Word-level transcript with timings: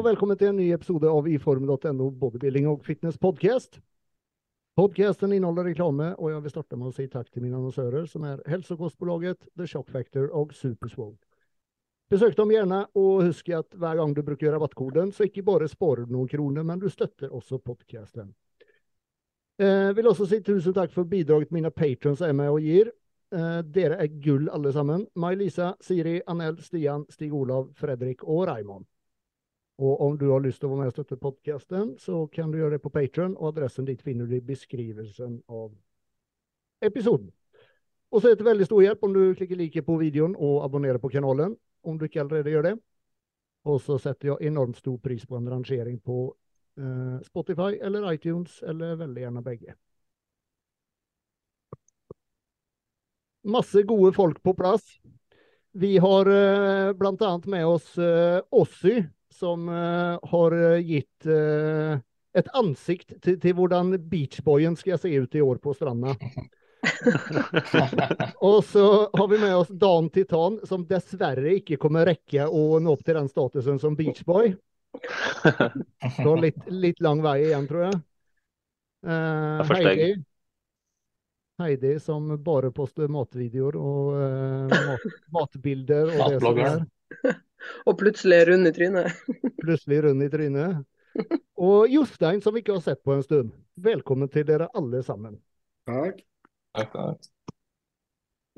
Og 0.00 0.06
velkommen 0.06 0.38
til 0.40 0.48
en 0.48 0.56
ny 0.56 0.70
episode 0.72 1.04
av 1.12 1.26
iform.no 1.28 2.06
bodybuilding 2.16 2.70
og 2.70 2.86
fitness 2.86 3.18
podcast. 3.20 3.74
Podcasten 4.80 5.34
inneholder 5.36 5.66
reklame, 5.68 6.06
og 6.16 6.30
jeg 6.30 6.40
vil 6.40 6.52
starte 6.54 6.76
med 6.80 6.88
å 6.88 6.92
si 6.96 7.04
takk 7.12 7.26
til 7.28 7.42
mine 7.44 7.58
annonsører, 7.58 8.06
som 8.08 8.22
er 8.24 8.38
Helsekostbolaget, 8.48 9.50
The 9.60 9.66
Shock 9.68 9.90
Factor 9.92 10.30
og 10.32 10.54
Superswog. 10.56 11.18
Besøk 12.08 12.32
dem 12.38 12.54
gjerne, 12.54 12.78
og 12.96 13.26
husk 13.26 13.50
at 13.52 13.76
hver 13.76 13.98
gang 13.98 14.14
du 14.16 14.22
bruker 14.24 14.54
rabattkoden, 14.56 15.12
så 15.12 15.26
ikke 15.28 15.44
bare 15.50 15.68
sparer 15.68 16.08
du 16.08 16.14
noen 16.16 16.30
kroner, 16.32 16.64
men 16.64 16.80
du 16.80 16.86
støtter 16.88 17.34
også 17.36 17.58
podcasten. 17.60 18.30
Eh, 19.60 19.90
vil 19.98 20.08
også 20.08 20.30
si 20.30 20.38
tusen 20.46 20.78
takk 20.78 20.94
for 20.94 21.04
bidraget 21.12 21.52
mine 21.52 21.68
patrons 21.68 22.22
er 22.24 22.32
med 22.32 22.48
og 22.54 22.64
gir. 22.64 22.88
Eh, 23.36 23.60
dere 23.68 24.00
er 24.00 24.16
gull 24.24 24.48
alle 24.48 24.72
sammen. 24.72 25.04
May-Lisa, 25.12 25.74
Siri, 25.84 26.22
Anel, 26.24 26.56
Stian, 26.64 27.04
Stig 27.12 27.36
Olav, 27.36 27.68
Fredrik 27.76 28.24
og 28.24 28.46
Raymond. 28.48 28.88
Og 29.80 30.00
om 30.04 30.16
du 30.18 30.26
har 30.28 30.42
lyst 30.44 30.60
til 30.60 30.68
å 30.68 30.74
være 30.74 30.82
med 30.82 30.90
og 30.90 30.96
støtte 30.98 31.16
podkasten, 31.16 31.94
så 31.98 32.26
kan 32.32 32.50
du 32.52 32.58
gjøre 32.58 32.76
det 32.76 32.82
på 32.84 32.92
Patron, 32.92 33.32
og 33.38 33.54
adressen 33.54 33.86
dit 33.88 34.02
finner 34.04 34.28
du 34.28 34.34
i 34.36 34.44
beskrivelsen 34.44 35.38
av 35.48 35.70
episoden. 36.84 37.30
Og 38.12 38.20
så 38.20 38.28
er 38.28 38.36
det 38.36 38.44
veldig 38.44 38.66
stor 38.68 38.82
hjelp 38.84 39.06
om 39.06 39.14
du 39.14 39.22
klikker 39.38 39.56
like 39.56 39.82
på 39.86 39.96
videoen 40.00 40.34
og 40.36 40.64
abonnerer 40.66 41.00
på 41.00 41.08
kanalen, 41.14 41.54
om 41.80 41.96
du 41.96 42.04
ikke 42.04 42.20
allerede 42.20 42.52
gjør 42.52 42.66
det. 42.66 42.74
Og 43.70 43.78
så 43.80 43.96
setter 44.02 44.32
jeg 44.32 44.50
enormt 44.50 44.76
stor 44.80 44.98
pris 45.00 45.24
på 45.24 45.38
en 45.38 45.48
rangering 45.48 45.96
på 46.04 46.18
eh, 46.76 47.16
Spotify 47.24 47.78
eller 47.80 48.04
iTunes, 48.12 48.58
eller 48.66 48.98
veldig 49.00 49.24
gjerne 49.24 49.44
begge. 49.46 49.76
Masse 53.48 53.86
gode 53.88 54.12
folk 54.12 54.42
på 54.44 54.52
plass. 54.58 54.98
Vi 55.72 55.94
har 56.02 56.28
eh, 56.28 56.92
bl.a. 56.98 57.32
med 57.46 57.66
oss 57.66 57.94
eh, 57.98 58.42
Ossy, 58.50 58.98
som 59.40 59.68
uh, 59.68 60.18
har 60.30 60.56
gitt 60.84 61.26
uh, 61.26 61.98
et 62.36 62.48
ansikt 62.54 63.16
til, 63.24 63.38
til, 63.40 63.54
hvordan 63.58 63.96
beachboyen 64.10 64.76
skal 64.78 64.98
se 65.00 65.10
ut 65.16 65.34
i 65.34 65.42
år 65.42 65.58
på 65.62 65.74
stranda. 65.74 66.14
og 68.48 68.64
så 68.64 68.86
har 69.16 69.28
vi 69.32 69.40
med 69.40 69.56
oss 69.56 69.68
Dan 69.68 70.10
Titan, 70.14 70.60
som 70.68 70.86
dessverre 70.88 71.56
ikke 71.58 71.76
kommer 71.80 72.06
rekke 72.08 72.46
å 72.46 72.78
nå 72.80 72.94
opp 72.94 73.04
til 73.06 73.18
den 73.18 73.28
statusen 73.32 73.80
som 73.82 73.96
beachboy. 73.98 74.54
Har 76.20 76.40
litt, 76.42 76.58
litt 76.66 77.00
lang 77.04 77.20
vei 77.22 77.36
igjen, 77.44 77.68
tror 77.70 77.84
jeg. 77.86 78.00
Uh, 79.06 79.60
Heidi. 79.70 80.08
Heidi 81.60 81.92
som 82.02 82.26
bare 82.42 82.72
poster 82.74 83.08
matvideoer 83.12 83.76
og 83.76 84.16
mat, 84.72 85.06
matbilder. 85.34 86.10
og 86.16 86.34
det 86.34 86.40
som 86.42 86.60
er. 86.64 86.82
Og 87.88 87.96
plutselig 88.00 88.40
rund 88.48 88.68
i 88.68 88.72
trynet. 88.76 89.20
plutselig 89.64 90.02
rund 90.06 90.24
i 90.24 90.30
trynet. 90.32 90.80
Og 91.60 91.90
Jostein, 91.90 92.40
som 92.42 92.54
vi 92.54 92.62
ikke 92.64 92.76
har 92.78 92.84
sett 92.84 93.02
på 93.04 93.12
en 93.16 93.24
stund. 93.26 93.50
Velkommen 93.80 94.30
til 94.32 94.46
dere 94.48 94.70
alle 94.78 95.02
sammen. 95.06 95.36
Takk. 95.90 96.22
Takk, 96.76 96.92
takk. 96.94 97.28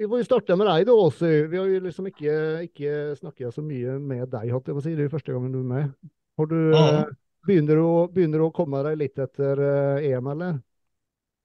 Vi 0.00 0.08
får 0.08 0.22
jo 0.22 0.26
starte 0.26 0.56
med 0.58 0.66
deg, 0.68 0.86
da, 0.88 0.94
Åsy. 0.98 1.30
Vi 1.52 1.58
har 1.60 1.68
jo 1.68 1.80
liksom 1.84 2.06
ikke, 2.08 2.34
ikke 2.66 2.92
snakket 3.18 3.54
så 3.54 3.62
mye 3.64 3.98
med 4.00 4.24
deg, 4.32 4.48
holdt 4.54 4.70
jeg 4.70 4.76
på 4.76 4.82
å 4.82 4.84
si. 4.84 4.94
Det 4.96 5.04
er 5.04 5.08
jo 5.10 5.14
første 5.14 5.34
gangen 5.34 5.52
du 5.54 5.60
er 5.60 5.68
med. 5.68 5.90
Har 6.40 6.48
du, 6.50 6.56
ja. 6.72 6.86
begynner, 7.46 7.78
du, 7.78 7.84
å- 7.86 8.08
begynner 8.12 8.40
du 8.42 8.46
å 8.48 8.54
komme 8.56 8.80
deg 8.88 8.96
litt 9.02 9.20
etter 9.20 9.60
eh, 9.66 10.08
EM, 10.12 10.30
eller? 10.32 10.56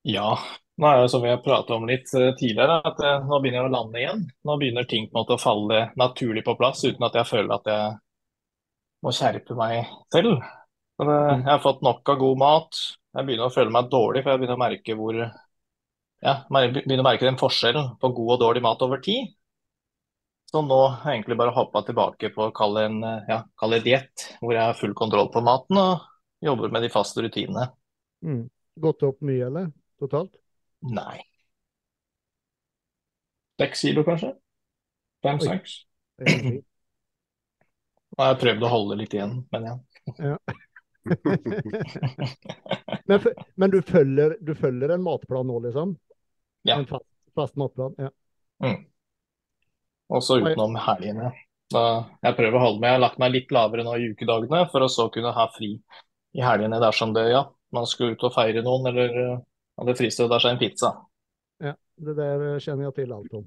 Ja, 0.08 0.30
nå 0.78 0.90
er 0.90 1.00
det 1.02 1.10
som 1.10 1.24
vi 1.24 1.30
har 1.32 1.40
pratet 1.42 1.74
om 1.74 1.88
litt 1.90 2.12
eh, 2.14 2.36
tidligere, 2.38 2.82
at 2.86 3.00
eh, 3.02 3.24
nå 3.26 3.40
begynner 3.42 3.64
jeg 3.64 3.70
å 3.70 3.74
lande 3.74 3.98
igjen. 4.02 4.20
Nå 4.46 4.58
begynner 4.62 4.86
ting 4.90 5.08
på 5.08 5.16
en 5.16 5.24
måte 5.24 5.38
å 5.38 5.42
falle 5.42 5.80
naturlig 5.98 6.44
på 6.46 6.54
plass, 6.60 6.84
uten 6.86 7.08
at 7.08 7.18
jeg 7.18 7.30
føler 7.32 7.54
at 7.56 7.70
jeg 7.72 7.96
må 9.06 9.14
skjerpe 9.16 9.58
meg 9.58 9.90
selv. 10.14 10.46
Eh, 11.02 11.34
jeg 11.34 11.50
har 11.50 11.64
fått 11.66 11.82
nok 11.86 12.14
av 12.14 12.22
god 12.22 12.42
mat. 12.44 12.84
Jeg 13.18 13.26
begynner 13.26 13.50
å 13.50 13.56
føle 13.56 13.74
meg 13.74 13.90
dårlig, 13.90 14.22
for 14.22 14.34
jeg 14.34 14.44
begynner 14.44 14.60
å 14.60 14.64
merke 14.68 15.00
hvor 15.00 15.20
ja, 15.24 16.38
begynner 16.54 17.02
å 17.02 17.10
merke 17.10 17.26
den 17.26 17.42
forskjellen 17.42 17.92
på 18.02 18.14
god 18.22 18.36
og 18.38 18.42
dårlig 18.46 18.66
mat 18.70 18.86
over 18.86 19.02
tid. 19.02 19.34
Så 20.48 20.62
nå 20.64 20.82
har 20.86 21.10
jeg 21.10 21.18
egentlig 21.18 21.42
bare 21.42 21.58
hoppa 21.58 21.82
tilbake 21.84 22.30
på 22.32 22.46
å 22.46 22.54
kalle 22.56 22.86
en 22.88 23.02
ja, 23.28 23.42
diett, 23.84 24.30
hvor 24.40 24.54
jeg 24.54 24.64
har 24.64 24.78
full 24.78 24.94
kontroll 24.96 25.34
på 25.34 25.42
maten 25.44 25.82
og 25.82 26.06
jobber 26.46 26.72
med 26.72 26.86
de 26.86 26.94
faste 26.94 27.26
rutinene. 27.26 27.72
Mm. 28.24 28.46
Gått 28.80 29.04
opp 29.04 29.26
mye, 29.26 29.50
eller? 29.50 29.74
Totalt? 30.00 30.38
Nei. 30.80 31.22
Seks 33.62 33.82
kilo, 33.82 34.04
kanskje? 34.06 34.34
Fem-seks. 35.26 35.72
Jeg 38.18 38.26
har 38.26 38.38
prøvd 38.42 38.64
å 38.66 38.70
holde 38.72 38.98
litt 39.00 39.14
igjen, 39.14 39.40
men 39.54 39.66
ja. 39.68 39.76
men, 43.10 43.26
men 43.56 43.74
du, 43.74 43.80
følger, 43.86 44.38
du 44.42 44.54
følger 44.58 44.94
en 44.96 45.04
matplan 45.06 45.50
nå, 45.50 45.60
liksom? 45.68 45.98
Ja. 46.68 46.80
En 46.80 46.88
fast, 46.90 47.06
fast 47.38 47.60
matplan? 47.60 47.94
Ja. 48.02 48.10
Også 50.08 50.40
utenom 50.42 50.78
helgene. 50.82 51.34
Da 51.74 51.84
jeg 52.24 52.38
prøver 52.38 52.58
å 52.58 52.64
holde 52.64 52.80
meg. 52.80 52.90
Jeg 52.90 52.96
har 52.96 53.04
lagt 53.04 53.20
meg 53.22 53.34
litt 53.34 53.54
lavere 53.54 53.84
nå 53.84 53.98
i 54.00 54.10
ukedagene, 54.14 54.64
for 54.72 54.86
å 54.86 54.90
så 54.92 55.10
kunne 55.14 55.34
ha 55.36 55.46
fri 55.54 55.74
i 56.38 56.44
helgene 56.44 56.80
dersom 56.82 57.14
det, 57.16 57.26
ja, 57.34 57.44
man 57.76 57.88
skulle 57.90 58.16
ut 58.16 58.26
og 58.28 58.34
feire 58.36 58.64
noen, 58.64 58.88
eller 58.92 59.10
uh, 59.78 59.92
jo 60.02 60.28
der 60.32 60.44
seg 60.44 60.56
en 60.56 60.62
pizza. 60.62 60.92
Ja, 61.64 61.74
det 61.98 62.18
der 62.18 62.48
kjenner 62.64 62.88
jeg 62.88 62.98
til 62.98 63.14
alt 63.14 63.38
om. 63.38 63.46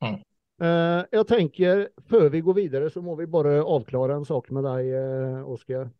Mm. 0.00 0.16
Uh, 0.56 1.02
jeg 1.12 1.26
tenker, 1.28 1.84
før 2.08 2.28
vi 2.32 2.40
går 2.40 2.56
videre, 2.56 2.90
så 2.90 3.02
må 3.04 3.16
vi 3.18 3.28
bare 3.28 3.58
avklare 3.60 4.16
en 4.16 4.24
sak 4.28 4.50
med 4.56 4.64
deg, 4.64 4.90
uh, 4.96 5.52
Oskar. 5.52 5.90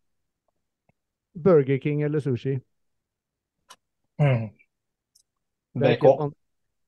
Burger 1.36 1.78
King 1.78 2.02
eller 2.06 2.20
sushi? 2.25 2.56
Det 4.16 5.91
er 5.91 5.96
BK. 6.00 6.04
an- 6.25 6.34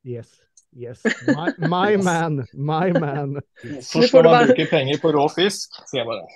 Yes. 0.07 0.41
Yes. 0.73 1.03
My, 1.27 1.53
my 1.59 1.97
man. 1.97 2.47
My 2.55 2.93
man. 3.01 3.41
Først 3.63 4.09
skal 4.09 4.25
man 4.25 4.47
bruker 4.47 4.67
penger 4.71 5.01
på 5.03 5.13
rå 5.13 5.29
fisk, 5.35 5.75
sier 5.91 6.05
jeg 6.05 6.09
bare. 6.09 6.29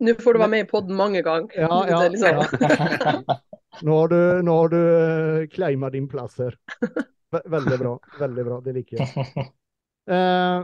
Nå 0.00 0.14
får 0.20 0.32
du 0.32 0.40
være 0.40 0.52
med 0.54 0.64
i 0.64 0.68
podden 0.70 0.96
mange 0.96 1.22
ganger. 1.22 1.52
Ja, 1.56 1.80
ja, 1.88 1.98
Det 2.00 2.06
er 2.06 2.14
liksom, 2.14 3.36
Nå 3.82 3.96
har 3.98 4.08
du, 4.12 4.20
nå 4.46 4.54
har 4.60 4.70
du 4.72 4.78
uh, 4.78 5.46
claima 5.50 5.90
din 5.90 6.06
plass 6.08 6.38
her. 6.38 6.54
Ve- 7.34 7.42
Veldig 7.56 7.78
bra. 7.80 7.98
Veldig 8.20 8.44
bra. 8.46 8.60
Det 8.64 8.74
liker 8.76 9.00
jeg. 9.00 9.48
Eh, 10.04 10.62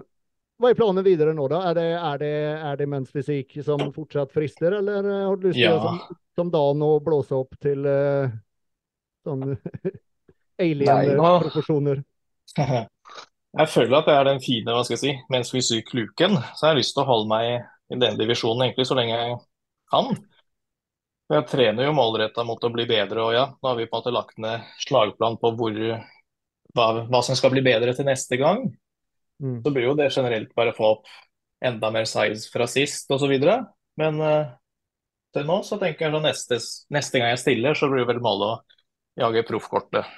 hva 0.60 0.68
er 0.68 0.76
planen 0.76 1.04
videre 1.06 1.32
nå, 1.32 1.46
da? 1.48 1.62
Er 1.70 1.76
det, 1.78 1.86
er 1.96 2.18
det, 2.20 2.32
er 2.68 2.76
det 2.76 2.88
fysikk 3.08 3.54
som 3.64 3.80
fortsatt 3.94 4.32
frister, 4.34 4.76
eller 4.78 5.06
eh, 5.08 5.22
har 5.26 5.36
du 5.40 5.46
lyst 5.48 5.56
til 5.56 5.64
Ja. 5.64 5.80
som, 5.80 6.18
som 6.36 6.50
Dan 6.52 6.84
å 6.84 6.90
blåse 7.00 7.32
opp 7.34 7.56
til 7.64 7.86
eh, 7.88 8.28
sånn 9.24 9.56
alien-proporsjoner? 10.66 12.04
Jeg 13.50 13.66
føler 13.66 13.96
at 13.98 14.06
det 14.06 14.14
er 14.14 14.26
den 14.28 14.42
fine, 14.44 14.70
hva 14.70 14.84
skal 14.86 14.94
jeg 14.94 15.00
si, 15.02 15.12
mens 15.32 15.48
vi 15.50 15.58
syr 15.66 15.80
kluken, 15.82 16.36
så 16.54 16.68
har 16.68 16.76
jeg 16.76 16.84
lyst 16.84 16.92
til 16.94 17.02
å 17.02 17.08
holde 17.08 17.30
meg 17.32 17.64
i 17.90 17.96
den 17.98 18.20
divisjonen 18.20 18.68
egentlig 18.68 18.86
så 18.86 18.94
lenge 18.94 19.16
jeg 19.16 19.32
kan. 19.90 20.12
Jeg 21.30 21.46
trener 21.46 21.86
jo 21.86 21.94
målretta 21.94 22.42
mot 22.46 22.64
å 22.66 22.72
bli 22.74 22.86
bedre, 22.90 23.22
og 23.22 23.34
ja, 23.36 23.44
nå 23.54 23.68
har 23.70 23.76
vi 23.78 23.86
på 23.86 23.94
en 23.94 24.00
måte 24.00 24.14
lagt 24.14 24.40
ned 24.42 24.64
slagplan 24.82 25.38
på 25.38 25.52
hvor, 25.58 25.76
hva, 26.74 26.86
hva 27.06 27.20
som 27.22 27.38
skal 27.38 27.52
bli 27.54 27.62
bedre 27.62 27.94
til 27.94 28.08
neste 28.08 28.38
gang. 28.40 28.64
Mm. 29.40 29.60
Så 29.62 29.72
blir 29.72 29.86
jo 29.86 29.98
det 29.98 30.10
generelt 30.10 30.50
bare 30.58 30.74
å 30.74 30.76
få 30.76 30.88
opp 30.96 31.12
enda 31.64 31.92
mer 31.94 32.08
size 32.08 32.50
fra 32.50 32.66
sist 32.70 33.12
osv. 33.14 33.36
Men 34.00 34.18
uh, 34.18 34.50
til 35.36 35.46
nå 35.46 35.60
så 35.66 35.78
tenker 35.78 36.08
jeg 36.08 36.18
at 36.18 36.26
neste, 36.26 36.58
neste 36.90 37.22
gang 37.22 37.30
jeg 37.36 37.44
stiller, 37.44 37.78
så 37.78 37.88
blir 37.92 38.02
det 38.02 38.10
vel 38.10 38.24
målet 38.24 38.50
å 38.50 39.22
jage 39.22 39.46
proffkortet 39.46 40.10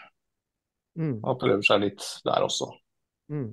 Mm. 0.99 1.23
og 1.25 1.39
prøve 1.41 1.65
seg 1.65 1.87
litt 1.87 2.05
der 2.27 2.45
også. 2.45 2.67
Mm. 3.33 3.47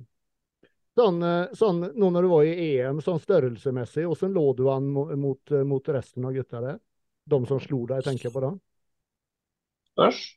Sånn, 0.98 1.22
eh, 1.24 1.52
sånn, 1.56 1.78
nå 1.96 2.10
når 2.12 2.26
du 2.26 2.28
var 2.28 2.44
i 2.44 2.66
EM, 2.74 3.00
sånn 3.00 3.20
størrelsesmessig, 3.22 4.04
hvordan 4.04 4.34
lå 4.36 4.42
du 4.58 4.66
an 4.68 4.90
mot, 4.92 5.54
mot 5.64 5.88
resten 5.88 6.26
av 6.28 6.36
gutta 6.36 6.60
der? 6.60 6.80
De 7.32 7.40
som 7.50 7.60
slo 7.64 7.84
deg, 7.92 8.04
tenker 8.08 8.28
jeg 8.28 8.34
på 8.36 8.44
da. 8.46 8.52
Først 9.96 10.36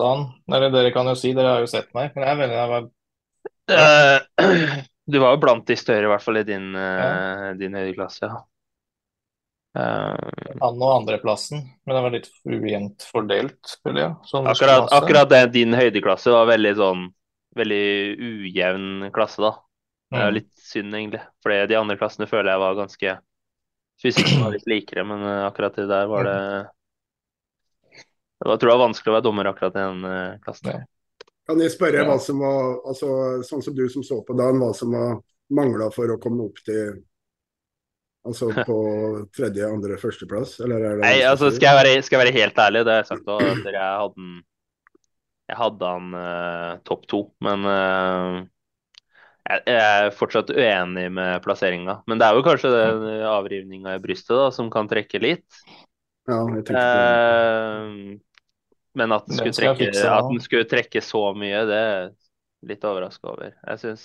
Dan, 0.00 0.24
eller 0.52 0.70
dere 0.74 0.90
kan 0.96 1.08
jo 1.08 1.14
si, 1.22 1.32
dere 1.38 1.54
har 1.54 1.64
jo 1.64 1.70
sett 1.76 1.92
meg, 1.96 2.12
men 2.16 2.26
jeg 2.28 2.40
mener 2.42 2.58
jeg 2.60 2.72
var 2.74 2.88
uh, 3.70 4.18
du 5.06 5.18
var 5.18 5.34
jo 5.36 5.40
blant 5.42 5.66
de 5.68 5.76
større, 5.76 6.06
i 6.06 6.12
hvert 6.12 6.24
fall 6.24 6.40
i 6.40 6.46
din, 6.48 6.70
uh, 6.76 7.52
din 7.60 7.76
høydeklasse, 7.78 8.28
ja. 8.30 8.42
Uh, 9.74 10.54
Han 10.62 10.82
og 10.82 10.92
andreplassen, 11.00 11.64
men 11.84 11.96
det 11.96 12.02
var 12.04 12.14
litt 12.14 12.28
ujevnt 12.46 13.06
fordelt, 13.10 13.76
føler 13.82 14.04
jeg. 14.04 14.12
Sånn 14.30 14.46
akkurat 14.52 14.92
akkurat 14.92 15.30
det, 15.30 15.42
din 15.54 15.74
høydeklasse 15.76 16.32
var 16.34 16.50
veldig 16.54 16.74
sånn 16.80 17.04
Veldig 17.54 17.84
ujevn 18.18 19.10
klasse, 19.14 19.38
da. 19.38 19.52
Det 20.10 20.18
er 20.18 20.24
jo 20.26 20.32
Mm. 20.32 20.40
litt 20.40 20.48
synd, 20.58 20.90
egentlig. 20.98 21.20
For 21.38 21.54
de 21.70 21.76
andre 21.78 21.94
klassene 22.00 22.26
føler 22.26 22.50
jeg 22.50 22.62
var 22.64 22.74
ganske 22.80 23.12
Fysikken 24.02 24.42
var 24.44 24.52
litt 24.56 24.66
likere, 24.70 25.04
men 25.08 25.22
eh, 25.22 25.44
akkurat 25.46 25.76
det 25.78 25.86
der 25.90 26.08
var 26.10 26.28
det 26.28 26.40
det 28.40 28.48
var, 28.48 28.56
Jeg 28.56 28.60
tror 28.60 28.68
det 28.68 28.74
var 28.74 28.86
vanskelig 28.86 29.12
å 29.12 29.16
være 29.16 29.24
dommer 29.28 29.48
akkurat 29.50 29.76
i 29.78 29.84
den 29.84 30.04
eh, 30.10 30.36
klassen. 30.44 30.70
Ja. 30.74 30.82
Kan 31.44 31.60
jeg 31.60 31.72
spørre 31.74 32.02
Ja. 32.02 32.08
hva 32.08 32.18
som 32.20 32.40
var, 32.40 32.78
altså, 32.88 33.08
sånn 33.44 33.62
som 33.64 33.74
du 33.76 33.84
som 33.92 34.04
så 34.04 34.22
på 34.24 34.36
dagen, 34.36 34.62
hva 34.62 34.72
som 34.76 34.94
var 34.96 35.18
mangla 35.52 35.90
for 35.92 36.08
å 36.10 36.20
komme 36.20 36.48
opp 36.48 36.62
til 36.64 37.02
Altså 38.24 38.48
på 38.68 38.76
tredje, 39.36 39.66
andre, 39.68 39.98
førsteplass? 40.00 40.54
Eller 40.64 40.80
er 40.80 40.94
det 40.96 41.04
Nei, 41.04 41.18
altså 41.28 41.50
skal 41.52 41.66
jeg, 41.68 41.76
være, 41.76 42.02
skal 42.06 42.16
jeg 42.16 42.22
være 42.22 42.38
helt 42.38 42.60
ærlig, 42.64 42.84
det 42.86 42.94
har 42.94 43.02
jeg 43.02 43.10
sagt 43.10 43.26
òg, 43.28 43.42
at 43.44 43.66
jeg 43.68 43.82
hadde 43.84 44.14
den 44.16 44.30
Jeg 45.50 45.58
hadde 45.60 45.90
han 45.92 46.14
uh, 46.16 46.70
topp 46.88 47.02
to, 47.12 47.20
men 47.44 47.66
uh, 47.68 48.38
jeg, 49.44 49.62
er 49.74 50.10
fortsatt 50.16 50.52
uenig 50.54 51.06
med 51.12 51.42
plasseringa. 51.44 51.98
Men 52.10 52.20
det 52.20 52.28
er 52.28 52.38
jo 52.38 52.44
kanskje 52.46 52.72
den 52.72 53.24
avrivninga 53.28 53.96
i 53.98 54.02
brystet 54.02 54.36
da, 54.38 54.48
som 54.54 54.70
kan 54.72 54.88
trekke 54.90 55.20
litt. 55.22 55.46
Ja, 56.28 56.40
jeg 56.40 56.64
tenkte 56.64 56.86
på 56.88 57.02
det. 57.02 57.18
Uh, 57.74 58.22
men 58.94 59.12
at 59.16 59.28
den, 59.28 59.40
trekke, 59.52 59.90
fikse, 59.90 60.06
at 60.06 60.30
den 60.30 60.42
skulle 60.42 60.68
trekke 60.70 61.02
så 61.02 61.26
mye, 61.36 61.64
det 61.68 61.78
er 61.78 61.94
jeg 61.94 62.10
litt 62.70 62.84
overraska 62.88 63.32
over. 63.32 63.56
Jeg 63.58 63.80
syns 63.82 64.04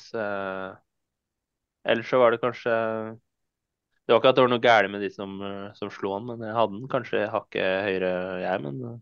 Ellers 1.88 2.10
så 2.10 2.20
var 2.20 2.34
det 2.34 2.42
kanskje 2.44 2.74
Det 4.06 4.14
var 4.14 4.20
ikke 4.20 4.32
at 4.34 4.40
det 4.40 4.44
var 4.44 4.52
noe 4.52 4.64
galt 4.64 4.92
med 4.92 5.04
de 5.06 5.10
som, 5.14 5.36
eh, 5.46 5.70
som 5.78 5.92
slo 5.94 6.16
han, 6.16 6.26
men 6.26 6.42
jeg 6.42 6.56
hadde 6.58 6.76
den 6.80 6.90
kanskje 6.90 7.28
hakket 7.30 7.84
høyere, 7.86 8.12
jeg. 8.42 8.62
Men 8.66 8.80
eh, 8.88 8.96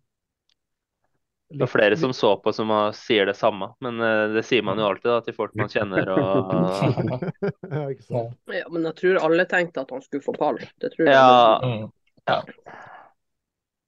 det 1.49 1.63
er 1.63 1.69
flere 1.71 1.95
som 1.99 2.11
så 2.11 2.33
på 2.43 2.51
som 2.51 2.71
sier 2.97 3.29
det 3.29 3.37
samme. 3.39 3.69
Men 3.83 4.01
eh, 4.03 4.23
det 4.35 4.43
sier 4.47 4.65
man 4.67 4.79
jo 4.81 4.87
alltid 4.89 5.07
da, 5.07 5.19
til 5.23 5.35
folk 5.37 5.53
man 5.55 5.71
kjenner. 5.71 6.09
og 6.11 6.53
ja. 8.11 8.23
Ja, 8.51 8.65
men 8.67 8.87
jeg 8.89 8.95
tror 8.99 9.19
alle 9.23 9.45
tenkte 9.47 9.85
at 9.85 9.93
han 9.95 10.03
skulle 10.03 10.25
få 10.25 10.35
pall. 10.35 10.59
Det 10.81 10.91
tror 10.95 11.05
jeg. 11.07 11.15
Ja, 11.15 11.59
Mm. 11.63 11.87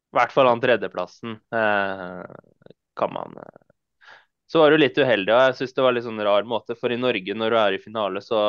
i 0.09 0.15
hvert 0.15 0.31
fall 0.31 0.47
han 0.47 0.61
tredjeplassen 0.63 1.33
eh, 1.53 2.37
kan 2.95 3.11
man 3.13 3.35
eh. 3.41 3.57
Så 4.49 4.63
var 4.63 4.71
du 4.73 4.79
litt 4.79 4.97
uheldig, 4.97 5.29
og 5.29 5.41
jeg 5.43 5.57
syns 5.59 5.75
det 5.77 5.83
var 5.85 5.93
litt 5.93 6.05
sånn 6.07 6.21
rar 6.25 6.47
måte. 6.49 6.73
For 6.79 6.89
i 6.89 6.97
Norge, 6.97 7.35
når 7.37 7.53
du 7.53 7.57
er 7.61 7.75
i 7.75 7.81
finale, 7.83 8.21
så, 8.25 8.39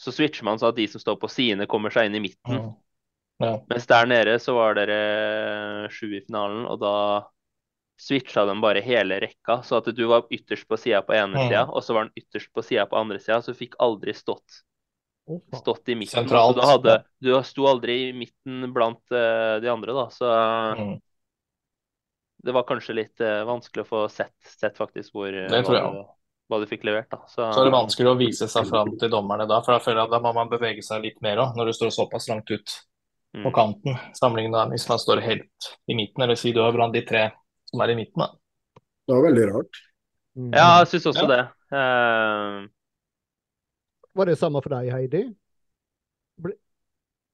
så 0.00 0.10
switcher 0.16 0.48
man 0.48 0.58
så 0.58 0.72
at 0.72 0.80
de 0.80 0.88
som 0.90 0.98
står 1.04 1.20
på 1.22 1.28
sidene, 1.30 1.68
kommer 1.70 1.94
seg 1.94 2.08
inn 2.08 2.16
i 2.18 2.22
midten. 2.24 2.56
Mm. 2.56 2.72
Ja. 3.44 3.52
Mens 3.70 3.86
der 3.86 4.08
nede 4.10 4.34
så 4.42 4.56
var 4.56 4.74
dere 4.80 4.96
sju 5.94 6.08
i 6.10 6.24
finalen, 6.24 6.64
og 6.66 6.80
da 6.82 6.94
switcha 8.00 8.46
de 8.48 8.56
bare 8.62 8.80
hele 8.84 9.20
rekka. 9.20 9.60
Så 9.66 9.78
at 9.80 9.90
du 9.96 10.02
var 10.08 10.26
ytterst 10.32 10.68
på 10.68 10.78
sida 10.80 11.02
på 11.04 11.14
ene 11.16 11.36
Mm. 11.36 11.48
sida, 11.50 11.66
og 11.68 11.84
så 11.84 11.96
var 11.96 12.08
den 12.08 12.22
ytterst 12.22 12.52
på 12.56 12.64
sida 12.64 12.86
på 12.88 12.96
andre 13.00 13.20
sida. 13.20 13.40
Så 13.44 13.52
du 13.52 13.60
fikk 13.60 13.76
aldri 13.78 14.14
stått, 14.16 14.62
stått 15.54 15.88
i 15.92 15.94
midten. 16.00 16.22
Sentralt, 16.22 16.56
Så 16.56 16.60
du, 16.60 16.66
hadde, 16.66 16.96
du 17.20 17.30
sto 17.44 17.68
aldri 17.70 17.98
i 18.08 18.12
midten 18.16 18.72
blant 18.72 19.02
uh, 19.12 19.60
de 19.62 19.68
andre, 19.72 19.92
da. 19.96 20.08
Så 20.10 20.26
Mm. 20.80 20.98
det 22.42 22.52
var 22.56 22.64
kanskje 22.68 22.96
litt 22.96 23.20
uh, 23.20 23.44
vanskelig 23.44 23.84
å 23.84 23.88
få 23.88 24.04
sett, 24.08 24.34
sett 24.46 24.78
faktisk 24.80 25.12
hvor 25.14 25.28
eh, 25.28 25.50
Det 25.50 25.64
tror 25.66 25.76
jeg 25.76 25.84
hva, 25.84 25.92
du, 25.92 26.04
hva 26.48 26.60
du 26.62 26.66
fikk 26.70 26.86
levert, 26.88 27.10
da. 27.12 27.20
Så, 27.28 27.44
Så 27.44 27.60
er 27.60 27.68
det 27.68 27.74
vanskelig 27.74 28.10
å 28.12 28.18
vise 28.20 28.48
seg 28.48 28.68
fram 28.70 28.94
til 29.00 29.12
dommerne 29.12 29.46
da, 29.50 29.60
for 29.64 29.76
da 29.76 29.82
føler 29.84 30.00
jeg 30.00 30.08
at 30.08 30.14
da 30.16 30.22
må 30.24 30.32
man 30.36 30.48
bevege 30.52 30.84
seg 30.86 31.04
litt 31.04 31.20
mer 31.24 31.42
òg, 31.44 31.52
når 31.58 31.70
du 31.70 31.76
står 31.76 31.92
såpass 31.98 32.30
langt 32.32 32.50
ut 32.50 32.76
på 33.42 33.50
Mm. 33.50 33.54
kanten. 33.54 33.96
Sammenlignet 34.18 34.52
med 34.56 34.74
hvis 34.76 34.88
man 34.88 34.98
står 35.00 35.20
helt 35.24 35.68
i 35.88 35.94
midten, 35.96 36.24
eller 36.24 36.36
si 36.36 36.52
du 36.52 36.60
er 36.64 36.72
blant 36.76 36.96
de 36.96 37.04
tre 37.06 37.28
som 37.70 37.82
er 37.84 37.92
i 37.94 37.98
midten. 37.98 38.20
da. 38.24 38.28
Det 39.06 39.16
var 39.16 39.22
veldig 39.28 39.46
rart. 39.54 39.80
Mm. 40.38 40.50
Ja, 40.54 40.66
jeg 40.82 40.90
syns 40.92 41.06
også 41.12 41.26
Ja. 41.26 41.30
det. 41.34 41.42
Uh... 41.74 42.68
Var 44.14 44.26
det 44.26 44.36
samme 44.38 44.62
for 44.62 44.74
deg, 44.74 44.90
Heidi? 44.94 45.22
Ble, 46.40 46.54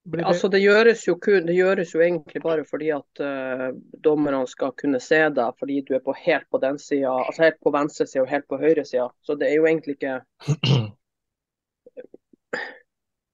ble 0.05 0.21
det... 0.21 0.27
Altså, 0.29 0.49
det 0.53 0.61
gjøres 0.61 1.05
jo 1.07 1.15
kun, 1.21 1.45
det 1.47 1.55
gjøres 1.57 1.93
jo 1.95 2.01
egentlig 2.05 2.41
bare 2.43 2.65
fordi 2.69 2.91
at 2.95 3.21
uh, 3.23 3.69
dommerne 4.05 4.43
skal 4.49 4.73
kunne 4.77 4.99
se 5.03 5.23
deg, 5.33 5.57
fordi 5.59 5.81
du 5.87 5.95
er 5.97 6.03
på 6.05 6.13
helt 6.25 6.45
på 6.53 6.61
den 6.63 6.77
sida, 6.81 7.13
altså 7.25 7.47
helt 7.47 7.59
på 7.65 7.73
venstre 7.73 8.07
side 8.09 8.25
og 8.25 8.29
helt 8.33 8.47
på 8.49 8.61
høyre 8.61 8.85
side. 8.85 9.09
Så 9.25 9.37
det 9.39 9.49
er 9.51 9.57
jo 9.59 9.65
egentlig 9.69 9.97
ikke 9.97 10.19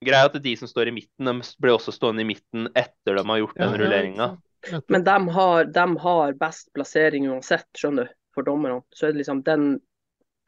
Greia 0.04 0.26
er 0.26 0.28
at 0.28 0.42
de 0.44 0.52
som 0.60 0.68
står 0.68 0.90
i 0.90 0.94
midten, 0.98 1.28
de 1.30 1.34
blir 1.62 1.72
også 1.78 1.92
stående 1.94 2.24
i 2.24 2.28
midten 2.28 2.68
etter 2.76 3.16
de 3.16 3.24
har 3.24 3.40
gjort 3.40 3.56
Ja, 3.56 3.64
den 3.64 3.76
ja, 3.80 3.80
rulleringa. 3.80 4.26
sant. 4.28 4.43
Men 4.88 5.04
de 5.04 5.16
har, 5.36 5.64
de 5.64 5.84
har 6.04 6.32
best 6.40 6.70
plassering 6.76 7.28
uansett, 7.30 7.66
skjønner 7.76 8.08
du, 8.08 8.14
for 8.34 8.46
dommerne. 8.46 8.80
Så 8.94 9.06
er 9.08 9.12
det 9.14 9.22
liksom 9.22 9.42
den, 9.46 9.80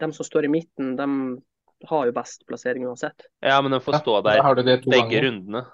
de 0.00 0.08
som 0.16 0.26
står 0.26 0.48
i 0.48 0.52
midten, 0.52 0.94
de 0.98 1.08
har 1.90 2.06
jo 2.08 2.12
best 2.16 2.46
plassering 2.48 2.86
uansett. 2.88 3.26
Ja, 3.44 3.60
men 3.62 3.74
de 3.76 3.80
får 3.84 4.00
stå 4.00 4.20
der 4.24 4.38
ja, 4.40 4.54
det 4.54 4.64
begge 4.86 5.02
ganger. 5.02 5.26
rundene. 5.28 5.64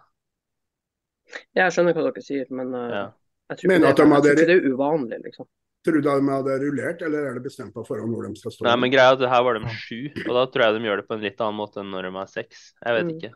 Jeg 1.57 1.73
skjønner 1.73 1.97
hva 1.97 2.07
dere 2.11 2.23
sier, 2.25 2.47
men 2.53 2.75
eh, 2.75 2.89
Ja. 2.93 3.05
jeg 3.53 3.59
tror 3.61 3.69
Men 3.73 3.83
ikke 3.87 4.07
det, 4.23 4.37
de 4.37 4.47
det 4.47 4.57
er 4.57 4.67
uvanlig, 4.73 5.21
liksom. 5.25 5.47
Tror 5.83 5.97
du 5.99 6.01
de 6.07 6.11
hadde 6.31 6.57
rullert, 6.63 7.01
eller 7.03 7.25
er 7.27 7.35
det 7.35 7.43
bestemt 7.43 7.73
på 7.75 7.83
forhånd 7.87 8.13
hvor 8.15 8.27
de 8.29 8.37
skal 8.39 8.53
stå? 8.55 8.67
Nei, 8.69 8.75
men 8.79 8.93
greia 8.93 9.15
er 9.15 9.17
at 9.19 9.31
her 9.33 9.43
var 9.43 9.59
de 9.59 9.73
sju, 9.83 10.11
og 10.29 10.35
da 10.37 10.45
tror 10.47 10.63
jeg 10.67 10.77
de 10.77 10.87
gjør 10.87 11.01
det 11.01 11.07
på 11.09 11.17
en 11.17 11.25
litt 11.25 11.41
annen 11.43 11.59
måte 11.59 11.81
enn 11.83 11.91
når 11.91 12.07
de 12.07 12.13
er 12.23 12.31
seks. 12.31 12.61
Jeg 12.85 12.95
vet 12.99 13.07
Mm. 13.09 13.15
ikke. 13.17 13.33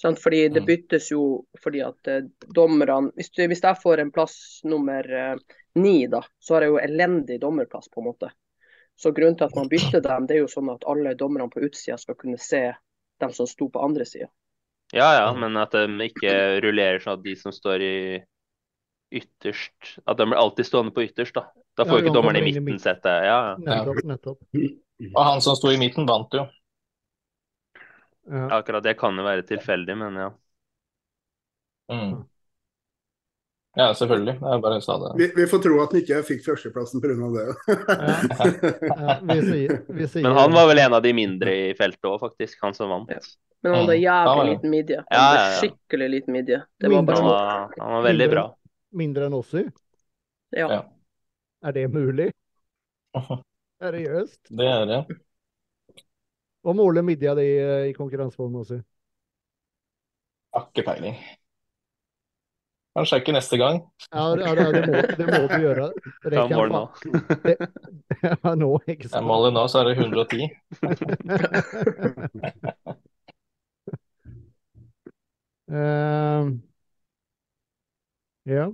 Sant? 0.00 0.20
Fordi 0.22 0.46
det 0.48 0.62
Mm. 0.62 0.66
byttes 0.66 1.10
jo 1.12 1.22
fordi 1.62 1.82
at 1.84 2.08
eh, 2.08 2.22
dommerne 2.56 3.10
hvis, 3.16 3.30
hvis 3.36 3.62
jeg 3.62 3.80
får 3.82 4.00
en 4.00 4.10
plass 4.14 4.60
nummer 4.64 5.04
eh, 5.12 5.36
ni, 5.76 6.06
da, 6.10 6.22
så 6.40 6.54
har 6.56 6.62
jeg 6.66 6.72
jo 6.72 6.78
elendig 6.82 7.40
dommerplass, 7.42 7.88
på 7.92 8.00
en 8.00 8.06
måte. 8.08 8.30
Så 8.96 9.12
grunnen 9.16 9.36
til 9.36 9.44
at 9.46 9.56
man 9.56 9.68
bytter 9.68 10.00
dem, 10.04 10.26
det 10.26 10.36
er 10.36 10.40
jo 10.42 10.48
sånn 10.52 10.70
at 10.72 10.84
alle 10.88 11.14
dommerne 11.16 11.48
på 11.52 11.62
utsida 11.64 11.96
skal 12.00 12.16
kunne 12.20 12.38
se 12.40 12.72
dem 13.20 13.32
som 13.32 13.46
sto 13.48 13.68
på 13.68 13.80
andre 13.84 14.04
sida. 14.08 14.28
Ja 14.92 15.12
ja, 15.14 15.26
men 15.36 15.54
at 15.56 15.70
de 15.76 15.86
ikke 16.08 16.32
rullerer 16.64 16.98
sånn 16.98 17.20
at 17.20 17.22
de 17.24 17.36
som 17.38 17.52
står 17.54 17.82
i 17.86 17.96
ytterst 19.12 19.98
At 20.06 20.18
de 20.18 20.26
blir 20.26 20.38
alltid 20.38 20.66
stående 20.66 20.92
på 20.94 21.02
ytterst, 21.02 21.34
da. 21.34 21.44
Da 21.76 21.84
får 21.84 21.90
Ja, 21.90 21.98
jo 21.98 22.02
ikke 22.04 22.10
de 22.10 22.16
dommeren 22.18 22.36
i 22.40 22.52
midten 22.60 22.78
sett 22.82 23.02
det. 23.02 23.14
Ja, 23.26 23.56
ja. 23.66 23.84
Og 25.14 25.22
han 25.24 25.40
som 25.40 25.56
sto 25.56 25.70
i 25.72 25.78
midten, 25.80 26.06
vant 26.06 26.34
jo. 26.36 26.44
Ja. 28.30 28.46
Akkurat 28.60 28.84
det 28.86 28.94
kan 29.00 29.16
jo 29.18 29.24
være 29.26 29.42
tilfeldig, 29.48 29.96
men 29.98 30.18
ja. 30.20 30.28
Mm. 31.90 32.20
Ja, 33.78 33.92
selvfølgelig. 33.94 34.34
Jeg 34.42 34.62
bare 34.62 34.80
sa 34.82 34.96
det. 34.98 35.10
Vi, 35.18 35.26
vi 35.36 35.46
får 35.50 35.60
tro 35.62 35.76
at 35.82 35.92
han 35.92 36.00
ikke 36.00 36.22
fikk 36.26 36.40
førsteplassen 36.46 37.02
pga. 37.02 37.14
det. 37.34 37.44
Ja, 37.70 39.14
vi 39.30 39.36
sier, 39.46 39.76
vi 39.86 40.08
sier 40.10 40.26
Men 40.26 40.34
han 40.38 40.54
var 40.54 40.66
vel 40.70 40.82
en 40.82 40.96
av 40.98 41.02
de 41.06 41.12
mindre 41.14 41.54
i 41.54 41.70
feltet 41.78 42.08
òg, 42.10 42.18
faktisk. 42.22 42.58
Han 42.66 42.74
som 42.74 42.90
vant. 42.90 43.10
Ja. 43.14 43.22
Men 43.62 43.74
han 43.74 43.82
hadde 43.84 43.98
Mm. 43.98 44.02
Ja, 44.02 44.10
jævlig 44.10 44.46
ja. 44.46 44.50
liten 44.54 44.70
midje. 44.70 44.96
Han 45.10 45.18
Ja, 45.18 45.26
ja, 45.34 45.46
ja. 45.50 45.58
Skikkelig 45.60 46.10
liten 46.16 46.32
midje. 46.32 46.62
Det 46.80 46.90
var 46.90 47.02
bare 47.02 47.16
Han 47.20 47.26
sånn, 47.26 47.30
var, 47.30 47.74
han 47.78 47.94
var 47.98 48.06
veldig 48.08 48.28
bra. 48.32 48.44
mindre 49.02 49.26
enn 49.30 49.34
oss. 49.38 49.54
i. 49.54 49.64
ja. 50.56 50.68
Ja. 50.70 50.80
Er 51.62 51.72
det 51.76 51.88
mulig? 51.92 52.30
Seriøst? 53.80 54.40
Det 54.50 54.66
er 54.66 54.86
det. 54.88 55.00
Hva 56.62 56.74
måler 56.76 57.02
midja 57.06 57.34
di 57.38 57.46
eh, 57.58 57.90
i 57.90 57.94
konkurranseform 57.96 58.56
også? 58.62 58.80
Har 60.54 60.66
ikke 60.68 60.82
peiling. 60.86 61.16
Kan 62.96 63.06
sjekke 63.06 63.32
neste 63.32 63.56
gang. 63.56 63.76
Ja, 64.10 64.24
det, 64.34 64.46
ja, 64.48 64.54
det, 64.58 64.64
det, 64.74 64.82
må, 64.90 65.02
det 65.18 65.26
må 65.30 65.38
du 65.46 65.54
gjøre. 65.62 65.84
Rekker 66.24 66.40
jeg 66.40 66.56
måler 66.56 66.72
mål 66.72 66.72
nå. 66.74 66.80
Det, 67.44 67.54
ja, 68.26 68.54
nå, 68.58 68.70
ikke 68.86 69.06
Jeg 69.06 69.12
sant? 69.12 69.26
måler 69.30 69.54
nå, 69.54 69.62
så 69.70 69.84
er 69.84 69.92
det 69.92 69.94
110. 70.00 70.50
uh, 75.70 76.50
ja. 78.50 78.72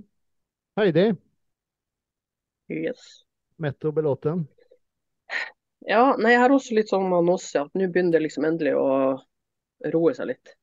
Heidi, 0.77 1.13
Yes. 2.69 3.23
Metto 3.57 3.91
belåten? 3.91 4.47
Ja, 5.87 6.03
nei, 6.19 6.33
jeg 6.33 6.43
har 6.43 6.51
også 6.51 6.75
litt 6.75 6.91
sånn 6.91 7.07
med 7.07 7.27
Nossi 7.29 7.59
at 7.61 7.71
nå 7.77 7.87
begynner 7.87 8.17
det 8.17 8.25
liksom 8.25 8.47
endelig 8.47 8.75
å 8.75 8.87
roe 9.93 10.15
seg 10.17 10.33
litt. 10.33 10.55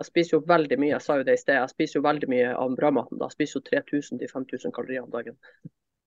Jeg 0.00 0.08
spiser 0.08 0.38
jo 0.38 0.44
veldig 0.48 0.78
mye, 0.80 0.94
jeg 0.94 1.04
sa 1.04 1.18
jo 1.20 1.24
det 1.28 1.36
i 1.36 1.40
sted, 1.40 1.58
jeg 1.58 1.72
spiser 1.74 1.98
jo 1.98 2.06
veldig 2.06 2.28
mye 2.32 2.52
av 2.56 2.76
bramaten. 2.78 3.20
da. 3.20 3.28
Jeg 3.28 3.36
spiser 3.36 3.60
jo 3.60 3.64
3000-5000 3.68 4.74
kalorier 4.74 5.04
om 5.04 5.12
dagen. 5.12 5.36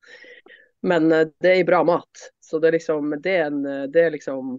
Men 0.89 1.11
eh, 1.11 1.27
det 1.41 1.51
er 1.51 1.61
i 1.61 1.67
bra 1.67 1.83
mat. 1.85 2.29
Så 2.41 2.59
det 2.59 2.71
er 2.71 2.79
liksom, 2.79 3.13
det 3.21 3.35
er, 3.37 3.51
en, 3.51 3.61
eh, 3.65 3.83
det 3.93 4.07
er 4.07 4.15
liksom 4.17 4.57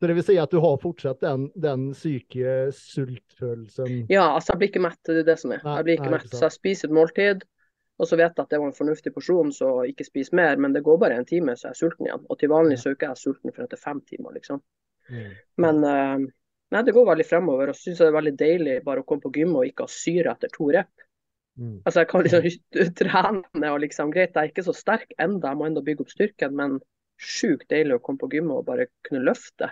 Så 0.00 0.08
det 0.08 0.16
vil 0.16 0.26
si 0.26 0.38
at 0.40 0.50
du 0.50 0.58
har 0.64 0.80
fortsatt 0.82 1.20
den, 1.22 1.46
den 1.54 1.90
syke 1.96 2.72
sultfølelsen? 2.74 4.06
Ja, 4.12 4.30
altså 4.34 4.52
jeg 4.54 4.62
blir 4.62 4.72
ikke 4.72 4.86
mett, 4.88 5.00
det 5.06 5.20
er 5.22 5.28
det 5.28 5.38
som 5.40 5.52
er. 5.54 5.62
Nei, 5.64 5.76
Jeg 5.78 5.88
blir 5.88 6.00
ikke 6.00 6.10
nei, 6.10 6.16
mett. 6.16 6.32
Så 6.32 6.46
jeg 6.48 6.56
spiser 6.56 6.90
et 6.90 6.96
måltid, 6.96 7.44
og 7.94 8.08
så 8.10 8.18
vet 8.18 8.32
jeg 8.32 8.42
at 8.42 8.50
det 8.50 8.58
var 8.58 8.70
en 8.70 8.76
fornuftig 8.76 9.12
porsjon, 9.14 9.52
så 9.54 9.68
ikke 9.86 10.06
spis 10.06 10.32
mer. 10.34 10.58
Men 10.58 10.74
det 10.74 10.82
går 10.86 10.98
bare 10.98 11.18
en 11.18 11.28
time, 11.28 11.54
så 11.54 11.68
er 11.68 11.74
jeg 11.74 11.84
sulten 11.84 12.08
igjen. 12.08 12.24
Og 12.26 12.38
til 12.40 12.50
vanlig 12.50 12.80
så 12.80 12.90
er 12.90 12.96
ikke 12.96 13.10
jeg 13.12 13.20
sulten 13.22 13.54
før 13.54 13.68
etter 13.68 13.80
fem 13.80 14.00
timer, 14.08 14.34
liksom. 14.34 14.62
Mm. 15.12 15.28
Men 15.62 15.78
uh, 15.86 16.24
nei, 16.74 16.82
det 16.82 16.94
går 16.96 17.06
veldig 17.12 17.26
fremover. 17.28 17.70
Og 17.70 17.78
syns 17.78 18.02
det 18.02 18.08
er 18.08 18.16
veldig 18.16 18.34
deilig 18.40 18.80
bare 18.86 19.04
å 19.04 19.06
komme 19.06 19.22
på 19.22 19.32
gymmet 19.36 19.60
og 19.60 19.70
ikke 19.70 19.86
ha 19.86 19.94
syre 19.94 20.34
etter 20.34 20.50
to 20.54 20.72
rep. 20.74 20.90
Mm. 21.54 21.76
Altså 21.84 22.02
jeg 22.02 22.10
kan 22.10 22.26
liksom 22.26 22.48
trene 22.98 23.70
og 23.70 23.80
liksom 23.84 24.10
Greit, 24.10 24.34
jeg 24.34 24.42
er 24.42 24.50
ikke 24.50 24.66
så 24.66 24.74
sterk 24.74 25.14
enda, 25.22 25.52
jeg 25.52 25.60
må 25.60 25.68
enda 25.68 25.84
bygge 25.86 26.02
opp 26.02 26.10
styrken, 26.10 26.56
men 26.58 26.80
sjukt 27.14 27.68
deilig 27.70 28.00
å 28.00 28.02
komme 28.02 28.18
på 28.18 28.32
gymmet 28.32 28.58
og 28.58 28.66
bare 28.66 28.88
kunne 29.06 29.22
løfte. 29.22 29.70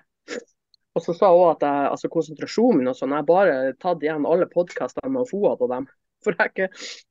Og 0.93 1.02
så 1.02 1.14
sa 1.17 1.33
hun 1.33 1.49
at 1.49 1.64
jeg, 1.64 1.88
altså 1.88 2.11
konsentrasjonen 2.12 2.83
min 2.83 2.93
og 2.93 2.95
sånn, 2.95 3.11
jeg 3.17 3.25
har 3.25 3.29
bare 3.29 3.57
tatt 3.83 4.05
igjen 4.05 4.29
alle 4.29 4.47
podkastene 4.52 5.11
med 5.11 5.26
Foad 5.31 5.64
og 5.64 5.73
dem. 5.73 5.88
For 6.23 6.35
jeg 6.35 6.41
har 6.43 6.50
ikke 6.52 6.69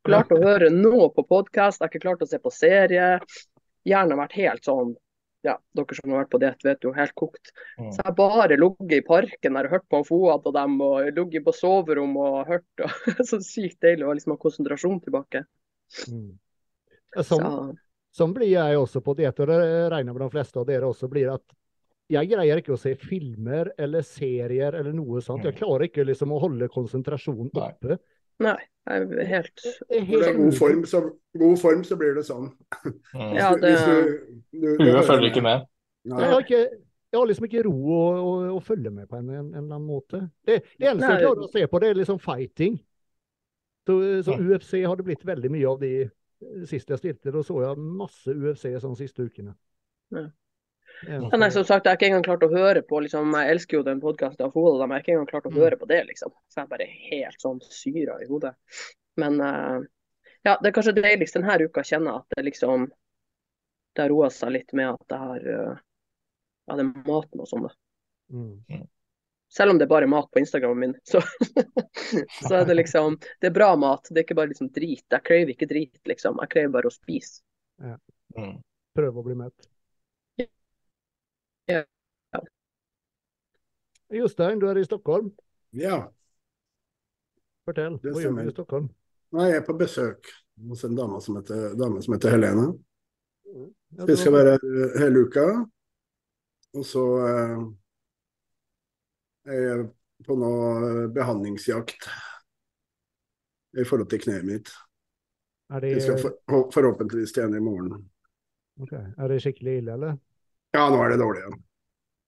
klart 0.07 0.31
å 0.33 0.41
høre 0.41 0.69
noe 0.73 1.09
på 1.15 1.25
podkast, 1.27 1.79
jeg 1.79 1.87
har 1.87 1.93
ikke 1.93 2.05
klart 2.07 2.25
å 2.25 2.29
se 2.29 2.39
på 2.41 2.51
serie. 2.53 3.13
Hjernen 3.87 4.15
har 4.15 4.25
vært 4.25 4.37
helt 4.39 4.67
sånn 4.67 4.93
ja, 5.41 5.55
dere 5.73 5.97
som 5.97 6.11
har 6.13 6.21
vært 6.21 6.31
på 6.35 6.39
diett, 6.41 6.63
vet 6.65 6.83
jo 6.85 6.91
helt 6.93 7.13
kokt. 7.17 7.49
Mm. 7.79 7.87
Så 7.89 7.97
jeg 7.97 8.05
har 8.11 8.17
bare 8.17 8.57
ligget 8.59 8.99
i 8.99 9.05
parken 9.05 9.55
der 9.57 9.67
og 9.67 9.73
hørt 9.73 9.87
på 9.89 10.01
Foad 10.05 10.45
og 10.45 10.53
dem, 10.53 10.75
og 10.85 11.07
ligget 11.17 11.45
på 11.47 11.53
soverom 11.57 12.13
og 12.21 12.35
hørt. 12.51 12.67
Og, 12.85 12.91
så 13.29 13.39
sykt 13.41 13.81
deilig 13.81 14.05
å 14.05 14.13
liksom 14.13 14.35
ha 14.35 14.41
konsentrasjon 14.41 14.99
tilbake. 15.07 15.41
Mm. 16.11 16.35
Sånn, 17.25 17.73
Så, 18.13 18.27
blir 18.31 18.51
jeg 18.53 18.77
også 18.77 19.01
på 19.03 19.15
diett, 19.17 19.39
og 19.41 19.49
det 19.49 19.57
regner 19.91 20.13
med 20.13 20.21
de 20.27 20.29
fleste 20.31 20.61
av 20.61 20.69
dere 20.69 20.87
også 20.87 21.09
blir 21.11 21.33
at 21.33 21.57
jeg 22.11 22.27
greier 22.27 22.59
ikke 22.59 22.75
å 22.75 22.79
se 22.79 22.91
filmer 22.99 23.69
eller 23.79 24.03
serier 24.03 24.75
eller 24.75 24.93
noe 24.93 25.21
sånt. 25.23 25.45
Jeg 25.47 25.55
Mm. 25.55 25.59
klarer 25.61 25.87
ikke 25.87 26.05
liksom 26.05 26.33
å 26.35 26.41
holde 26.43 26.67
konsentrasjonen 26.67 27.49
oppe. 27.55 27.97
nei, 28.39 28.57
er 28.87 29.25
helt 29.25 29.61
Når 29.89 30.05
helt 30.05 30.23
det 30.23 30.29
er 30.29 30.37
god 30.37 30.53
form, 30.57 30.85
så, 30.85 31.01
god 31.37 31.57
form, 31.61 31.83
så 31.83 31.95
blir 31.99 32.15
det 32.17 32.23
sånn. 32.25 32.47
Mm. 33.13 33.33
Ja, 33.37 33.51
det- 33.55 33.73
Hvis 33.75 33.85
du- 33.85 34.61
du- 34.61 34.77
du 34.77 34.91
Huet 34.91 35.05
følger 35.05 35.29
ikke 35.29 35.43
med. 35.45 35.67
Nei. 36.05 36.19
Jeg 36.21 36.29
har, 36.31 36.39
ikke, 36.41 36.61
jeg 37.11 37.19
har 37.19 37.25
liksom 37.29 37.45
ikke 37.45 37.63
ro 37.67 37.75
å, 37.93 38.05
å, 38.21 38.31
å 38.57 38.59
følge 38.65 38.89
med 38.89 39.07
på 39.07 39.17
en, 39.19 39.29
en, 39.29 39.35
en 39.53 39.63
eller 39.63 39.75
annen 39.75 39.87
måte. 39.87 40.23
Det, 40.47 40.63
det 40.79 40.87
eneste 40.89 41.07
Nei. 41.07 41.13
jeg 41.19 41.27
klarer 41.27 41.45
å 41.45 41.51
se 41.51 41.67
på, 41.67 41.79
det 41.79 41.89
er 41.89 41.99
liksom 42.01 42.19
fighting. 42.19 42.79
Så, 43.87 44.23
så 44.23 44.33
Mm. 44.37 44.47
UFC 44.49 44.83
har 44.85 44.95
det 44.95 45.05
blitt 45.05 45.25
veldig 45.25 45.49
mye 45.51 45.67
av 45.69 45.79
de 45.81 46.09
sist 46.65 46.89
jeg 46.89 46.97
stilte. 46.97 47.31
Da 47.31 47.41
så 47.45 47.61
jeg 47.61 47.77
masse 47.77 48.33
UFC 48.33 48.73
sånn 48.81 48.95
siste 48.97 49.25
ukene. 49.25 49.53
Ja. 50.11 50.27
Ja, 51.07 51.37
nei, 51.37 51.49
som 51.49 51.63
sagt, 51.65 51.85
jeg 51.85 51.91
har 51.91 51.97
ikke 51.97 52.07
engang 52.11 52.25
klart 52.25 52.43
å 52.45 52.51
høre 52.51 52.81
på 52.85 52.99
liksom, 53.01 53.31
Jeg 53.33 53.55
elsker 53.55 53.77
jo 53.79 53.83
den 53.87 54.01
podkasten 54.03 54.45
av 54.45 54.51
Foad, 54.53 54.77
men 54.83 54.91
jeg 54.91 54.99
har 54.99 55.05
ikke 55.05 55.13
engang 55.15 55.29
klart 55.31 55.47
å 55.49 55.51
Mm. 55.51 55.59
høre 55.63 55.77
på 55.81 55.87
det, 55.89 56.03
liksom. 56.07 56.33
Så 56.49 56.59
jeg 56.59 56.63
er 56.63 56.73
bare 56.73 56.87
helt 57.09 57.41
sånn 57.41 57.61
syra 57.65 58.19
i 58.21 58.27
hodet. 58.29 58.53
Men 59.17 59.41
uh, 59.41 59.81
ja, 60.43 60.57
det 60.61 60.69
er 60.69 60.75
kanskje 60.77 60.93
deiligst 61.01 61.35
denne 61.37 61.57
uka 61.65 61.81
å 61.81 61.89
kjenne 61.89 62.15
at 62.21 62.25
det 62.37 62.45
liksom 62.45 62.89
Det 63.93 64.01
har 64.05 64.09
roa 64.09 64.29
seg 64.31 64.53
litt 64.55 64.71
med 64.73 64.87
at 64.93 65.09
jeg 65.09 65.19
har 65.19 65.47
uh, 65.51 65.79
Ja, 66.69 66.75
det 66.77 66.85
er 66.85 66.93
maten 67.09 67.41
og 67.43 67.47
sånn, 67.49 67.65
da. 67.67 67.73
Mm. 68.31 68.87
Selv 69.51 69.71
om 69.73 69.77
det 69.77 69.83
er 69.83 69.91
bare 69.91 70.07
mat 70.07 70.29
på 70.31 70.39
Instagramen 70.39 70.79
min, 70.79 70.93
så, 71.03 71.19
så 72.47 72.61
er 72.61 72.65
det 72.69 72.77
liksom 72.77 73.17
Det 73.41 73.49
er 73.49 73.57
bra 73.57 73.75
mat, 73.75 74.07
det 74.09 74.21
er 74.21 74.23
ikke 74.23 74.37
bare 74.39 74.53
liksom 74.53 74.69
drit. 74.71 75.03
Jeg 75.11 75.25
craver 75.27 75.51
ikke 75.51 75.67
drit, 75.67 75.99
liksom. 76.07 76.39
Jeg 76.39 76.53
craver 76.53 76.71
bare 76.77 76.87
å 76.87 76.93
spise. 76.95 77.41
Mm. 78.37 78.61
Prøve 78.95 79.19
å 79.19 79.25
bli 79.25 79.35
mett. 79.35 79.67
Ja. 81.69 81.83
Jostein, 84.11 84.59
du 84.59 84.67
er 84.67 84.77
i 84.77 84.85
Stockholm. 84.85 85.31
Ja. 85.77 86.01
Fortell, 87.65 87.99
hva 88.01 88.23
gjør 88.23 88.39
du 88.39 88.49
i 88.49 88.55
Stockholm? 88.55 88.89
Nei, 89.31 89.51
jeg 89.53 89.61
er 89.61 89.67
på 89.67 89.75
besøk 89.79 90.31
hos 90.67 90.83
en 90.83 90.97
dame 90.97 91.21
som 91.23 91.37
heter, 91.39 91.75
dame 91.79 92.01
som 92.03 92.15
heter 92.17 92.33
Helene. 92.35 92.71
Ja, 93.95 94.07
Vi 94.07 94.17
skal 94.19 94.35
være 94.35 94.57
her 94.57 94.97
hele 94.99 95.23
uka. 95.27 95.45
Og 96.75 96.85
så 96.87 97.03
eh, 97.27 97.63
er 99.51 99.63
jeg 99.65 99.87
på 100.27 100.37
noe 100.39 101.07
behandlingsjakt 101.11 102.07
i 103.79 103.85
forhold 103.87 104.09
til 104.11 104.21
kneet 104.23 104.47
mitt. 104.47 104.71
er, 105.71 105.79
det, 105.79 105.93
Jeg 105.95 106.01
skal 106.05 106.19
for, 106.21 106.67
forhåpentligvis 106.73 107.33
tjene 107.35 107.59
i 107.59 107.63
morgen. 107.63 108.09
Okay. 108.81 109.03
er 109.17 109.27
det 109.27 109.41
skikkelig 109.43 109.77
ille, 109.81 109.93
eller? 109.93 110.19
Ja, 110.71 110.87
nå 110.87 111.01
er 111.03 111.13
det 111.13 111.19
dårlig 111.21 111.43
igjen. 111.43 111.59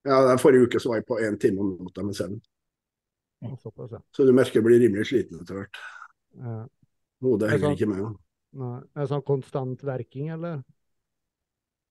Ja, 0.04 0.18
ja 0.28 0.36
forrige 0.40 0.68
uke 0.68 0.82
så 0.82 0.92
var 0.92 1.00
jeg 1.00 1.08
på 1.08 1.18
én 1.24 1.38
time 1.40 1.64
om 1.64 1.72
natta 1.80 2.04
med 2.04 2.16
søvn. 2.18 2.38
Så 4.14 4.24
du 4.24 4.32
merker 4.36 4.60
jeg 4.60 4.66
blir 4.66 4.80
rimelig 4.80 5.08
sliten 5.10 5.40
etter 5.40 5.60
hvert. 5.60 5.80
Ja. 6.40 6.60
Hodet 7.24 7.48
Er 7.48 7.52
det 7.52 7.56
henger 7.56 7.66
sånn, 7.66 7.76
ikke 7.78 7.90
med. 7.92 8.20
Nei. 8.60 8.76
Er 8.94 9.00
det 9.02 9.10
sånn 9.12 9.26
konstant 9.26 9.84
verking, 9.86 10.30
eller? 10.36 10.62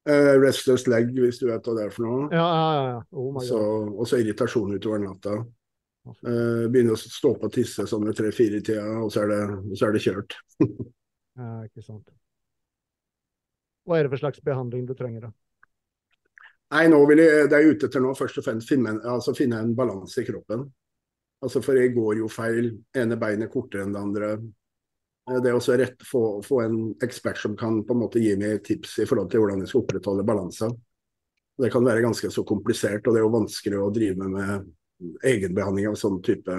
Eh, 0.09 0.33
restless 0.41 0.85
leg, 0.91 1.13
hvis 1.15 1.39
du 1.39 1.47
vet 1.47 1.65
hva 1.65 1.75
det 1.77 1.85
er 1.87 1.93
for 1.95 2.05
noe. 2.05 2.23
Ja, 2.33 2.45
ja, 2.45 2.87
ja. 2.89 2.97
Oh 3.15 3.29
my 3.33 3.43
Så, 3.47 3.59
og 3.93 4.09
så 4.09 4.19
irritasjon 4.19 4.75
utover 4.75 4.99
natta. 5.03 5.37
Eh, 6.03 6.65
begynner 6.67 6.97
å 6.97 6.99
stå 6.99 7.31
på 7.39 7.47
og 7.47 7.53
tisse 7.55 7.85
sånn 7.87 8.03
ved 8.09 8.17
tre-fire 8.17 8.59
i 8.59 8.65
tida, 8.65 8.83
og 8.99 9.13
så 9.13 9.23
er 9.23 9.31
det, 9.31 9.39
og 9.71 9.77
så 9.79 9.87
er 9.87 9.95
det 9.97 10.03
kjørt. 10.07 10.37
Ja, 11.33 11.63
ikke 11.65 11.81
sant. 11.81 12.11
Hva 13.89 13.97
er 13.97 14.05
det 14.05 14.11
for 14.11 14.21
slags 14.21 14.43
behandling 14.45 14.83
du 14.85 14.91
trenger, 14.93 15.23
da? 15.23 15.29
Nei, 16.73 16.87
nå 16.89 17.03
vil 17.05 17.19
jeg, 17.21 17.49
det 17.51 17.57
er 17.57 17.67
ute 17.69 17.85
etter 17.85 18.01
nå 18.01 18.15
først 18.17 18.39
og 18.41 18.45
fremst 18.47 18.69
finne, 18.71 18.95
altså 19.05 19.35
finne 19.37 19.59
en 19.61 19.75
balanse 19.77 20.23
i 20.23 20.25
kroppen. 20.25 20.63
Altså 21.43 21.61
For 21.61 21.77
jeg 21.77 21.91
går 21.93 22.21
jo 22.21 22.29
feil. 22.31 22.71
ene 22.97 23.17
beinet 23.19 23.51
kortere 23.51 23.83
enn 23.83 23.93
det 23.93 23.99
andre. 24.01 24.29
Eh, 25.29 25.39
Det 25.43 25.51
er 25.51 25.57
også 25.57 25.77
rett 25.77 26.01
få, 26.07 26.41
få 26.41 26.61
en 26.63 26.77
ekspert 27.03 27.37
som 27.37 27.57
kan 27.59 27.83
på 27.85 27.93
en 27.93 27.99
måte 27.99 28.23
gi 28.23 28.33
meg 28.39 28.63
tips 28.63 28.99
i 29.03 29.05
forhold 29.05 29.29
til 29.29 29.43
hvordan 29.43 29.61
jeg 29.61 29.69
skal 29.69 29.83
opprettholde 29.83 30.25
balansen. 30.25 30.73
Det 31.59 31.69
kan 31.71 31.85
være 31.85 32.01
ganske 32.01 32.31
så 32.33 32.43
komplisert, 32.43 33.05
og 33.05 33.13
det 33.13 33.21
er 33.21 33.27
jo 33.27 33.35
vanskelig 33.35 33.77
å 33.77 33.91
drive 33.93 34.29
med 34.29 34.71
egenbehandling 35.23 35.91
av 35.91 35.99
sånn 35.99 36.21
type 36.25 36.55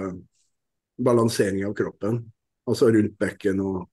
balansering 0.95 1.65
av 1.67 1.75
kroppen. 1.75 2.21
Altså 2.69 2.87
rundt 2.93 3.17
bekken 3.19 3.59
og 3.59 3.83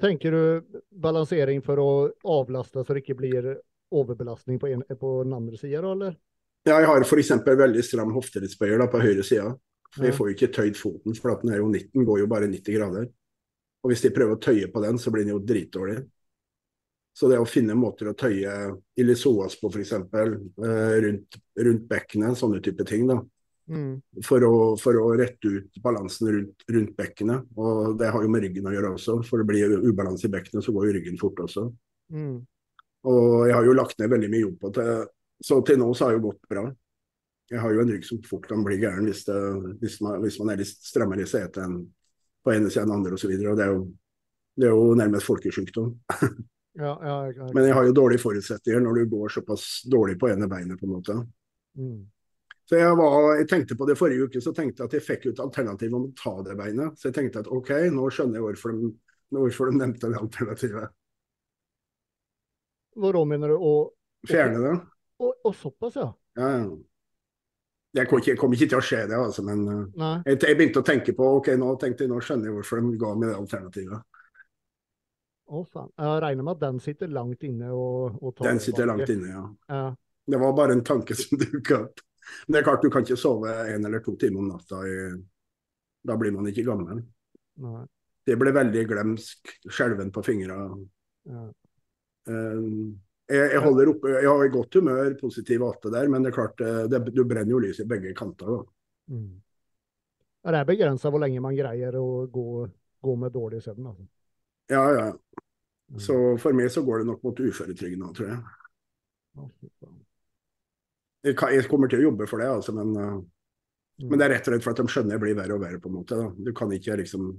tenker 0.00 0.30
du 0.34 0.80
balansering 0.90 1.62
for 1.62 1.80
å 1.80 1.90
avlaste 2.22 2.82
så 2.84 2.94
det 2.94 3.02
ikke 3.02 3.18
blir 3.18 3.48
overbelastning 3.94 4.58
på, 4.62 4.70
en, 4.72 4.82
på 4.98 5.12
den 5.24 5.36
andre 5.36 5.60
sida, 5.60 5.82
da, 5.84 5.92
eller? 5.92 6.16
Ja, 6.66 6.80
jeg 6.80 6.88
har 6.90 7.04
f.eks. 7.06 7.30
veldig 7.46 7.84
stram 7.86 8.12
hofteleddsbøyer 8.16 8.82
på 8.90 9.02
høyre 9.04 9.24
side. 9.26 9.52
For 9.94 10.04
jeg 10.04 10.16
får 10.16 10.28
jo 10.28 10.34
ikke 10.34 10.52
tøyd 10.52 10.76
foten, 10.76 11.14
for 11.16 11.38
den 11.40 11.54
er 11.54 11.62
jo 11.62 11.70
19, 11.70 12.04
går 12.04 12.20
jo 12.20 12.28
bare 12.28 12.50
90 12.50 12.76
grader. 12.76 13.06
Og 13.84 13.92
hvis 13.92 14.02
de 14.02 14.12
prøver 14.12 14.36
å 14.36 14.42
tøye 14.42 14.68
på 14.72 14.82
den, 14.82 14.98
så 14.98 15.12
blir 15.14 15.24
den 15.24 15.36
jo 15.36 15.44
dritdårlig. 15.46 16.00
Så 17.16 17.30
det 17.30 17.38
å 17.40 17.46
finne 17.48 17.76
måter 17.78 18.10
å 18.10 18.16
tøye 18.18 18.52
ilisoas 19.00 19.56
på, 19.60 19.70
f.eks., 19.70 19.94
eh, 19.94 20.96
rundt, 21.06 21.38
rundt 21.64 21.86
bekkenet, 21.88 22.36
sånne 22.36 22.60
type 22.64 22.84
ting, 22.88 23.06
da. 23.08 23.20
Mm. 23.72 23.94
For 24.22 24.44
å, 24.46 24.56
for 24.78 24.98
å 25.00 25.06
rette 25.18 25.50
ut 25.50 25.80
balansen 25.82 26.28
rundt, 26.34 26.66
rundt 26.70 26.92
bekkenet. 26.98 27.46
Og 27.56 27.96
det 27.98 28.10
har 28.12 28.26
jo 28.26 28.32
med 28.34 28.44
ryggen 28.44 28.68
å 28.68 28.74
gjøre 28.74 28.92
også, 28.98 29.16
for 29.26 29.40
det 29.40 29.48
blir 29.48 29.78
ubalanse 29.86 30.28
i 30.28 30.34
bekkenet, 30.34 30.66
så 30.66 30.74
går 30.76 30.90
jo 30.90 30.98
ryggen 30.98 31.16
fort 31.22 31.40
også. 31.46 31.70
Mm. 32.12 32.36
Og 33.06 33.46
jeg 33.46 33.54
har 33.54 33.66
jo 33.68 33.76
lagt 33.76 33.98
ned 34.00 34.10
veldig 34.12 34.30
mye 34.32 34.42
jobb 34.42 34.56
på 34.64 34.72
det. 34.76 34.88
Så 35.46 35.60
til 35.68 35.78
nå 35.80 35.90
så 35.94 36.06
har 36.06 36.14
det 36.14 36.20
jo 36.20 36.26
gått 36.30 36.48
bra. 36.50 36.64
Jeg 37.52 37.62
har 37.62 37.74
jo 37.76 37.82
en 37.84 37.92
rygg 37.92 38.06
som 38.08 38.18
fort 38.26 38.48
kan 38.50 38.64
bli 38.66 38.80
gæren 38.82 39.06
hvis, 39.06 39.22
det, 39.28 39.36
hvis, 39.82 40.00
man, 40.02 40.18
hvis 40.24 40.38
man 40.42 40.50
er 40.50 40.58
litt 40.62 40.72
strammere 40.88 41.22
i 41.22 41.30
setet 41.30 41.60
enn 41.62 41.76
på 42.42 42.54
ene 42.54 42.70
siden 42.72 42.88
enn 42.90 42.96
andre 42.98 43.14
osv. 43.14 43.30
Det, 43.36 43.46
er 43.62 43.70
jo- 43.70 43.86
det 44.58 44.66
er 44.66 44.74
jo 44.74 44.92
nærmest 44.98 45.28
folkesykdom. 45.28 45.94
Ja, 46.76 46.90
ja, 47.00 47.32
ja. 47.32 47.46
Men 47.56 47.64
jeg 47.64 47.72
har 47.72 47.86
jo 47.88 47.92
dårlige 47.96 48.20
forutsetninger 48.20 48.82
når 48.84 48.98
du 48.98 49.04
går 49.14 49.30
såpass 49.32 49.62
dårlig 49.88 50.18
på 50.20 50.28
ene 50.28 50.44
beinet. 50.44 50.76
på 50.76 50.84
en 50.84 50.90
måte. 50.92 51.14
Mm. 51.80 52.02
Så 52.68 52.76
jeg, 52.76 52.96
var, 52.98 53.14
jeg 53.38 53.46
tenkte 53.48 53.78
på 53.80 53.86
det 53.88 53.96
forrige 53.96 54.26
uke, 54.26 54.42
så 54.44 54.52
tenkte 54.52 54.82
jeg 54.82 54.90
at 54.90 54.96
jeg 54.98 55.04
fikk 55.06 55.24
ut 55.30 55.40
alternativ 55.40 55.94
om 55.96 56.04
å 56.04 56.12
ta 56.18 56.34
det 56.44 56.56
beinet. 56.58 56.98
Så 57.00 57.08
jeg 57.08 57.16
tenkte 57.16 57.40
at 57.40 57.48
OK, 57.48 57.70
nå 57.96 58.10
skjønner 58.12 58.36
jeg 58.36 58.44
hvorfor 58.44 58.76
de, 58.76 58.90
hvorfor 59.38 59.70
de 59.70 59.80
nevnte 59.80 60.10
det 60.12 60.20
alternativet. 60.20 60.92
Hva 62.96 63.24
mener 63.28 63.52
du? 63.52 63.56
Å 63.60 63.72
Fjerne 64.26 64.60
det. 64.62 64.74
og, 65.22 65.54
såpass, 65.54 65.96
ja? 66.00 66.10
Ja, 66.36 66.50
ja. 66.58 66.68
Det 67.96 68.04
kom 68.10 68.20
ikke, 68.20 68.34
kom 68.36 68.52
ikke 68.52 68.66
til 68.68 68.76
å 68.76 68.84
skje, 68.84 68.98
det, 69.08 69.16
altså, 69.16 69.40
men 69.46 69.62
eh, 69.72 70.16
jeg, 70.26 70.40
jeg 70.42 70.56
begynte 70.58 70.82
å 70.82 70.84
tenke 70.84 71.14
på 71.16 71.28
ok, 71.38 71.54
nå 71.56 71.70
tenkte 71.80 72.04
jeg, 72.04 72.10
nå 72.12 72.18
skjønner 72.20 72.50
jeg 72.50 72.56
hvorfor 72.58 72.82
de 72.82 72.98
ga 73.00 73.12
meg 73.16 73.30
det 73.30 73.36
alternativet. 73.38 74.02
Å, 75.46 75.62
faen. 75.70 75.88
Jeg 76.02 76.18
regner 76.26 76.44
med 76.44 76.56
at 76.56 76.64
den 76.66 76.82
sitter 76.82 77.12
langt 77.14 77.46
inne 77.46 77.70
og, 77.72 78.18
og 78.20 78.42
Den 78.42 78.60
sitter 78.60 78.90
langt 78.90 79.08
inne, 79.08 79.30
ja. 79.30 79.44
Ja. 79.70 79.86
Det 80.26 80.40
var 80.42 80.56
bare 80.58 80.76
en 80.76 80.84
tanke 80.84 81.16
som 81.20 81.40
dukka 81.40 81.80
opp. 81.86 82.02
Men 82.44 82.56
det 82.56 82.60
er 82.60 82.66
klart, 82.66 82.82
du 82.82 82.90
kan 82.92 83.06
ikke 83.06 83.20
sove 83.20 83.52
en 83.70 83.86
eller 83.86 84.02
to 84.04 84.16
timer 84.18 84.42
om 84.42 84.48
natta. 84.50 84.82
Da 86.06 86.16
blir 86.18 86.34
man 86.34 86.50
ikke 86.50 86.66
gammel. 86.66 87.04
Nei. 87.62 87.84
Det 88.26 88.34
ble 88.40 88.50
veldig 88.50 88.82
glemsk, 88.90 89.52
skjelven 89.70 90.10
på 90.12 90.24
fingra. 90.26 90.58
Ja. 91.30 91.46
Eh, 92.26 92.62
jeg, 93.26 93.50
jeg 93.56 93.62
holder 93.64 93.90
oppe, 93.90 94.12
jeg 94.14 94.28
har 94.30 94.52
godt 94.54 94.78
humør, 94.78 95.14
positiv 95.20 95.64
atte 95.66 95.90
der, 95.94 96.08
men 96.12 96.22
det 96.22 96.30
er 96.30 96.36
klart, 96.36 96.60
eh, 96.62 96.84
det, 96.90 97.00
du 97.14 97.24
brenner 97.24 97.54
jo 97.56 97.62
lys 97.62 97.80
i 97.82 97.88
begge 97.88 98.14
kanter. 98.18 98.64
Mm. 99.10 99.32
Ja, 100.46 100.52
det 100.54 100.60
er 100.60 100.68
begrensa 100.68 101.10
hvor 101.10 101.22
lenge 101.22 101.42
man 101.42 101.56
greier 101.58 101.96
å 101.98 102.26
gå, 102.30 102.46
gå 103.02 103.16
med 103.18 103.34
dårlig 103.34 103.62
søvn. 103.64 103.88
Altså. 103.90 104.06
Ja, 104.70 104.84
ja. 104.94 105.06
Mm. 105.90 106.00
Så 106.02 106.14
for 106.42 106.54
meg 106.58 106.70
så 106.74 106.82
går 106.86 107.02
det 107.02 107.08
nok 107.10 107.22
mot 107.26 107.40
uføretrygd 107.42 107.98
nå, 107.98 108.12
tror 108.14 108.30
jeg. 108.30 108.40
Jeg, 111.26 111.34
jeg 111.34 111.66
kommer 111.70 111.90
til 111.90 112.00
å 112.02 112.08
jobbe 112.08 112.28
for 112.30 112.42
det, 112.42 112.50
altså, 112.58 112.74
men, 112.76 112.94
eh, 113.00 113.16
Mm. 113.96 114.10
men 114.10 114.18
det 114.20 114.24
er 114.26 114.30
rett 114.34 114.48
og 114.48 114.52
slett 114.52 114.64
for 114.66 114.74
at 114.74 114.80
de 114.82 114.92
skjønner 114.92 115.14
det 115.16 115.20
blir 115.22 115.36
verre 115.38 115.54
og 115.54 115.60
verre. 115.62 115.78
på 115.80 115.88
en 115.88 115.94
måte. 115.94 116.16
Da. 116.20 116.26
Du 116.36 116.50
kan 116.52 116.68
ikke 116.68 116.98
liksom, 117.00 117.30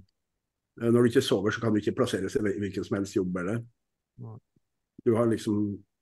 Når 0.81 1.03
du 1.03 1.09
ikke 1.11 1.21
sover, 1.21 1.51
så 1.53 1.61
kan 1.61 1.73
du 1.73 1.77
ikke 1.77 1.93
plasseres 1.93 2.35
i 2.35 2.41
hvilken 2.41 2.83
som 2.85 2.97
helst 2.97 3.13
jobb. 3.13 3.37
Eller. 3.37 3.59
Du 5.07 5.13
har 5.15 5.29
liksom 5.31 5.61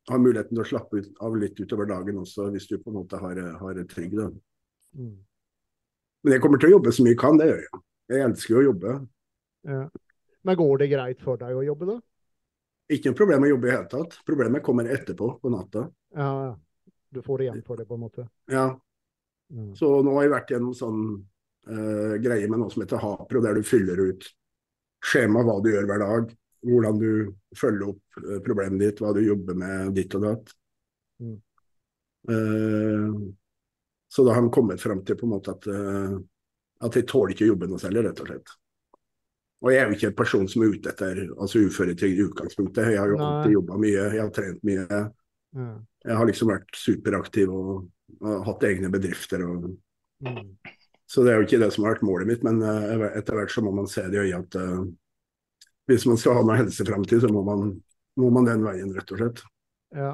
har 0.09 0.21
muligheten 0.21 0.53
til 0.53 0.62
å 0.62 0.67
slappe 0.69 1.01
ut, 1.01 1.13
av 1.25 1.38
litt 1.38 1.57
utover 1.57 1.88
dagen 1.89 2.19
også, 2.21 2.50
hvis 2.53 2.67
du 2.69 2.75
på 2.77 2.91
en 2.91 3.00
måte 3.00 3.17
har, 3.21 3.39
har 3.62 3.79
trygg. 3.89 4.17
Da. 4.19 4.27
Mm. 4.97 5.15
Men 6.25 6.35
jeg 6.35 6.43
kommer 6.43 6.62
til 6.62 6.69
å 6.69 6.75
jobbe 6.75 6.93
så 6.93 7.05
mye 7.05 7.15
jeg 7.15 7.21
kan, 7.21 7.39
det 7.41 7.47
gjør 7.50 7.63
jeg. 7.63 7.81
Jeg 8.13 8.25
elsker 8.27 8.59
å 8.59 8.65
jobbe. 8.67 8.97
Ja. 9.65 9.79
Men 10.45 10.59
går 10.62 10.83
det 10.83 10.91
greit 10.91 11.24
for 11.25 11.41
deg 11.41 11.57
å 11.57 11.65
jobbe, 11.65 11.89
da? 11.89 11.97
Ikke 12.93 13.09
noe 13.09 13.17
problem 13.17 13.47
å 13.47 13.50
jobbe 13.50 13.69
i 13.69 13.74
hele 13.74 13.89
tatt. 13.89 14.19
Problemet 14.27 14.65
kommer 14.65 14.91
etterpå, 14.93 15.31
på 15.41 15.53
natta. 15.53 15.88
Ja, 16.13 16.29
ja. 16.51 16.53
Du 17.15 17.21
får 17.25 17.45
igjen 17.45 17.63
for 17.65 17.79
det, 17.79 17.88
på 17.89 17.97
en 17.97 18.03
måte. 18.03 18.27
Ja, 18.51 18.67
Mm. 19.53 19.75
Så 19.77 19.89
nå 20.01 20.15
har 20.15 20.25
jeg 20.25 20.33
vært 20.33 20.51
gjennom 20.55 20.74
sånn 20.77 21.01
uh, 21.69 22.15
greie 22.21 22.47
med 22.50 22.62
noe 22.62 22.74
som 22.74 22.81
heter 22.81 23.01
Hapro, 23.01 23.41
der 23.43 23.57
du 23.57 23.67
fyller 23.67 24.01
ut 24.09 24.25
skjema 25.05 25.43
hva 25.45 25.59
du 25.62 25.69
gjør 25.74 25.89
hver 25.89 26.01
dag. 26.01 26.31
Hvordan 26.65 27.00
du 27.01 27.10
følger 27.57 27.91
opp 27.93 28.19
eh, 28.24 28.39
problemet 28.45 28.81
ditt, 28.81 29.01
hva 29.03 29.13
du 29.13 29.22
jobber 29.22 29.57
med 29.62 29.93
ditt 29.98 30.15
og 30.17 30.24
datt. 30.25 30.53
Mm. 31.22 31.36
Eh, 32.29 33.17
så 34.10 34.25
da 34.25 34.34
har 34.34 34.41
han 34.41 34.53
kommet 34.53 34.81
fram 34.81 35.03
til 35.05 35.17
på 35.19 35.27
en 35.27 35.34
måte 35.36 35.53
at, 35.53 35.67
eh, 35.69 36.15
at 36.88 36.98
jeg 36.98 37.07
tåler 37.10 37.36
ikke 37.36 37.45
å 37.48 37.51
jobbe 37.53 37.69
noe 37.69 37.81
særlig, 37.81 38.05
rett 38.07 38.24
og 38.24 38.31
slett. 38.31 38.55
Og 39.65 39.72
jeg 39.72 39.81
er 39.81 39.89
jo 39.89 39.98
ikke 39.98 40.10
en 40.12 40.17
person 40.19 40.48
som 40.51 40.63
er 40.65 40.74
ute 40.75 40.91
etter 40.91 41.22
altså 41.31 41.62
uføretrygd 41.65 42.19
i 42.19 42.25
utgangspunktet. 42.27 42.91
Jeg 42.93 43.01
har 43.01 43.10
jo 43.10 43.17
Nei. 43.17 43.27
alltid 43.29 43.55
jobba 43.55 43.77
mye, 43.81 44.01
jeg 44.13 44.22
har 44.22 44.34
trent 44.36 44.65
mye. 44.67 45.00
Mm. 45.55 45.77
Jeg 46.05 46.17
har 46.19 46.29
liksom 46.29 46.51
vært 46.51 46.77
superaktiv 46.77 47.53
og, 47.55 47.86
og 48.19 48.45
hatt 48.50 48.67
egne 48.69 48.91
bedrifter. 48.93 49.45
og 49.48 49.74
Mm. 50.24 50.55
så 51.12 51.24
det 51.25 51.31
er 51.34 51.41
jo 51.41 51.43
ikke 51.43 51.57
det 51.60 51.67
som 51.75 51.84
har 51.84 51.98
vært 51.98 52.05
målet 52.07 52.27
mitt, 52.29 52.43
men 52.45 52.62
eh, 52.63 53.01
etter 53.19 53.36
hvert 53.36 53.51
så 53.51 53.62
må 53.62 53.74
man 53.75 53.88
se 53.91 54.01
det 54.07 54.15
i 54.15 54.22
øyet 54.29 54.55
at 54.55 54.55
hvis 55.89 56.06
man 56.10 56.20
skal 56.20 56.39
ha 56.39 56.46
noe 56.46 56.60
helseframtid, 56.60 57.22
så 57.24 57.32
må 57.34 57.44
man, 57.46 57.74
må 58.20 58.30
man 58.34 58.48
den 58.50 58.63
veien, 58.65 58.94
rett 58.96 59.12
og 59.13 59.22
slett. 59.22 59.44
Ja. 59.96 60.13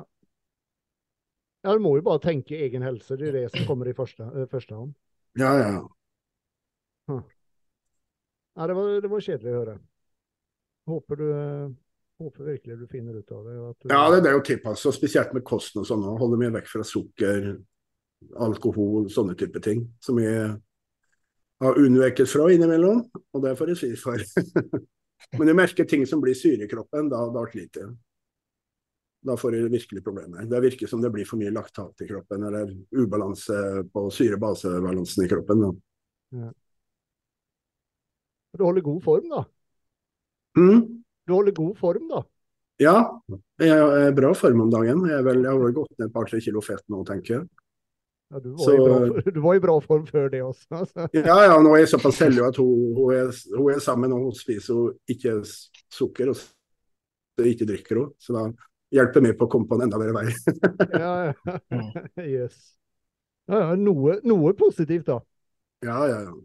ja, 1.64 1.76
du 1.76 1.84
må 1.84 1.96
jo 1.98 2.06
bare 2.06 2.24
tenke 2.24 2.60
egen 2.60 2.84
helse. 2.86 3.18
Det 3.18 3.30
er 3.30 3.38
det 3.40 3.46
som 3.54 3.70
kommer 3.70 3.90
i 3.90 3.96
første, 3.98 4.28
eh, 4.36 4.50
første 4.52 4.76
hånd. 4.78 4.92
Ja, 5.40 5.54
ja. 5.60 5.78
Ja, 7.12 8.68
det, 8.68 8.76
var, 8.76 8.92
det 9.02 9.10
var 9.10 9.24
kjedelig 9.24 9.52
å 9.52 9.62
høre. 9.62 9.78
Håper 10.92 11.20
du 11.22 11.28
eh, 11.32 11.72
håper 12.22 12.44
virkelig 12.44 12.78
du 12.78 12.88
finner 12.88 13.14
ut 13.14 13.32
av 13.32 13.46
det. 13.46 13.54
Du, 13.54 13.90
Ja, 13.90 14.02
det, 14.12 14.30
er 14.30 14.36
jo 14.36 14.46
tilpassa, 14.46 14.92
spesielt 14.92 15.34
med 15.34 15.46
kosten 15.48 15.82
og 15.82 15.88
sånn. 15.90 16.04
Holde 16.20 16.40
mye 16.42 16.54
vekk 16.58 16.70
fra 16.70 16.86
sukker, 16.86 17.54
alkohol, 18.42 19.08
sånne 19.14 19.36
type 19.40 19.62
ting. 19.64 19.86
Som 20.04 20.20
jeg 20.22 20.52
har 21.62 21.80
unnveket 21.80 22.30
fra 22.30 22.50
innimellom, 22.54 23.06
og 23.34 23.46
det 23.46 23.56
får 23.58 23.74
jeg 23.74 23.82
si 23.82 23.92
for. 24.00 24.22
Men 25.38 25.48
du 25.48 25.54
merker 25.54 25.86
ting 25.88 26.06
som 26.08 26.22
blir 26.22 26.36
syre 26.38 26.66
i 26.66 26.72
kroppen, 26.72 27.10
da, 27.12 27.22
da 27.34 27.46
sliter 27.52 27.86
jeg. 27.86 27.94
Da 29.22 29.36
får 29.38 29.54
du 29.54 29.70
virkelig 29.70 30.02
problemer. 30.04 30.48
Det 30.50 30.60
virker 30.64 30.90
som 30.90 31.02
det 31.02 31.12
blir 31.14 31.28
for 31.30 31.38
mye 31.38 31.54
laktat 31.54 32.02
i 32.02 32.08
kroppen, 32.10 32.44
eller 32.50 32.74
ubalanse 32.98 33.84
på 33.94 34.08
syre-base-balansen 34.14 35.26
i 35.26 35.30
kroppen. 35.30 35.62
Da. 35.62 36.50
Du 38.58 38.66
holder 38.66 38.82
god 38.82 39.04
form, 39.06 39.30
da. 39.30 39.44
Mm. 40.58 41.04
Du 41.28 41.34
holder 41.34 41.56
god 41.56 41.78
form, 41.78 42.08
da. 42.10 42.24
Ja, 42.82 42.96
jeg 43.62 43.78
er 43.78 44.08
i 44.08 44.14
bra 44.18 44.34
form 44.34 44.66
om 44.66 44.72
dagen. 44.74 45.06
Jeg, 45.06 45.22
vel, 45.28 45.44
jeg 45.46 45.54
har 45.54 45.60
vel 45.62 45.76
gått 45.76 45.92
ned 46.00 46.08
et 46.08 46.16
par-tre 46.16 46.42
kilo 46.42 46.64
fett 46.66 46.82
nå, 46.90 47.04
tenker 47.06 47.36
jeg. 47.36 47.61
Ja, 48.32 48.40
du, 48.40 48.50
var 48.56 48.64
Så- 48.64 48.76
bra, 48.86 49.22
du 49.36 49.40
var 49.44 49.56
i 49.56 49.60
bra 49.60 49.76
form 49.84 50.06
før 50.08 50.30
det 50.32 50.42
også. 50.44 50.68
Altså. 50.72 51.08
Ja, 51.14 51.38
ja, 51.50 51.56
nå 51.60 51.74
er 51.76 51.84
jeg 51.84 51.90
såpass 51.92 52.20
heldig 52.24 52.46
at 52.48 52.60
hun, 52.62 52.94
hun, 52.96 53.14
er, 53.16 53.32
hun 53.58 53.72
er 53.74 53.80
sammen 53.84 54.14
og 54.16 54.28
hun 54.30 54.36
spiser 54.38 54.78
hun 54.78 54.94
ikke 55.12 55.34
sukker 55.92 56.32
og 56.32 57.48
ikke 57.52 57.68
drikker 57.68 58.00
hun. 58.00 58.14
Så 58.22 58.36
da 58.38 58.46
hjelper 58.96 59.26
meg 59.26 59.36
på 59.40 59.48
å 59.50 59.52
komme 59.52 59.68
på 59.68 59.76
en 59.76 59.84
enda 59.88 60.00
bedre 60.00 60.16
vei. 60.16 60.32
Ja, 61.04 61.12
ja. 61.32 61.58
Yes. 62.38 62.56
Ja, 63.52 63.60
ja, 63.66 63.76
noe, 63.76 64.20
noe 64.24 64.54
positivt, 64.56 65.10
da. 65.10 65.18
Ja, 65.84 65.98
ja, 66.08 66.22
ja. 66.30 66.36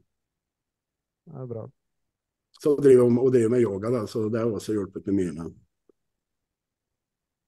Det 1.26 1.42
er 1.42 1.48
bra. 1.50 1.64
Så 2.56 2.72
driver 2.80 3.06
hun 3.06 3.18
driver 3.30 3.52
med 3.52 3.62
yoga, 3.62 3.90
da, 3.92 4.02
så 4.10 4.24
det 4.32 4.40
har 4.40 4.50
også 4.50 4.74
hjulpet 4.74 5.06
meg 5.06 5.18
mye 5.20 5.34
med. 5.36 5.54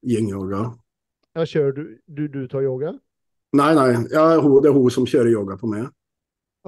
Yin-yoga. 0.06 0.62
Ja, 1.34 1.46
kjører 1.48 1.74
du, 1.74 1.82
du, 2.06 2.26
du 2.30 2.42
tar 2.50 2.62
yoga? 2.66 2.92
Nei, 3.56 3.70
nei, 3.72 3.92
ja, 4.12 4.24
det 4.36 4.68
er 4.68 4.76
hun 4.76 4.90
som 4.92 5.06
kjører 5.08 5.30
yoga 5.32 5.56
på 5.56 5.70
meg. 5.70 5.86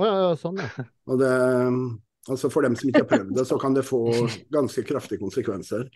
Å 0.01 0.07
ja, 0.07 0.15
ja, 0.23 0.37
sånn, 0.41 0.61
ja. 0.63 0.85
Og 1.11 1.19
det, 1.21 1.33
altså 2.31 2.49
For 2.53 2.65
dem 2.65 2.77
som 2.79 2.89
ikke 2.89 3.03
har 3.03 3.11
prøvd 3.11 3.35
det, 3.37 3.45
så 3.49 3.59
kan 3.61 3.75
det 3.77 3.85
få 3.85 4.01
ganske 4.55 4.85
kraftige 4.89 5.21
konsekvenser. 5.21 5.91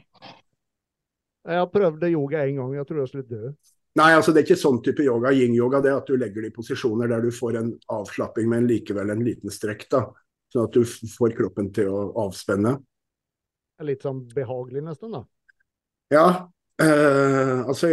Jeg 1.44 1.60
har 1.60 1.70
prøvd 1.72 2.04
yoga 2.10 2.42
en 2.44 2.60
gang, 2.60 2.76
jeg 2.76 2.88
tror 2.88 3.00
jeg 3.02 3.12
skulle 3.12 3.30
dø. 3.30 3.54
Nei, 3.94 4.10
altså 4.16 4.32
det 4.34 4.42
er 4.42 4.48
ikke 4.48 4.58
sånn 4.58 4.80
type 4.82 5.04
yoga. 5.06 5.30
Yin-yoga 5.30 5.78
det 5.84 5.92
er 5.92 6.00
at 6.00 6.08
du 6.10 6.16
legger 6.18 6.42
det 6.42 6.50
i 6.50 6.56
posisjoner 6.56 7.10
der 7.12 7.22
du 7.22 7.30
får 7.32 7.60
en 7.60 7.68
avslapping, 7.94 8.48
men 8.50 8.66
likevel 8.66 9.12
en 9.14 9.22
liten 9.22 9.52
strekk. 9.54 9.86
da. 9.92 10.08
Sånn 10.50 10.66
at 10.66 10.74
du 10.74 10.82
får 11.14 11.36
kroppen 11.38 11.70
til 11.74 11.92
å 11.92 12.08
avspenne. 12.24 12.74
Litt 13.86 14.02
sånn 14.06 14.24
behagelig 14.34 14.82
nesten, 14.86 15.14
da. 15.14 15.22
Ja, 16.12 16.26
eh, 16.82 17.60
altså 17.62 17.90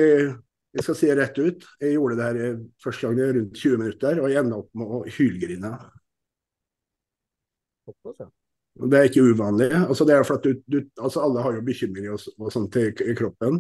jeg, 0.72 0.84
skal 0.86 0.98
si 0.98 1.10
det 1.10 1.18
rett 1.20 1.40
ut. 1.42 1.66
Jeg 1.82 1.98
gjorde 1.98 2.18
det 2.20 2.28
her 2.28 2.40
i 2.40 2.52
første 2.84 3.08
gang 3.08 3.20
i 3.20 3.32
rundt 3.38 3.58
20 3.60 3.82
minutter, 3.82 4.22
og 4.22 4.32
jeg 4.32 4.40
enda 4.44 4.62
opp 4.62 4.72
med 4.80 4.96
å 4.96 5.02
hylgrine. 5.18 5.74
Det 8.82 8.98
er 8.98 9.10
ikke 9.10 9.26
uvanlig. 9.34 9.70
altså 9.76 10.06
det 10.08 10.16
er 10.16 10.26
for 10.26 10.40
at 10.40 10.46
du, 10.48 10.62
du, 10.66 10.80
altså 11.02 11.22
Alle 11.26 11.44
har 11.44 11.58
jo 11.58 11.64
bekymringer 11.66 12.16
og, 12.16 12.28
og 12.40 12.52
sånt 12.54 12.78
i 12.80 13.16
kroppen. 13.18 13.60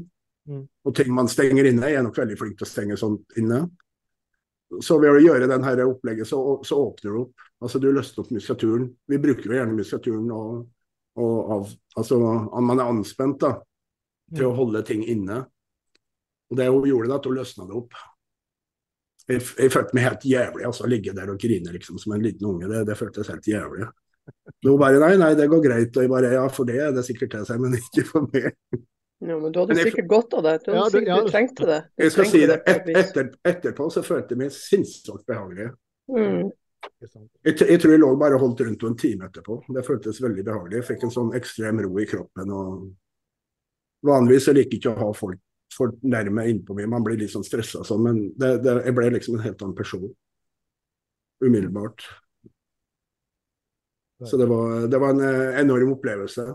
Mm. 0.49 0.65
Og 0.87 0.95
ting 0.97 1.11
man 1.13 1.29
stenger 1.29 1.67
inne. 1.67 1.89
Jeg 1.91 1.99
er 1.99 2.05
nok 2.05 2.17
veldig 2.17 2.37
flink 2.39 2.57
til 2.59 2.67
å 2.67 2.71
stenge 2.71 2.97
sånt 2.99 3.35
inne. 3.37 3.65
Så 4.81 4.95
ved 5.03 5.11
å 5.11 5.19
gjøre 5.19 5.49
dette 5.51 5.85
opplegget, 5.85 6.29
så, 6.29 6.39
så 6.63 6.77
åpner 6.79 7.11
du 7.11 7.23
opp. 7.25 7.47
Altså 7.61 7.81
Du 7.83 7.89
løsner 7.91 8.23
opp 8.23 8.31
muskulaturen. 8.31 8.87
Vi 9.11 9.19
bruker 9.21 9.51
jo 9.51 9.57
gjerne 9.57 9.75
muskulaturen 9.75 10.31
og, 10.31 10.61
og 11.19 11.51
av, 11.57 11.73
altså 11.99 12.21
man 12.63 12.79
er 12.79 12.87
anspent 12.87 13.41
da, 13.43 13.57
til 14.31 14.47
å 14.47 14.53
Mm. 14.53 14.57
holde 14.61 14.81
ting 14.87 15.03
inne. 15.03 15.41
Og 16.51 16.57
det 16.59 16.67
hun 16.67 16.87
gjorde, 16.89 17.09
da, 17.09 17.15
at 17.21 17.25
hun 17.29 17.37
løsna 17.37 17.65
det 17.69 17.77
opp. 17.79 17.97
Jeg, 19.29 19.41
jeg 19.61 19.71
følte 19.71 19.95
meg 19.95 20.03
helt 20.09 20.23
jævlig 20.27 20.65
altså, 20.67 20.83
å 20.83 20.89
ligge 20.91 21.13
der 21.15 21.29
og 21.31 21.39
grine 21.39 21.71
liksom, 21.71 21.99
som 22.01 22.13
en 22.15 22.23
liten 22.25 22.47
unge. 22.49 22.67
Det, 22.67 22.81
det 22.89 22.97
føltes 22.99 23.29
helt 23.31 23.47
jævlig. 23.47 23.87
Men 24.61 24.69
hun 24.73 24.79
bare 24.81 24.99
nei, 25.01 25.13
nei, 25.21 25.29
det 25.39 25.47
går 25.51 25.61
greit. 25.63 25.95
Og 25.95 26.03
jeg 26.05 26.11
bare 26.11 26.31
ja, 26.35 26.47
for 26.51 26.67
det 26.67 26.79
er 26.83 26.91
det 26.95 27.05
sikkert 27.07 27.31
til 27.37 27.45
seg, 27.47 27.61
men 27.63 27.77
ikke 27.79 28.03
for 28.09 28.27
meg. 28.33 28.49
Ja, 29.21 29.35
men 29.37 29.51
du 29.53 29.59
hadde 29.61 29.75
jeg- 29.77 29.91
sikkert 29.91 30.07
godt 30.09 30.33
av 30.33 30.43
det. 30.47 30.55
Du, 30.65 30.71
Ja, 30.73 30.87
du- 30.89 31.05
ja, 31.05 31.19
du 31.21 31.29
trengte 31.29 31.65
det. 31.69 31.79
Du 31.95 32.03
Jeg 32.03 32.11
skal 32.15 32.25
si 32.25 32.39
det, 32.49 32.57
et 32.65 32.87
et, 32.89 32.97
etter, 33.03 33.29
etterpå 33.45 33.87
så 33.93 34.01
følte 34.03 34.33
jeg 34.33 34.41
meg 34.41 34.51
sinnssykt 34.55 35.25
behagelig. 35.29 35.69
Mm. 36.09 36.49
Jeg, 37.45 37.53
jeg 37.61 37.77
tror 37.79 37.91
jeg 37.93 38.01
lå 38.01 38.09
bare 38.17 38.39
holdt 38.41 38.63
rundt 38.65 38.83
en 38.89 38.97
time 38.97 39.27
etterpå. 39.29 39.59
Det 39.77 39.85
føltes 39.85 40.19
veldig 40.23 40.43
behagelig. 40.47 40.79
Jeg 40.81 40.87
fikk 40.89 41.03
en 41.05 41.13
sånn 41.13 41.35
ekstrem 41.37 41.83
ro 41.85 41.99
i 42.01 42.07
kroppen. 42.09 42.49
og 42.51 42.89
Vanligvis 44.09 44.47
så 44.49 44.55
liker 44.57 44.73
jeg 44.73 44.81
ikke 44.81 44.95
å 44.95 44.99
ha 45.05 45.11
folk 45.13 45.39
for 45.75 45.95
nærme 46.03 46.47
innpå 46.51 46.75
meg. 46.77 46.89
Man 46.91 47.05
blir 47.05 47.19
litt 47.19 47.33
sånn 47.33 47.45
stressa 47.47 47.83
sånn, 47.87 48.03
men 48.05 48.19
det, 48.39 48.57
det, 48.65 48.75
jeg 48.87 48.97
ble 48.97 49.09
liksom 49.15 49.37
en 49.37 49.45
helt 49.45 49.63
annen 49.63 49.77
person. 49.77 50.09
Umiddelbart. 51.41 52.05
Så 54.29 54.37
det 54.37 54.45
var, 54.45 54.85
det 54.91 54.99
var 55.01 55.15
en 55.15 55.23
eh, 55.25 55.59
enorm 55.63 55.95
opplevelse. 55.95 56.45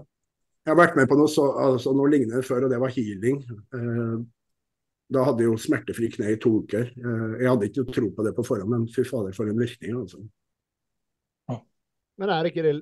Jeg 0.66 0.72
har 0.72 0.79
vært 0.79 0.96
med 0.98 1.09
på 1.11 1.18
noe, 1.18 1.31
så, 1.31 1.48
altså, 1.62 1.92
noe 1.94 2.11
lignende 2.11 2.42
før, 2.46 2.66
og 2.66 2.72
det 2.72 2.79
var 2.83 2.94
healing. 2.94 3.40
Eh, 3.74 4.16
da 5.14 5.22
hadde 5.26 5.44
jeg 5.44 5.50
jo 5.50 5.59
smertefri 5.62 6.11
kne 6.14 6.33
i 6.35 6.38
to 6.42 6.52
uker. 6.62 6.88
Eh, 6.94 7.37
jeg 7.42 7.50
hadde 7.50 7.70
ikke 7.70 7.87
tro 7.90 8.11
på 8.14 8.26
det 8.26 8.35
på 8.37 8.46
forhånd, 8.46 8.70
men 8.70 8.87
fy 8.94 9.07
fader, 9.07 9.35
for 9.35 9.50
en 9.50 9.59
virkning. 9.59 9.98
altså. 9.98 10.22
Men 12.16 12.33
er 12.33 12.48
ikke 12.48 12.64
det 12.64 12.79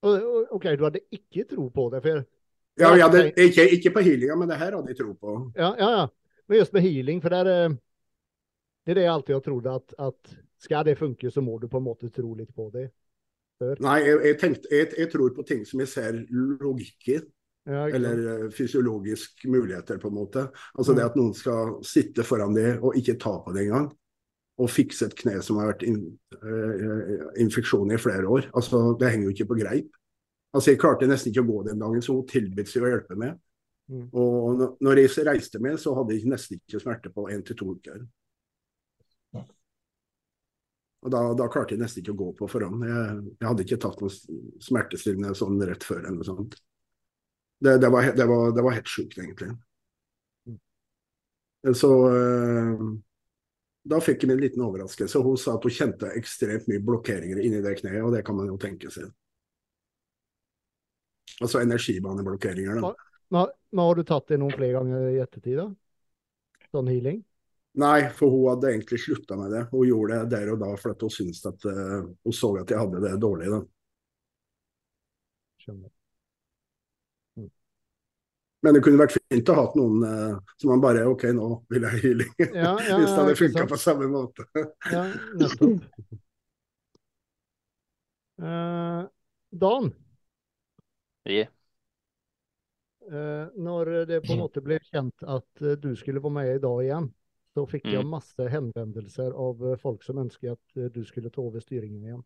OK, 0.00 0.64
du 0.78 0.84
hadde 0.86 1.00
ikke 1.12 1.44
tro 1.50 1.66
på 1.74 1.88
det? 1.92 2.00
For, 2.04 2.22
Ja, 2.78 2.94
ja 2.96 3.08
det, 3.12 3.32
ikke, 3.36 3.66
ikke 3.76 3.92
på 3.96 4.04
healinga, 4.06 4.36
men 4.38 4.50
det 4.50 4.58
her 4.60 4.76
hadde 4.76 4.92
jeg 4.92 5.00
tro 5.00 5.12
på. 5.18 5.36
ja, 5.56 5.74
ja, 5.78 5.90
ja. 6.00 6.06
Men 6.48 6.62
just 6.62 6.72
med 6.72 6.86
healing, 6.86 7.20
for 7.20 7.34
det 7.34 7.40
er 7.44 7.76
det 8.88 8.94
er 8.94 8.96
det 9.02 9.02
jeg 9.04 9.12
alltid 9.12 9.34
har 9.34 9.42
trodd, 9.44 9.66
at, 9.68 9.94
at 10.00 10.36
skal 10.64 10.84
det 10.86 10.94
funke, 10.96 11.30
så 11.30 11.42
må 11.44 11.58
du 11.60 11.66
på 11.68 11.76
en 11.76 11.84
måte 11.84 12.08
tro 12.08 12.30
litt 12.38 12.54
på 12.56 12.70
det. 12.72 12.86
Nei, 13.84 13.98
jeg, 14.06 14.20
jeg, 14.24 14.36
tenkte, 14.40 14.70
jeg, 14.72 14.88
jeg 14.96 15.10
tror 15.12 15.34
på 15.36 15.44
ting 15.44 15.66
som 15.68 15.82
jeg 15.82 15.90
ser 15.92 16.22
logikk 16.62 17.10
i, 17.12 17.18
Ja, 17.68 17.82
eller 17.84 18.16
fysiologisk 18.16 18.56
fysiologiske 18.56 19.50
muligheter, 19.52 19.98
på 20.00 20.08
en 20.08 20.16
måte. 20.16 20.46
Altså 20.72 20.94
det 20.96 21.04
at 21.04 21.18
noen 21.20 21.34
skal 21.36 21.74
sitte 21.84 22.24
foran 22.24 22.56
det 22.56 22.78
og 22.78 22.96
ikke 22.96 23.18
ta 23.20 23.34
på 23.44 23.52
det 23.52 23.66
engang. 23.66 23.90
Og 24.58 24.72
fikse 24.72 25.10
et 25.10 25.18
kne 25.18 25.36
som 25.44 25.60
har 25.60 25.74
vært 25.74 25.84
in, 25.84 25.98
uh, 26.40 27.28
infeksjon 27.44 27.92
i 27.92 28.00
flere 28.00 28.24
år. 28.24 28.48
Altså, 28.56 28.80
det 28.98 29.12
henger 29.12 29.28
jo 29.28 29.34
ikke 29.36 29.50
på 29.52 29.58
greip. 29.60 29.97
Altså, 30.54 30.70
Jeg 30.70 30.80
klarte 30.80 31.08
nesten 31.08 31.32
ikke 31.32 31.44
å 31.44 31.50
gå 31.50 31.64
den 31.66 31.78
dagen, 31.82 32.02
så 32.02 32.14
hun 32.16 32.26
tilbød 32.26 32.70
seg 32.70 32.86
å 32.86 32.92
hjelpe 32.92 33.16
meg. 33.20 33.38
Mm. 33.88 34.08
Og 34.12 34.78
når- 34.80 34.96
jeg 35.00 35.26
reiste 35.26 35.60
med, 35.60 35.78
så 35.80 35.94
hadde 35.96 36.14
jeg 36.14 36.28
nesten 36.28 36.58
ikke 36.58 36.80
smerte 36.80 37.12
på 37.12 37.28
én 37.30 37.44
til 37.44 37.56
to 37.56 37.74
uker. 37.74 38.06
Og 40.98 41.10
da, 41.14 41.20
da 41.34 41.46
klarte 41.46 41.76
jeg 41.76 41.80
nesten 41.80 42.02
ikke 42.02 42.14
å 42.16 42.18
gå 42.18 42.32
på 42.40 42.48
forhånd. 42.50 42.82
Jeg, 42.82 43.34
jeg 43.38 43.48
hadde 43.48 43.64
ikke 43.64 43.80
tatt 43.84 44.00
noen 44.02 44.58
smertestillende 44.64 45.34
sånn 45.38 45.60
rett 45.62 45.84
før 45.86 46.00
eller 46.00 46.16
noe 46.18 46.26
sånt. 46.26 46.56
Det, 47.62 47.76
det, 47.78 47.90
var, 47.90 48.08
det, 48.14 48.26
var, 48.26 48.50
det 48.54 48.64
var 48.66 48.74
helt 48.74 48.90
sjukt, 48.90 49.18
egentlig. 49.18 49.52
Så 51.74 51.90
eh, 52.14 52.82
da 53.88 54.00
fikk 54.02 54.22
jeg 54.22 54.30
min 54.30 54.38
en 54.38 54.42
liten 54.42 54.66
overraskelse. 54.66 55.22
Hun 55.22 55.38
sa 55.38 55.56
at 55.56 55.66
hun 55.66 55.74
kjente 55.74 56.10
ekstremt 56.18 56.68
mye 56.70 56.82
blokkeringer 56.82 57.40
inni 57.42 57.62
det 57.64 57.78
kneet, 57.80 58.02
og 58.02 58.14
det 58.14 58.24
kan 58.26 58.38
man 58.38 58.50
jo 58.50 58.58
tenke 58.60 58.90
seg. 58.94 59.10
Altså 61.40 61.62
energibaneblokkeringer, 61.62 62.80
da. 62.80 62.92
Nå, 63.34 63.42
nå, 63.70 63.82
har 63.82 63.98
du 63.98 64.06
tatt 64.08 64.32
det 64.32 64.38
noen 64.40 64.54
flere 64.56 64.78
ganger 64.78 65.10
i 65.12 65.20
ettertid, 65.22 65.58
da? 65.60 65.66
Sånn 66.72 66.88
healing? 66.90 67.20
Nei, 67.78 68.08
for 68.16 68.32
hun 68.32 68.48
hadde 68.50 68.72
egentlig 68.72 68.98
slutta 69.04 69.36
med 69.38 69.52
det. 69.54 69.66
Hun 69.70 69.86
gjorde 69.86 70.22
det 70.24 70.32
der 70.34 70.50
og 70.54 70.58
da 70.62 70.72
fordi 70.80 71.06
hun 71.06 71.14
syntes 71.14 71.44
at 71.46 71.68
uh, 71.68 72.08
hun 72.08 72.34
så 72.34 72.50
at 72.58 72.72
jeg 72.72 72.80
hadde 72.80 73.04
det 73.04 73.14
dårlig. 73.22 73.52
da. 73.52 73.60
Skjønner. 75.62 75.92
Men 78.66 78.74
det 78.74 78.80
kunne 78.82 78.98
vært 78.98 79.14
fint 79.14 79.50
å 79.52 79.54
ha 79.54 79.66
noen 79.78 80.00
uh, 80.02 80.54
som 80.58 80.72
man 80.72 80.82
bare 80.82 81.04
OK, 81.06 81.28
nå 81.36 81.50
vil 81.70 81.86
jeg 81.86 82.02
healing. 82.02 82.32
Ja, 82.42 82.72
ja, 82.88 82.96
Hvis 82.98 83.12
det 83.12 83.20
hadde 83.20 83.36
funka 83.38 83.66
på 83.70 83.78
samme 83.78 84.10
måte. 84.10 84.48
Ja, 84.94 85.04
nettopp. 85.38 85.86
Uh, 88.42 89.06
Dan, 89.62 89.92
Ja. 91.28 91.44
eh, 93.12 93.46
når 93.56 94.06
det 94.06 94.20
på 94.26 94.32
en 94.34 94.42
måte 94.44 94.62
ble 94.64 94.78
kjent 94.90 95.24
at 95.26 95.62
eh, 95.62 95.76
du 95.80 95.94
skulle 95.96 96.22
være 96.24 96.36
med 96.38 96.54
i 96.56 96.62
dag 96.62 96.82
igjen, 96.84 97.10
så 97.54 97.66
fikk 97.66 97.86
jeg 97.92 98.04
Mm. 98.04 98.10
masse 98.12 98.48
henvendelser 98.52 99.32
av 99.34 99.62
eh, 99.72 99.78
folk 99.82 100.02
som 100.06 100.18
ønsket 100.24 100.52
at 100.56 100.92
du 100.94 101.04
skulle 101.04 101.30
ta 101.30 101.40
over 101.42 101.60
styringen 101.64 102.04
igjen. 102.04 102.24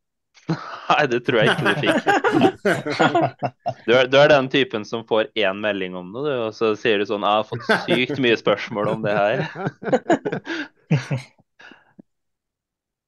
Nei, 0.93 1.07
det 1.13 1.21
tror 1.27 1.43
jeg 1.43 1.53
ikke 1.53 1.67
du 1.69 1.75
fikk. 1.87 1.99
Du 3.87 3.93
er, 3.95 4.07
du 4.07 4.17
er 4.19 4.29
den 4.31 4.49
typen 4.51 4.85
som 4.87 5.03
får 5.07 5.29
én 5.39 5.59
melding 5.59 5.95
om 5.99 6.13
det, 6.15 6.23
du, 6.27 6.31
og 6.47 6.55
så 6.55 6.73
sier 6.79 6.99
du 6.99 7.07
sånn 7.09 7.25
'Jeg 7.27 7.39
har 7.41 7.47
fått 7.49 7.67
sykt 7.87 8.19
mye 8.23 8.37
spørsmål 8.39 8.89
om 8.95 9.03
det 9.03 9.15
her'. 9.17 9.43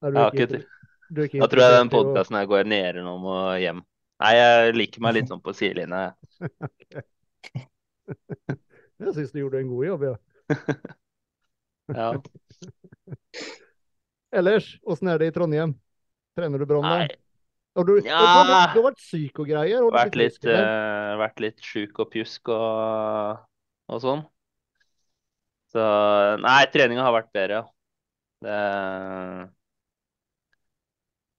Er 0.02 0.10
du 0.10 0.18
Jeg 0.18 0.24
har 0.24 0.32
ikke, 0.34 0.58
ikke, 0.58 0.66
du 1.14 1.20
er 1.20 1.24
ikke 1.24 1.40
da 1.40 1.46
tror 1.48 1.62
jeg 1.62 1.72
den 1.78 1.90
podkasten 1.94 2.36
her 2.36 2.46
går 2.50 2.64
nedom 2.68 3.24
og 3.24 3.58
hjem. 3.62 3.82
Nei, 4.22 4.34
jeg 4.38 4.74
liker 4.76 5.02
meg 5.02 5.16
litt 5.16 5.30
sånn 5.30 5.42
på 5.42 5.54
sidelinja. 5.56 6.12
jeg. 6.38 7.04
Syns 9.14 9.32
du 9.34 9.40
gjorde 9.40 9.62
en 9.62 9.72
god 9.72 9.84
jobb, 9.90 10.02
ja. 10.10 10.14
Ja. 11.92 12.14
Ellers, 14.34 14.78
åssen 14.88 15.08
er 15.12 15.18
det 15.20 15.26
i 15.28 15.32
Trondheim? 15.34 15.74
Trener 16.34 16.58
du 16.62 16.66
Brann, 16.66 16.86
da? 16.86 16.90
Nei, 17.02 17.08
du, 17.76 17.92
Ja. 18.06 18.18
du, 18.18 18.24
har, 18.24 18.72
du 18.72 18.78
har 18.80 18.86
vært 18.88 19.02
syk 19.04 19.38
og 19.42 19.46
greier? 19.50 19.82
Har 19.82 19.92
vært 19.92 20.12
blitt 20.16 20.38
litt, 20.40 20.48
uh, 20.48 20.52
eh, 20.56 21.16
vært 21.20 21.38
litt 21.44 21.60
sjuk 21.62 21.98
og 22.02 22.08
pjusk 22.14 22.48
og, 22.54 22.64
og 23.92 23.98
sånn. 24.02 24.22
Så 25.74 25.82
Nei, 26.40 26.64
treninga 26.72 27.02
har 27.04 27.14
vært 27.18 27.32
bedre, 27.34 27.54
ja. 27.60 27.64
Det 28.44 28.58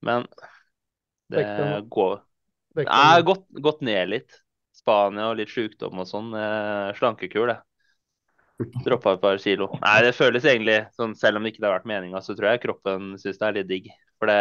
Men 0.05 0.19
det 1.33 1.45
går 1.89 2.21
Jeg 2.75 2.89
har 2.91 3.23
gått, 3.27 3.45
gått 3.63 3.85
ned 3.85 4.11
litt. 4.11 4.41
Spania 4.75 5.29
og 5.31 5.39
litt 5.39 5.51
sjukdom 5.51 6.01
og 6.03 6.07
sånn. 6.09 6.33
eh, 6.35 6.91
Slankekur, 6.97 7.53
det. 7.53 7.59
Droppa 8.85 9.15
et 9.15 9.21
par 9.23 9.39
kilo. 9.43 9.67
Nei, 9.81 9.97
det 10.05 10.13
føles 10.15 10.45
egentlig 10.47 10.77
sånn, 10.95 11.15
selv 11.19 11.39
om 11.39 11.43
det 11.45 11.53
ikke 11.53 11.65
har 11.65 11.77
vært 11.77 11.89
meninga, 11.91 12.21
så 12.23 12.35
tror 12.35 12.53
jeg 12.53 12.63
kroppen 12.63 13.15
syns 13.19 13.39
det 13.41 13.47
er 13.47 13.57
litt 13.57 13.69
digg. 13.71 13.89
For 14.19 14.31
det, 14.31 14.37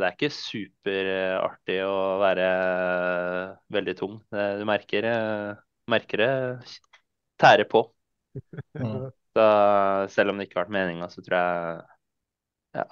det 0.00 0.08
er 0.08 0.16
ikke 0.16 0.32
superartig 0.36 1.78
å 1.88 1.94
være 2.20 2.48
eh, 2.48 3.54
veldig 3.76 3.94
tung. 4.00 4.18
Det, 4.32 4.48
du 4.60 4.64
merker, 4.68 5.08
eh, 5.08 5.62
merker 5.92 6.24
det 6.24 6.32
tærer 7.40 7.68
på. 7.70 7.86
Så 9.34 9.44
selv 10.14 10.30
om 10.30 10.38
det 10.38 10.46
ikke 10.46 10.60
har 10.60 10.68
vært 10.68 10.74
meninga, 10.76 11.08
så 11.10 11.22
tror 11.26 11.34
jeg 11.40 11.80
ja, 12.78 12.84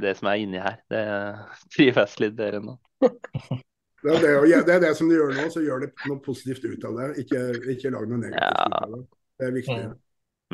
det 0.00 0.14
som 0.16 0.30
er 0.30 0.40
inni 0.40 0.62
her, 0.62 0.78
det 0.88 1.02
trives 1.74 2.16
litt 2.22 2.36
bedre 2.38 2.62
nå. 2.64 2.78
Det 4.02 4.12
er 4.12 4.20
det, 4.22 4.32
og 4.38 4.66
det 4.66 4.74
er 4.74 4.80
det 4.84 4.90
som 4.98 5.08
du 5.08 5.14
gjør 5.16 5.32
nå, 5.34 5.46
så 5.50 5.62
gjør 5.64 5.86
det 5.86 5.92
noe 6.06 6.20
positivt 6.22 6.64
ut 6.68 6.84
av 6.86 6.98
det. 7.00 7.06
Ikke, 7.24 7.40
ikke 7.74 7.92
lag 7.94 8.04
noe 8.10 8.20
negativt 8.20 8.42
Ja. 8.42 8.66
ut 8.66 8.76
av 8.82 8.92
det. 8.92 9.00
Det 9.36 9.46
er 9.48 9.54
viktig. 9.56 9.78
Mm. 9.82 9.94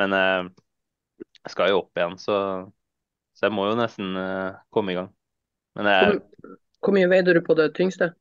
Men 0.01 0.15
eh, 0.19 0.51
jeg 1.43 1.55
skal 1.55 1.73
jo 1.73 1.83
opp 1.83 1.99
igjen, 2.01 2.17
så, 2.23 2.37
så 3.37 3.49
jeg 3.49 3.55
må 3.57 3.67
jo 3.69 3.79
nesten 3.79 4.17
eh, 4.17 4.61
komme 4.73 4.95
i 4.95 4.99
gang. 4.99 5.11
Men 5.79 5.89
jeg, 5.91 6.21
Hvor 6.83 6.95
mye 6.97 7.09
veide 7.11 7.35
du 7.37 7.43
på 7.45 7.57
det 7.59 7.73
tyngste? 7.77 8.13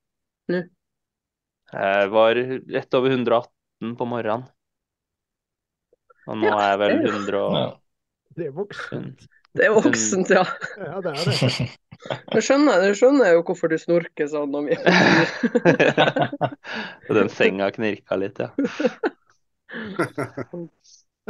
nå? 0.52 0.64
jeg 1.72 2.10
var 2.12 2.36
rett 2.76 2.98
over 3.00 3.14
118 3.16 3.96
på 3.98 4.08
morgenen. 4.10 4.50
Og 6.30 6.38
nå 6.38 6.50
Ja, 6.50 6.58
er 6.62 6.74
jeg 6.74 6.80
vel 6.82 6.98
det 6.98 7.08
er 7.10 7.16
100 7.16 7.40
og 7.42 7.78
Det 8.38 8.46
er 8.48 8.52
voksent. 8.56 9.24
Det 9.58 9.66
er 9.68 9.74
voksent, 9.76 10.30
ja. 10.32 10.44
Ja, 10.80 11.00
det 11.04 11.16
er 11.16 11.24
det. 11.32 11.70
Jeg 12.10 12.42
skjønner, 12.46 12.82
jeg 12.88 12.96
skjønner 12.98 13.36
jo 13.36 13.44
hvorfor 13.46 13.68
du 13.70 13.78
snorker 13.78 14.28
sånn 14.30 14.56
om 14.60 14.66
den 17.14 17.30
senga 17.30 17.68
knirka 17.76 18.18
litt, 18.18 18.42
ja. 18.42 18.50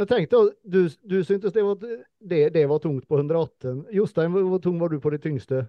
Jeg 0.00 0.08
tenkte, 0.08 0.38
du, 0.64 0.88
du 1.04 1.18
syntes 1.22 1.52
det 1.52 1.62
var, 1.62 1.76
det, 1.76 2.38
det 2.54 2.62
var 2.66 2.80
tungt 2.80 3.04
på 3.08 3.18
118. 3.20 3.84
Jostein, 3.92 4.32
hvor, 4.32 4.46
hvor 4.48 4.62
tung 4.64 4.80
var 4.80 4.88
du 4.88 4.96
på 5.02 5.12
det 5.12 5.20
tyngste? 5.22 5.66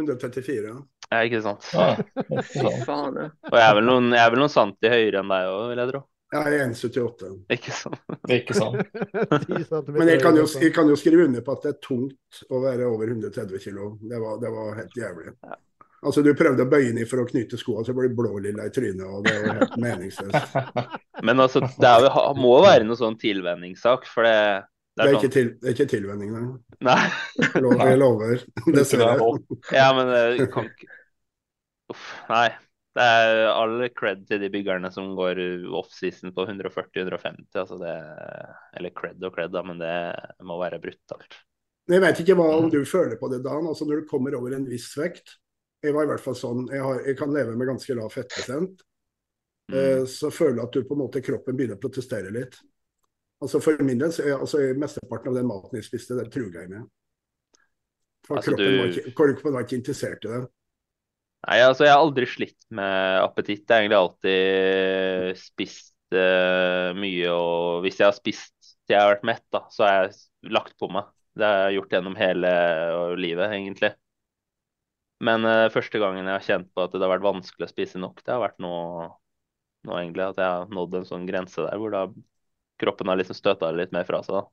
134. 0.00 0.70
ja. 0.70 0.78
ja 1.12 1.20
ikke 1.28 1.42
sant. 1.44 1.68
Ja. 1.76 1.92
Fy 2.48 2.64
faen, 2.86 3.20
ja. 3.20 3.28
Og 3.52 3.58
jeg 3.60 3.66
er 3.66 3.76
vel 3.76 3.86
noen, 3.90 4.08
jeg 4.16 4.24
er 4.24 4.32
vel 4.32 4.40
noen 4.40 4.54
santi 4.54 4.88
høyere 4.88 5.20
enn 5.20 5.34
deg 5.34 5.50
òg, 5.52 5.66
vil 5.68 5.82
jeg 5.84 5.92
tro. 5.92 6.02
Jeg 6.32 6.54
er 6.56 6.62
1,78. 6.70 7.26
Ikke 7.52 7.72
sant? 7.76 7.98
Er 8.28 8.38
ikke 8.38 8.54
sant. 8.56 9.90
Men 9.98 10.08
jeg 10.08 10.22
kan, 10.22 10.36
jo, 10.40 10.46
jeg 10.62 10.72
kan 10.72 10.88
jo 10.88 10.96
skrive 10.96 11.26
under 11.28 11.44
på 11.44 11.52
at 11.58 11.66
det 11.66 11.72
er 11.74 11.80
tungt 11.84 12.40
å 12.48 12.62
være 12.62 12.86
over 12.88 13.10
130 13.12 13.60
kg. 13.60 13.82
Det, 14.00 14.20
var- 14.22 14.38
det 14.40 14.52
var 14.54 14.78
helt 14.80 14.96
jævlig. 14.96 15.34
Altså, 16.02 16.22
Du 16.24 16.32
prøvde 16.34 16.64
å 16.64 16.70
bøye 16.72 16.94
ned 16.96 17.06
for 17.06 17.20
å 17.22 17.26
knytte 17.28 17.60
skoene, 17.60 17.84
så 17.86 17.92
ble 17.94 18.08
du 18.10 18.16
blålilla 18.18 18.64
i 18.66 18.72
trynet. 18.74 19.04
og 19.06 19.22
Det 19.28 19.36
var 19.44 19.60
helt 19.60 19.76
meningsløst. 19.84 20.56
Men 21.28 21.44
altså, 21.44 21.60
det 21.78 21.90
er 21.92 22.08
må 22.40 22.56
jo 22.56 22.64
være 22.64 22.88
noe 22.88 22.98
sånn 22.98 23.18
tilvenningssak, 23.20 24.08
for 24.10 24.26
det, 24.26 24.34
Det 24.96 25.04
det 25.04 25.04
er 25.04 25.12
er 25.12 25.18
ikke, 25.20 25.28
sånn 25.28 25.36
til, 25.36 25.52
det 25.60 25.68
er 25.70 25.76
ikke 25.76 25.90
tilvenning, 25.92 26.32
nei. 26.32 26.48
Nei. 26.88 27.04
Lover. 27.60 27.84
Jeg 27.92 28.00
lover. 28.00 28.42
Det 28.42 28.72
er 28.72 28.80
Dessverre. 28.80 29.30
Ja, 29.76 29.86
men 30.00 30.10
det 30.16 30.48
kan 30.56 30.66
ikke 30.72 30.90
Uff, 31.92 32.08
nei. 32.32 32.48
Det 32.92 33.04
er 33.04 33.46
all 33.48 33.86
cred 33.96 34.26
til 34.28 34.42
de 34.42 34.50
byggerne 34.52 34.90
som 34.92 35.14
går 35.16 35.38
offseason 35.78 36.34
på 36.36 36.44
140-150. 36.44 37.46
Altså 37.56 37.78
det 37.80 37.94
Eller 38.76 38.92
cred 38.92 39.22
og 39.24 39.32
cred, 39.32 39.52
da, 39.54 39.62
men 39.64 39.80
det 39.80 39.94
må 40.44 40.58
være 40.60 40.80
brutalt. 40.82 41.38
Jeg 41.90 42.02
vet 42.04 42.20
ikke 42.22 42.36
hva 42.38 42.48
om 42.60 42.68
du 42.70 42.82
føler 42.86 43.16
på 43.18 43.30
det, 43.32 43.40
Dan. 43.42 43.66
Altså 43.66 43.88
Når 43.88 44.02
du 44.02 44.10
kommer 44.10 44.36
over 44.38 44.54
en 44.54 44.68
viss 44.68 44.92
vekt 44.98 45.38
Jeg 45.82 45.96
var 45.96 46.04
i 46.06 46.10
hvert 46.12 46.22
fall 46.22 46.36
sånn, 46.38 46.68
jeg, 46.70 46.82
har, 46.84 47.00
jeg 47.08 47.16
kan 47.18 47.32
leve 47.34 47.56
med 47.58 47.72
ganske 47.72 47.96
lav 47.98 48.12
fettprosent. 48.14 48.84
Mm. 49.72 49.78
eh, 49.78 50.04
Så 50.06 50.30
føler 50.30 50.60
jeg 50.60 50.68
at 50.68 50.76
du 50.76 50.84
på 50.86 50.94
en 50.94 51.02
måte 51.02 51.24
kroppen 51.24 51.56
begynner 51.58 51.80
å 51.80 51.82
protestere 51.82 52.30
litt. 52.30 52.60
Altså 53.42 53.58
For 53.58 53.80
min 53.82 53.98
del, 53.98 54.12
så 54.14 54.22
er, 54.22 54.36
altså, 54.36 54.60
mesteparten 54.78 55.32
av 55.32 55.40
den 55.40 55.48
maten 55.48 55.80
jeg 55.80 55.88
spiste, 55.88 56.14
det 56.14 56.28
truga 56.30 56.62
jeg 56.62 56.70
med. 56.76 56.84
For 58.28 58.38
Altså, 58.38 58.52
kroppen, 58.52 58.68
du- 58.68 58.78
var 58.78 58.92
ikke, 58.92 59.14
kroppen 59.18 59.56
var 59.56 59.64
ikke 59.66 59.80
interessert 59.80 60.28
i 60.28 60.30
det. 60.36 60.42
Nei, 61.42 61.58
altså 61.66 61.86
jeg 61.88 61.90
har 61.90 62.04
aldri 62.04 62.26
slitt 62.30 62.60
med 62.70 63.18
appetitt. 63.22 63.64
Jeg 63.66 63.74
har 63.74 63.82
egentlig 63.82 63.98
alltid 63.98 65.40
spist 65.40 66.14
uh, 66.14 66.92
mye, 66.94 67.32
og 67.34 67.82
hvis 67.82 67.98
jeg 67.98 68.06
har 68.06 68.14
spist 68.14 68.54
til 68.86 68.94
jeg 68.94 69.02
har 69.02 69.10
vært 69.16 69.26
mett, 69.26 69.44
da, 69.54 69.64
så 69.74 69.86
har 69.86 69.96
jeg 69.96 70.52
lagt 70.54 70.76
på 70.78 70.90
meg. 70.92 71.10
Det 71.34 71.48
har 71.48 71.64
jeg 71.64 71.80
gjort 71.80 71.96
gjennom 71.96 72.16
hele 72.20 72.52
livet, 73.18 73.56
egentlig. 73.56 73.92
Men 75.22 75.46
uh, 75.46 75.70
første 75.74 75.98
gangen 76.02 76.26
jeg 76.26 76.34
har 76.38 76.46
kjent 76.46 76.70
på 76.74 76.86
at 76.86 76.94
det 76.94 77.02
har 77.02 77.14
vært 77.16 77.26
vanskelig 77.26 77.66
å 77.66 77.72
spise 77.74 77.98
nok, 78.02 78.22
det 78.22 78.34
har 78.34 78.42
vært 78.42 78.62
nå, 78.62 78.72
nå 79.88 79.98
egentlig 79.98 80.28
at 80.28 80.40
jeg 80.42 80.46
har 80.46 80.74
nådd 80.78 80.98
en 80.98 81.06
sånn 81.10 81.28
grense 81.28 81.62
der 81.62 81.78
hvor 81.78 81.94
da 81.94 82.06
kroppen 82.82 83.10
har 83.10 83.18
liksom 83.18 83.38
støta 83.38 83.70
litt 83.74 83.94
mer 83.94 84.06
fra 84.06 84.22
seg. 84.26 84.38
da. 84.38 84.46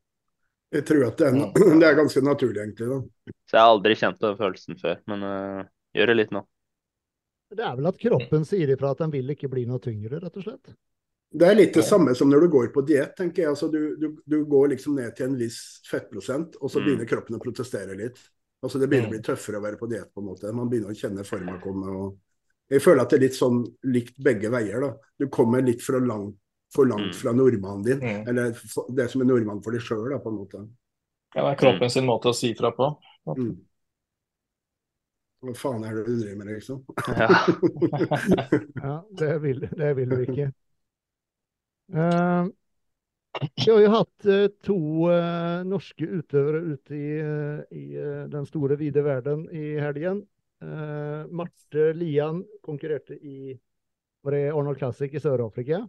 Jeg 0.77 0.85
tror 0.85 1.07
at 1.07 1.21
det 1.21 1.29
er, 1.29 1.41
det 1.81 1.87
er 1.87 1.97
ganske 1.97 2.21
naturlig, 2.25 2.61
egentlig. 2.65 2.89
da. 2.89 3.33
Så 3.49 3.57
jeg 3.57 3.65
har 3.65 3.73
aldri 3.75 3.97
kjent 3.97 4.21
på 4.21 4.29
den 4.29 4.39
følelsen 4.41 4.81
før, 4.81 5.03
men 5.09 5.25
uh, 5.25 5.67
gjør 5.97 6.11
det 6.11 6.23
litt 6.23 6.33
nå. 6.33 6.45
Det 7.49 7.65
er 7.65 7.75
vel 7.75 7.87
at 7.89 7.97
kroppen 7.97 8.45
sier 8.45 8.69
ifra 8.69 8.91
at 8.93 8.97
den 9.01 9.11
vil 9.11 9.29
ikke 9.33 9.49
bli 9.49 9.65
noe 9.65 9.79
tyngre, 9.81 10.19
rett 10.21 10.37
og 10.37 10.43
slett. 10.45 10.73
Det 11.31 11.45
er 11.45 11.55
litt 11.55 11.73
det 11.73 11.83
samme 11.85 12.15
som 12.17 12.29
når 12.29 12.41
du 12.41 12.47
går 12.49 12.71
på 12.73 12.81
diett, 12.85 13.15
tenker 13.17 13.43
jeg. 13.43 13.49
Altså, 13.51 13.69
du, 13.71 13.95
du, 14.01 14.07
du 14.25 14.45
går 14.49 14.69
liksom 14.73 14.95
ned 14.97 15.15
til 15.17 15.27
en 15.29 15.37
viss 15.37 15.79
fettprosent, 15.89 16.55
og 16.61 16.69
så 16.69 16.79
Mm. 16.79 16.85
begynner 16.85 17.05
kroppen 17.09 17.35
å 17.37 17.41
protestere 17.43 17.95
litt. 17.97 18.17
Altså 18.63 18.79
Det 18.79 18.89
begynner 18.89 19.07
å 19.07 19.11
Mm. 19.13 19.17
bli 19.17 19.25
tøffere 19.27 19.57
å 19.57 19.61
være 19.63 19.77
på 19.77 19.89
diett, 19.89 20.09
på 20.13 20.21
en 20.21 20.25
måte. 20.27 20.53
Man 20.53 20.69
begynner 20.69 20.89
å 20.89 20.97
kjenne 20.97 21.25
forma 21.25 21.59
komme. 21.61 21.87
og 21.87 22.17
Jeg 22.69 22.81
føler 22.81 23.01
at 23.01 23.09
det 23.09 23.17
er 23.17 23.21
litt 23.27 23.33
sånn 23.37 23.65
likt 23.83 24.15
begge 24.21 24.49
veier. 24.49 24.79
da. 24.81 24.93
Du 25.19 25.27
kommer 25.27 25.61
litt 25.61 25.81
for 25.81 25.99
langt, 25.99 26.35
for 26.73 26.85
langt 26.85 27.13
Mm. 27.13 27.15
fra 27.15 27.31
nordmannen 27.33 27.83
din, 27.83 27.99
Mm. 27.99 28.27
eller 28.27 28.51
det 28.93 29.09
som 29.09 29.21
er 29.21 29.25
nordmann 29.25 29.63
for 29.63 29.71
deg 29.71 29.81
sjøl, 29.81 30.21
på 30.21 30.27
en 30.29 30.37
måte. 30.37 30.69
Ja, 31.35 31.49
det 31.49 31.59
er 31.59 31.65
kroppen 31.65 31.89
sin 31.89 32.05
måte 32.05 32.25
å 32.29 32.35
si 32.35 32.53
fra 32.53 32.71
på. 32.71 32.97
Mm. 33.27 33.57
Hva 35.39 35.53
faen 35.55 35.85
er 35.87 35.99
det 35.99 36.05
du 36.07 36.15
driver 36.19 36.39
med, 36.39 36.49
liksom? 36.53 36.81
Ja. 37.07 37.27
Ja, 38.83 38.95
det 39.21 39.35
vil, 39.43 39.61
det 39.77 39.91
vil 39.97 40.09
du 40.11 40.23
ikke. 40.23 40.49
Uh, 41.89 42.49
vi 43.39 43.69
har 43.69 43.79
jo 43.83 43.93
hatt 43.93 44.27
uh, 44.27 44.47
to 44.65 44.79
uh, 45.09 45.61
norske 45.67 46.05
utøvere 46.05 46.59
ute 46.73 46.97
i, 46.99 47.13
i 47.71 47.85
den 48.33 48.49
store, 48.49 48.77
vide 48.79 49.05
verden 49.05 49.47
i 49.55 49.71
helgen. 49.79 50.25
Eh, 50.61 51.27
Marte 51.31 51.93
Lian 51.93 52.43
konkurrerte 52.61 53.15
i 53.15 53.59
var 54.21 54.35
det 54.35 54.51
Arnold 54.51 54.77
Classic 54.77 55.13
i 55.13 55.19
Sør-Afrika. 55.23 55.85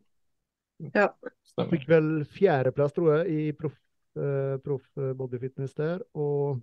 Stemmer. 0.81 1.71
Fikk 1.73 1.89
vel 1.91 2.11
fjerdeplass, 2.31 2.95
tror 2.95 3.17
jeg, 3.19 3.33
i 3.35 3.41
proff 3.59 4.87
eh, 4.95 5.11
bodyfitness 5.19 5.75
der. 5.75 6.05
Og 6.15 6.61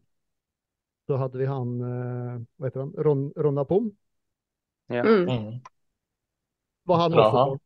så 1.07 1.17
hadde 1.21 1.39
vi 1.39 1.47
han 1.49 1.73
eh, 1.81 2.33
Hva 2.57 2.67
heter 2.69 2.83
han? 2.83 2.93
Ron, 3.07 3.23
Ronna 3.35 3.65
Pom. 3.65 3.89
Ja. 4.91 5.03
Mm. 5.03 5.59
Var 6.87 6.97
han 6.97 7.11
Praha. 7.11 7.45
også 7.47 7.59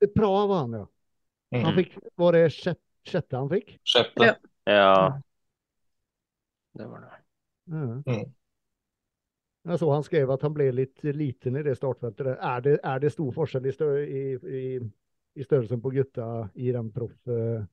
på 0.00 0.12
Praha 0.14 0.46
var 0.46 0.58
han, 0.64 0.72
ja. 0.72 0.86
Han 1.50 1.72
Mm. 1.72 1.76
fikk, 1.76 1.94
var 2.16 2.32
det 2.36 2.50
sjette, 2.52 2.84
sjette 3.08 3.36
han 3.36 3.48
fikk? 3.48 3.78
Sjette. 3.84 4.24
Ja. 4.24 4.34
Ja. 4.68 5.20
Det 6.72 6.86
var 6.86 7.00
det. 7.00 7.14
Ja. 7.64 7.84
Mm. 8.06 8.34
Jeg 9.68 9.78
så 9.78 9.88
han 9.92 10.04
skrev 10.06 10.30
at 10.30 10.44
han 10.44 10.54
ble 10.54 10.70
litt 10.72 11.02
liten 11.04 11.56
i 11.56 11.62
det 11.66 11.74
startfeltet. 11.76 12.36
Er 12.40 12.60
det, 12.64 12.78
er 12.84 13.00
det 13.02 13.10
stor 13.12 13.32
forskjell 13.36 13.66
i, 13.68 13.72
stør, 13.74 13.96
i, 14.04 14.22
i, 14.60 14.62
i 15.36 15.44
størrelsen 15.44 15.80
på 15.84 15.92
gutta 15.92 16.28
i 16.54 16.70
den 16.72 16.92
proff... 16.94 17.16
eh, 17.28 17.64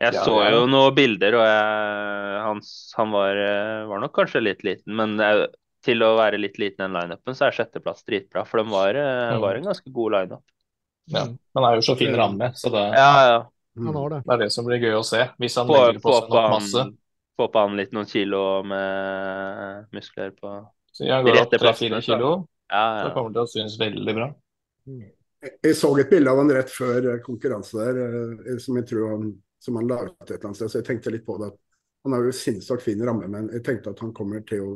Jeg 0.00 0.14
Ja, 0.16 0.22
så 0.24 0.36
ja. 0.40 0.50
jo 0.54 0.66
noen 0.70 0.94
bilder, 0.96 1.34
og 1.36 1.42
jeg, 1.44 2.36
han, 2.46 2.60
han 2.96 3.10
var, 3.12 3.36
eh, 3.36 3.82
var 3.90 4.00
nok 4.00 4.14
kanskje 4.16 4.40
litt 4.42 4.62
liten. 4.64 4.94
Men 4.96 5.18
jeg, 5.20 5.48
til 5.84 6.02
å 6.04 6.14
være 6.16 6.38
litt 6.40 6.56
liten 6.60 6.80
i 6.80 6.86
den 6.86 6.96
lineupen, 6.96 7.36
så 7.36 7.46
er 7.48 7.56
sjetteplass 7.56 8.02
dritbra. 8.08 8.46
For 8.48 8.62
de 8.62 8.72
var, 8.72 8.96
eh, 8.96 9.34
Mm. 9.34 9.40
var 9.44 9.56
en 9.60 9.68
ganske 9.68 9.92
god 9.92 10.12
lineup. 10.16 10.44
Ja. 11.12 11.26
Han 11.56 11.64
er 11.68 11.74
jo 11.76 11.84
så 11.84 11.96
fin 11.98 12.14
ramme, 12.16 12.52
så 12.56 12.70
det, 12.72 12.84
Ja, 12.96 13.12
ja. 13.28 13.38
Han 13.76 13.94
har 13.94 14.08
det. 14.10 14.22
det 14.26 14.32
er 14.34 14.38
det 14.44 14.52
som 14.52 14.64
blir 14.66 14.80
gøy 14.80 14.96
å 14.98 15.04
se. 15.04 15.28
Hvis 15.38 15.56
han 15.56 15.66
Få, 15.66 15.76
legger 15.86 16.00
på 16.00 16.10
på 16.10 16.16
seg 16.20 16.30
nok 16.30 16.50
masse. 16.50 16.84
få 17.38 17.46
på 17.52 17.58
han 17.60 17.76
litt 17.76 17.92
noen 17.92 18.06
kilo 18.08 18.62
med 18.62 19.86
muskler 19.92 20.30
på 20.36 20.54
Så 20.92 21.04
går 21.06 21.34
rette 21.34 21.58
plass. 21.58 21.78
3-4 21.80 22.00
kilo. 22.02 22.48
Ja, 22.70 23.04
Det 23.04 23.14
kommer 23.14 23.32
til 23.32 23.42
å 23.42 23.48
synes 23.48 23.78
veldig 23.78 24.14
bra. 24.14 24.28
Jeg 25.64 25.74
så 25.76 25.98
et 25.98 26.10
bilde 26.10 26.30
av 26.30 26.36
han 26.38 26.50
rett 26.52 26.68
før 26.70 27.14
eh, 27.14 27.20
konkurranse 27.24 27.72
der, 27.78 28.58
som 28.60 28.76
jeg 28.76 28.86
tror 28.90 29.10
han, 29.14 29.30
som 29.60 29.76
han 29.76 29.88
la 29.90 30.02
ut 30.06 30.14
et 30.24 30.30
eller 30.34 30.50
annet 30.50 30.56
sted. 30.60 30.72
Så 30.72 30.80
jeg 30.80 30.88
tenkte 30.88 31.12
litt 31.14 31.26
på 31.26 31.36
det. 31.42 31.50
Han 32.04 32.14
har 32.16 32.24
jo 32.24 32.32
sinnssykt 32.32 32.82
fin 32.86 33.02
ramme, 33.04 33.28
men 33.28 33.50
jeg 33.52 33.64
tenkte 33.66 33.92
at 33.92 34.00
han 34.00 34.12
kommer 34.16 34.40
til 34.48 34.62
å 34.64 34.70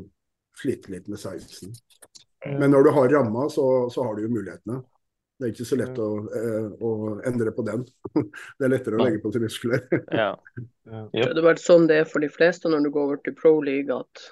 slite 0.60 0.92
litt 0.92 1.06
med 1.08 1.18
sizen. 1.18 1.72
Men 2.44 2.70
når 2.74 2.84
du 2.84 2.90
har 2.92 3.08
ramma, 3.08 3.46
så, 3.50 3.64
så 3.90 4.04
har 4.04 4.14
du 4.18 4.26
jo 4.26 4.34
mulighetene. 4.34 4.82
Det 5.40 5.48
er 5.48 5.52
ikke 5.54 5.66
så 5.66 5.76
lett 5.80 5.96
å, 5.98 6.08
eh, 6.36 6.66
å 6.84 6.90
endre 7.26 7.50
på 7.56 7.64
den. 7.66 7.80
Det 8.60 8.66
er 8.68 8.70
lettere 8.70 9.00
å 9.00 9.06
legge 9.06 9.22
på 9.24 9.32
til 9.34 9.42
muskler. 9.48 9.82
ja. 10.12 10.30
Ja. 10.84 11.00
Ja. 11.16 11.30
Det 11.32 11.40
er 11.40 11.46
vært 11.46 11.62
sånn 11.64 11.86
det 11.88 11.96
er 12.02 12.04
for 12.04 12.20
de 12.20 12.28
fleste 12.28 12.68
når 12.68 12.84
du 12.84 12.90
går 12.92 13.06
over 13.08 13.20
til 13.24 13.32
pro 13.38 13.54
league, 13.64 13.88
at 13.96 14.26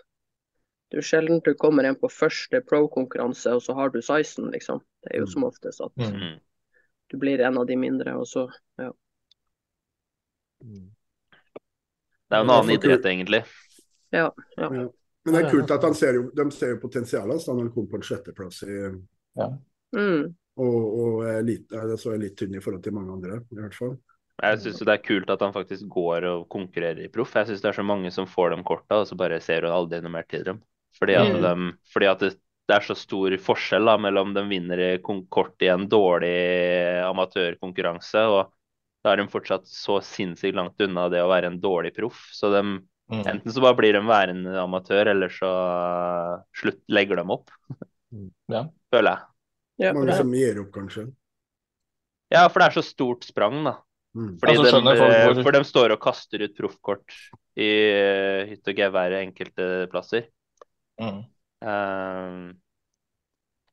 du 0.92 0.98
sjelden 1.00 1.40
du 1.40 1.54
kommer 1.56 1.88
inn 1.88 1.96
på 1.96 2.10
første 2.12 2.60
pro-konkurranse, 2.68 3.54
og 3.56 3.62
så 3.64 3.72
har 3.78 3.88
du 3.94 4.02
sizen, 4.04 4.50
liksom. 4.52 4.82
Det 5.00 5.14
er 5.14 5.22
jo 5.24 5.30
som 5.32 5.46
oftest 5.48 5.80
at 5.80 5.96
Mm. 5.96 6.12
Mm. 6.20 6.34
du 7.08 7.16
blir 7.24 7.40
en 7.40 7.56
av 7.58 7.66
de 7.66 7.76
mindre, 7.80 8.12
og 8.20 8.28
så 8.28 8.44
Mm. 8.78 8.92
Det 10.62 12.38
er 12.38 12.40
jo 12.40 12.44
en 12.46 12.52
Ja, 12.52 12.58
annen 12.58 12.74
idrett, 12.76 13.06
egentlig. 13.06 13.42
Men 14.12 15.34
det 15.36 15.40
er 15.44 15.50
kult 15.50 15.70
at 15.70 15.84
han 15.86 15.94
ser 15.94 16.16
jo, 16.18 16.22
de 16.34 16.46
ser 16.54 16.74
jo 16.74 16.78
potensialet 16.82 17.36
hans 17.36 17.44
da 17.46 17.54
når 17.54 17.68
han 17.68 17.74
kom 17.74 17.90
på 17.90 17.98
en 18.00 18.06
sjetteplass 18.06 18.62
i, 18.66 18.78
mm. 19.38 20.22
og, 20.58 20.78
og 21.02 21.20
er 21.30 21.44
litt, 21.46 21.68
er 21.70 21.92
så 22.00 22.14
er 22.14 22.24
litt 22.24 22.34
tynn 22.40 22.56
i 22.58 22.62
forhold 22.64 22.82
til 22.82 22.96
mange 22.96 23.14
andre, 23.14 23.38
i 23.52 23.60
hvert 23.60 23.76
fall. 23.76 23.94
Jeg 24.42 24.58
syns 24.64 24.80
det 24.82 24.94
er 24.96 25.04
kult 25.04 25.30
at 25.30 25.42
han 25.44 25.52
faktisk 25.54 25.86
går 25.92 26.24
og 26.26 26.46
konkurrerer 26.50 27.04
i 27.04 27.10
proff. 27.12 27.36
Jeg 27.38 27.52
syns 27.52 27.62
det 27.62 27.68
er 27.70 27.76
så 27.78 27.84
mange 27.86 28.10
som 28.10 28.26
får 28.26 28.56
de 28.56 28.62
korta, 28.66 29.02
og 29.02 29.06
så 29.06 29.18
bare 29.20 29.38
ser 29.44 29.62
du 29.62 29.68
aldri 29.70 30.00
noe 30.02 30.14
mer 30.16 30.26
til 30.26 30.42
dem. 30.48 30.62
Fordi 30.98 31.14
at, 31.20 31.30
Mm. 31.36 31.44
de, 31.44 31.52
fordi 31.92 32.08
at 32.10 32.24
det, 32.24 32.32
det 32.68 32.74
er 32.74 32.84
så 32.88 32.96
stor 32.98 33.36
forskjell 33.38 33.86
da, 33.86 33.94
mellom 34.02 34.34
de 34.34 34.42
vinner 34.48 34.82
i 34.82 34.90
kort 35.02 35.62
i 35.62 35.70
en 35.70 35.86
dårlig 35.88 36.34
amatørkonkurranse, 37.06 38.24
og 38.32 38.50
da 39.02 39.12
er 39.12 39.22
de 39.22 39.28
fortsatt 39.32 39.66
så 39.68 39.98
sinnssykt 40.04 40.56
langt 40.56 40.80
unna 40.82 41.08
det 41.12 41.22
å 41.22 41.30
være 41.30 41.50
en 41.50 41.60
dårlig 41.62 41.94
proff. 41.98 42.24
Så 42.34 42.52
de, 42.54 42.62
Mm. 43.12 43.26
enten 43.28 43.52
så 43.52 43.60
bare 43.60 43.76
blir 43.76 43.92
de 43.92 44.00
værende 44.08 44.52
amatør, 44.62 45.10
eller 45.10 45.28
så 45.28 45.48
uh, 45.50 46.36
slutt, 46.56 46.78
legger 46.88 47.18
de 47.20 47.24
opp. 47.34 47.50
Ja. 48.48 48.62
Føler 48.92 49.10
jeg. 49.10 49.26
Ja, 49.82 49.90
Mange 49.96 50.14
som 50.16 50.30
gir 50.32 50.60
opp, 50.62 50.70
kanskje. 50.72 51.04
Ja, 52.32 52.46
for 52.48 52.62
det 52.62 52.70
er 52.70 52.76
så 52.78 52.84
stort 52.86 53.26
sprang, 53.28 53.58
da. 53.66 53.74
Mm. 54.16 54.38
Fordi 54.40 54.54
altså, 54.56 54.80
de, 54.84 54.94
folk 55.00 55.14
eh, 55.16 55.42
For 55.42 55.56
de 55.56 55.62
står 55.64 55.94
og 55.94 56.00
kaster 56.04 56.44
ut 56.44 56.56
proffkort 56.56 57.14
i 57.56 57.68
eh, 57.68 58.50
hytt 58.50 58.68
og 58.68 58.80
gevær 58.80 59.18
enkelte 59.18 59.68
plasser. 59.92 60.26
Mm. 61.00 61.22
Ehm, 61.64 62.40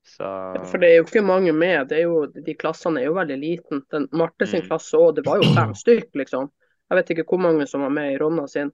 så 0.10 0.30
Ja, 0.56 0.64
For 0.66 0.78
det 0.82 0.90
er 0.90 0.98
jo 1.00 1.04
ikke 1.08 1.24
mange 1.26 1.54
med. 1.54 1.88
Det 1.90 1.98
er 2.00 2.04
jo, 2.08 2.26
de 2.28 2.56
klassene 2.56 3.02
er 3.02 3.06
jo 3.10 3.14
veldig 3.18 3.38
liten. 3.40 3.84
Den 3.92 4.08
Marte 4.12 4.48
sin 4.48 4.62
Mm. 4.64 4.68
klasse 4.70 4.98
òg, 4.98 5.16
det 5.16 5.26
var 5.26 5.38
jo 5.42 5.54
fem 5.56 5.74
stykk, 5.74 6.10
liksom. 6.16 6.50
Jeg 6.90 6.98
vet 6.98 7.10
ikke 7.14 7.26
hvor 7.30 7.40
mange 7.40 7.68
som 7.70 7.82
var 7.82 7.90
med 7.94 8.14
i 8.14 8.18
Ronna 8.18 8.48
sin. 8.48 8.72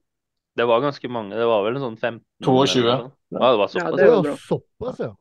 det 0.56 0.64
var 0.66 0.80
ganske 0.80 1.10
mange. 1.12 1.36
Det 1.36 1.46
var 1.46 1.64
vel 1.66 1.76
en 1.76 1.82
sånn 1.84 1.98
15 2.00 2.22
22. 2.42 2.80
eller. 2.88 3.12
Ja, 3.32 3.52
det 3.52 3.58
var 3.60 3.70
Ja, 3.76 3.92
det 3.92 4.24
bra. 4.24 4.36
såpass, 4.40 5.00
ja. 5.00 5.12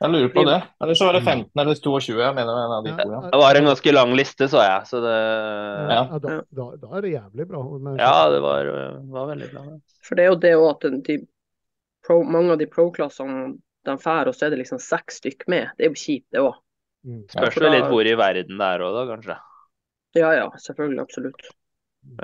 Jeg 0.00 0.10
lurer 0.14 0.28
på 0.32 0.44
det. 0.46 0.62
Eller 0.80 0.94
så 0.94 1.04
var 1.06 1.12
det 1.18 1.22
15 1.26 1.50
eller 1.60 1.74
22, 1.74 2.18
jeg 2.22 2.34
mener 2.34 2.52
en 2.54 2.72
av 2.72 2.84
de 2.84 2.90
to. 2.96 3.10
Ja. 3.10 3.20
Det 3.32 3.38
var 3.42 3.54
en 3.58 3.64
ganske 3.66 3.92
lang 3.92 4.12
liste, 4.14 4.46
så 4.48 4.62
jeg. 4.62 4.86
Så 4.86 5.00
det 5.02 5.16
Ja, 5.90 6.06
ja, 6.12 6.18
da, 6.18 6.40
da, 6.54 6.76
da 6.76 6.96
er 6.96 7.00
det 7.02 7.10
jævlig 7.12 7.48
bra. 7.48 7.62
Men, 7.78 7.96
Ja, 7.98 8.30
det 8.30 8.40
var, 8.40 8.64
var 9.10 9.26
veldig 9.34 9.50
bra. 9.52 9.62
For 10.06 10.14
det 10.14 10.24
er 10.24 10.28
jo 10.30 10.36
det 10.36 10.54
òg 10.54 10.70
at 10.70 11.02
de 11.04 11.18
pro, 12.06 12.22
mange 12.22 12.52
av 12.52 12.58
de 12.58 12.66
pro-klassene 12.66 13.58
de 13.88 13.96
drar, 14.04 14.28
og 14.30 14.34
så 14.36 14.46
er 14.46 14.50
det 14.54 14.60
liksom 14.62 14.80
seks 14.82 15.20
stykk 15.22 15.46
med. 15.52 15.70
Det 15.78 15.86
er 15.86 15.90
jo 15.92 15.98
kjipt, 15.98 16.28
det 16.34 16.42
òg. 16.44 16.56
Mm. 17.08 17.22
Spørs 17.32 17.56
vel 17.60 17.68
da- 17.68 17.74
litt 17.76 17.88
hvor 17.92 18.06
i 18.10 18.16
verden 18.18 18.58
det 18.60 18.68
er 18.74 18.84
òg, 18.84 18.92
da, 18.98 19.04
kanskje. 19.14 19.36
Ja 20.18 20.30
ja, 20.36 20.46
selvfølgelig. 20.64 21.02
Absolutt. 21.04 21.48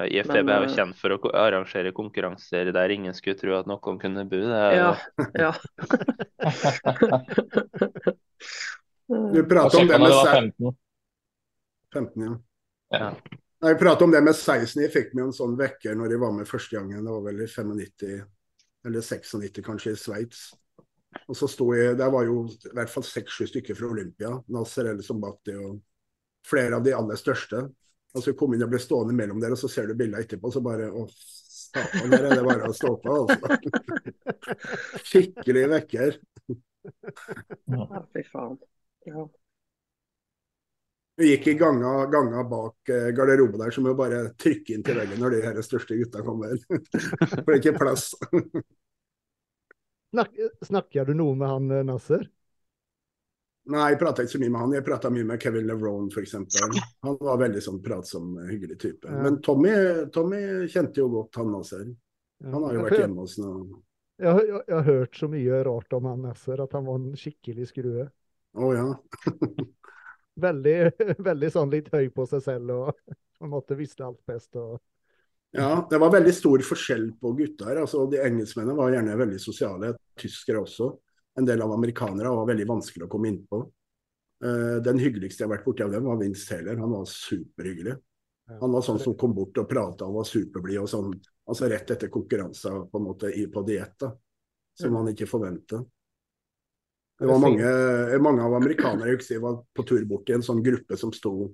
IFBB 0.08 0.48
er 0.48 0.62
jo 0.62 0.68
eh, 0.70 0.74
kjent 0.78 0.96
for 0.96 1.12
å 1.12 1.18
arrangere 1.36 1.90
konkurranser 1.92 2.70
der 2.72 2.92
ingen 2.94 3.12
skulle 3.16 3.36
tro 3.36 3.56
at 3.58 3.66
noen 3.68 3.98
kunne 4.00 4.22
bo. 4.30 4.38
Det 4.40 4.60
er 4.62 4.78
Ja. 4.78 4.92
ja. 5.36 5.52
Du 9.06 9.44
prater 9.48 9.80
om 9.80 9.86
det 9.86 9.98
med 9.98 10.08
det 10.08 10.14
var 10.16 10.24
se- 10.26 10.40
15. 10.40 10.76
15, 11.94 12.22
ja. 12.22 12.38
Ja. 12.98 13.10
Nei, 13.60 13.70
Jeg 13.70 13.78
prater 13.80 14.04
om 14.04 14.10
det 14.12 14.22
med 14.24 14.34
16. 14.36 14.82
Jeg 14.82 14.92
fikk 14.92 15.12
meg 15.14 15.26
en 15.26 15.32
sånn 15.36 15.56
vekker 15.58 15.94
når 15.96 16.10
jeg 16.14 16.20
var 16.22 16.32
med 16.36 16.48
første 16.48 16.76
gangen. 16.78 17.04
Det 17.04 17.12
var 17.12 17.22
vel 17.26 17.42
i 17.44 17.46
95, 17.48 18.24
eller 18.84 19.00
96 19.04 19.62
kanskje, 19.64 19.92
i 19.94 20.00
Sveits. 20.00 20.40
Og 21.28 21.38
så 21.38 21.48
sto 21.50 21.70
jeg, 21.76 21.96
Der 21.98 22.10
var 22.12 22.26
jo 22.28 22.44
i 22.48 22.74
hvert 22.76 22.92
fall 22.92 23.06
seks-sju 23.06 23.46
stykker 23.50 23.78
fra 23.78 23.90
Olympia. 23.90 24.32
Nasser 24.54 24.90
El 24.92 25.02
Sombati 25.04 25.56
og 25.56 25.78
flere 26.44 26.78
av 26.78 26.84
de 26.84 26.94
aller 26.96 27.18
største. 27.20 27.64
Og 28.14 28.22
så 28.22 28.34
kom 28.38 28.54
inn 28.54 28.62
og 28.62 28.70
ble 28.70 28.78
stående 28.82 29.14
mellom 29.16 29.40
dere, 29.42 29.56
og 29.56 29.60
så 29.60 29.70
ser 29.70 29.88
du 29.90 29.96
bildet 29.98 30.26
etterpå, 30.26 30.50
og 30.50 30.54
så 30.54 30.62
bare 30.62 30.90
Å, 30.94 31.06
satan, 31.10 32.12
der 32.12 32.28
er 32.28 32.36
det 32.38 32.44
bare 32.46 32.68
å 32.70 32.76
stå 32.76 32.92
på, 33.02 33.16
altså. 33.24 33.56
Skikkelig 35.08 35.64
vekker. 35.72 36.20
ja, 37.74 38.04
fy 38.14 38.22
faen. 38.28 38.60
Ja. 39.08 39.26
Vi 41.18 41.28
gikk 41.30 41.46
i 41.46 41.54
ganga, 41.58 41.90
ganga 42.10 42.42
bak 42.50 42.90
eh, 42.90 43.10
garderoben 43.14 43.60
der, 43.62 43.74
så 43.74 43.82
må 43.82 43.92
vi 43.92 43.98
bare 44.00 44.22
trykke 44.40 44.74
inn 44.74 44.86
til 44.86 44.98
veggen 44.98 45.20
når 45.22 45.36
de 45.36 45.42
her 45.44 45.60
største 45.62 45.98
gutta 45.98 46.22
kommer. 46.26 46.56
For 46.70 47.50
det 47.50 47.54
er 47.54 47.60
ikke 47.60 47.76
plass. 47.78 48.08
Snak, 50.14 50.36
snakker 50.62 51.08
du 51.08 51.16
noe 51.18 51.34
med 51.34 51.48
han 51.50 51.70
eh, 51.74 51.80
Nasser? 51.82 52.28
Nei, 53.72 53.86
jeg 53.90 53.98
prata 53.98 54.22
ikke 54.22 54.34
så 54.36 54.40
mye 54.42 54.52
med 54.52 54.60
han. 54.60 54.74
Jeg 54.76 54.84
prata 54.86 55.10
mye 55.10 55.26
med 55.26 55.40
Kevin 55.42 55.66
Levrone 55.66 56.12
f.eks. 56.12 56.36
Han 57.02 57.16
var 57.18 57.40
veldig 57.40 57.62
sånn 57.64 57.80
pratsom, 57.82 58.36
hyggelig 58.46 58.76
type. 58.78 59.08
Ja. 59.08 59.22
Men 59.24 59.40
Tommy, 59.42 59.72
Tommy 60.14 60.40
kjente 60.70 61.02
jo 61.02 61.08
godt 61.16 61.40
han 61.40 61.50
Nasser. 61.50 61.88
Han 62.44 62.66
har 62.68 62.76
jo 62.76 62.84
vært 62.84 63.00
hjemme 63.00 63.24
hos 63.24 63.38
nå. 63.40 63.54
Jeg, 64.22 64.44
jeg, 64.46 64.60
jeg, 64.68 64.76
har 64.76 64.86
hørt 64.86 65.18
så 65.18 65.30
mye 65.32 65.62
rart 65.66 65.98
om 65.98 66.06
han 66.12 66.22
Nasser, 66.28 66.62
at 66.62 66.78
han 66.78 66.86
var 66.86 67.00
en 67.00 67.18
skikkelig 67.18 67.66
skrue. 67.72 68.06
Å 68.54 68.70
ja. 68.76 68.86
Veldig, 70.44 70.78
veldig 71.30 71.50
sånn 71.54 71.70
litt 71.70 71.90
høy 71.94 72.08
på 72.14 72.24
seg 72.26 72.40
selv 72.42 72.72
og 72.74 72.88
på 73.06 73.46
en 73.46 73.52
måte 73.52 73.76
visste 73.78 74.06
alt 74.06 74.22
best. 74.26 74.54
Og, 74.58 74.78
Ja, 75.54 75.86
det 75.90 75.98
var 76.02 76.10
veldig 76.10 76.32
stor 76.34 76.62
forskjell 76.66 77.12
på 77.20 77.30
gutter. 77.38 77.78
Altså, 77.84 78.08
de 78.10 78.18
engelskmennene 78.26 78.74
var 78.74 78.90
gjerne 78.90 79.14
veldig 79.20 79.38
sosiale, 79.38 79.92
tyskere 80.18 80.64
også. 80.64 80.88
En 81.38 81.46
del 81.46 81.62
av 81.62 81.72
amerikanere 81.74 82.32
var 82.34 82.48
veldig 82.48 82.66
vanskelig 82.72 83.06
å 83.06 83.10
komme 83.12 83.30
inn 83.30 83.38
på. 83.46 83.60
Eh, 84.44 84.80
den 84.82 84.98
hyggeligste 84.98 85.44
jeg 85.44 85.48
har 85.48 85.54
vært 85.54 85.68
borti 85.68 85.86
av 85.86 85.94
dem, 85.94 86.08
var 86.10 86.18
Vince 86.18 86.48
Taylor. 86.48 86.80
Han 86.82 86.96
var 86.96 87.06
superhyggelig. 87.10 87.94
Han 88.60 88.74
var 88.74 88.82
sånn 88.84 89.00
som 89.00 89.14
kom 89.16 89.32
bort 89.34 89.56
og 89.62 89.68
prata 89.70 90.04
og 90.04 90.18
var 90.18 90.28
superblid 90.28 90.82
og 90.82 90.90
sånn. 90.90 91.14
Altså 91.48 91.70
rett 91.70 91.90
etter 91.94 92.10
konkurranser 92.12 92.82
på 92.90 93.00
en 93.00 93.06
måte 93.06 93.30
på 93.30 93.62
diett. 93.66 94.08
Som 94.74 94.96
man 94.98 95.08
ikke 95.12 95.30
forventa. 95.30 95.78
Det 97.20 97.28
var 97.30 97.38
mange, 97.38 97.68
mange 98.18 98.42
av 98.42 98.56
amerikanere 98.58 99.12
jeg 99.12 99.20
husker 99.20 99.42
var 99.44 99.60
på 99.70 99.84
tur 99.86 100.02
bort 100.10 100.28
i 100.28 100.34
en 100.34 100.42
sånn 100.42 100.64
gruppe 100.66 100.98
som 100.98 101.12
sto, 101.14 101.46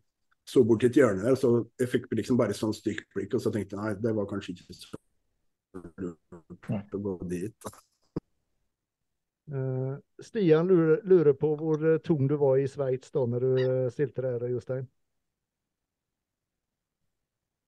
sto 0.51 0.65
bort 0.67 0.85
i 0.85 0.91
et 0.91 0.99
hjørne 0.99 1.25
der. 1.25 1.37
Så 1.39 1.53
jeg 1.81 1.91
fikk 1.93 2.11
liksom 2.17 2.39
bare 2.41 2.57
sånn 2.57 2.75
stygt 2.77 3.09
blikk, 3.15 3.37
og 3.37 3.45
så 3.45 3.53
tenkte 3.55 3.77
jeg 3.77 3.85
nei, 3.85 3.95
det 4.03 4.15
var 4.17 4.29
kanskje 4.31 4.57
ikke 4.57 4.77
så 4.77 5.01
lurt 6.03 6.97
å 6.97 7.03
gå 7.05 7.17
dit. 7.31 7.71
Uh, 9.51 9.97
Stian 10.23 10.69
lurer, 10.71 11.01
lurer 11.11 11.35
på 11.35 11.49
hvor 11.59 11.83
eh, 11.83 11.99
tung 12.07 12.29
du 12.31 12.37
var 12.39 12.61
i 12.63 12.69
Sveits 12.71 13.11
da 13.11 13.25
når 13.27 13.43
du 13.43 13.63
eh, 13.65 13.89
stilte 13.91 14.23
der, 14.23 14.45
Jostein? 14.47 14.85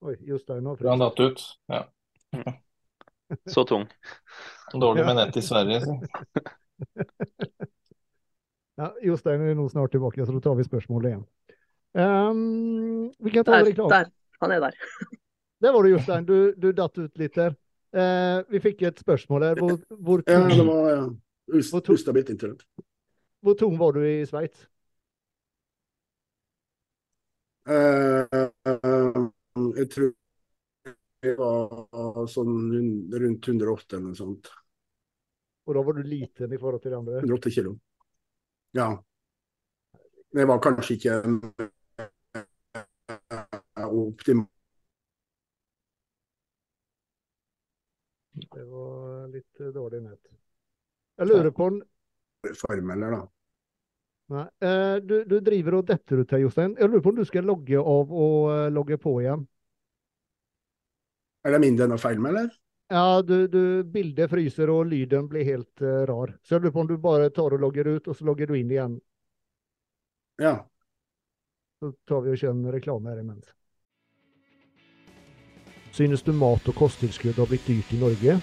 Oi, 0.07 0.15
Jostein 0.27 0.67
har 0.67 0.79
han 0.87 1.03
datt 1.03 1.23
ut. 1.23 1.43
Ja. 1.71 1.83
Så 3.51 3.65
tung. 3.67 3.89
Dårlig 4.73 5.07
med 5.09 5.19
nett 5.19 5.37
i 5.37 5.43
Sverige. 5.43 5.81
så. 5.87 5.99
Ja, 8.81 8.89
Jostein 9.05 9.43
er 9.45 9.55
nå 9.55 9.67
snart 9.69 9.93
tilbake, 9.93 10.25
så 10.27 10.33
da 10.33 10.41
tar 10.41 10.55
vi 10.57 10.65
spørsmålet 10.65 11.11
igjen. 11.11 11.25
Ehm, 11.95 13.13
vi 13.19 13.31
Der, 13.31 13.43
der. 13.89 14.11
Han 14.41 14.51
er 14.51 14.61
der. 14.61 14.73
Der 15.63 15.73
var 15.73 15.83
du, 15.83 15.89
Jostein. 15.89 16.25
Du, 16.27 16.55
du 16.59 16.73
datt 16.73 16.99
ut 16.99 17.19
litt 17.19 17.37
der. 17.39 17.55
Uh, 17.95 18.43
vi 18.51 18.59
fikk 18.59 18.81
et 18.83 18.99
spørsmål 18.99 19.45
her. 19.47 19.61
Hvor, 19.61 19.77
hvor, 20.01 20.23
Ja, 20.27 20.41
det 20.49 20.57
tung, 20.57 20.67
var 20.67 20.89
ja, 20.91 21.03
Ust, 21.55 21.71
Hvor 21.71 21.93
ustabilt 21.93 22.31
internett. 22.31 22.65
hvor 23.43 23.55
tung 23.55 23.79
var 23.79 23.93
du 23.93 24.01
i 24.03 24.25
Sveits? 24.27 24.65
Uh, 27.69 28.27
uh, 28.67 29.29
jeg 29.77 29.91
tror 29.93 30.11
det 31.23 31.37
var 31.39 32.27
sånn 32.27 32.57
rundt 33.15 33.49
108 33.49 33.97
eller 33.97 34.09
noe 34.09 34.19
sånt. 34.19 34.51
Og 35.69 35.77
da 35.77 35.85
var 35.87 35.95
du 35.95 36.03
liten 36.03 36.51
i 36.51 36.59
forhold 36.59 36.83
til 36.83 36.91
de 36.91 36.99
andre? 36.99 37.23
108 37.23 37.55
kilo. 37.55 37.77
Ja. 38.75 38.89
Det 40.33 40.49
var 40.49 40.59
kanskje 40.65 40.97
ikke 40.97 41.21
optimalt. 43.93 44.49
Det 48.33 48.65
var 48.65 49.29
litt 49.29 49.61
eh, 49.61 49.73
dårlig 49.75 50.03
nett. 50.03 50.33
Jeg 51.21 51.29
lurer 51.29 51.53
på 51.53 51.69
en 51.69 51.83
form, 52.57 52.91
eller 52.95 53.17
da. 53.17 53.23
Nei. 54.33 54.47
Eh, 54.65 54.97
du, 55.05 55.17
du 55.29 55.39
driver 55.45 55.79
og 55.79 55.87
detter 55.91 56.23
ut 56.23 56.33
her, 56.33 56.43
Jostein. 56.47 56.77
Jeg 56.81 56.89
lurer 56.89 57.05
på 57.05 57.13
om 57.13 57.21
du 57.21 57.27
skal 57.29 57.47
logge 57.49 57.79
av 57.79 58.13
og 58.25 58.51
eh, 58.55 58.69
logge 58.73 58.99
på 59.01 59.19
igjen? 59.21 59.45
Er 61.43 61.57
det 61.57 61.63
min 61.65 61.77
denne 61.77 61.99
feil 62.01 62.21
med, 62.23 62.33
eller? 62.33 62.51
Ja, 62.93 63.23
du, 63.25 63.47
du, 63.49 63.63
bildet 63.89 64.31
fryser 64.31 64.71
og 64.71 64.85
lyden 64.91 65.25
blir 65.31 65.47
helt 65.49 65.81
uh, 65.81 66.03
rar. 66.09 66.35
Så 66.45 66.55
jeg 66.55 66.65
lurer 66.65 66.75
på 66.75 66.83
om 66.83 66.91
du 66.91 66.99
bare 67.01 67.31
tar 67.33 67.55
og 67.57 67.63
logger 67.63 67.89
ut, 67.89 68.09
og 68.09 68.19
så 68.19 68.27
logger 68.29 68.51
du 68.51 68.59
inn 68.59 68.71
igjen. 68.71 68.99
Ja. 70.43 70.59
Så 71.81 71.95
tar 72.09 72.21
vi 72.27 72.35
og 72.35 72.43
kjører 72.43 72.77
reklame 72.77 73.11
her 73.11 73.23
imens. 73.25 73.49
Synes 75.93 76.23
du 76.25 76.33
mat 76.33 76.69
og 76.71 76.77
kosttilskudd 76.79 77.37
har 77.37 77.49
blitt 77.51 77.67
dyrt 77.69 77.91
i 77.93 77.99
Norge? 78.01 78.39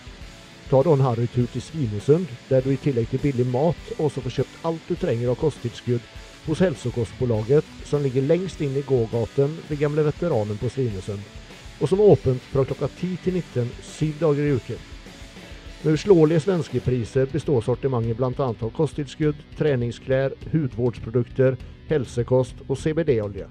Ta 0.70 0.82
da 0.86 0.92
en 0.94 1.02
harrytur 1.02 1.48
til 1.50 1.64
Svinesund, 1.66 2.30
der 2.50 2.62
du 2.62 2.70
i 2.70 2.78
tillegg 2.78 3.10
til 3.10 3.24
billig 3.24 3.48
mat 3.50 3.94
også 3.98 4.22
får 4.22 4.36
kjøpt 4.36 4.68
alt 4.70 4.86
du 4.86 4.94
trenger 5.02 5.32
av 5.32 5.40
kosttilskudd 5.42 6.06
hos 6.46 6.62
Hälsokostbolaget, 6.62 7.66
som 7.90 8.06
ligger 8.06 8.28
lengst 8.30 8.62
inn 8.62 8.78
i 8.78 8.86
gågaten 8.86 9.58
ved 9.70 9.82
gamle 9.82 10.06
veteranen 10.06 10.62
på 10.62 10.70
Svinesund, 10.70 11.26
og 11.82 11.90
som 11.90 12.00
er 12.00 12.14
åpent 12.14 12.50
fra 12.54 12.66
klokka 12.70 12.92
10 13.00 13.18
til 13.26 13.42
19 13.42 13.74
syv 13.82 14.22
dager 14.22 14.46
i 14.46 14.56
uken. 14.60 14.88
Med 15.82 15.94
uslåelige 15.98 16.46
svenske 16.46 16.82
priser 16.86 17.30
består 17.34 17.66
sortimentet 17.66 18.18
bl.a. 18.20 18.50
av 18.52 18.74
kosttilskudd, 18.78 19.42
treningsklær, 19.58 20.38
hudvårdsprodukter, 20.54 21.58
helsekost 21.90 22.62
og 22.68 22.78
CBD-olje. 22.78 23.50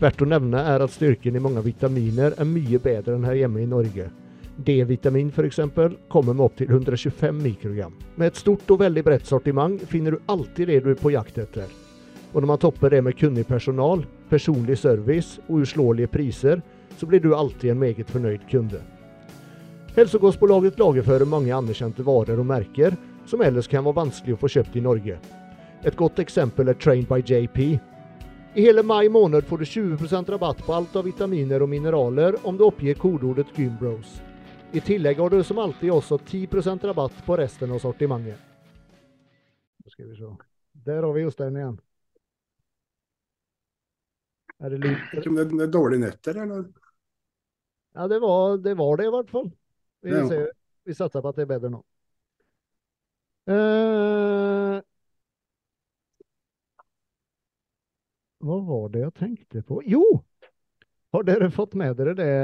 Verdt 0.00 0.22
å 0.24 0.26
nevne 0.28 0.62
er 0.64 0.80
at 0.80 0.94
styrken 0.94 1.34
i 1.36 1.42
mange 1.44 1.60
vitaminer 1.60 2.32
er 2.40 2.48
mye 2.48 2.78
bedre 2.80 3.18
enn 3.18 3.26
her 3.28 3.36
hjemme 3.42 3.60
i 3.60 3.68
Norge. 3.68 4.06
D-vitamin 4.64 5.28
f.eks. 5.28 5.60
kommer 6.08 6.32
med 6.32 6.44
opptil 6.46 6.70
125 6.72 7.36
mikrogram. 7.36 7.92
Med 8.16 8.30
et 8.32 8.40
stort 8.40 8.64
og 8.72 8.80
veldig 8.80 9.04
bredt 9.04 9.28
sortiment 9.28 9.82
finner 9.88 10.16
du 10.16 10.32
alltid 10.32 10.72
det 10.72 10.78
du 10.84 10.90
er 10.94 11.00
på 11.00 11.12
jakt 11.12 11.36
etter. 11.40 11.68
Og 12.32 12.40
når 12.40 12.48
man 12.48 12.62
topper 12.62 12.94
det 12.94 13.02
med 13.04 13.18
kunnig 13.18 13.44
personal, 13.48 14.06
personlig 14.30 14.78
service 14.80 15.40
og 15.48 15.66
uslåelige 15.66 16.12
priser, 16.12 16.64
så 16.96 17.08
blir 17.08 17.20
du 17.20 17.34
alltid 17.36 17.74
en 17.74 17.82
meget 17.84 18.08
fornøyd 18.08 18.48
kunde. 18.48 18.80
Hälsokostbolaget 19.96 20.78
lagerfører 20.78 21.28
mange 21.28 21.52
anerkjente 21.52 22.04
varer 22.06 22.40
og 22.40 22.46
merker 22.46 22.96
som 23.28 23.42
ellers 23.44 23.68
kan 23.68 23.84
være 23.84 24.00
vanskelig 24.00 24.36
å 24.36 24.40
få 24.40 24.48
kjøpt 24.56 24.80
i 24.80 24.84
Norge. 24.84 25.20
Et 25.84 25.96
godt 25.96 26.20
eksempel 26.22 26.68
er 26.72 26.80
Trained 26.80 27.08
by 27.10 27.20
JP. 27.20 27.80
I 28.54 28.62
hele 28.62 28.82
mai 28.82 29.08
måned 29.08 29.44
får 29.44 29.58
du 29.58 29.64
20% 29.64 30.30
rabatt 30.30 30.66
på 30.66 30.74
alt 30.74 30.96
av 30.96 31.04
vitaminer 31.06 31.62
og 31.62 31.68
mineraler 31.70 32.34
om 32.46 32.56
du 32.58 32.64
oppgir 32.66 32.98
kodeordet 32.98 33.52
Gymbros. 33.54 34.16
I 34.74 34.80
tillegg 34.82 35.18
har 35.22 35.30
du 35.30 35.42
som 35.46 35.58
alltid 35.58 35.90
også 35.94 36.18
10% 36.18 36.84
rabatt 36.90 37.14
på 37.26 37.36
resten 37.38 37.70
av 37.70 37.78
sortimentet. 37.82 38.38
Skal 39.90 40.10
vi 40.10 40.16
se. 40.18 40.32
Der 40.86 41.02
har 41.02 41.12
vi 41.14 41.22
Jostein 41.22 41.56
igjen. 41.58 41.78
Er 44.60 44.70
det 44.74 44.78
lyd? 44.82 44.98
det 45.14 45.64
er 45.64 45.72
dårlig 45.72 46.00
nett 46.02 46.20
der, 46.26 46.42
eller? 46.42 46.66
Ja, 47.94 48.06
det 48.08 48.18
var, 48.22 48.58
det 48.58 48.74
var 48.78 48.96
det 49.00 49.06
i 49.08 49.14
hvert 49.14 49.30
fall. 49.30 49.50
Vi, 50.02 50.10
Ja. 50.10 50.46
vi 50.84 50.94
satser 50.94 51.22
på 51.22 51.28
at 51.30 51.36
det 51.38 51.46
er 51.46 51.54
bedre 51.54 51.70
nå. 51.70 51.80
Eh, 53.50 54.82
hva 58.40 58.58
var 58.64 58.90
det 58.92 59.04
jeg 59.04 59.16
tenkte 59.18 59.62
på? 59.66 59.80
Jo! 59.88 60.02
Har 61.10 61.24
dere 61.26 61.48
fått 61.50 61.74
med 61.74 61.96
dere 61.98 62.12
det 62.14 62.34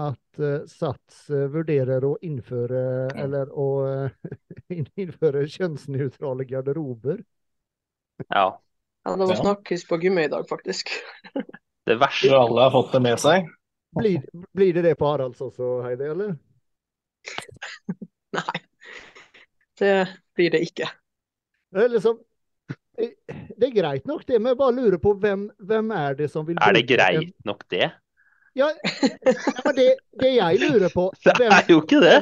at 0.00 0.40
eh, 0.40 0.62
Sats 0.70 1.26
eh, 1.28 1.48
vurderer 1.52 2.04
å 2.08 2.14
innføre 2.24 3.10
eller 3.12 3.50
å 3.52 3.66
eh, 3.90 4.30
innføre 5.02 5.44
kjønnsnøytrale 5.52 6.46
garderober? 6.48 7.20
Ja. 8.30 8.46
Ja, 9.06 9.12
det 9.20 9.28
var 9.28 9.38
snakkes 9.38 9.84
på 9.86 10.00
gymmet 10.02 10.30
i 10.30 10.32
dag, 10.32 10.48
faktisk. 10.48 10.90
Det 11.86 11.98
verste 12.00 12.32
alle 12.34 12.64
har 12.64 12.72
fått 12.74 12.96
det 12.96 13.02
med 13.04 13.20
seg. 13.22 13.46
Blir, 13.96 14.24
blir 14.56 14.72
det 14.74 14.82
det 14.88 14.96
på 14.98 15.06
Haralds 15.06 15.44
også, 15.44 15.76
Heidi, 15.84 16.08
eller? 16.10 16.32
Nei, 18.36 18.56
det 19.78 19.92
blir 20.34 20.56
det 20.56 20.64
ikke. 20.66 20.88
Det 21.70 21.84
er 21.84 21.92
liksom 21.92 22.18
Det 22.96 23.68
er 23.68 23.74
greit 23.76 24.06
nok, 24.08 24.24
det, 24.28 24.38
men 24.40 24.52
jeg 24.54 24.58
bare 24.60 24.74
lurer 24.76 25.00
på 25.02 25.12
hvem, 25.20 25.46
hvem 25.68 25.90
er 25.96 26.14
det 26.18 26.30
som 26.32 26.46
vil 26.48 26.56
Er 26.60 26.72
det 26.76 26.84
greit 26.88 27.34
nok, 27.44 27.64
det? 27.72 27.90
Ja, 28.56 28.70
ja, 28.72 29.10
men 29.66 29.74
det, 29.76 29.88
det 30.16 30.30
jeg 30.38 30.60
lurer 30.62 30.88
på 30.94 31.10
Det 31.24 31.34
er 31.44 31.68
jo 31.68 31.82
ikke 31.82 32.00
det. 32.00 32.14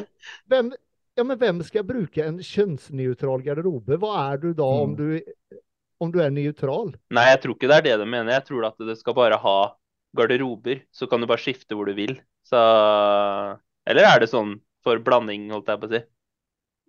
hvem, 0.51 0.73
ja, 1.15 1.23
men 1.29 1.39
hvem 1.39 1.63
skal 1.63 1.87
bruke 1.87 2.25
en 2.27 2.41
kjønnsnøytral 2.43 3.45
garderobe? 3.47 4.01
Hva 4.03 4.15
er 4.33 4.43
du 4.43 4.49
da 4.59 4.67
om 4.67 4.95
Mm. 4.95 4.99
du, 4.99 5.61
om 6.03 6.11
du 6.11 6.19
er 6.21 6.35
nøytral? 6.35 6.91
Nei, 7.15 7.29
jeg 7.31 7.41
tror 7.45 7.55
ikke 7.55 7.71
det 7.71 7.77
er 7.79 7.87
det 7.87 7.99
de 8.03 8.07
mener. 8.11 8.35
Jeg 8.35 8.47
tror 8.51 8.67
at 8.67 8.83
det 8.83 8.99
skal 8.99 9.15
bare 9.15 9.39
ha 9.39 9.57
garderober, 10.19 10.83
så 10.95 11.07
kan 11.11 11.23
du 11.23 11.27
bare 11.31 11.43
skifte 11.43 11.79
hvor 11.79 11.87
du 11.87 11.95
vil. 11.95 12.19
Så 12.45 12.59
Eller 13.87 14.09
er 14.11 14.21
det 14.25 14.31
sånn 14.33 14.57
for 14.85 14.99
blanding, 15.07 15.47
holdt 15.55 15.71
jeg 15.71 15.81
på 15.81 15.89
å 15.89 15.93
si? 15.95 16.03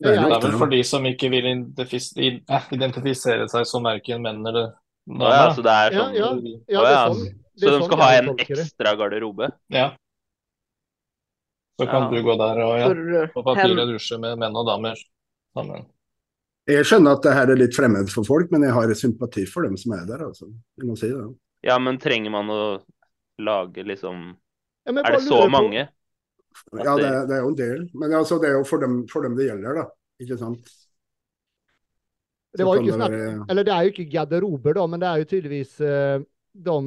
Det 0.01 0.11
er 0.11 0.25
Det 0.27 0.35
er 0.35 0.41
vel 0.43 0.57
for 0.59 0.71
de 0.71 0.81
som 0.83 1.05
ikke 1.07 1.29
vil 1.31 1.45
eh, 1.47 2.65
identifisere 2.75 3.47
seg 3.51 3.67
som 3.69 3.85
verken 3.87 4.21
menn 4.25 4.41
eller 4.45 4.73
Å 5.05 5.29
ja, 5.31 5.45
så 5.55 5.63
det 5.63 5.71
er 5.71 5.95
sånn 5.95 6.15
ja, 6.17 6.25
ja, 6.25 6.31
ja, 6.67 6.81
det 6.81 6.91
er 6.91 7.13
sånn, 7.13 7.23
det 7.25 7.61
Så 7.61 7.65
de 7.69 7.73
sånn 7.77 7.85
skal 7.87 8.01
ha 8.01 8.09
en 8.17 8.29
ekstra 8.33 8.95
garderobe? 8.99 9.51
Ja. 9.71 9.91
Så 11.79 11.87
kan 11.87 12.07
Ja. 12.07 12.09
du 12.09 12.23
gå 12.23 12.35
der 12.39 12.61
og 12.63 12.73
ja, 12.79 12.87
uh, 12.89 13.27
på 13.33 13.43
papiret 13.43 13.87
dusje 13.91 14.17
med 14.19 14.39
menn 14.39 14.55
og 14.55 14.67
damer 14.67 14.99
sammen. 15.55 15.85
Jeg 16.65 16.85
skjønner 16.89 17.15
at 17.19 17.21
det 17.23 17.33
her 17.37 17.51
er 17.53 17.59
litt 17.59 17.75
fremmed 17.77 18.09
for 18.09 18.25
folk, 18.25 18.49
men 18.51 18.63
jeg 18.65 18.73
har 18.73 18.93
sympati 18.97 19.43
for 19.45 19.67
dem 19.67 19.75
som 19.77 19.93
er 19.93 20.05
der. 20.09 20.23
altså. 20.25 20.47
Jeg 20.79 20.87
må 20.89 20.95
si 20.97 21.11
det. 21.11 21.25
Ja, 21.67 21.77
men 21.77 21.99
trenger 22.01 22.33
man 22.33 22.49
å 22.49 22.61
lage 23.37 23.83
liksom 23.85 24.33
Ja, 24.85 24.93
Er 24.93 25.17
det 25.17 25.21
så 25.25 25.47
mange? 25.49 25.87
Ja, 26.73 26.95
det, 26.97 27.11
det 27.29 27.35
er 27.37 27.41
jo 27.43 27.51
en 27.53 27.59
del. 27.59 27.89
Men 27.93 28.13
altså, 28.13 28.39
det 28.41 28.49
er 28.49 28.57
jo 28.59 28.63
for 28.67 28.79
dem, 28.83 29.01
for 29.11 29.21
dem 29.25 29.35
det 29.37 29.47
gjelder, 29.49 29.81
da. 29.81 29.85
Ikke 30.23 30.37
sant? 30.39 30.69
Det 32.55 32.63
var 32.63 32.77
jo 32.77 32.85
ikke 32.85 32.95
snakk 32.95 33.11
være- 33.11 33.45
Eller 33.51 33.63
det 33.67 33.73
er 33.73 33.83
jo 33.83 33.91
ikke 33.91 34.11
garderober, 34.11 34.73
da, 34.73 34.85
men 34.87 34.99
det 34.99 35.07
er 35.09 35.17
jo 35.19 35.29
tydeligvis 35.33 35.75
eh, 35.81 36.19
de 36.53 36.77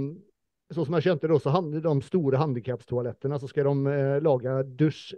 Sånn 0.69 0.85
som 0.85 0.95
jeg 0.99 1.05
skjønte 1.07 1.29
det, 1.31 1.37
så 1.41 1.51
hand- 1.55 1.73
de 1.81 1.93
store 2.05 2.37
handikapstoalettene, 2.37 3.39
så 3.41 3.49
skal 3.49 3.65
de 3.71 3.89
eh, 3.89 4.19
lage 4.21 4.57
dusj, 4.77 5.15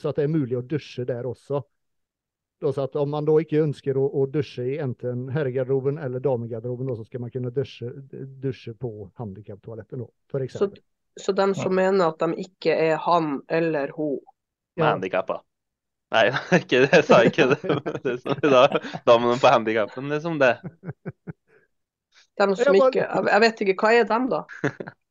så 0.00 0.08
at 0.08 0.16
det 0.16 0.24
er 0.24 0.30
mulig 0.32 0.56
å 0.56 0.62
dusje 0.64 1.04
der 1.04 1.26
også. 1.28 1.60
Da, 2.62 2.70
så 2.72 2.86
at 2.86 2.96
om 2.96 3.10
man 3.12 3.26
da 3.28 3.34
ikke 3.36 3.60
ønsker 3.60 3.98
å, 4.00 4.06
å 4.08 4.24
dusje 4.32 4.64
i 4.64 4.78
enten 4.80 5.26
herregarderoben 5.28 5.98
eller 6.00 6.24
damegarderoben, 6.24 6.88
da, 6.88 6.96
så 6.96 7.04
skal 7.04 7.20
man 7.20 7.30
kunne 7.34 7.52
dusje, 7.52 7.90
dusje 8.40 8.72
på 8.80 9.10
handikaptoaletten, 9.20 10.06
for 10.32 10.40
så, 11.20 11.32
de 11.32 11.40
dem 11.42 11.54
som 11.54 11.74
mener 11.74 12.08
at 12.10 12.18
de 12.22 12.44
ikke 12.44 12.74
er 12.74 12.96
han 12.96 13.40
eller 13.48 13.92
hun, 13.96 14.18
Med 14.76 14.86
Ja. 14.86 14.90
handikappa? 14.92 15.40
Nei, 16.14 16.26
ikke 16.60 16.84
det, 16.84 16.90
jeg 16.92 17.04
sa 17.08 17.20
ikke 17.26 17.46
det. 17.52 17.60
det 18.04 18.16
som, 18.22 18.34
sånn, 18.34 18.50
da, 18.50 18.66
da 19.06 19.16
må 19.18 19.32
de 19.32 19.38
på 19.42 19.50
handikappen, 19.50 20.10
liksom. 20.12 20.38
det. 20.42 20.56
dem 22.38 22.54
som 22.58 22.74
ikke 22.74 23.06
Jeg 23.06 23.40
vet 23.46 23.64
ikke, 23.64 23.76
hva 23.80 23.94
er 23.94 24.06
dem, 24.10 24.28
da? 24.30 24.42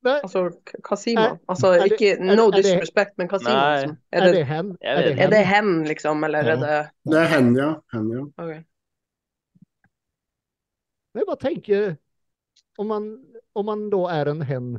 Altså, 0.03 0.49
hva 0.83 0.97
sier 0.99 1.19
man? 1.19 1.37
Altså, 1.47 1.73
ikke 1.87 2.17
no 2.19 2.49
disrespect, 2.51 3.15
men 3.19 3.31
hva 3.31 3.39
sier 3.39 3.55
man? 3.55 3.73
Liksom? 3.73 3.97
er 4.11 4.27
det, 4.27 4.45
hen? 4.49 4.71
Er 4.83 5.31
det 5.31 5.39
er 5.39 5.47
hen, 5.47 5.73
liksom, 5.87 6.23
eller 6.27 6.51
er 6.53 6.59
det 6.63 6.77
Det 7.07 7.19
er 7.21 7.29
hen, 7.31 7.51
ja. 7.59 7.69
Hen, 7.95 8.09
ja. 8.11 8.23
Okay. 8.43 8.61
Jeg 11.13 11.27
bare 11.29 11.41
tenker, 11.43 11.95
om 12.81 12.89
man, 12.89 13.11
om 13.55 13.67
man 13.69 13.85
da 13.93 14.01
er 14.15 14.31
en 14.31 14.41
hen, 14.49 14.73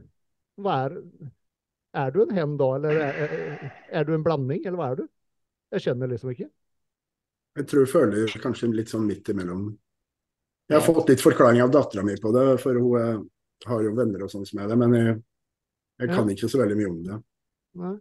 hva 0.61 0.77
er 0.87 1.01
Er 1.95 2.11
du 2.11 2.23
en 2.25 2.35
hen 2.35 2.57
da, 2.59 2.69
eller 2.75 2.97
er, 2.99 3.35
er, 3.87 4.05
du 4.05 4.15
en 4.17 4.23
blanding, 4.27 4.65
eller 4.65 4.79
hva 4.81 4.87
er 4.91 4.97
du? 4.99 5.05
Jeg 5.75 5.85
skjønner 5.85 6.11
liksom 6.11 6.33
ikke. 6.33 6.49
Jeg 7.55 7.69
tror 7.71 7.85
jeg 7.85 7.91
føler 7.93 8.35
kanskje 8.43 8.71
litt 8.75 8.91
sånn 8.91 9.07
midt 9.07 9.31
imellom. 9.31 9.69
Jeg 10.67 10.75
har 10.75 10.83
fått 10.83 11.13
litt 11.13 11.23
forklaring 11.23 11.63
av 11.63 11.71
dattera 11.71 12.03
mi 12.03 12.17
på 12.19 12.33
det, 12.35 12.43
for 12.63 12.81
hun 12.81 12.99
eh, 12.99 13.21
har 13.71 13.85
jo 13.87 13.95
venner 13.95 14.25
og 14.27 14.33
sånn 14.33 14.47
som 14.49 14.65
er 14.65 14.73
det, 14.73 14.81
men 14.81 14.97
jeg, 14.99 15.15
jeg 16.03 16.11
kan 16.17 16.35
ikke 16.35 16.51
så 16.51 16.61
veldig 16.65 16.81
mye 16.81 16.91
om 16.91 16.99
det. 17.07 17.21
Nei. 17.85 17.95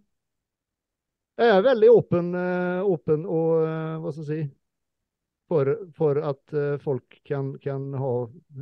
Jeg 1.43 1.53
er 1.53 1.63
veldig 1.65 1.93
åpen, 1.93 2.33
eh, 2.37 2.81
åpen 2.95 3.29
og 3.29 3.53
eh, 3.67 3.95
hva 4.01 4.13
skal 4.13 4.25
jeg 4.25 4.29
si 4.31 4.41
for, 5.47 5.69
for 5.97 6.19
at 6.23 6.53
eh, 6.53 6.77
folk 6.81 7.19
kan, 7.27 7.53
kan 7.59 7.93
ha 7.99 8.13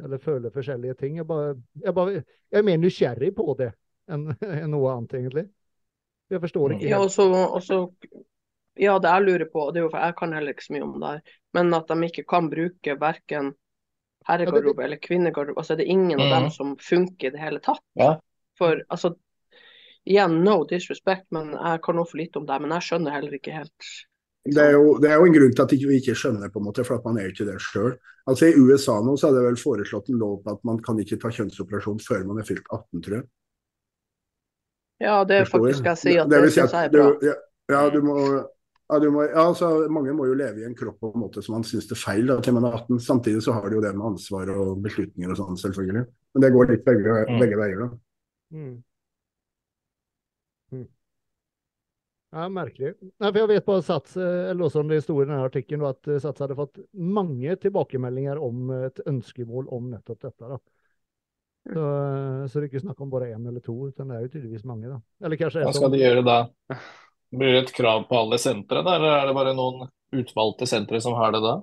eller 0.03 0.17
føle 0.17 0.51
forskjellige 0.51 0.97
ting. 0.99 1.17
Jeg, 1.21 1.27
bare, 1.29 1.55
jeg, 1.83 1.93
bare, 1.95 2.11
jeg 2.51 2.59
er 2.59 2.67
mer 2.67 2.81
nysgjerrig 2.81 3.31
på 3.37 3.55
det 3.59 3.71
enn 4.11 4.27
enn 4.63 4.71
noe 4.73 4.91
annet, 4.95 5.13
egentlig. 5.19 5.45
Jeg 6.31 6.41
forstår 6.43 6.75
ikke 6.77 6.89
Ja, 6.89 6.99
helt. 6.99 7.11
og 7.19 7.61
så, 7.61 7.83
og 7.83 8.21
ja, 8.79 8.95
det 9.03 9.09
jeg 9.11 9.23
lurer 9.27 9.49
på, 9.51 9.65
det 9.71 9.81
er 9.81 9.85
jo 9.85 9.91
for 9.91 9.99
jeg 10.07 10.15
kan 10.19 10.33
heller 10.33 10.55
ikke 10.55 10.63
så 10.65 10.73
mye 10.77 10.85
om 10.87 10.93
det 11.01 11.09
her, 11.13 11.33
men 11.57 11.73
at 11.75 11.89
de 11.91 12.07
ikke 12.07 12.23
kan 12.27 12.47
bruke 12.51 12.95
verken 13.01 13.51
herregarderobe 14.27 14.83
eller 14.85 14.99
kvinnegarderobe. 15.01 15.59
Altså, 15.59 15.75
det 15.75 15.85
er 15.87 15.91
ingen 15.95 16.19
av 16.21 16.29
dem 16.29 16.43
Mhm. 16.47 16.51
som 16.55 16.77
funker 16.77 17.27
i 17.27 17.31
det 17.35 17.39
hele 17.41 17.59
tatt. 17.59 17.81
Ja. 17.99 18.19
For 18.57 18.81
altså, 18.89 19.15
igjen, 20.05 20.43
no 20.45 20.63
disrespect, 20.69 21.25
men 21.31 21.51
jeg 21.57 21.81
kan 21.83 21.99
også 21.99 22.11
for 22.11 22.17
lite 22.21 22.39
om 22.39 22.45
det, 22.45 22.61
men 22.61 22.71
jeg 22.77 22.81
skjønner 22.87 23.11
heller 23.17 23.33
ikke 23.37 23.51
helt. 23.55 23.89
Det 24.41 24.57
er, 24.57 24.71
jo, 24.73 24.95
det 24.97 25.11
er 25.11 25.19
jo 25.21 25.25
en 25.27 25.35
grunn 25.35 25.51
til 25.53 25.61
at 25.63 25.73
vi 25.77 25.97
ikke 25.99 26.15
skjønner, 26.17 26.49
på 26.49 26.57
en 26.57 26.65
måte, 26.65 26.81
for 26.87 26.97
at 26.97 27.03
man 27.05 27.19
er 27.21 27.27
jo 27.27 27.33
ikke 27.35 27.45
det 27.45 27.59
sjøl. 27.61 27.91
Altså, 28.25 28.47
I 28.49 28.57
USA 28.57 28.95
nå 29.05 29.13
så 29.17 29.29
er 29.29 29.35
det 29.37 29.43
vel 29.45 29.59
foreslått 29.61 30.09
en 30.09 30.17
lov 30.21 30.39
på 30.41 30.55
at 30.55 30.63
man 30.65 30.79
kan 30.81 30.97
ikke 31.01 31.19
ta 31.21 31.29
kjønnsoperasjon 31.29 32.01
før 32.01 32.23
man 32.25 32.41
er 32.41 32.47
fylt 32.47 32.65
18, 32.73 33.03
tror 33.05 33.15
jeg. 33.19 33.27
Ja, 35.01 35.19
det 35.25 35.35
er 35.35 35.45
Forstår 35.45 35.61
faktisk 35.67 35.87
jeg 35.91 35.97
sier 36.01 36.23
at 36.23 36.29
det 36.29 36.41
det, 36.41 36.49
at 36.57 36.73
jeg 36.73 36.85
er 36.85 36.91
du, 36.93 36.97
bra. 37.01 37.13
ja, 37.25 37.35
ja, 37.73 37.83
du 37.89 38.01
må, 38.05 38.17
ja, 38.91 38.99
du 39.01 39.07
må, 39.13 39.23
ja, 39.29 39.45
altså, 39.47 39.71
mange 39.93 40.13
må 40.13 40.27
jo 40.29 40.35
leve 40.37 40.61
i 40.61 40.67
en 40.67 40.75
kropp 40.77 40.99
på 41.01 41.09
en 41.13 41.23
måte 41.23 41.41
som 41.41 41.55
man 41.57 41.65
syns 41.65 41.87
det 41.89 41.97
er 41.97 42.01
feil 42.03 42.29
da, 42.29 42.37
til 42.45 42.53
man 42.57 42.67
er 42.69 42.77
18. 42.81 42.99
Samtidig 43.01 43.41
så 43.45 43.55
har 43.57 43.65
de 43.69 43.77
jo 43.79 43.81
det 43.85 43.93
med 43.97 44.11
ansvar 44.11 44.51
og 44.53 44.81
beslutninger 44.85 45.33
og 45.33 45.39
sånn, 45.41 45.57
selvfølgelig. 45.57 46.05
Men 46.33 46.45
det 46.45 46.53
går 46.53 46.69
litt 46.73 46.85
begge, 46.85 47.17
Mm. 47.29 47.39
begge 47.41 47.57
veier, 47.61 47.81
da. 47.85 47.89
Mm. 48.57 48.75
Ja, 52.31 52.45
merkelig. 52.47 52.93
Nei, 53.19 53.29
for 53.29 53.39
jeg 53.41 53.49
vet 53.51 53.65
bare 53.67 53.83
Sats, 53.83 54.15
eh, 54.15 54.49
eller 54.51 54.67
også 54.67 54.83
om 54.83 54.91
det 54.91 55.01
sto 55.03 55.17
i 55.19 55.25
denne 55.25 55.41
artikkelen, 55.43 55.83
at 55.89 56.07
eh, 56.07 56.19
Sats 56.23 56.39
hadde 56.39 56.55
fått 56.55 56.79
mange 56.95 57.57
tilbakemeldinger 57.59 58.39
om 58.39 58.69
et 58.77 59.01
ønskemål 59.07 59.67
om 59.75 59.89
nettopp 59.91 60.21
dette. 60.29 60.51
da. 60.53 60.59
Så, 61.67 61.81
eh, 61.81 62.45
så 62.47 62.53
det 62.55 62.63
er 62.63 62.69
ikke 62.69 62.85
snakk 62.85 63.01
om 63.03 63.11
bare 63.11 63.33
én 63.35 63.47
eller 63.47 63.63
to, 63.63 63.75
utan 63.91 64.07
det 64.07 64.17
er 64.17 64.21
jo 64.25 64.31
tydeligvis 64.37 64.63
mange. 64.63 64.87
da. 64.93 65.01
Eller 65.25 65.41
kanskje 65.41 65.65
Hva 65.67 65.75
skal 65.75 65.91
de 65.91 65.99
gjøre 66.05 66.23
da? 66.25 66.37
Blir 67.31 67.53
det 67.55 67.63
et 67.65 67.75
krav 67.75 68.07
på 68.09 68.15
alle 68.17 68.39
sentre, 68.41 68.79
eller 68.83 69.07
er 69.07 69.27
det 69.29 69.35
bare 69.35 69.53
noen 69.55 69.85
utvalgte 70.11 70.67
sentre 70.67 70.99
som 71.03 71.13
har 71.15 71.31
det 71.35 71.43
da? 71.43 71.59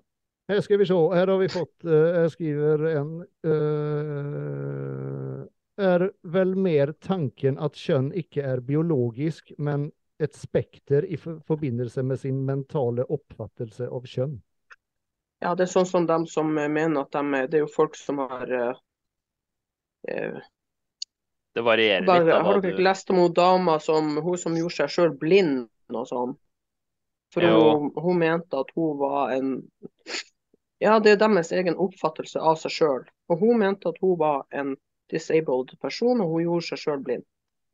Her 0.48 0.62
skal 0.64 0.80
vi 0.80 0.86
se, 0.88 0.96
her 1.12 1.28
har 1.28 1.38
vi 1.42 1.48
fått 1.52 1.84
eh, 1.84 2.22
Jeg 2.22 2.30
skriver 2.32 2.84
en 2.94 3.10
øh, 3.44 5.42
Er 5.76 6.06
vel 6.24 6.54
mer 6.56 6.94
tanken 7.04 7.58
at 7.60 7.76
kjønn 7.76 8.08
ikke 8.16 8.42
er 8.48 8.64
biologisk, 8.64 9.52
men 9.58 9.90
et 10.18 10.34
spekter 10.34 11.04
i 11.06 11.16
forbindelse 11.16 12.02
med 12.02 12.18
sin 12.20 12.40
mentale 12.46 13.04
oppfattelse 13.04 13.86
av 13.88 14.06
kjønn. 14.06 14.38
Ja, 15.40 15.54
det 15.54 15.68
er 15.68 15.70
sånn 15.70 15.86
som 15.86 16.06
de 16.06 16.16
som 16.26 16.50
eh, 16.58 16.68
mener 16.68 17.04
at 17.04 17.12
de 17.14 17.22
er 17.38 17.46
Det 17.46 17.60
er 17.60 17.62
jo 17.66 17.70
folk 17.70 17.94
som 17.96 18.18
har 18.18 18.50
eh, 18.50 18.80
eh, 20.10 20.40
Det 21.54 21.62
varierer 21.62 22.00
litt. 22.00 22.06
bare, 22.10 22.24
da, 22.26 22.40
hva 22.40 22.44
Har 22.44 22.60
dere 22.60 22.62
du- 22.62 22.68
ikke 22.74 22.88
lest 22.88 23.10
om 23.10 23.16
hun 23.22 23.32
dama 23.32 23.78
som 23.80 24.16
hun 24.16 24.38
som 24.38 24.56
gjorde 24.58 24.74
seg 24.80 24.90
sjøl 24.90 25.14
blind 25.18 25.68
og 25.94 26.06
sånn? 26.10 26.36
For 27.30 27.42
hun, 27.44 27.90
hun 27.94 28.18
mente 28.18 28.56
at 28.58 28.70
hun 28.74 28.98
var 28.98 29.30
en 29.36 29.70
Ja, 30.80 30.98
det 31.00 31.10
er 31.12 31.16
deres 31.16 31.50
egen 31.52 31.74
oppfattelse 31.76 32.38
av 32.40 32.56
seg 32.56 32.70
sjøl. 32.70 33.00
Og 33.28 33.38
hun 33.40 33.58
mente 33.58 33.88
at 33.88 33.96
hun 34.00 34.16
var 34.18 34.44
en 34.54 34.76
disabled 35.10 35.72
person, 35.82 36.20
og 36.20 36.28
hun 36.30 36.44
gjorde 36.44 36.66
seg 36.68 36.78
sjøl 36.78 37.00
blind. 37.02 37.24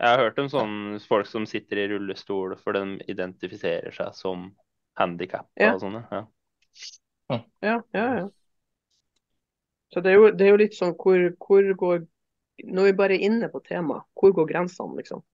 Jeg 0.03 0.11
har 0.11 0.19
hørt 0.25 0.39
om 0.43 0.49
sånne 0.51 1.01
folk 1.07 1.29
som 1.31 1.47
sitter 1.47 1.85
i 1.85 1.89
rullestol 1.93 2.57
for 2.61 2.77
de 2.77 2.99
identifiserer 3.11 3.95
seg 3.95 4.15
som 4.19 4.49
handikappa 4.99 5.49
Ja. 5.61 5.75
og 5.75 5.81
sånne. 5.85 6.03
Ja. 6.11 6.25
Ja, 7.63 7.77
ja, 7.95 8.07
ja. 8.19 8.25
Så 9.95 10.03
det 10.03 10.11
er 10.13 10.19
jo, 10.19 10.31
det 10.35 10.45
er 10.45 10.51
jo 10.51 10.61
litt 10.61 10.75
sånn 10.77 10.97
hvor, 10.99 11.23
hvor 11.41 11.69
går 11.79 12.03
Når 12.71 12.85
vi 12.85 12.93
bare 12.99 13.15
er 13.17 13.25
inne 13.27 13.49
på 13.51 13.59
temaet, 13.67 14.05
hvor 14.15 14.31
går 14.35 14.47
grensene, 14.47 14.95
liksom? 15.01 15.25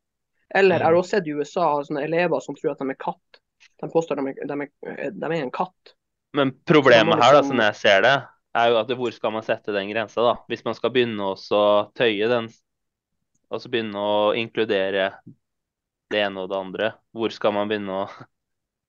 Eller 0.56 0.78
jeg 0.78 0.86
har 0.86 0.96
også 0.96 1.18
sett 1.18 1.26
i 1.28 1.34
USA 1.36 1.66
sånne 1.84 2.04
elever 2.06 2.40
som 2.40 2.56
tror 2.56 2.72
at 2.72 2.80
de 2.80 2.94
er 2.94 2.96
katt. 2.96 3.40
De 3.82 3.88
påstår 3.92 4.16
de 4.16 4.32
er, 4.32 4.38
de 4.48 4.56
er, 4.64 5.10
de 5.12 5.26
er 5.28 5.34
en 5.42 5.52
katt. 5.52 5.92
Men 6.32 6.54
problemet 6.64 7.20
her, 7.20 7.36
da, 7.36 7.42
som 7.44 7.60
jeg 7.60 7.76
ser 7.76 8.00
det, 8.06 8.14
er 8.56 8.70
jo 8.72 8.78
at 8.80 8.94
hvor 8.96 9.12
skal 9.12 9.34
man 9.36 9.44
sette 9.44 9.74
den 9.76 9.92
grensa, 9.92 10.24
da? 10.24 10.32
Hvis 10.48 10.64
man 10.64 10.74
skal 10.78 10.94
begynne 10.94 11.28
å 11.28 11.36
tøye 11.92 12.30
den, 12.32 12.48
altså 13.50 13.70
begynne 13.70 14.00
å 14.00 14.34
inkludere 14.38 15.10
det 16.10 16.22
ene 16.24 16.44
og 16.44 16.50
det 16.50 16.58
andre, 16.58 16.92
hvor 17.14 17.32
skal 17.34 17.54
man 17.56 17.70
begynne 17.70 18.04
å 18.04 18.04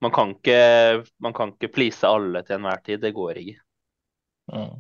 Man 0.02 0.10
kan 0.10 0.32
ikke, 0.34 1.04
man 1.22 1.34
kan 1.38 1.52
ikke 1.54 1.68
please 1.70 2.10
alle 2.10 2.40
til 2.42 2.56
enhver 2.56 2.80
tid. 2.82 3.04
Det 3.04 3.12
går 3.14 3.38
ikke. 3.38 3.60
Mm. 4.50 4.80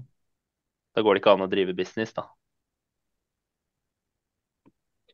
Da 0.97 1.03
går 1.05 1.13
det 1.13 1.21
ikke 1.21 1.35
an 1.35 1.45
å 1.45 1.47
drive 1.51 1.75
business, 1.77 2.09
da. 2.17 2.23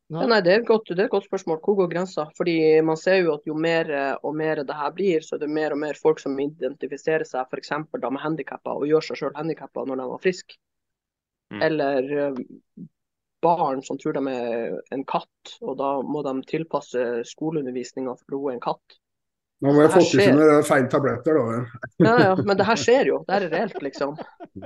Nei. 0.07 0.21
Ja, 0.21 0.29
nei, 0.31 0.37
det 0.45 0.53
er, 0.53 0.61
godt, 0.63 0.87
det 0.93 1.01
er 1.03 1.09
et 1.09 1.11
godt 1.11 1.27
spørsmål. 1.27 1.59
Hvor 1.59 1.75
går 1.81 1.89
grensa? 1.91 2.29
Fordi 2.37 2.55
man 2.87 2.95
ser 2.95 3.17
jo 3.19 3.33
at 3.35 3.49
jo 3.49 3.57
mer 3.59 3.91
og 4.23 4.37
mer 4.39 4.61
det 4.63 4.77
her 4.79 4.93
blir, 4.95 5.25
så 5.27 5.35
er 5.35 5.41
det 5.43 5.51
mer 5.51 5.75
og 5.75 5.81
mer 5.81 5.99
folk 5.99 6.23
som 6.23 6.39
identifiserer 6.39 7.27
seg 7.27 7.43
f.eks. 7.51 7.73
med 7.91 8.23
handikappa 8.23 8.77
og 8.79 8.87
gjør 8.87 9.09
seg 9.09 9.19
sjøl 9.19 9.35
handikappa 9.35 9.83
når 9.83 9.99
de 9.99 10.05
var 10.13 10.23
friske. 10.23 10.55
Mm. 11.51 11.65
Eller 11.67 12.07
barn 13.43 13.83
som 13.85 13.99
tror 14.01 14.17
de 14.17 14.23
er 14.31 14.77
en 14.93 15.03
katt, 15.07 15.57
og 15.61 15.77
da 15.79 15.97
må 16.05 16.23
de 16.25 16.33
tilpasse 16.49 17.03
skoleundervisninga 17.29 18.15
for 18.17 18.37
hun 18.37 18.51
er 18.51 18.57
en 18.57 18.63
katt. 18.63 18.97
Nå 19.65 19.73
må 19.73 19.85
jeg 19.85 19.93
få 19.93 20.01
til 20.05 20.21
sine 20.21 20.59
feil 20.67 20.85
tabletter, 20.91 21.37
da. 21.37 21.85
Ja, 22.03 22.15
ja, 22.27 22.33
men 22.37 22.59
det 22.59 22.67
her 22.67 22.77
skjer 22.77 23.09
jo. 23.09 23.21
Det 23.25 23.33
her 23.33 23.47
er 23.47 23.55
reelt, 23.55 23.79
liksom. 23.81 24.13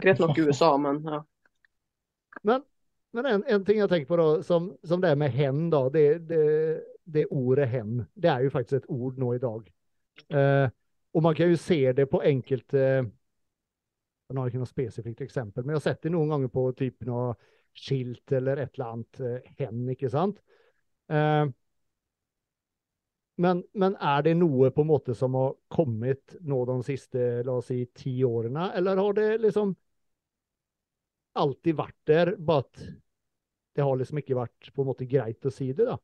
Greit 0.01 0.19
nok 0.19 0.39
USA, 0.43 0.74
men 0.84 0.99
ja. 1.07 1.22
Men, 2.47 2.65
men 3.15 3.30
en, 3.30 3.45
en 3.55 3.63
ting 3.67 3.80
jeg 3.80 3.91
tenker 3.91 4.09
på, 4.11 4.19
da, 4.19 4.28
som, 4.43 4.74
som 4.88 5.03
det 5.03 5.13
med 5.19 5.32
hen, 5.36 5.69
da. 5.72 5.86
Det, 5.93 6.05
det, 6.28 6.43
det 7.07 7.30
ordet 7.32 7.69
hen, 7.72 8.01
det 8.19 8.34
er 8.34 8.43
jo 8.43 8.51
faktisk 8.51 8.82
et 8.82 8.91
ord 8.91 9.19
nå 9.19 9.32
i 9.38 9.41
dag. 9.41 9.72
Eh, 10.28 10.67
og 11.15 11.24
man 11.24 11.36
kan 11.36 11.51
jo 11.51 11.59
se 11.59 11.80
det 11.95 12.05
på 12.11 12.19
enkelte 12.24 12.82
Jeg 12.82 14.38
har 14.38 14.47
ikke 14.47 14.61
noe 14.61 14.69
spesifikt 14.69 15.24
eksempel, 15.24 15.63
men 15.63 15.74
jeg 15.74 15.82
har 15.82 15.88
sett 15.89 16.03
det 16.05 16.11
noen 16.13 16.32
ganger 16.32 16.51
på 16.51 16.67
typen 16.76 17.09
noe 17.11 17.32
skilt 17.78 18.32
eller 18.36 18.61
et 18.63 18.74
eller 18.76 18.93
annet 18.93 19.22
eh, 19.26 19.51
hen, 19.61 19.84
ikke 19.93 20.09
sant? 20.11 20.41
Eh, 21.11 21.45
men, 23.41 23.63
men 23.74 23.95
er 23.97 24.22
det 24.26 24.36
noe 24.38 24.69
på 24.76 24.84
en 24.84 24.89
måte 24.91 25.15
som 25.17 25.36
har 25.39 25.55
kommet 25.72 26.36
nå 26.45 26.59
de 26.69 26.76
siste 26.86 27.22
la 27.47 27.57
oss 27.61 27.72
si, 27.72 27.84
ti 27.97 28.19
årene, 28.28 28.69
eller 28.78 29.01
har 29.01 29.17
det 29.17 29.30
liksom 29.47 29.74
alltid 31.41 31.78
vært 31.80 31.97
der, 32.07 32.34
bare 32.38 32.65
at 32.65 32.82
det 33.76 33.86
har 33.88 33.97
liksom 33.99 34.19
ikke 34.19 34.38
vært 34.38 34.72
på 34.76 34.84
en 34.84 34.89
måte 34.91 35.07
greit 35.09 35.47
å 35.47 35.53
si 35.53 35.72
det, 35.72 35.88
da? 35.88 35.97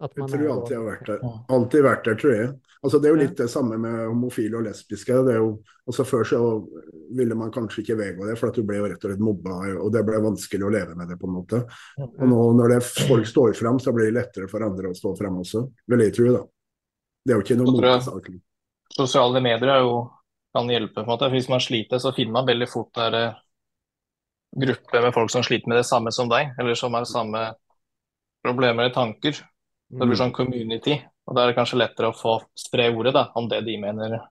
At 0.00 0.12
Jeg 0.14 0.28
tror 0.30 0.42
er 0.44 0.50
alltid 0.54 0.70
jeg 0.70 0.78
har 0.78 0.88
vært 0.92 1.06
der. 1.10 1.22
Alltid 1.50 1.82
vært 1.82 2.04
der, 2.06 2.14
tror 2.14 2.34
jeg. 2.36 2.48
Altså, 2.86 2.98
det 3.02 3.08
er 3.08 3.14
jo 3.14 3.18
Ja. 3.18 3.22
litt 3.26 3.36
det 3.36 3.50
samme 3.50 3.78
med 3.82 3.94
homofile 4.06 4.54
og 4.54 4.62
lesbiske. 4.62 5.16
Det 5.26 5.32
er 5.34 5.38
jo, 5.42 5.48
altså, 5.90 6.04
før 6.06 6.22
så 6.24 6.68
ville 7.16 7.34
man 7.34 7.50
kanskje 7.50 7.82
ikke 7.82 7.96
vedgå 7.98 8.28
det, 8.28 8.38
for 8.38 8.48
at 8.48 8.54
du 8.54 8.62
ble 8.62 8.76
jo 8.76 8.84
rett 8.86 9.02
og 9.04 9.10
slett 9.10 9.18
mobba, 9.18 9.56
og 9.82 9.90
det 9.92 10.04
ble 10.06 10.20
vanskelig 10.22 10.62
å 10.62 10.70
leve 10.70 10.94
med 10.94 11.08
det, 11.08 11.18
på 11.18 11.26
en 11.26 11.34
måte. 11.34 11.64
Og 11.98 12.28
nå 12.30 12.38
når 12.54 12.68
det 12.76 12.82
folk 12.84 13.26
står 13.26 13.56
fram, 13.58 13.78
så 13.80 13.92
blir 13.92 14.06
det 14.12 14.14
lettere 14.20 14.48
for 14.48 14.62
andre 14.62 14.92
å 14.92 14.94
stå 14.94 15.16
fram 15.18 15.40
også, 15.42 15.64
vil 15.88 15.98
jeg 16.06 16.14
tro. 16.14 16.32
da. 16.32 16.44
Det 17.26 17.34
er 17.34 17.40
jo 17.40 17.42
ikke 17.42 17.56
noe 17.58 17.66
Så 17.66 17.74
tror 17.80 17.82
jeg- 17.90 18.00
motsak. 18.06 18.40
Sosiale 18.94 19.40
medier 19.42 19.68
er 19.68 19.80
jo, 19.82 20.10
kan 20.54 20.68
hjelpe. 20.68 20.94
på 20.94 21.00
en 21.02 21.06
måte. 21.18 21.30
Hvis 21.32 21.48
man 21.48 21.58
sliter, 21.60 21.98
så 21.98 22.14
finner 22.14 22.32
man 22.32 22.46
veldig 22.46 22.68
fort 22.68 22.92
der, 22.94 23.14
eh, 23.14 23.34
grupper 24.56 25.02
med 25.02 25.12
folk 25.12 25.30
som 25.30 25.42
sliter 25.42 25.66
med 25.66 25.78
det 25.78 25.86
samme 25.86 26.12
som 26.12 26.28
deg, 26.28 26.54
eller 26.58 26.74
som 26.74 26.92
har 26.94 27.04
samme 27.04 27.54
problemer 28.44 28.84
eller 28.84 28.94
tanker. 28.94 29.34
Det 29.88 30.04
blir 30.04 30.18
sånn 30.20 30.34
community, 30.36 30.98
og 31.24 31.36
da 31.36 31.42
er 31.42 31.50
det 31.50 31.56
kanskje 31.56 31.78
lettere 31.80 32.10
å 32.10 32.16
få 32.16 32.34
spre 32.58 32.90
ordet 32.92 33.14
da, 33.16 33.30
om 33.40 33.48
det 33.48 33.62
de 33.64 33.78
mener 33.80 34.18
ja 34.18 34.24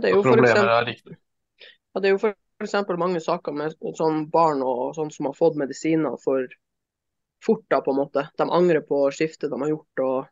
det 0.00 0.08
er 0.08 0.16
jo 0.16 0.22
for 0.22 0.32
problemer 0.32 0.50
eksempel, 0.50 0.72
er 0.74 0.86
riktig. 0.88 1.16
ja, 1.92 2.00
det 2.00 2.08
er 2.08 2.14
jo 2.14 2.20
for 2.22 2.64
eksempel 2.64 3.00
mange 3.00 3.20
saker 3.20 3.52
med 3.56 3.74
sånn 3.98 4.30
barn 4.32 4.62
og 4.64 4.94
sånn 4.96 5.10
som 5.12 5.28
har 5.28 5.36
fått 5.36 5.58
medisiner 5.60 6.16
for 6.22 6.46
fort, 7.44 7.64
da, 7.68 7.80
på 7.82 7.90
en 7.92 8.00
måte. 8.00 8.22
De 8.38 8.44
angrer 8.46 8.82
på 8.86 9.02
skiftet 9.12 9.50
de 9.50 9.58
har 9.60 9.72
gjort. 9.72 10.02
og 10.06 10.26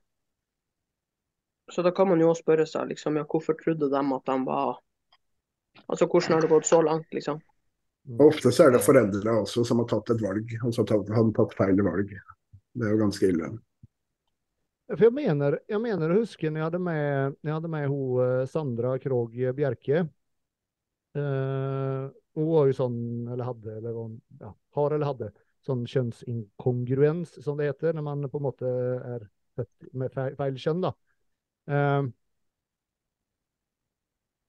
Så 1.74 1.82
da 1.82 1.92
kan 1.94 2.09
man 2.09 2.20
jo 2.22 2.30
også 2.30 2.44
spørre 2.44 2.66
seg 2.70 2.92
liksom, 2.94 3.18
ja, 3.20 3.24
hvorfor 3.28 3.55
trodde 3.59 3.90
de 3.92 4.01
at 4.01 4.26
de 4.32 4.36
var 4.46 4.78
Altså 5.86 6.07
hvordan 6.11 6.34
har 6.34 6.42
det 6.42 6.51
gått 6.51 6.66
så 6.66 6.80
langt, 6.82 7.07
liksom? 7.14 7.38
Ofte 8.20 8.51
så 8.51 8.66
er 8.66 8.72
det 8.74 8.82
foreldre 8.82 9.30
også 9.42 9.62
som 9.64 9.78
har 9.82 9.88
tatt 9.90 10.11
et 10.14 10.22
valg, 10.22 10.46
og 10.66 10.74
så 10.74 10.82
har 10.88 11.05
de 11.07 11.32
tatt 11.36 11.55
feil 11.59 11.82
valg. 11.86 12.11
Det 12.75 12.87
er 12.87 12.95
jo 12.95 13.01
ganske 13.03 13.29
ille. 13.33 13.51
For 14.91 15.07
jeg 15.07 15.14
mener, 15.14 15.59
jeg 15.71 15.83
mener 15.83 16.11
å 16.11 16.18
huske 16.18 16.51
når 16.51 16.61
jeg 16.61 16.66
hadde 16.66 16.81
med, 16.83 17.37
jeg 17.47 17.55
hadde 17.55 17.71
med 17.71 17.87
hun, 17.91 18.23
eh, 18.25 18.47
Sandra 18.51 18.97
Krog 19.03 19.37
Bjerke. 19.57 20.09
Uh, 21.11 22.07
hun 22.39 22.47
var 22.47 22.68
jo 22.68 22.75
sånn, 22.79 22.99
eller 23.33 23.49
hadde, 23.49 23.73
eller 23.81 23.97
hun- 23.97 24.21
ja, 24.39 24.53
har 24.77 24.93
eller 24.95 25.07
hadde, 25.09 25.33
sånn 25.66 25.83
kjønnsinkongruens, 25.91 27.33
som 27.43 27.59
det 27.59 27.66
heter, 27.66 27.95
når 27.95 28.05
man 28.07 28.29
på 28.31 28.39
en 28.39 28.47
måte 28.47 28.71
er 29.16 29.25
født 29.59 29.89
med 29.93 30.12
feil, 30.14 30.37
feil 30.37 30.55
kjønn. 30.55 30.85
da. 30.87 30.93
Uh, 31.66 32.07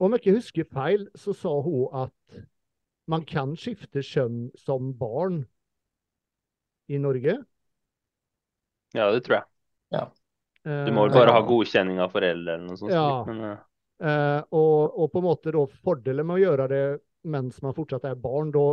om 0.01 0.13
jeg 0.13 0.21
ikke 0.21 0.37
husker 0.37 0.69
feil, 0.69 1.07
så 1.15 1.33
sa 1.33 1.61
hun 1.61 1.89
at 1.93 2.45
man 3.07 3.25
kan 3.25 3.55
skifte 3.57 4.01
kjønn 4.05 4.51
som 4.57 4.93
barn 4.93 5.47
i 6.89 6.97
Norge. 6.97 7.39
Ja, 8.97 9.11
det 9.11 9.23
tror 9.25 9.39
jeg. 9.39 9.45
Du 10.61 10.91
må 10.93 11.07
Eh, 11.07 11.09
vel 11.09 11.15
bare 11.15 11.33
ha 11.33 11.39
godkjenning 11.41 11.97
av 12.03 12.11
foreldre 12.13 12.53
eller 12.53 12.67
noe 12.67 12.77
sånt. 12.77 12.93
Ja. 12.93 13.23
Men, 13.25 13.39
eh, 13.47 13.59
Eh, 14.01 14.41
og, 14.57 14.95
og 14.97 15.11
på 15.13 15.19
en 15.19 15.25
måte 15.27 15.51
da 15.53 15.61
fordelen 15.85 16.25
med 16.25 16.39
å 16.39 16.41
gjøre 16.41 16.65
det 16.71 16.85
mens 17.29 17.59
man 17.61 17.75
fortsatt 17.77 18.07
er 18.09 18.15
barn, 18.17 18.49
da, 18.53 18.63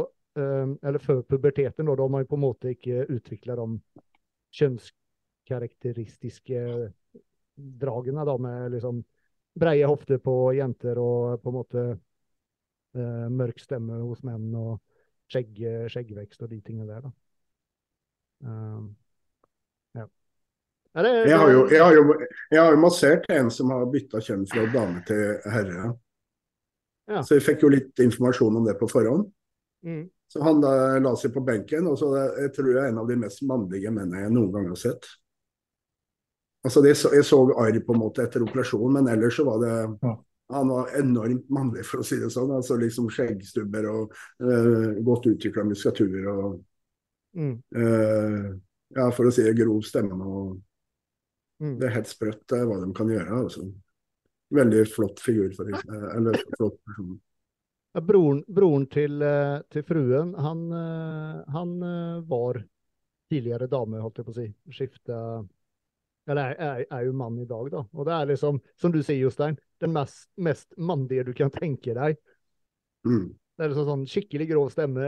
eh, 0.41 0.69
eller 0.89 1.01
før 1.05 1.19
puberteten, 1.29 1.85
da, 1.85 1.93
da 1.93 2.03
har 2.07 2.13
man 2.15 2.25
på 2.29 2.37
en 2.39 2.47
måte 2.47 2.71
ikke 2.73 3.03
utvikla 3.13 3.53
de 3.59 3.67
kjønnskarakteristiske 4.57 6.63
dragene 7.83 8.25
da, 8.25 8.37
med 8.41 8.73
liksom 8.73 9.03
breie 9.59 9.85
hofter 9.91 10.19
på 10.23 10.35
jenter 10.57 10.97
og 11.03 11.43
på 11.43 11.49
en 11.53 11.59
måte 11.59 11.83
eh, 11.93 13.27
mørk 13.29 13.61
stemme 13.61 14.01
hos 14.01 14.23
menn 14.25 14.49
og 14.57 14.81
skjegg, 15.29 15.61
skjeggvekst 15.93 16.41
og 16.47 16.51
de 16.55 16.63
tingene 16.65 16.89
der. 16.89 17.05
da. 17.05 17.11
Um, 18.49 18.97
ja. 19.95 20.05
Det, 20.99 21.11
Jeg 21.29 21.39
har, 21.39 21.51
jo, 21.53 21.65
jeg, 21.71 21.83
har 21.85 21.95
jo, 21.95 22.15
jeg 22.51 22.61
har 22.61 22.73
jo 22.75 22.81
massert 22.83 23.27
en 23.31 23.51
som 23.55 23.71
har 23.71 23.85
bytta 23.93 24.21
kjønn 24.25 24.47
fra 24.51 24.65
dame 24.73 25.03
til 25.07 25.37
herre. 25.53 25.93
Ja. 27.09 27.23
Så 27.23 27.37
jeg 27.39 27.45
fikk 27.47 27.63
jo 27.63 27.71
litt 27.73 28.01
informasjon 28.03 28.57
om 28.59 28.67
det 28.67 28.75
på 28.81 28.89
forhånd. 28.91 29.29
Mm. 29.87 30.09
Så 30.29 30.43
han 30.45 30.59
da 30.61 30.73
la 31.01 31.15
seg 31.17 31.33
på 31.33 31.41
benken, 31.47 31.87
og 31.89 31.97
så 32.01 32.11
jeg 32.43 32.51
tror 32.57 32.73
jeg 32.73 32.83
er 32.83 32.91
en 32.91 32.99
av 33.01 33.09
de 33.09 33.17
mest 33.17 33.41
mannlige 33.49 33.93
mennene 33.95 34.27
jeg 34.27 34.35
noen 34.35 34.51
gang 34.53 34.67
har 34.69 34.81
sett. 34.81 35.07
Altså 36.67 36.83
det, 36.85 36.97
Jeg 37.15 37.25
så 37.25 37.39
arr 37.63 37.79
på 37.87 37.95
en 37.95 38.01
måte 38.03 38.25
etter 38.27 38.43
operasjonen, 38.45 38.99
men 38.99 39.13
ellers 39.15 39.39
så 39.39 39.47
var 39.49 39.61
det 39.63 39.75
Ja. 40.03 40.17
Han 40.51 40.71
var 40.73 40.89
enormt 40.97 41.45
mannlig, 41.53 41.83
for 41.85 42.01
å 42.01 42.05
si 42.09 42.17
det 42.17 42.31
sånn. 42.33 42.51
altså 42.57 42.79
liksom 42.81 43.11
Skjeggstubber 43.13 43.85
og 43.93 44.15
eh, 44.41 44.95
godt 45.05 45.27
utvikla 45.29 45.65
muskulatur 45.69 46.29
og 46.33 46.65
Mm. 47.37 47.63
eh, 47.77 48.47
Ja, 48.97 49.11
for 49.13 49.29
å 49.29 49.33
si 49.35 49.45
det, 49.45 49.57
grov 49.59 49.83
stemme. 49.85 50.17
og 50.17 50.57
Mm. 51.59 51.79
Det 51.79 51.89
er 51.89 51.97
helt 51.97 52.11
sprøtt 52.11 52.55
hva 52.55 52.79
de 52.79 52.89
kan 52.95 53.11
gjøre. 53.11 53.43
altså. 53.43 53.67
Veldig 54.55 54.85
flott 54.93 55.21
figur. 55.21 55.51
For, 55.57 55.69
eh, 55.75 56.09
eller 56.17 56.39
flott 56.57 56.79
person. 56.87 57.21
Ja, 57.95 58.01
Broren, 58.05 58.45
broren 58.47 58.87
til, 58.87 59.23
eh, 59.23 59.61
til 59.71 59.83
fruen, 59.83 60.35
han, 60.39 60.73
eh, 60.73 61.45
han 61.53 61.79
var 62.29 62.63
tidligere 63.31 63.69
dame, 63.69 64.01
holdt 64.01 64.19
jeg 64.19 64.27
på 64.27 64.33
å 64.33 64.35
si. 64.35 64.55
Skifta 64.71 65.49
Eller 66.29 66.51
er, 66.53 66.57
er, 66.61 66.87
er 66.93 67.05
jo 67.07 67.13
mann 67.17 67.39
i 67.41 67.47
dag, 67.47 67.71
da. 67.73 67.79
Og 67.95 68.05
det 68.05 68.13
er 68.13 68.27
liksom, 68.27 68.61
som 68.77 68.93
du 68.93 68.99
sier, 69.01 69.17
Jostein, 69.17 69.57
den 69.81 69.95
mest, 69.95 70.29
mest 70.37 70.75
mannlige 70.77 71.25
du 71.25 71.33
kan 71.33 71.49
tenke 71.49 71.95
deg. 71.97 72.19
Mm. 73.09 73.31
Det 73.57 73.65
er 73.65 73.71
liksom 73.73 73.87
sånn 73.89 74.05
skikkelig 74.05 74.49
grov 74.51 74.69
stemme, 74.69 75.07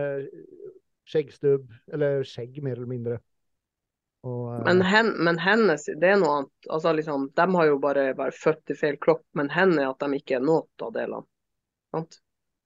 skjeggstubb, 1.05 1.69
eller 1.93 2.25
skjegg 2.25 2.63
mer 2.65 2.79
eller 2.79 2.89
mindre. 2.89 3.19
Og, 4.27 4.55
eh, 4.55 4.65
Men, 4.67 4.83
hen, 4.85 5.13
men 5.25 5.39
hennes, 5.41 5.85
det 6.01 6.09
er 6.09 6.19
noe 6.21 6.39
annet. 6.39 6.55
Altså, 6.69 6.93
liksom, 6.97 7.29
de 7.37 7.47
har 7.57 7.69
jo 7.71 7.79
bare 7.83 8.11
vært 8.19 8.37
født 8.37 8.75
i 8.75 8.79
feil 8.79 8.99
kropp, 9.01 9.25
men 9.39 9.53
hen 9.55 9.79
er 9.79 9.91
at 9.91 10.03
de 10.03 10.21
ikke 10.21 10.39
er 10.41 10.45
noe 10.45 10.67
av 10.83 10.93
delene. 10.97 11.25
Sant? 11.91 12.21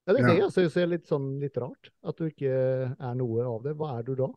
ja, 0.04 0.12
det 0.12 0.20
er 0.20 0.26
det 0.28 0.40
jeg 0.42 0.52
synes 0.52 0.74
er 0.76 0.88
litt 0.90 1.06
sånn 1.08 1.28
litt 1.40 1.54
rart. 1.60 1.92
At 2.04 2.18
du 2.18 2.26
ikke 2.28 2.56
er 2.92 3.14
noe 3.16 3.44
av 3.48 3.62
det. 3.64 3.76
Hva 3.78 3.94
er 3.98 4.08
du 4.08 4.16
da? 4.18 4.28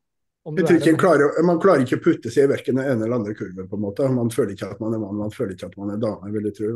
Om 0.48 0.56
du 0.56 0.64
er 0.64 0.78
en 0.78 1.00
klarer, 1.00 1.42
Man 1.44 1.58
klarer 1.60 1.82
ikke 1.84 1.98
å 1.98 2.04
putte 2.06 2.32
seg 2.32 2.46
i 2.46 2.52
verken 2.54 2.78
den 2.80 2.88
ene 2.88 3.04
eller 3.04 3.18
andre 3.18 3.34
kurven. 3.36 3.68
på 3.68 3.76
en 3.76 3.84
måte. 3.84 4.08
Man 4.08 4.32
føler 4.32 4.54
ikke 4.56 4.70
at 4.72 4.80
man 4.80 4.96
er 4.96 5.02
mann, 5.02 5.18
man 5.20 5.34
føler 5.34 5.58
ikke 5.58 5.68
at 5.68 5.76
man 5.82 5.92
er 5.92 6.00
dame, 6.00 6.32
vil 6.32 6.48
jeg 6.48 6.56
tro. 6.56 6.70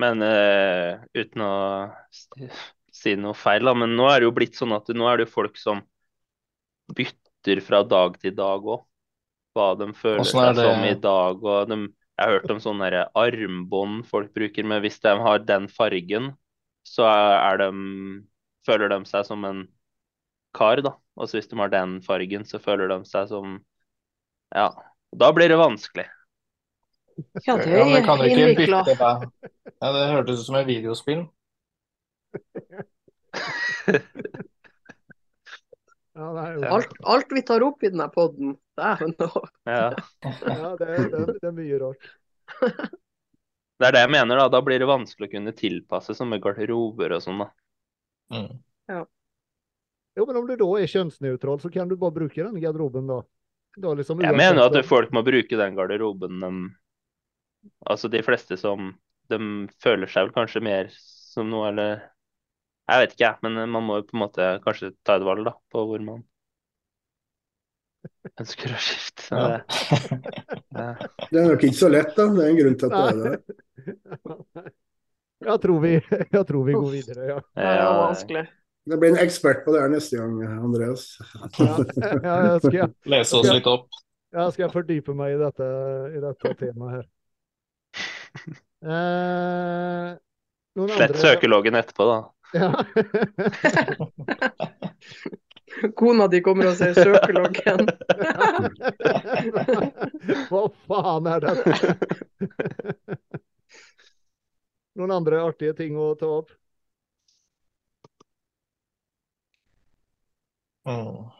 men 0.00 0.22
uh, 0.22 1.00
uten 1.18 1.42
å 1.42 1.54
si 2.94 3.16
noe 3.18 3.34
feil, 3.34 3.66
da. 3.66 3.74
Men 3.74 3.96
nå 3.98 4.06
er 4.12 4.20
det 4.20 4.28
jo 4.28 4.36
blitt 4.36 4.54
sånn 4.60 4.76
at 4.76 4.86
nå 4.94 5.08
er 5.10 5.18
det 5.18 5.26
jo 5.26 5.32
folk 5.32 5.58
som 5.58 5.82
bytter 6.94 7.64
fra 7.66 7.82
dag 7.82 8.14
til 8.22 8.36
dag 8.38 8.70
òg. 8.76 8.86
Hva 9.56 9.72
de 9.78 9.90
føler 9.98 10.22
er 10.22 10.30
seg 10.30 10.60
som 10.60 10.84
i 10.86 10.94
dag. 11.02 11.42
og 11.42 11.70
de, 11.70 11.78
Jeg 12.18 12.26
har 12.26 12.36
hørt 12.36 12.52
om 12.54 12.60
sånne 12.62 12.90
armbånd 13.18 14.04
folk 14.06 14.30
bruker, 14.36 14.66
men 14.68 14.82
hvis 14.84 15.00
de 15.02 15.14
har 15.24 15.42
den 15.46 15.66
fargen, 15.72 16.30
så 16.86 17.06
er 17.10 17.62
de, 17.62 17.70
føler 18.66 18.92
de 18.92 19.00
seg 19.08 19.26
som 19.26 19.44
en 19.48 19.64
kar, 20.56 20.82
da. 20.84 20.94
Og 21.20 21.32
hvis 21.34 21.50
de 21.50 21.58
har 21.60 21.72
den 21.72 21.98
fargen, 22.04 22.46
så 22.46 22.60
føler 22.62 22.90
de 22.92 23.02
seg 23.08 23.28
som 23.32 23.58
Ja. 24.54 24.70
Da 25.10 25.32
blir 25.34 25.50
det 25.50 25.58
vanskelig. 25.58 26.06
Ja, 27.46 27.56
det 27.58 27.74
Ja, 27.74 27.84
men 27.84 28.04
kan 28.06 28.18
du 28.18 28.24
ikke 28.28 28.54
bytte 28.56 28.94
deg? 28.94 29.28
Ja, 29.80 29.92
det 29.92 30.06
hørtes 30.12 30.40
ut 30.40 30.46
som 30.46 30.60
et 30.60 30.70
videospill. 30.70 31.26
Ja, 36.20 36.30
det 36.36 36.40
er 36.42 36.56
jo, 36.56 36.64
Alt, 36.76 36.90
alt 37.14 37.30
vi 37.32 37.42
tar 37.48 37.64
opp 37.64 37.84
i 37.84 37.88
denne 37.88 38.06
poden, 38.12 38.56
dæven 38.76 39.14
nå. 39.16 39.28
Ja. 39.64 39.86
ja, 40.52 40.72
det, 40.76 40.88
det, 41.14 41.22
det 41.40 41.48
er 41.48 41.54
mye 41.56 41.78
rart. 41.80 42.10
Det 43.80 43.88
er 43.88 43.96
det 43.96 44.02
jeg 44.02 44.12
mener, 44.12 44.36
da. 44.36 44.50
Da 44.52 44.60
blir 44.60 44.82
det 44.82 44.88
vanskelig 44.90 45.30
å 45.30 45.32
kunne 45.32 45.54
tilpasse 45.56 46.12
som 46.18 46.28
med 46.28 46.42
garderober 46.44 47.16
og 47.16 47.24
sånn, 47.24 47.40
da. 47.40 47.48
Mm. 48.36 48.50
Jo, 50.18 50.26
men 50.26 50.36
om 50.42 50.46
du 50.50 50.52
da 50.60 50.68
er 50.76 50.90
kjønnsnøytral, 50.90 51.62
så 51.62 51.70
kan 51.72 51.88
du 51.88 51.96
bare 51.96 52.18
bruke 52.18 52.44
den 52.44 52.60
garderoben, 52.60 53.08
da. 53.08 53.22
da 53.80 53.94
liksom, 53.96 54.20
Jeg 54.20 54.36
mener 54.36 54.66
at 54.66 54.76
folk 54.84 55.14
må 55.16 55.24
bruke 55.24 55.56
den 55.56 55.78
garderoben 55.78 56.44
de 56.44 56.52
Altså 57.88 58.08
de 58.08 58.22
fleste 58.24 58.56
som 58.56 58.94
De 59.28 59.38
føler 59.84 60.08
seg 60.08 60.26
vel 60.26 60.32
kanskje 60.36 60.62
mer 60.64 60.92
som 60.92 61.48
noe, 61.48 61.68
eller 61.70 62.04
Jeg 62.90 63.04
vet 63.04 63.12
ikke, 63.14 63.24
jeg. 63.28 63.36
Men 63.46 63.70
man 63.70 63.84
må 63.86 64.00
jo 64.00 64.06
på 64.08 64.16
en 64.18 64.22
måte 64.24 64.46
kanskje 64.64 64.90
ta 65.06 65.16
et 65.20 65.24
valg, 65.26 65.44
da, 65.46 65.52
på 65.70 65.84
hvor 65.86 66.02
man 66.02 66.24
ønsker 68.42 68.74
å 68.74 68.80
skifte. 68.82 69.28
Ja. 69.30 69.60
det- 70.74 71.10
Det 71.30 71.38
er 71.38 71.48
nok 71.52 71.62
ikke 71.68 71.78
så 71.78 71.90
lett, 71.92 72.12
da. 72.16 72.26
Det 72.34 72.44
er 72.44 72.50
en 72.50 72.58
grunn 72.60 72.78
til 72.80 72.86
at 72.90 72.94
det 72.96 73.02
er 73.10 73.16
det. 73.24 74.70
Jeg 75.40 75.56
tror 75.62 75.78
vi, 75.80 75.90
jeg 75.96 76.40
tror 76.50 76.64
vi 76.66 76.72
går 76.76 76.90
videre, 76.92 77.22
ja. 77.30 77.36
Det 77.56 77.64
er 77.64 77.78
vanskelig. 77.96 78.42
Det 78.92 78.96
blir 79.00 79.14
en 79.14 79.20
ekspert 79.22 79.62
på 79.64 79.72
det 79.72 79.80
her 79.80 79.88
neste 79.88 80.18
gang, 80.18 80.34
Andreas. 80.66 81.06
Ja, 81.56 81.78
ja, 81.80 82.34
jeg 82.50 82.60
skal, 82.66 82.92
Lese 83.08 83.38
oss 83.38 83.48
litt 83.48 83.70
opp. 83.70 83.86
Ja, 84.36 84.44
skal 84.52 84.66
jeg 84.66 84.74
fordype 84.74 85.14
meg 85.16 85.32
i 85.32 85.38
dette, 85.40 85.68
i 86.12 86.20
dette 86.26 86.52
temaet 86.60 86.92
her. 86.98 87.08
Eh, 88.84 90.10
noen 90.76 90.92
Slett 90.92 91.14
andre- 91.16 91.24
søkeloggen 91.24 91.80
etterpå, 91.80 92.04
da. 92.12 92.18
Ja. 92.52 92.84
Kona 95.96 96.26
di 96.28 96.40
kommer 96.42 96.66
og 96.70 96.76
ser 96.76 96.94
søkeloggen. 96.98 97.80
Hva 100.50 100.62
faen 100.88 101.26
er 101.30 101.40
dette? 101.46 101.72
Noen 104.98 105.12
andre 105.14 105.38
artige 105.46 105.74
ting 105.78 105.94
å 105.96 106.10
ta 106.18 106.26
opp? 106.40 106.50
Mm. 110.84 111.30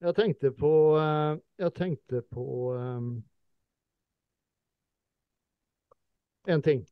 Jeg 0.00 0.14
tenkte 0.16 0.50
på 0.56 0.70
eh, 1.00 1.38
Jeg 1.60 1.74
tenkte 1.76 2.22
på 2.32 2.44
eh, 2.76 3.00
en 6.54 6.62
ting. 6.62 6.86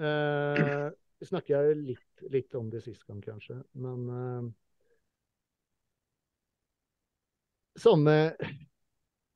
Uh, 0.00 0.88
vi 1.20 1.26
snakket 1.28 1.76
litt, 1.76 2.22
litt 2.32 2.54
om 2.56 2.70
det 2.72 2.80
sist 2.80 3.04
gang, 3.04 3.20
kanskje, 3.20 3.58
men 3.76 4.54
Som 7.80 8.08
eh, 8.08 8.32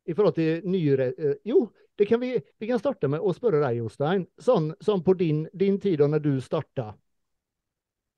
i 0.05 0.15
forhold 0.15 0.35
til 0.37 0.65
nyere 0.69 1.12
eh, 1.12 1.37
Jo, 1.49 1.69
kan 2.09 2.21
vi, 2.21 2.35
vi 2.59 2.69
kan 2.69 2.81
starte 2.81 3.09
med 3.09 3.23
å 3.23 3.33
spørre 3.33 3.61
deg, 3.62 3.79
Jostein. 3.79 4.27
Sånn, 4.41 4.73
sånn 4.83 5.05
på 5.05 5.15
din, 5.17 5.45
din 5.53 5.79
tid 5.81 6.03
og 6.05 6.11
når 6.12 6.25
du 6.25 6.33
starta 6.43 6.91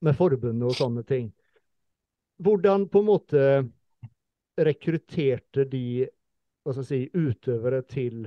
med 0.06 0.16
forbundet 0.16 0.70
og 0.70 0.78
sånne 0.78 1.04
ting. 1.06 1.28
Hvordan 2.42 2.88
på 2.92 3.02
en 3.02 3.08
måte 3.10 3.42
rekrutterte 4.56 5.66
de 5.68 5.84
jeg 6.66 6.84
si, 6.88 6.98
utøvere 7.14 7.82
til, 7.86 8.24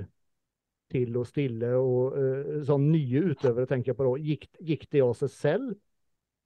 til 0.90 1.16
å 1.20 1.24
stille, 1.28 1.74
og 1.78 2.16
uh, 2.16 2.58
sånn 2.66 2.90
nye 2.92 3.22
utøvere 3.32 3.68
tenker 3.70 3.92
jeg 3.92 3.98
på 3.98 4.08
da. 4.08 4.16
Gikk, 4.30 4.48
gikk 4.72 4.88
det 4.90 5.04
av 5.06 5.14
seg 5.18 5.32
selv? 5.34 5.74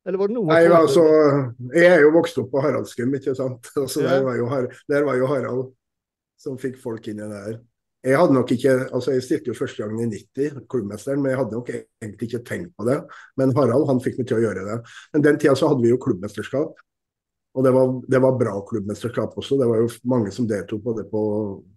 Eller 0.04 0.20
var 0.20 0.28
det 0.28 0.36
noe 0.36 0.50
Nei, 0.52 0.64
altså, 0.68 1.02
jeg 1.72 1.88
er 1.88 2.02
jo 2.04 2.10
vokst 2.12 2.40
opp 2.42 2.50
på 2.52 2.60
Haraldsgym, 2.60 3.14
ikke 3.16 3.36
sant. 3.38 3.70
Altså, 3.80 4.02
Ja. 4.04 4.18
der, 4.18 4.26
var 4.26 4.36
jo, 4.36 4.48
der 4.92 5.06
var 5.06 5.20
jo 5.20 5.30
Harald 5.30 5.70
som 6.40 6.58
fikk 6.60 6.76
folk 6.82 7.06
inn 7.08 7.22
i 7.24 7.28
det 7.30 7.44
her. 7.46 7.62
Jeg 8.04 8.18
hadde 8.20 8.34
nok 8.36 8.50
ikke, 8.52 8.72
altså 8.92 9.14
jeg 9.14 9.24
stilte 9.24 9.48
jo 9.48 9.56
første 9.56 9.80
gangen 9.80 10.12
i 10.12 10.18
90, 10.20 10.66
klubbmesteren, 10.68 11.22
men 11.24 11.32
jeg 11.32 11.38
hadde 11.40 11.56
nok 11.56 11.70
egentlig 11.72 12.26
ikke 12.28 12.42
tenkt 12.44 12.74
på 12.76 12.84
det. 12.84 12.98
Men 13.40 13.54
Harald 13.56 13.88
han 13.88 14.02
fikk 14.04 14.18
meg 14.20 14.28
til 14.28 14.42
å 14.42 14.42
gjøre 14.44 14.64
det. 14.66 14.76
Men 15.14 15.24
den 15.24 15.38
tida 15.40 15.54
så 15.56 15.70
hadde 15.70 15.86
vi 15.86 15.92
jo 15.94 16.00
klubbmesterskap. 16.04 16.82
Og 17.54 17.64
det 17.64 17.72
var, 17.72 17.94
det 18.10 18.20
var 18.20 18.36
bra 18.36 18.58
klubbmesterskap 18.68 19.38
også. 19.40 19.56
Det 19.56 19.70
var 19.70 19.80
jo 19.80 19.88
mange 20.10 20.34
som 20.36 20.48
deltok 20.50 20.82
både 20.84 21.06
på, 21.08 21.22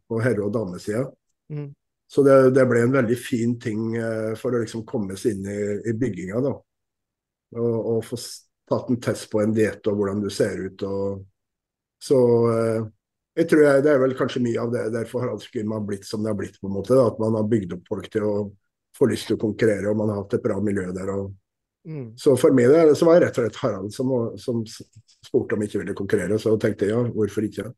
på 0.10 0.20
herre- 0.26 0.44
og 0.44 0.52
damesida. 0.58 1.06
Mm. 1.54 1.70
Så 2.08 2.24
det, 2.24 2.36
det 2.56 2.64
ble 2.70 2.86
en 2.86 2.94
veldig 2.96 3.18
fin 3.20 3.58
ting 3.60 3.96
eh, 4.00 4.34
for 4.40 4.56
å 4.56 4.62
liksom 4.62 4.86
komme 4.88 5.18
seg 5.20 5.36
inn 5.36 5.50
i, 5.52 5.62
i 5.92 5.96
bygginga. 5.98 6.44
da. 6.46 6.54
Og, 7.58 7.74
og 7.96 8.06
få 8.08 8.20
tatt 8.68 8.92
en 8.92 9.02
test 9.04 9.30
på 9.32 9.42
en 9.42 9.56
diett 9.56 9.88
og 9.88 10.00
hvordan 10.00 10.22
du 10.24 10.30
ser 10.32 10.62
ut. 10.68 10.86
Og, 10.88 11.26
så 12.04 12.20
eh, 12.54 12.86
jeg 13.38 13.50
tror 13.52 13.66
jeg, 13.66 13.84
det 13.86 13.92
er 13.92 14.00
vel 14.02 14.16
kanskje 14.18 14.44
mye 14.46 14.62
av 14.64 14.72
det 14.74 14.86
derfor 14.96 15.28
har 15.28 15.84
blitt 15.86 16.08
som 16.08 16.24
det 16.24 16.32
har 16.32 16.40
blitt. 16.40 16.56
på 16.62 16.70
en 16.70 16.78
måte, 16.80 16.96
da, 16.96 17.10
At 17.12 17.20
man 17.22 17.36
har 17.38 17.52
bygd 17.52 17.76
opp 17.78 17.92
folk 17.92 18.08
til 18.14 18.26
å 18.26 18.38
få 18.98 19.10
lyst 19.12 19.30
til 19.30 19.38
å 19.38 19.44
konkurrere, 19.44 19.92
og 19.92 20.00
man 20.00 20.10
har 20.10 20.24
hatt 20.24 20.40
et 20.40 20.44
bra 20.48 20.58
miljø 20.64 20.90
der. 20.96 21.12
og 21.14 21.36
Mm. 21.88 22.18
så 22.20 22.34
for 22.36 22.52
meg 22.52 22.68
det, 22.68 22.96
så 23.00 23.06
var 23.08 23.16
det 23.16 23.30
rett 23.30 23.38
og 23.40 23.46
slett 23.46 23.60
Harald 23.62 23.94
som, 23.96 24.10
som 24.36 24.58
spurte 24.68 25.56
om 25.56 25.62
ikke 25.64 25.80
ville 25.80 25.94
konkurrere, 25.96 26.36
så 26.36 26.58
tenkte 26.60 26.84
jeg 26.84 26.92
ja, 26.92 27.04
hvorfor 27.16 27.46
ikke. 27.48 27.70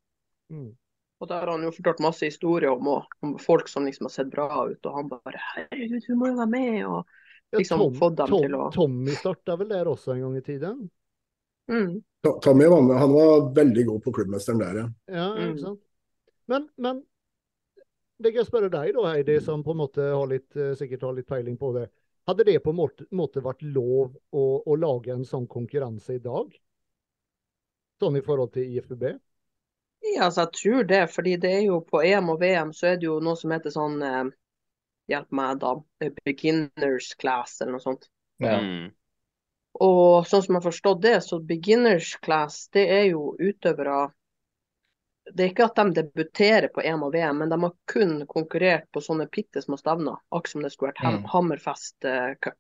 Mm. 0.50 0.72
Og 1.20 1.28
der 1.28 1.42
har 1.44 1.52
han 1.52 1.64
jo 1.68 1.72
fortalt 1.76 2.00
masse 2.04 2.26
historier 2.30 2.72
om, 2.72 2.88
om 3.26 3.34
folk 3.44 3.68
som 3.68 3.86
liksom 3.86 4.08
har 4.08 4.14
sett 4.14 4.30
bra 4.32 4.48
ut, 4.70 4.86
og 4.86 4.96
han 4.96 5.10
bare 5.12 5.42
'herregud, 5.48 6.06
du 6.08 6.16
må 6.16 6.28
jo 6.32 6.38
være 6.40 6.52
med', 6.54 6.86
og 6.88 7.06
Ja, 7.52 7.58
liksom 7.60 7.80
Tom, 7.80 7.96
fått 8.00 8.16
dem 8.16 8.30
Tom, 8.30 8.46
til 8.46 8.56
å 8.56 8.70
Tommy 8.72 9.16
starta 9.16 9.56
vel 9.58 9.70
der 9.70 9.86
også 9.90 10.14
en 10.14 10.22
gang 10.22 10.38
i 10.38 10.42
tiden? 10.42 10.90
mm. 11.68 12.02
Tommy 12.42 12.66
var, 12.66 12.82
med, 12.82 12.98
han 12.98 13.14
var 13.14 13.54
veldig 13.56 13.86
god 13.86 14.04
på 14.04 14.14
klubbmesteren 14.14 14.60
der, 14.60 14.76
ja. 14.76 14.90
Ja, 15.08 15.28
Mm. 15.36 15.52
ikke 15.52 15.62
sant? 15.62 15.82
Men, 16.48 16.70
men 16.78 17.04
det 18.20 18.32
kan 18.34 18.42
jeg 18.42 18.48
spørre 18.50 18.70
deg, 18.74 18.92
da, 18.96 19.04
Heidi, 19.14 19.40
som 19.42 19.64
på 19.64 19.72
en 19.72 19.80
måte 19.82 20.04
har 20.12 20.28
litt, 20.28 20.56
eh, 20.56 20.74
sikkert 20.76 21.06
har 21.08 21.14
litt 21.16 21.28
peiling 21.30 21.58
på 21.58 21.72
det. 21.78 21.88
Hadde 22.28 22.44
det 22.46 22.58
på 22.64 22.74
en 22.74 22.76
måte, 22.80 23.06
måte 23.16 23.42
vært 23.42 23.64
lov 23.64 24.12
å, 24.36 24.44
å 24.68 24.76
lage 24.76 25.14
en 25.16 25.24
sånn 25.26 25.48
konkurranse 25.48 26.18
i 26.18 26.20
dag? 26.24 26.52
Sånn 28.04 28.18
i 28.20 28.24
forhold 28.26 28.52
til 28.58 28.76
IFUB? 28.80 29.06
Ja, 30.02 30.26
altså 30.26 30.46
jeg 30.46 30.52
tror 30.56 30.84
det, 30.88 31.02
fordi 31.12 31.36
det 31.38 31.52
er 31.58 31.66
jo 31.68 31.80
på 31.86 32.02
EM 32.04 32.30
og 32.34 32.40
VM 32.42 32.72
så 32.74 32.88
er 32.94 33.00
det 33.02 33.06
jo 33.10 33.18
noe 33.24 33.36
som 33.40 33.52
heter 33.52 33.74
sånn 33.74 33.98
eh, 34.04 34.24
Hjelp 35.10 35.32
meg, 35.34 35.58
da. 35.60 35.74
eh, 36.06 36.12
Beginners 36.26 37.16
class 37.20 37.58
eller 37.62 37.76
noe 37.78 37.84
sånt. 37.84 38.08
Ja. 38.40 38.60
Mm. 38.62 38.92
Og 39.82 40.28
sånn 40.28 40.44
som 40.46 40.56
jeg 40.56 40.60
har 40.62 40.68
forstått 40.72 41.02
det, 41.02 41.16
så 41.26 41.40
beginners 41.46 42.16
class, 42.26 42.68
det 42.74 42.86
er 42.94 43.04
jo 43.12 43.36
utøvere 43.40 44.10
Det 45.30 45.44
er 45.46 45.52
ikke 45.52 45.66
at 45.70 45.76
de 45.78 45.94
debuterer 46.02 46.70
på 46.74 46.82
EM 46.82 47.04
og 47.06 47.14
VM, 47.14 47.38
men 47.44 47.52
de 47.52 47.60
har 47.62 47.74
kun 47.92 48.16
konkurrert 48.28 48.88
på 48.92 49.02
sånne 49.06 49.28
bitte 49.30 49.62
små 49.62 49.78
stevner. 49.78 50.18
Akkurat 50.34 50.52
som 50.56 50.64
det 50.66 50.72
skulle 50.74 50.92
vært 50.94 51.04
Ham- 51.06 51.20
Mm. 51.20 51.28
Hammerfest 51.34 52.06
eh, 52.06 52.34
Cup. 52.42 52.58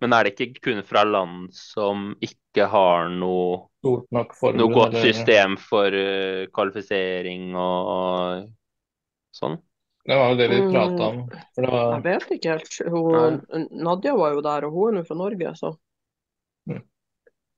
Men 0.00 0.12
er 0.12 0.24
det 0.24 0.36
ikke 0.38 0.60
kun 0.62 0.82
fra 0.86 1.02
land 1.04 1.50
som 1.54 2.12
ikke 2.22 2.66
har 2.70 3.08
noe, 3.10 3.67
Stort 3.78 4.06
nok 4.10 4.34
forbund. 4.34 4.58
noe 4.58 4.74
godt 4.74 4.94
eller- 4.94 5.12
system 5.12 5.56
for 5.56 5.86
uh, 5.94 6.46
kvalifisering 6.54 7.54
og, 7.54 7.90
og 7.94 8.48
sånn? 9.38 9.58
Det 10.08 10.16
var 10.16 10.30
jo 10.32 10.36
det 10.40 10.48
vi 10.50 10.60
Mm. 10.62 10.72
prata 10.72 11.06
om. 11.06 11.18
For 11.54 11.62
det 11.62 11.70
var 11.70 11.92
Jeg 11.92 12.02
vet 12.02 12.30
ikke 12.38 12.50
helt. 12.54 12.78
Hun, 12.88 13.68
Nadia 13.70 14.14
var 14.16 14.32
jo 14.32 14.40
der, 14.40 14.64
og 14.64 14.72
hun 14.72 14.88
er 14.96 15.02
nå 15.02 15.06
fra 15.06 15.16
Norge, 15.16 15.52
så 15.54 15.76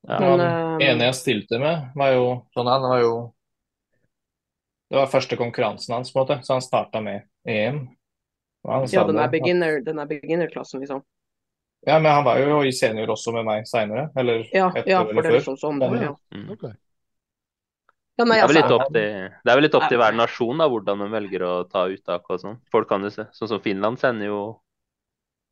Ja. 0.08 0.18
Men, 0.18 0.40
Han 0.40 0.80
eh, 0.80 0.88
ene 0.90 1.04
jeg 1.10 1.14
stilte 1.14 1.58
med, 1.60 1.90
var 1.94 2.12
jo 2.14 2.46
sånn 2.56 2.66
han 2.66 2.82
var 2.88 3.00
jo 3.02 3.34
Det 4.90 4.96
var 4.96 5.06
første 5.06 5.36
konkurransen 5.36 5.94
hans, 5.94 6.10
på 6.10 6.18
en 6.18 6.26
måte, 6.26 6.42
så 6.42 6.54
han 6.56 6.62
starta 6.62 7.00
med 7.00 7.22
EM. 7.46 7.88
Han 8.66 8.86
Ja, 8.90 9.04
den 9.04 9.18
er 9.18 9.28
beginner-klassen, 9.28 10.08
beginner 10.08 10.48
liksom. 10.80 11.02
Ja, 11.86 11.96
men 11.98 12.12
han 12.12 12.24
var 12.24 12.38
jo 12.42 12.60
i 12.66 12.72
senior 12.76 13.08
også 13.14 13.32
med 13.32 13.46
meg 13.48 13.66
seinere, 13.68 14.10
eller 14.20 14.42
Ja, 14.52 14.68
et 14.76 14.86
ja 14.90 15.00
år 15.00 15.10
eller 15.10 15.22
det 15.22 15.36
er 15.38 15.44
før. 15.46 15.56
sånn. 15.56 15.80
Ja. 15.80 16.10
Ja. 16.10 16.14
Mm. 16.36 16.48
Ok. 16.52 16.64
Ja, 18.20 18.24
nei, 18.28 18.36
Det 18.36 18.42
er 18.42 18.48
vel 18.50 18.56
litt 18.58 18.64
altså, 18.66 18.76
opp 18.76 18.90
til, 18.92 19.06
det 19.40 19.52
er 19.52 19.56
vel 19.56 19.64
litt 19.64 19.76
opp 19.78 19.86
til 19.88 20.00
hver 20.02 20.16
nasjon 20.18 20.58
da, 20.60 20.66
hvordan 20.68 21.04
de 21.04 21.06
velger 21.14 21.44
å 21.46 21.52
ta 21.70 21.86
uttak 21.88 22.26
og 22.28 22.42
sånn. 22.42 22.58
Folk 22.74 22.90
kan 22.90 23.06
jo 23.06 23.12
se, 23.14 23.24
sånn 23.32 23.48
som 23.54 23.62
Finland 23.64 24.00
sender 24.02 24.28
jo 24.28 24.40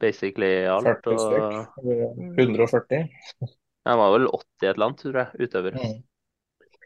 basically 0.03 0.51
alt. 0.69 0.85
40 0.85 1.17
stykk. 1.23 1.81
Og... 1.81 2.37
140. 2.37 3.09
ja, 3.41 3.49
han 3.89 3.99
var 4.03 4.13
vel 4.19 4.29
80 4.29 4.45
et 4.69 4.75
eller 4.75 4.87
annet, 4.91 5.01
tror 5.01 5.19
jeg, 5.23 5.49
utøvere. 5.49 5.87
Mm. 5.87 5.97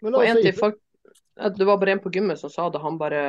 Men 0.03 0.15
la 0.15 0.19
Og 0.19 0.23
oss 0.23 0.31
en 0.31 0.39
si 0.39 0.47
til, 0.47 0.59
folk, 0.61 0.79
det 1.59 1.67
var 1.67 1.81
bare 1.83 1.97
en 1.97 2.05
på 2.05 2.13
gymmet 2.15 2.39
som 2.39 2.53
sa 2.53 2.69
det, 2.71 2.83
han 2.83 2.99
bare 3.01 3.25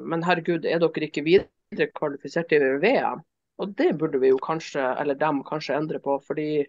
Men 0.00 0.24
herregud, 0.24 0.64
er 0.64 0.80
dere 0.80 1.06
ikke 1.08 1.24
videre 1.24 1.90
kvalifisert 1.92 2.48
til 2.48 2.64
VM? 2.82 3.20
Og 3.60 3.74
det 3.78 3.92
burde 4.00 4.18
vi 4.22 4.32
jo 4.32 4.38
kanskje, 4.42 4.82
eller 5.00 5.18
dem 5.18 5.42
kanskje 5.44 5.76
endre 5.76 6.00
på, 6.02 6.16
fordi 6.26 6.64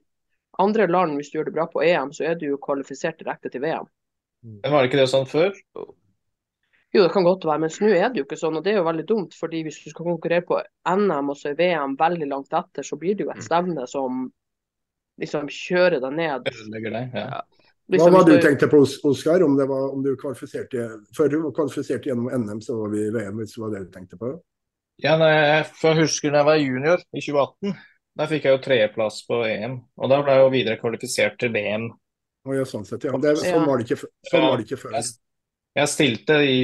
andre 0.59 0.87
land, 0.87 1.15
hvis 1.17 1.31
du 1.31 1.39
gjør 1.39 1.49
det 1.49 1.55
bra 1.55 1.65
på 1.71 1.81
EM, 1.81 2.11
så 2.13 2.27
er 2.29 2.35
du 2.37 2.45
jo 2.51 2.59
kvalifisert 2.61 3.19
direkte 3.21 3.49
til 3.49 3.63
VM. 3.63 3.87
Men 4.43 4.71
var 4.73 4.83
det 4.83 4.91
ikke 4.91 4.99
det 5.01 5.09
sånn 5.09 5.25
før? 5.29 5.55
Jo, 6.93 7.01
det 7.01 7.09
kan 7.15 7.25
godt 7.25 7.47
være, 7.47 7.63
men 7.63 7.71
nå 7.81 7.89
er 7.95 8.11
det 8.13 8.21
jo 8.21 8.25
ikke 8.27 8.37
sånn, 8.37 8.59
og 8.59 8.65
det 8.65 8.73
er 8.73 8.77
jo 8.81 8.85
veldig 8.85 9.05
dumt. 9.09 9.33
fordi 9.33 9.63
hvis 9.65 9.79
du 9.81 9.89
skal 9.89 10.05
konkurrere 10.11 10.45
på 10.45 10.59
NM 10.85 11.31
og 11.33 11.39
så 11.39 11.49
er 11.49 11.57
VM 11.57 11.95
veldig 11.97 12.27
langt 12.29 12.53
etter, 12.53 12.85
så 12.85 12.99
blir 13.01 13.15
det 13.17 13.25
jo 13.25 13.31
et 13.33 13.41
stevne 13.41 13.87
som 13.89 14.27
liksom 15.21 15.49
kjører 15.49 16.03
deg 16.03 16.13
ned. 16.19 16.51
Ødelegger 16.53 16.97
det? 16.99 17.03
Ja. 17.15 17.41
Hva 17.83 17.97
Liksom, 17.97 18.13
var 18.13 18.23
hvis 18.29 18.37
du 18.39 18.45
tenkte 18.47 18.67
på, 18.71 18.77
Os- 18.85 18.99
Oskar? 19.03 19.43
Om, 19.43 19.57
om 19.59 20.03
du 20.05 20.13
kvalifiserte 20.15 20.85
Før 21.17 21.27
du 21.29 21.51
kvalifiserte 21.51 22.07
gjennom 22.09 22.29
NM, 22.31 22.61
så 22.63 22.77
var 22.79 22.93
vi 22.93 23.01
i 23.07 23.11
VM, 23.11 23.41
hvis 23.41 23.57
det 23.57 23.61
var 23.61 23.73
det 23.73 23.81
du 23.87 23.89
tenkte 23.91 24.17
på? 24.21 24.29
Ja, 25.01 25.15
nei, 25.17 25.31
jeg, 25.33 25.65
for 25.79 25.93
jeg 25.93 26.05
husker 26.05 26.31
da 26.31 26.41
jeg 26.43 26.49
var 26.51 26.61
junior 26.61 27.01
i 27.13 27.21
2018. 27.23 27.73
Da 28.13 28.27
fikk 28.29 28.43
jeg 28.45 28.53
jo 28.53 28.61
tredjeplass 28.61 29.23
på 29.25 29.39
EM. 29.47 29.79
Og 29.97 30.11
da 30.11 30.19
ble 30.21 30.35
jeg 30.35 30.43
jo 30.43 30.51
videre 30.53 30.77
kvalifisert 30.81 31.39
til 31.41 31.49
VM. 31.55 31.87
Oh, 32.45 32.53
ja, 32.53 32.65
sånn 32.67 32.85
sett, 32.85 33.07
ja. 33.07 33.15
Det, 33.17 33.33
sånn, 33.41 33.65
var 33.65 33.79
det 33.79 33.87
ikke, 33.87 34.09
sånn 34.29 34.45
var 34.45 34.59
det 34.59 34.67
ikke 34.67 34.77
før. 34.83 34.95
Jeg, 34.99 35.09
jeg 35.79 35.89
stilte 35.89 36.37
i, 36.45 36.57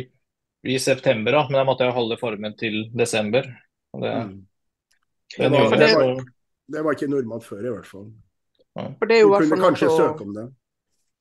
i 0.70 0.78
september, 0.84 1.34
da, 1.40 1.46
men 1.50 1.58
da 1.58 1.66
måtte 1.68 1.88
jeg 1.88 1.96
holde 1.96 2.20
formen 2.22 2.56
til 2.60 2.84
desember. 2.94 3.48
Og 3.96 4.04
det, 4.06 4.14
Mm. 4.14 4.36
det, 5.38 5.50
gjorde 5.50 5.78
det, 5.80 5.90
var, 5.96 6.24
Det 6.70 6.84
var 6.86 6.96
ikke 6.98 7.10
normalt 7.10 7.46
før, 7.46 7.66
i 7.66 7.74
hvert 7.74 7.88
fall. 7.90 8.12
For 8.76 9.10
det 9.10 9.18
er 9.18 9.24
jo 9.26 9.34
Du 9.34 9.50
kunne 9.50 9.66
kanskje 9.72 9.90
noe 9.90 9.98
søke 9.98 10.26
om 10.28 10.36
det. 10.36 10.46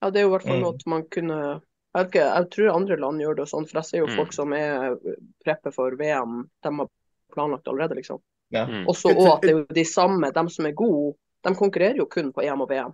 Ja, 0.02 0.10
det 0.10 0.20
er 0.20 0.26
jo 0.26 0.28
i 0.28 0.34
hvert 0.36 0.46
fall 0.46 0.58
Mm. 0.58 0.62
noe 0.66 0.92
man 0.92 1.08
kunne 1.08 1.38
jeg, 1.38 2.04
vet 2.04 2.10
ikke, 2.12 2.26
jeg 2.28 2.48
tror 2.52 2.74
andre 2.76 2.96
land 3.00 3.20
gjør 3.24 3.36
det 3.40 3.46
sånn, 3.48 3.66
for 3.66 3.78
jeg 3.80 3.86
ser 3.88 3.98
jo 4.02 4.06
Mm. 4.06 4.16
folk 4.18 4.32
som 4.36 4.52
er 4.52 4.98
prepper 5.44 5.72
for 5.74 5.96
VM, 5.96 6.42
de 6.62 6.72
har 6.76 6.88
planlagt 7.34 7.68
allerede, 7.68 7.94
liksom. 7.98 8.20
ja. 8.50 8.64
Mm. 8.66 8.86
Også 8.88 9.12
og 9.14 9.26
at 9.36 9.42
det 9.42 9.50
er 9.50 9.58
jo 9.58 9.66
de 9.74 9.84
samme, 9.84 10.30
de 10.32 10.44
som 10.50 10.66
er 10.66 10.72
gode, 10.72 11.16
de 11.44 11.54
konkurrerer 11.54 11.96
jo 12.00 12.06
kun 12.10 12.32
på 12.32 12.42
EM 12.42 12.60
og 12.64 12.70
VM. 12.70 12.92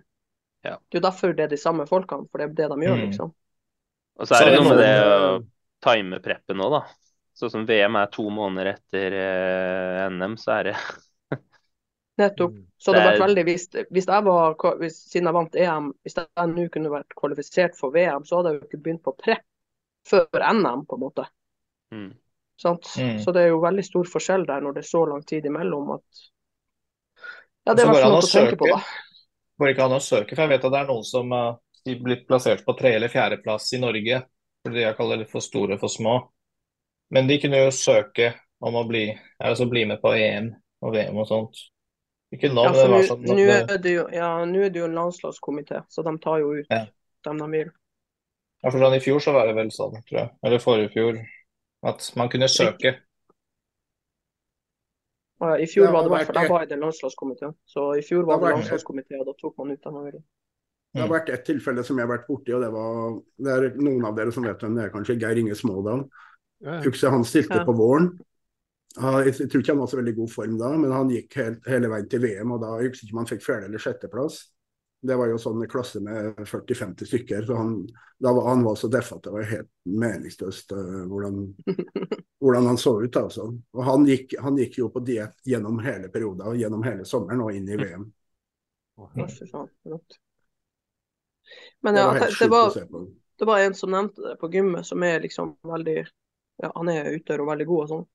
Ja. 0.65 0.77
Det 0.89 0.97
er 0.97 1.01
jo 1.01 1.05
derfor 1.09 1.33
det 1.33 1.43
er 1.45 1.47
de 1.53 1.57
samme 1.61 1.85
folkene, 1.87 2.27
for 2.31 2.37
det 2.41 2.45
er 2.49 2.53
det 2.53 2.69
de 2.75 2.85
gjør, 2.87 2.95
Mm. 2.99 3.05
liksom. 3.09 3.33
Og 4.19 4.27
så 4.27 4.35
er 4.35 4.45
det 4.51 4.59
noe 4.59 4.69
med 4.69 4.77
det 4.79 4.93
å 5.03 5.45
time 5.83 6.19
preppen 6.23 6.61
òg, 6.63 6.71
da. 6.71 6.83
Sånn 7.35 7.51
som 7.51 7.65
VM 7.67 7.95
er 7.99 8.07
to 8.07 8.23
måneder 8.31 8.69
etter 8.77 9.11
eh, 9.19 10.05
NM, 10.09 10.37
så 10.39 10.51
er 10.59 10.63
det 10.69 10.75
Nettopp. 12.17 12.51
Mm. 12.55 12.67
Så 12.77 12.91
det 12.93 12.97
Det 12.99 13.01
har 13.03 13.11
er- 13.11 13.19
vært 13.19 13.27
veldig, 13.27 13.43
hvis, 13.43 13.65
hvis 13.91 14.05
jeg 14.07 14.23
var, 14.23 14.55
hvis, 14.79 14.99
siden 15.11 15.25
jeg 15.27 15.33
vant 15.35 15.55
EM, 15.55 15.93
hvis 16.03 16.15
jeg 16.15 16.47
nå 16.53 16.67
kunne 16.71 16.89
vært 16.93 17.15
kvalifisert 17.19 17.75
for 17.75 17.91
VM, 17.91 18.23
så 18.23 18.37
hadde 18.39 18.53
jeg 18.53 18.61
jo 18.61 18.67
ikke 18.69 18.83
begynt 18.85 19.03
på 19.03 19.15
prep 19.19 19.43
før 20.07 20.27
NM, 20.53 20.85
på 20.85 20.95
en 20.95 21.01
måte. 21.03 21.25
mm. 21.91 22.13
Mm. 22.63 23.17
Så 23.19 23.31
det 23.35 23.41
er 23.43 23.49
jo 23.51 23.59
veldig 23.63 23.83
stor 23.83 24.07
forskjell 24.07 24.45
der 24.47 24.63
når 24.63 24.77
det 24.77 24.83
er 24.85 24.87
så 24.87 25.01
lang 25.09 25.25
tid 25.27 25.45
imellom 25.45 25.91
at 25.97 26.23
Ja, 27.65 27.73
det 27.73 27.83
er 27.83 27.87
i 27.87 27.89
hvert 27.89 28.03
fall 28.05 28.15
noe 28.15 28.23
å 28.23 28.29
tenke 28.29 28.57
på, 28.59 28.69
da. 28.69 28.79
Går 29.59 29.71
ikke 29.73 29.85
an 29.87 29.95
å 29.97 30.03
søke, 30.03 30.35
for 30.35 30.43
jeg 30.45 30.53
vet 30.53 30.65
at 30.67 30.73
det 30.75 30.79
er 30.79 30.89
noen 30.91 31.05
som 31.07 31.31
har 31.35 31.57
blitt 32.05 32.25
plassert 32.29 32.63
på 32.65 32.75
tre- 32.77 32.95
eller 32.95 33.11
fjerdeplass 33.11 33.71
i 33.73 33.79
Norge. 33.81 34.21
Fordi 34.65 34.81
jeg 34.81 34.97
kaller 34.97 35.21
det 35.21 35.29
for 35.29 35.43
store 35.45 35.77
for 35.77 35.91
små. 35.91 36.15
Men 37.13 37.27
de 37.29 37.37
kunne 37.41 37.59
jo 37.61 37.71
søke 37.75 38.31
om 38.65 38.77
å 38.79 38.83
bli, 38.87 39.07
altså 39.39 39.67
bli 39.69 39.83
med 39.85 40.01
på 40.01 40.13
EM 40.17 40.49
og 40.81 40.93
VM 40.95 41.17
og 41.21 41.27
sånt. 41.29 41.59
Ikke 42.33 42.49
nå, 42.49 42.63
Ja, 42.65 42.71
men 42.73 43.05
sånn 43.05 43.23
nå 43.23 43.35
er 43.45 43.77
det 43.77 43.93
jo 43.93 44.05
ja, 44.11 44.31
er 44.41 44.69
det 44.73 44.79
jo 44.81 44.87
en 44.89 44.97
landslagskomité, 44.97 45.83
så 45.89 46.03
de 46.03 46.15
tar 46.19 46.39
jo 46.41 46.55
ut 46.57 46.67
Ja. 46.71 46.85
dem 47.23 47.37
de 47.37 47.49
vil. 47.51 47.69
ja, 48.63 48.71
for 48.71 48.79
sånn, 48.79 48.95
I 48.97 48.99
fjor 49.03 49.19
så 49.21 49.33
var 49.33 49.45
det 49.47 49.55
vel 49.55 49.69
sånn, 49.71 50.01
tror 50.09 50.19
jeg, 50.19 50.29
eller 50.43 50.59
forrige 50.59 50.91
fjor, 50.95 51.21
at 51.85 52.07
man 52.17 52.29
kunne 52.33 52.47
søke. 52.49 52.95
I 55.45 55.67
fjor 55.69 55.91
var 55.91 56.05
det 56.05 56.09
i 56.09 56.13
hvert 56.15 56.29
fall 56.29 56.39
jeg 56.41 56.49
var 56.49 56.63
i 56.63 56.69
den 56.69 56.81
landslagskomiteen. 56.81 57.53
Så 57.67 57.89
i 57.99 58.03
fjor 58.07 58.23
var 58.25 58.39
Det 58.39 58.47
det 58.47 58.53
landslagskomité, 58.55 59.19
og 59.19 59.27
da 59.27 59.33
tok 59.41 59.57
man 59.59 59.71
ut 59.75 59.83
dem. 59.83 60.23
Det 60.95 61.01
har 61.03 61.11
vært 61.11 61.29
ett 61.29 61.43
tilfelle 61.45 61.83
som 61.83 61.97
jeg 61.99 62.07
har 62.07 62.13
vært 62.17 62.27
borti, 62.27 62.53
og 62.55 62.61
det 62.63 62.71
var 62.71 63.19
det 63.43 63.51
er 63.51 63.75
noen 63.83 64.05
av 64.07 64.15
dere 64.15 64.31
som 64.31 64.45
vet 64.47 64.61
hvem 64.63 64.77
det 64.77 64.85
er, 64.85 64.93
kanskje. 64.93 65.19
Geir 65.19 65.41
Inge 65.41 65.57
Smådal. 65.59 66.05
Husker 66.85 67.11
han 67.11 67.25
stilte 67.27 67.59
Ja. 67.59 67.65
på 67.67 67.75
våren. 67.75 68.17
Jeg 68.95 69.49
tror 69.51 69.59
ikke 69.59 69.73
han 69.75 69.83
var 69.83 69.87
så 69.91 69.97
veldig 69.99 70.15
god 70.15 70.29
form 70.31 70.57
da, 70.57 70.69
men 70.77 70.91
han 70.91 71.09
gikk 71.09 71.33
helt, 71.35 71.65
hele 71.67 71.89
veien 71.91 72.09
til 72.09 72.21
VM, 72.21 72.51
og 72.51 72.61
da 72.61 72.77
jeg 72.79 72.89
husker 72.89 73.05
ikke 73.07 73.13
om 73.13 73.25
han 73.25 73.27
fikk 73.27 73.43
fjerde- 73.43 73.65
eller 73.65 73.77
sjetteplass. 73.77 74.54
Det 75.05 75.15
var 75.19 75.29
jo 75.29 75.37
sånn 75.41 75.63
i 75.65 75.69
klasse 75.69 75.99
med 76.03 76.39
40-50 76.41 77.09
stykker. 77.09 77.45
så 77.45 77.57
han, 77.59 77.73
da 78.17 78.33
var, 78.33 78.49
han 78.49 78.63
var 78.65 78.75
så 78.79 78.89
deff 78.91 79.11
at 79.13 79.23
det 79.23 79.33
var 79.33 79.47
helt 79.49 79.71
meningsløst 79.83 80.71
uh, 80.73 81.03
hvordan, 81.11 81.41
hvordan, 82.41 82.69
han 82.71 82.79
så 82.81 82.95
ut. 83.03 83.19
Altså. 83.19 83.49
Og 83.73 83.83
han 83.85 84.07
gikk, 84.09 84.37
han 84.41 84.57
gikk 84.57 84.79
jo 84.81 84.89
på 84.93 85.03
diett 85.05 85.35
gjennom 85.45 85.79
hele 85.85 86.09
perioden, 86.13 86.57
gjennom 86.59 86.85
hele 86.87 87.05
sommeren 87.05 87.43
og 87.45 87.53
inn 87.55 87.69
i 87.69 87.79
VM. 87.81 88.09
Men 91.85 91.95
ja, 91.95 92.07
det, 92.13 92.31
det, 92.39 92.47
var, 92.49 92.73
det 93.39 93.45
var 93.45 93.59
en 93.59 93.75
som 93.75 93.91
nevnte 93.91 94.21
det 94.21 94.35
på 94.41 94.49
gymmet, 94.53 94.87
som 94.87 95.03
er 95.03 95.19
liksom 95.21 95.57
veldig 95.67 95.99
ja, 96.63 96.71
Han 96.71 96.89
er 96.89 97.11
utøver 97.11 97.43
og 97.43 97.51
veldig 97.51 97.67
god 97.69 97.83
og 97.83 97.91
sånn. 97.91 98.05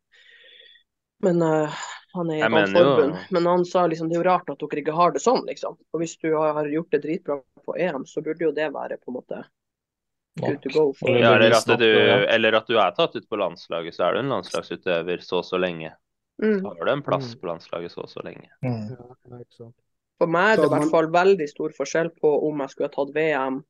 Men 1.26 1.42
uh, 1.44 1.82
han 2.12 2.30
er 2.30 2.38
i 2.38 2.42
et 2.42 2.48
annet 2.50 2.74
forbund. 2.74 3.16
Men 3.30 3.46
han 3.46 3.64
sa 3.68 3.86
liksom 3.86 4.10
det 4.10 4.16
er 4.18 4.22
jo 4.22 4.26
rart 4.26 4.50
at 4.52 4.60
dere 4.62 4.82
ikke 4.82 4.96
har 4.96 5.14
det 5.14 5.22
sånn, 5.22 5.42
liksom. 5.46 5.78
Og 5.92 6.02
hvis 6.02 6.16
du 6.22 6.28
har 6.34 6.68
gjort 6.68 6.94
det 6.94 7.02
dritbra 7.06 7.40
på 7.66 7.76
EM, 7.78 8.06
så 8.08 8.22
burde 8.24 8.48
jo 8.48 8.52
det 8.56 8.70
være 8.74 8.98
på 9.00 9.12
en 9.12 9.18
måte 9.20 9.42
good 10.40 10.62
to 10.62 10.72
go. 10.74 10.84
For... 10.96 11.10
Ja, 11.10 11.34
eller, 11.36 11.56
at 11.56 11.78
du, 11.78 11.90
eller 12.36 12.58
at 12.60 12.70
du 12.70 12.78
er 12.78 12.94
tatt 12.96 13.16
ut 13.16 13.28
på 13.28 13.38
landslaget, 13.40 13.96
så 13.96 14.08
er 14.08 14.16
du 14.16 14.22
en 14.22 14.32
landslagsutøver 14.34 15.24
så 15.26 15.40
og 15.42 15.46
så 15.46 15.60
lenge. 15.60 15.92
Mm. 16.42 16.60
Så 16.60 16.72
har 16.72 16.84
du 16.84 16.92
en 16.92 17.04
plass 17.04 17.34
mm. 17.34 17.40
på 17.40 17.50
landslaget 17.50 17.92
så 17.92 18.04
og 18.06 18.10
så 18.10 18.24
lenge. 18.24 18.48
Mm. 18.64 19.72
For 20.20 20.30
meg 20.30 20.54
er 20.54 20.62
det 20.62 20.70
i 20.70 20.74
hvert 20.74 20.92
fall 20.92 21.10
veldig 21.12 21.48
stor 21.48 21.74
forskjell 21.76 22.10
på 22.20 22.32
om 22.48 22.64
jeg 22.64 22.72
skulle 22.72 22.90
ha 22.90 22.96
tatt 22.96 23.14
VM 23.16 23.60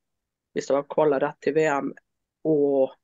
hvis 0.54 0.66
det 0.66 0.74
var 0.74 0.88
kvala 0.90 1.20
rett 1.22 1.36
til 1.44 1.54
VM, 1.54 1.92
og 2.50 2.94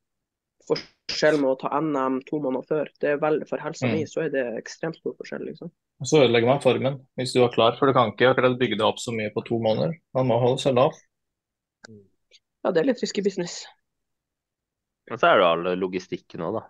forskjell 0.71 1.39
med 1.41 1.51
å 1.53 1.59
ta 1.61 1.71
NM 1.81 2.21
to 2.29 2.41
måneder 2.43 2.69
før. 2.69 2.93
Det 3.03 3.12
er 3.12 3.23
veldig, 3.23 3.49
For 3.51 3.62
helsa 3.62 3.89
mm. 3.89 3.95
mi 3.95 4.07
så 4.11 4.25
er 4.27 4.33
det 4.35 4.45
ekstremt 4.59 4.99
stor 5.01 5.17
forskjell. 5.19 5.45
liksom. 5.49 5.73
Og 6.03 6.11
Så 6.11 6.23
ødelegger 6.25 6.51
man 6.51 6.62
formen 6.64 7.01
hvis 7.21 7.35
du 7.37 7.43
er 7.45 7.53
klar, 7.55 7.77
for 7.79 7.89
du 7.89 7.97
kan 7.97 8.12
ikke 8.12 8.33
akkurat 8.33 8.59
bygge 8.61 8.79
deg 8.79 8.87
opp 8.89 9.01
så 9.03 9.14
mye 9.17 9.33
på 9.35 9.45
to 9.47 9.61
måneder. 9.62 9.97
Man 10.17 10.31
må 10.31 10.41
holde 10.43 10.62
seg 10.64 10.77
lav. 10.79 10.97
Ja, 11.89 12.73
det 12.75 12.83
er 12.83 12.91
litt 12.91 13.03
risky 13.05 13.23
business. 13.23 13.61
Og 15.07 15.21
så 15.21 15.31
er 15.31 15.39
det 15.39 15.47
all 15.47 15.69
logistikken 15.79 16.43
òg, 16.43 16.59
da. 16.59 16.64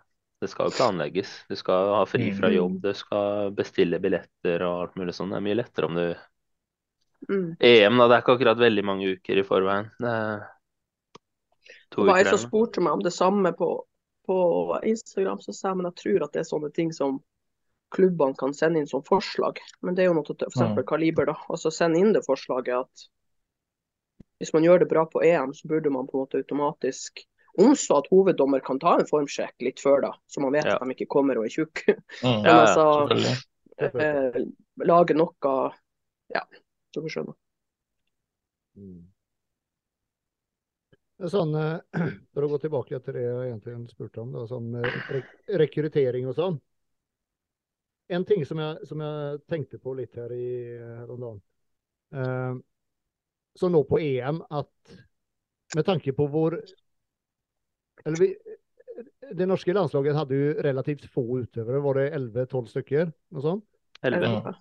Det 0.45 0.51
skal 0.53 0.69
jo 0.69 0.77
planlegges. 0.77 1.31
Du 1.49 1.57
skal 1.57 1.95
ha 1.97 2.03
fri 2.09 2.29
fra 2.37 2.51
jobb, 2.53 2.75
mm. 2.77 2.83
du 2.85 2.91
skal 2.97 3.55
bestille 3.57 4.01
billetter 4.03 4.65
og 4.67 4.83
alt 4.83 4.99
mulig 5.01 5.15
sånn. 5.17 5.33
Det 5.33 5.39
er 5.39 5.47
mye 5.47 5.57
lettere 5.57 5.89
om 5.89 5.97
du 5.97 6.05
mm. 7.31 7.47
EM, 7.65 7.97
da. 7.97 8.09
Det 8.11 8.19
er 8.19 8.21
ikke 8.21 8.37
akkurat 8.37 8.61
veldig 8.61 8.85
mange 8.85 9.15
uker 9.17 9.41
i 9.41 9.47
forveien. 9.49 9.89
Det 9.97 10.13
er 10.13 10.45
Jeg 11.97 12.29
så 12.29 12.39
spurte 12.41 12.83
meg 12.85 12.99
om 12.99 13.05
det 13.05 13.15
samme 13.17 13.53
på 13.57 13.71
på 14.27 14.81
Instagram, 14.83 15.39
så 15.39 15.53
sa 15.53 15.69
jeg 15.69 15.79
men 15.81 15.87
jeg 15.91 15.99
tror 16.03 16.25
at 16.27 16.33
det 16.35 16.43
er 16.43 16.49
sånne 16.49 16.71
ting 16.75 16.91
som 16.95 17.21
klubbene 17.95 18.35
kan 18.39 18.55
sende 18.57 18.83
inn 18.83 18.89
som 18.91 19.05
forslag. 19.07 19.61
Men 19.87 19.95
det 19.95 20.03
er 20.05 20.11
jo 20.11 20.17
noe 20.19 20.27
til 20.27 20.49
f.eks. 20.49 20.65
Mm. 20.75 20.81
Kaliber. 20.89 21.31
da, 21.31 21.37
altså 21.47 21.71
Send 21.71 21.99
inn 21.99 22.11
det 22.17 22.25
forslaget 22.27 22.83
at 22.83 23.07
hvis 24.43 24.53
man 24.53 24.67
gjør 24.67 24.83
det 24.83 24.91
bra 24.91 25.07
på 25.09 25.23
EM, 25.25 25.55
så 25.55 25.69
burde 25.71 25.93
man 25.95 26.09
på 26.09 26.19
en 26.19 26.27
måte 26.27 26.43
automatisk 26.43 27.23
også 27.57 28.03
at 28.03 28.09
hoveddommer 28.13 28.61
kan 28.61 28.77
ta 28.83 28.99
en 28.99 29.09
formsjekk 29.09 29.65
litt 29.65 29.81
før, 29.81 30.03
da, 30.05 30.11
så 30.29 30.43
man 30.45 30.53
vet 30.53 30.67
ja. 30.69 30.75
at 30.75 30.83
de 30.85 30.93
ikke 30.93 31.09
kommer 31.15 31.39
og 31.41 31.47
er 31.47 31.55
tjukke. 31.55 31.95
Mm, 32.21 32.43
Men 32.45 32.53
altså 32.53 32.85
eh, 33.81 34.41
lage 34.85 35.17
noe 35.17 35.55
Ja, 36.35 36.43
du 36.93 37.01
får 37.01 37.15
skjønne. 37.15 37.37
Mm. 38.77 39.07
Sånn, 41.17 41.55
for 42.37 42.45
å 42.45 42.49
gå 42.51 42.59
tilbake 42.61 43.01
til 43.01 43.17
det 43.17 43.25
jeg 43.25 43.51
egentlig 43.51 43.77
spurte 43.89 44.21
om, 44.21 44.33
da, 44.35 44.45
sånn 44.49 44.75
eh, 44.83 44.97
rek 45.17 45.31
rekruttering 45.63 46.29
og 46.29 46.37
sånn. 46.37 46.59
En 48.13 48.25
ting 48.29 48.45
som 48.47 48.61
jeg, 48.63 48.87
som 48.87 49.01
jeg, 49.03 49.39
tenkte 49.51 49.81
på 49.83 49.97
litt 49.99 50.15
her, 50.15 50.33
i, 50.37 50.49
her 50.77 51.11
om 51.11 51.23
dagen. 51.25 51.41
Eh, 52.13 52.59
så 53.57 53.71
nå 53.73 53.81
på 53.89 53.99
EM 54.05 54.43
at 54.53 54.99
med 55.75 55.87
tanke 55.89 56.13
på 56.15 56.27
hvor 56.31 56.59
eller 58.05 58.21
vi, 58.21 58.29
Det 59.35 59.47
norske 59.49 59.73
landslaget 59.75 60.15
hadde 60.15 60.37
jo 60.37 60.53
relativt 60.63 61.09
få 61.11 61.25
utøvere. 61.41 61.81
Var 61.83 61.99
det 61.99 62.05
11-12 62.21 62.69
stykker? 62.71 63.09
Noe 63.35 63.43
sånt? 63.43 63.65
11. 64.07 64.53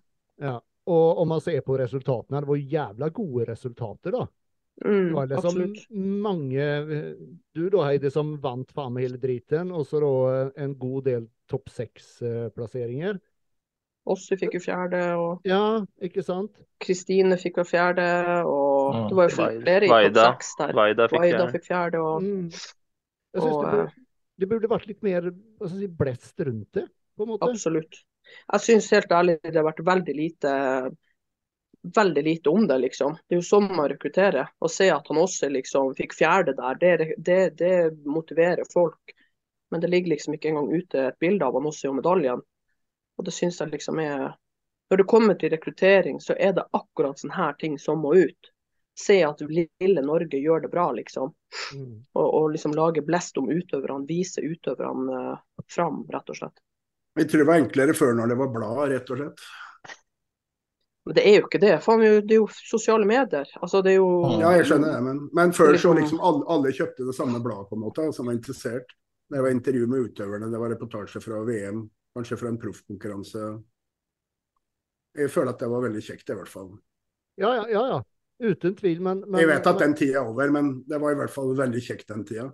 Ja. 0.41 0.55
Og 0.89 1.21
om 1.21 1.29
man 1.29 1.43
ser 1.43 1.61
på 1.65 1.77
resultatene, 1.77 2.41
det 2.41 2.49
var 2.49 2.63
jævla 2.73 3.09
gode 3.13 3.45
resultater, 3.51 4.15
da. 4.15 4.25
Mm, 4.83 5.07
det 5.07 5.13
var 5.15 5.27
liksom 5.31 5.45
absolutt. 5.45 5.85
mange 5.95 6.65
Du 7.55 7.69
da, 7.71 7.85
Heidi, 7.87 8.09
som 8.11 8.33
vant 8.43 8.73
faen 8.75 8.91
meg 8.95 9.07
hele 9.07 9.19
driten, 9.21 9.71
og 9.71 9.85
så 9.87 10.01
da 10.03 10.15
en 10.65 10.75
god 10.79 11.05
del 11.07 11.29
topp 11.49 11.71
seks-plasseringer. 11.71 13.21
Ossi 14.05 14.37
fikk 14.37 14.59
jo 14.59 14.61
fjerde, 14.61 15.01
og 15.17 15.47
Ja, 15.47 15.81
ikke 16.03 16.21
sant? 16.25 16.59
Kristine 16.81 17.37
fikk 17.41 17.61
jo 17.63 17.65
fjerde, 17.65 18.05
og 18.45 18.95
mm. 18.95 19.05
det 19.09 19.17
var 19.17 19.29
jo 19.29 19.35
flere 19.39 19.79
i 19.87 19.89
topp 19.89 20.19
seks 20.19 20.51
der. 20.59 20.73
Vaida 20.77 21.07
fikk, 21.09 21.23
Vaida 21.23 21.47
fikk 21.53 21.69
fjerde, 21.69 22.01
og, 22.03 22.25
mm. 22.25 22.49
Jeg 23.35 23.41
synes 23.41 23.55
og, 23.55 23.63
det, 23.63 23.71
burde, 23.71 24.03
det, 24.43 24.49
burde, 24.51 24.71
vært 24.75 24.91
litt 24.91 25.01
mer 25.07 25.31
si, 25.71 25.89
blest 26.03 26.45
rundt 26.45 26.77
det, 26.77 26.85
på 27.15 27.25
en 27.25 27.33
måte. 27.33 27.49
Absolutt. 27.49 28.03
Jeg 28.43 28.65
syns 28.67 28.91
helt 28.93 29.11
ærlig 29.13 29.39
det 29.43 29.55
har 29.55 29.67
vært 29.67 29.83
veldig 29.85 30.15
lite 30.17 30.53
veldig 31.93 32.23
lite 32.23 32.49
om 32.49 32.67
det, 32.67 32.77
liksom. 32.77 33.17
Det 33.27 33.35
er 33.35 33.41
jo 33.41 33.45
sånn 33.45 33.67
man 33.75 33.89
rekrutterer. 33.89 34.49
Å 34.59 34.69
se 34.71 34.89
at 34.91 35.07
han 35.11 35.19
også 35.21 35.49
liksom 35.51 35.93
fikk 35.97 36.15
fjerde 36.17 36.55
der, 36.57 36.79
det, 36.81 37.13
det, 37.17 37.39
det, 37.59 37.75
motiverer 38.05 38.65
folk. 38.73 39.13
Men 39.71 39.81
det 39.81 39.91
ligger 39.91 40.15
liksom 40.15 40.35
ikke 40.37 40.51
engang 40.51 40.71
ute 40.73 41.07
et 41.09 41.19
bilde 41.19 41.45
av 41.45 41.57
han 41.57 41.69
også 41.69 41.89
i 41.89 41.95
medaljen. 41.99 42.41
Og 43.17 43.27
det 43.27 43.33
syns 43.35 43.61
jeg 43.61 43.71
liksom 43.71 43.99
er 44.03 44.33
Når 44.91 44.97
det 45.01 45.07
kommer 45.09 45.33
til 45.33 45.49
rekruttering, 45.49 46.19
så 46.21 46.35
er 46.37 46.51
det 46.53 46.67
akkurat 46.77 47.17
sånne 47.17 47.33
her 47.33 47.55
ting 47.57 47.79
som 47.81 48.03
må 48.05 48.13
ut. 48.15 48.51
Se 48.95 49.17
at 49.25 49.41
lille 49.41 50.01
Norge 50.05 50.37
gjør 50.37 50.61
det 50.61 50.69
bra, 50.69 50.91
liksom. 50.93 51.33
Mm. 51.73 52.03
Og, 52.13 52.27
og, 52.27 52.51
liksom 52.53 52.75
lage 52.77 53.01
blest 53.01 53.37
om 53.41 53.49
utøverne, 53.49 54.05
vise 54.05 54.43
utøverne 54.45 55.23
uh, 55.33 55.63
fram, 55.73 56.03
rett 56.13 56.29
og 56.29 56.37
slett. 56.37 56.61
Jeg 57.17 57.31
tror 57.31 57.41
det 57.41 57.47
var 57.49 57.63
enklere 57.63 57.95
før 57.97 58.13
når 58.13 58.31
det 58.31 58.37
var 58.43 58.53
blad, 58.53 58.83
rett 58.93 59.09
og 59.09 59.19
slett. 59.19 59.47
Men 61.05 61.15
det 61.17 61.23
er 61.29 61.35
jo 61.37 61.45
ikke 61.45 61.61
det. 61.61 61.73
Faen, 61.85 62.01
det 62.25 62.33
er 62.33 62.39
jo 62.39 62.47
sosiale 62.49 63.05
medier. 63.05 63.49
Altså, 63.61 63.81
det 63.85 63.93
er 63.93 63.99
jo 63.99 64.39
Ja, 64.39 64.55
jeg 64.57 64.65
skjønner 64.71 64.95
det, 64.95 65.01
men, 65.05 65.19
men 65.37 65.53
før 65.53 65.77
så 65.77 65.93
liksom 65.93 66.21
alle, 66.25 66.41
alle, 66.49 66.73
kjøpte 66.73 67.05
det 67.05 67.13
samme 67.17 67.41
bladet, 67.43 67.69
på 67.69 67.77
en 67.77 67.83
måte, 67.83 68.07
som 68.15 68.31
var 68.31 68.37
interessert. 68.37 68.95
Det 69.29 69.41
var 69.41 69.53
intervju 69.53 69.85
med 69.89 70.09
utøverne, 70.09 70.49
det 70.49 70.61
var 70.61 70.73
reportasje 70.73 71.21
fra 71.21 71.43
VM, 71.45 71.85
kanskje 72.17 72.39
fra 72.41 72.49
en 72.49 72.59
proffkonkurranse. 72.61 73.45
Jeg 75.15 75.31
føler 75.31 75.53
at 75.53 75.61
det 75.61 75.69
var 75.71 75.85
veldig 75.85 76.03
kjekt, 76.09 76.29
i 76.29 76.37
hvert 76.37 76.51
fall. 76.51 76.73
Ja, 77.41 77.53
ja, 77.61 77.63
ja. 77.69 77.85
ja. 77.93 78.01
Uten 78.35 78.75
tvil, 78.75 78.99
men, 78.99 79.21
men, 79.29 79.39
Jeg 79.39 79.47
vet 79.47 79.67
at 79.71 79.79
den 79.79 79.93
tida 79.95 80.19
er 80.19 80.27
over, 80.27 80.49
men 80.51 80.73
det 80.89 80.97
var 80.99 81.13
i 81.13 81.19
hvert 81.21 81.31
fall 81.31 81.53
veldig 81.55 81.81
kjekt 81.85 82.09
den 82.11 82.25
tida. 82.27 82.49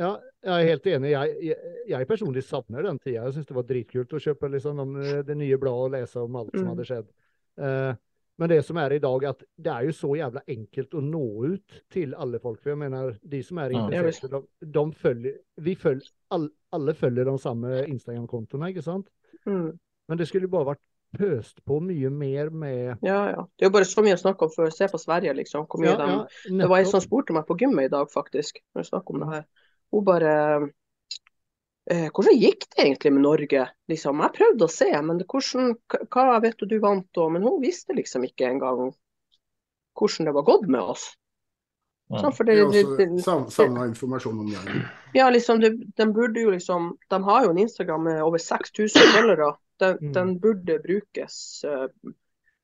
Ja, 0.00 0.14
jeg 0.44 0.54
er 0.54 0.70
helt 0.70 0.86
enig. 0.92 1.10
Jeg, 1.12 1.36
jeg, 1.44 1.74
jeg 1.90 2.08
personlig 2.08 2.44
savner 2.46 2.86
den 2.86 2.98
tida. 3.02 3.26
Jeg 3.26 3.34
syns 3.34 3.50
det 3.50 3.56
var 3.56 3.66
dritkult 3.68 4.14
å 4.16 4.20
kjøpe 4.22 4.50
liksom, 4.54 4.80
det 5.26 5.36
nye 5.36 5.58
bladet 5.60 5.90
og 5.90 5.94
lese 5.96 6.24
om 6.24 6.38
alt 6.40 6.54
som 6.54 6.64
mm. 6.64 6.72
hadde 6.72 6.88
skjedd. 6.88 7.12
Eh, 7.58 7.92
men 8.36 8.50
det 8.52 8.58
som 8.66 8.76
er 8.76 8.92
i 8.92 9.00
dag, 9.00 9.24
at 9.24 9.44
det 9.56 9.72
er 9.72 9.86
jo 9.88 9.94
så 9.96 10.10
jævla 10.18 10.42
enkelt 10.52 10.94
å 10.94 11.00
nå 11.00 11.24
ut 11.54 11.78
til 11.92 12.12
alle 12.20 12.40
folk. 12.42 12.60
For 12.60 12.74
jeg 12.74 12.80
mener, 12.82 13.14
de 13.24 13.40
som 13.44 13.62
er 13.62 13.72
interessert, 13.78 14.34
de, 14.34 14.68
de 14.74 14.84
følger, 14.92 15.38
vi 15.64 15.76
følger, 15.80 16.10
all, 16.36 16.50
alle 16.76 16.94
følger 16.94 17.30
de 17.30 17.38
samme 17.40 17.80
Instagram-kontoene, 17.86 18.74
ikke 18.74 18.84
sant? 18.84 19.08
Mm. 19.48 19.72
Men 20.08 20.20
det 20.20 20.28
skulle 20.28 20.52
bare 20.52 20.74
vært 20.74 20.84
pøst 21.16 21.62
på 21.64 21.78
mye 21.80 22.10
mer 22.12 22.50
med 22.50 23.04
Ja, 23.06 23.20
ja. 23.30 23.44
Det 23.56 23.64
er 23.64 23.70
jo 23.70 23.76
bare 23.78 23.88
så 23.88 24.02
mye 24.04 24.18
å 24.18 24.20
snakke 24.20 24.46
om 24.46 24.52
for 24.52 24.68
å 24.68 24.74
se 24.74 24.88
på 24.90 25.00
Sverige, 25.00 25.32
liksom. 25.38 25.64
Hvor 25.70 25.80
mye 25.80 25.94
ja, 25.94 25.98
de... 26.02 26.16
ja, 26.50 26.58
det 26.60 26.68
var 26.68 26.82
en 26.82 26.90
som 26.90 27.04
spurte 27.04 27.36
meg 27.36 27.46
på 27.48 27.56
gymmet 27.62 27.88
i 27.88 27.94
dag, 27.94 28.10
faktisk, 28.12 28.60
når 28.74 28.84
vi 28.84 28.90
snakket 28.90 29.14
om 29.14 29.24
det 29.24 29.30
her. 29.32 29.46
Hun 29.94 30.04
bare 30.04 30.34
eh, 31.90 32.06
hvordan 32.12 32.38
gikk 32.38 32.66
det 32.74 32.82
egentlig 32.82 33.12
med 33.14 33.24
Norge? 33.26 33.66
Liksom, 33.90 34.22
jeg 34.24 34.34
prøvde 34.38 34.66
å 34.66 34.72
se, 34.72 34.88
men 35.02 35.20
det, 35.20 35.26
hvordan, 35.30 35.74
hva 36.12 36.40
vet 36.42 36.58
du 36.58 36.66
du 36.70 36.78
vant 36.82 37.06
da? 37.16 37.28
Men 37.32 37.46
hun 37.46 37.60
visste 37.62 37.96
liksom 37.96 38.26
ikke 38.26 38.50
engang 38.50 38.90
hvordan 39.96 40.28
det 40.28 40.34
var 40.36 40.46
gått 40.46 40.66
med 40.68 40.92
oss. 40.94 41.06
Ja. 42.06 42.20
Sånn, 42.22 42.34
det, 42.46 42.54
det, 42.70 42.82
det, 43.00 43.22
savna 43.50 43.86
informasjon 43.88 44.42
om 44.44 44.50
det. 44.52 44.74
Ja, 45.16 45.26
liksom, 45.32 45.58
de 45.62 46.06
burde 46.14 46.44
jo 46.44 46.52
liksom 46.54 46.92
De 47.10 47.18
har 47.26 47.42
jo 47.42 47.50
en 47.50 47.58
Instagram 47.58 48.04
med 48.06 48.20
over 48.22 48.38
6000 48.38 49.10
følgere. 49.16 49.48
Den, 49.82 49.96
mm. 50.00 50.12
den, 50.14 50.36
burde 50.40 50.78
brukes. 50.84 51.38
Uh, 51.66 51.88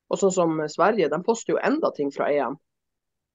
og 0.07 0.21
sånn 0.21 0.31
som 0.33 0.61
Sverige, 0.71 1.09
de 1.11 1.19
poster 1.25 1.53
jo 1.53 1.59
enda 1.59 1.91
ting 1.93 2.13
fra 2.13 2.29
EM. 2.31 2.55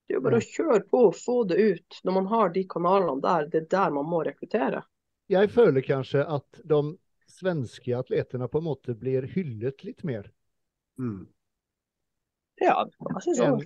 Det 0.09 0.17
er 0.17 0.19
jo 0.19 0.25
bare 0.25 0.41
mm. 0.41 0.47
å 0.47 0.55
kjøre 0.57 0.81
på 0.89 1.03
og 1.11 1.19
få 1.19 1.43
det 1.51 1.59
ut. 1.61 2.01
Når 2.09 2.17
man 2.17 2.31
har 2.33 2.55
de 2.57 2.65
kanalene 2.73 3.21
der, 3.25 3.51
det 3.53 3.61
er 3.67 3.69
der 3.77 3.93
man 3.99 4.09
må 4.09 4.23
rekruttere 4.25 4.83
jeg 5.29 5.51
føler 5.53 5.85
kanskje 5.85 6.25
at 6.25 6.61
de 6.65 6.83
svenske 7.29 7.97
atletene 7.97 8.49
på 8.49 8.63
en 8.63 8.69
måte 8.71 8.95
blir 8.99 9.27
hyllet 9.35 9.85
litt 9.85 10.05
mer. 10.09 10.31
Mm. 10.99 11.27
Ja, 12.59 12.75
jeg 12.83 13.23
syns 13.23 13.41
òg 13.45 13.61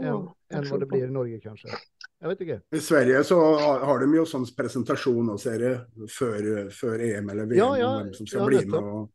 ja, 0.00 0.14
Enn 0.54 0.64
hva 0.64 0.78
det 0.80 0.86
blir 0.88 1.04
i 1.04 1.12
Norge, 1.12 1.40
kanskje. 1.44 1.74
Jeg 2.20 2.28
vet 2.28 2.42
ikke. 2.44 2.58
I 2.76 2.82
Sverige 2.84 3.22
så 3.24 3.38
har 3.58 4.02
de 4.02 4.08
jo 4.16 4.26
sånn 4.28 4.46
presentasjon 4.56 5.32
og 5.32 5.40
serie 5.40 5.72
før, 6.12 6.68
før, 6.72 7.00
EM 7.04 7.32
eller 7.32 7.48
VM 7.48 7.60
ja, 7.60 7.70
ja, 7.80 7.88
om 7.90 8.04
hvem 8.04 8.14
som 8.16 8.28
skal 8.28 8.42
ja, 8.42 8.48
bli 8.50 8.62
med. 8.68 8.88
Og, 8.92 9.06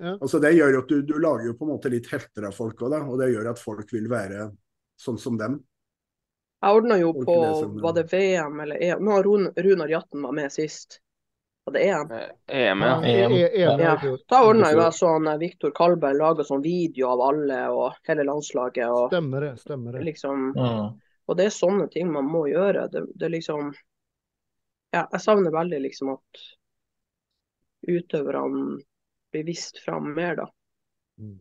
ja. 0.00 0.14
altså 0.14 0.40
det 0.40 0.54
gjør 0.56 0.76
jo 0.76 0.82
at 0.84 0.92
du, 0.92 0.96
du, 1.04 1.14
lager 1.20 1.48
jo 1.50 1.56
på 1.58 1.68
en 1.68 1.72
måte 1.74 1.92
litt 1.92 2.08
helter 2.12 2.48
av 2.48 2.56
folk 2.56 2.84
òg, 2.86 2.96
og 3.02 3.20
det 3.20 3.30
gjør 3.34 3.50
at 3.52 3.60
folk 3.60 3.92
vil 3.92 4.08
være 4.12 4.48
sånn 5.00 5.20
som 5.20 5.36
dem. 5.40 5.58
Jeg 6.64 6.80
ordna 6.80 6.96
jo 6.96 7.10
på 7.18 7.38
Var 7.84 7.96
det 7.98 8.06
VM 8.08 8.60
eller 8.64 8.84
EM? 8.86 9.04
Nå 9.04 9.16
har 9.18 9.26
Runar 9.66 9.90
Jatten 9.92 10.24
var 10.24 10.36
med 10.36 10.52
sist. 10.52 11.02
Var 11.64 11.72
det 11.72 11.88
EM? 11.88 12.10
EM, 12.46 12.80
ja. 12.82 13.04
EM. 13.04 13.32
EM 13.32 13.80
Ja. 13.80 14.16
Da 14.28 14.42
ordna 14.44 14.68
jo 14.72 14.82
jeg 14.82 14.96
sånn 14.98 15.28
eh, 15.30 15.38
Viktor 15.40 15.72
Kalberg 15.76 16.18
laga 16.18 16.44
sånn 16.44 16.64
video 16.64 17.08
av 17.14 17.22
alle 17.24 17.60
og 17.72 17.96
hele 18.08 18.26
landslaget. 18.28 18.84
og 18.92 19.08
Stemmer 19.08 19.46
det. 19.46 19.54
Stemmer 19.62 19.96
det. 19.96 20.04
liksom 20.10 20.52
Mm. 20.52 20.92
Og 21.24 21.38
det 21.38 21.46
er 21.48 21.54
sånne 21.56 21.88
ting 21.88 22.10
man 22.12 22.28
må 22.28 22.44
gjøre. 22.50 22.88
Det, 22.92 23.06
det 23.16 23.32
liksom 23.32 23.72
Ja, 24.92 25.08
jeg 25.10 25.20
savner 25.24 25.50
veldig 25.50 25.80
liksom 25.86 26.12
at 26.12 26.42
utøverne 27.88 28.76
blir 29.32 29.46
vist 29.48 29.80
fram 29.82 30.12
mer, 30.14 30.36
da. 30.36 30.46
Mm. 31.18 31.40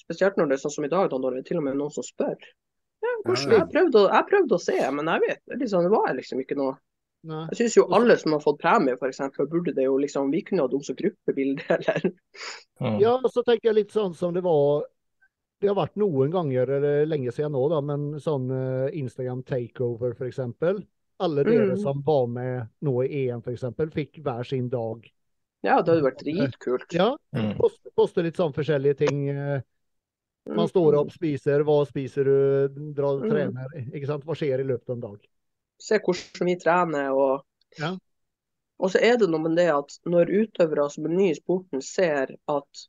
Spesielt 0.00 0.36
når 0.36 0.48
det 0.48 0.56
er 0.56 0.62
sånn 0.64 0.74
som 0.74 0.86
i 0.88 0.90
dag, 0.90 1.10
da, 1.12 1.20
når 1.20 1.36
det 1.36 1.42
er 1.44 1.48
til 1.52 1.60
og 1.60 1.66
med 1.68 1.76
noen 1.78 1.94
som 1.94 2.04
spør. 2.06 2.40
Ja, 3.04 3.12
hvordan. 3.26 3.52
Jeg, 3.54 3.68
prøvde 3.70 4.00
å, 4.00 4.08
jeg 4.10 4.28
prøvde 4.32 4.56
å 4.56 4.64
se, 4.64 4.78
men 4.96 5.12
jeg 5.12 5.22
vet 5.28 5.40
det, 5.44 5.60
liksom, 5.62 5.86
det 5.86 5.92
var 5.92 6.10
liksom 6.16 6.42
ikke 6.42 6.58
noe 6.58 6.74
Nei. 7.24 7.44
Jeg 7.52 7.58
syns 7.60 7.76
jo 7.76 7.84
alle 7.94 8.16
som 8.18 8.32
har 8.34 8.40
fått 8.42 8.58
premie, 8.58 8.96
f.eks., 8.98 9.20
burde 9.50 9.74
det 9.76 9.84
jo 9.84 9.96
liksom 10.02 10.30
Vi 10.32 10.40
kunne 10.42 10.64
hatt 10.64 10.72
også 10.74 10.96
gruppebilde, 10.98 11.62
eller 11.78 12.12
Mm. 12.82 12.96
Ja, 12.98 13.12
så 13.30 13.44
tenker 13.46 13.68
jeg 13.68 13.74
litt 13.76 13.92
sånn 13.94 14.14
som 14.16 14.32
det 14.34 14.40
var 14.42 14.82
Det 15.62 15.68
har 15.70 15.76
vært 15.76 15.94
noen 16.00 16.32
ganger, 16.34 16.66
eller 16.66 17.04
lenge 17.06 17.30
siden 17.30 17.52
nå, 17.54 17.60
da, 17.70 17.78
men 17.80 18.16
sånn 18.18 18.48
eh, 18.50 18.88
Instagram 18.98 19.44
takeover 19.46 20.16
f.eks. 20.16 20.40
Alle 21.22 21.44
dere 21.46 21.68
Mm. 21.76 21.78
som 21.78 22.00
var 22.02 22.26
med 22.26 22.66
nå 22.82 22.94
i 23.06 23.28
EM 23.28 23.38
f.eks., 23.44 23.62
fikk 23.94 24.18
hver 24.24 24.42
sin 24.48 24.66
dag. 24.72 25.06
Ja, 25.62 25.76
det 25.80 25.92
hadde 25.94 26.02
vært 26.08 26.24
dritkult. 26.26 26.88
Ja, 26.92 27.12
Mm. 27.36 27.54
poste, 27.60 27.92
poste 27.94 28.22
litt 28.26 28.34
sånn 28.40 28.52
forskjellige 28.56 28.96
ting. 29.04 29.28
eh, 29.28 29.60
Man 30.50 30.66
står 30.66 30.98
opp, 30.98 31.12
spiser. 31.14 31.62
Hva 31.62 31.86
spiser 31.86 32.24
du? 32.26 32.68
Drar 32.96 33.20
Mm. 33.22 33.30
trener. 33.30 33.68
Ikke 33.94 34.06
sant? 34.08 34.24
Hva 34.26 34.34
skjer 34.34 34.58
i 34.58 34.66
løpet 34.66 34.90
av 34.90 34.96
en 34.96 35.00
dag? 35.06 35.18
Se 35.82 35.98
hvordan 35.98 36.48
vi 36.50 36.56
trener. 36.60 37.10
og 37.12 37.42
Ja. 37.80 37.96
Og 38.82 38.90
så 38.90 38.98
er 38.98 39.18
det 39.18 39.28
noe 39.30 39.42
med 39.44 39.54
det 39.58 39.68
at 39.70 39.94
når 40.10 40.30
utøvere 40.30 40.88
som 40.90 41.06
er 41.06 41.14
nye 41.14 41.34
i 41.34 41.38
sporten 41.38 41.82
ser 41.84 42.34
at 42.50 42.86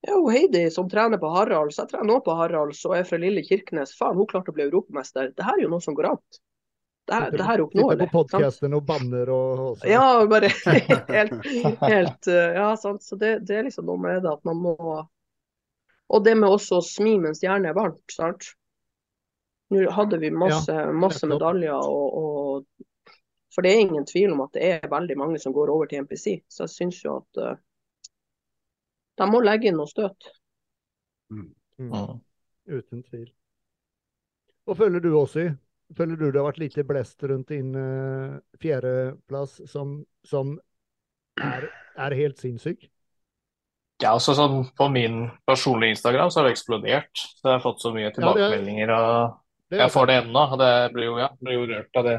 ja, 0.00 0.16
Heidi 0.32 0.64
som 0.72 0.88
trener 0.90 1.20
på 1.20 1.28
Haralds, 1.30 1.78
jeg 1.78 1.90
trener 1.90 2.16
også 2.16 2.24
på 2.30 2.36
Haralds 2.38 2.80
og 2.88 2.96
er 2.96 3.04
fra 3.06 3.18
lille 3.20 3.42
Kirkenes, 3.44 3.92
faen, 3.98 4.16
hun 4.16 4.28
klarte 4.30 4.50
å 4.50 4.56
bli 4.56 4.64
europamester. 4.64 5.28
Det 5.36 5.44
her 5.44 5.58
er 5.58 5.66
jo 5.66 5.72
noe 5.74 5.84
som 5.84 5.94
går 5.98 6.08
an. 6.14 6.22
Det 7.10 7.16
her, 7.16 7.30
det 7.34 7.44
her 7.44 7.58
er 7.58 7.60
Sitter 7.60 7.64
oppnåelig. 7.66 8.06
på 8.08 8.22
podkasten 8.22 8.76
og 8.78 8.84
banner 8.86 9.30
og, 9.34 9.62
og 9.66 9.78
sånn. 9.80 9.90
Ja, 9.90 10.04
bare 10.30 10.50
helt, 11.16 11.48
helt 11.92 12.30
uh, 12.30 12.46
Ja, 12.56 12.68
sant. 12.80 13.04
Så 13.04 13.18
det, 13.20 13.34
det 13.48 13.58
er 13.58 13.66
liksom 13.66 13.88
noe 13.90 14.00
med 14.00 14.22
det 14.24 14.30
at 14.32 14.46
man 14.48 14.60
må 14.62 14.76
Og 16.10 16.24
det 16.26 16.36
med 16.38 16.50
også 16.50 16.80
å 16.80 16.86
smi 16.86 17.16
mens 17.22 17.42
jernet 17.44 17.72
er 17.72 17.76
varmt, 17.78 18.02
sant. 18.14 18.52
Nå 19.70 19.90
hadde 19.94 20.18
vi 20.18 20.30
masse, 20.34 20.74
masse 20.92 21.26
medaljer, 21.30 21.74
og, 21.78 22.14
og 22.20 22.86
For 23.54 23.66
det 23.66 23.72
er 23.72 23.82
ingen 23.84 24.06
tvil 24.06 24.32
om 24.34 24.44
at 24.44 24.54
det 24.54 24.66
er 24.66 24.90
veldig 24.90 25.16
mange 25.18 25.38
som 25.42 25.52
går 25.54 25.70
over 25.70 25.86
til 25.90 26.04
NPC. 26.04 26.42
Så 26.50 26.66
jeg 26.66 26.74
syns 26.74 27.00
jo 27.04 27.16
at 27.18 27.40
uh, 27.42 27.56
de 29.18 29.26
må 29.30 29.40
legge 29.42 29.68
inn 29.70 29.76
noe 29.78 29.90
støt. 29.90 30.30
Mm. 31.30 31.48
Mm. 31.82 32.20
Uten 32.70 33.02
tvil. 33.02 33.26
Og 34.70 34.78
føler 34.78 35.02
du, 35.02 35.10
Åssi? 35.18 35.48
Føler 35.98 36.14
du 36.16 36.28
det 36.30 36.38
har 36.38 36.46
vært 36.46 36.62
lite 36.62 36.84
blest 36.86 37.22
rundt 37.26 37.50
din 37.50 37.74
uh, 37.74 38.38
fjerdeplass, 38.62 39.58
som, 39.70 40.04
som 40.22 40.54
er, 41.42 41.66
er 41.98 42.14
helt 42.14 42.38
sinnssyk? 42.38 42.86
Ja, 44.00 44.14
altså 44.14 44.32
sånn 44.38 44.62
På 44.78 44.86
min 44.88 45.26
personlige 45.48 45.96
Instagram 45.98 46.30
så 46.30 46.40
har 46.40 46.48
det 46.48 46.54
eksplodert. 46.54 47.10
Så 47.36 47.42
jeg 47.48 47.56
har 47.56 47.64
fått 47.64 47.82
så 47.82 47.90
mye 47.92 48.06
Ja, 48.06 48.12
det 48.14 48.14
er- 48.14 48.20
tilbakemeldinger. 48.22 48.94
og 48.94 49.02
Det 49.02 49.39
Jeg 49.78 49.90
får 49.90 50.06
det 50.06 50.14
ennå. 50.24 50.58
Det 50.58 50.92
blir 50.92 51.04
jo, 51.06 51.18
ja, 51.18 51.28
blir 51.40 51.52
jo 51.54 51.66
rørt 51.66 51.96
av 51.96 52.04
det 52.04 52.18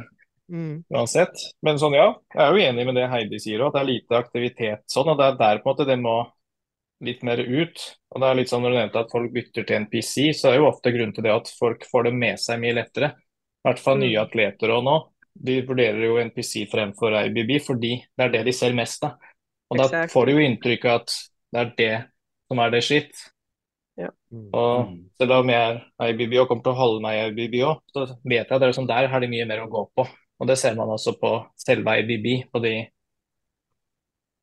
Mm. 0.52 0.84
uansett. 0.92 1.32
Men 1.64 1.78
sånn, 1.78 1.94
ja, 1.96 2.14
jeg 2.36 2.42
er 2.44 2.52
jo 2.52 2.64
enig 2.72 2.86
med 2.86 2.96
det 2.96 3.10
Heidi 3.10 3.40
sier 3.40 3.60
òg, 3.60 3.68
at 3.68 3.74
det 3.74 3.82
er 3.82 3.92
lite 3.94 4.18
aktivitet 4.20 4.82
sånn. 4.92 5.08
Og 5.08 5.18
det 5.18 5.26
er 5.26 5.38
der 5.38 5.60
på 5.64 5.70
en 5.70 5.76
måte 5.76 5.86
det 5.88 6.00
må 6.00 6.16
litt 7.02 7.24
mer 7.24 7.38
ut. 7.40 7.80
Og 8.12 8.20
det 8.22 8.28
er 8.28 8.36
litt 8.36 8.50
sånn 8.50 8.62
når 8.62 8.72
du 8.72 8.78
nevnte 8.78 9.00
at 9.00 9.12
folk 9.12 9.32
bytter 9.32 9.64
til 9.66 9.76
NPC, 9.86 10.34
så 10.36 10.50
er 10.50 10.52
det 10.52 10.60
jo 10.60 10.68
ofte 10.70 10.92
grunnen 10.92 11.14
til 11.16 11.24
det 11.24 11.32
at 11.32 11.48
folk 11.58 11.86
får 11.88 12.04
det 12.04 12.14
med 12.14 12.38
seg 12.40 12.60
mye 12.60 12.76
lettere. 12.76 13.14
I 13.64 13.70
hvert 13.70 13.80
fall 13.80 13.98
nye 13.98 14.18
Mm. 14.20 14.28
atleter 14.28 14.68
òg 14.70 14.84
nå. 14.84 14.98
De 15.42 15.62
vurderer 15.62 16.04
jo 16.04 16.18
NPC 16.20 16.66
fremfor 16.70 17.16
IBB 17.16 17.60
fordi 17.64 18.04
det 18.18 18.26
er 18.26 18.30
det 18.30 18.46
de 18.46 18.52
ser 18.52 18.74
mest 18.74 19.04
av. 19.04 19.16
Og 19.72 19.78
da 19.78 19.88
får 20.12 20.26
de 20.26 20.32
jo 20.34 20.40
inntrykk 20.40 20.86
av 20.86 21.00
at 21.02 21.30
det 21.54 21.60
er 21.62 21.74
det 21.78 22.06
som 22.50 22.60
er 22.60 22.70
det 22.72 22.84
shit. 22.84 23.12
Mm. 24.00 24.50
Og 24.56 24.88
Mm. 24.88 25.10
selv 25.20 25.32
om 25.32 25.50
jeg 25.50 25.82
er 26.00 26.08
i 26.08 26.14
IBB 26.14 26.34
og 26.40 26.48
kommer 26.48 26.64
til 26.64 26.72
å 26.72 26.80
holde 26.80 27.02
meg 27.04 27.18
i 27.18 27.44
IBB 27.44 27.56
så 27.92 28.06
vet 28.24 28.48
jeg 28.48 28.52
at 28.56 28.60
det 28.62 28.70
er 28.70 28.78
sånn 28.78 28.88
der 28.88 29.08
har 29.12 29.20
de 29.20 29.28
mye 29.28 29.46
mer 29.46 29.66
å 29.66 29.70
gå 29.70 29.90
på. 29.96 30.08
Og 30.40 30.48
det 30.48 30.58
ser 30.58 30.76
man 30.76 30.88
også 30.88 31.20
på 31.20 31.46
selve 31.60 31.98
IBB, 32.00 32.46
på 32.52 32.62
de, 32.64 32.88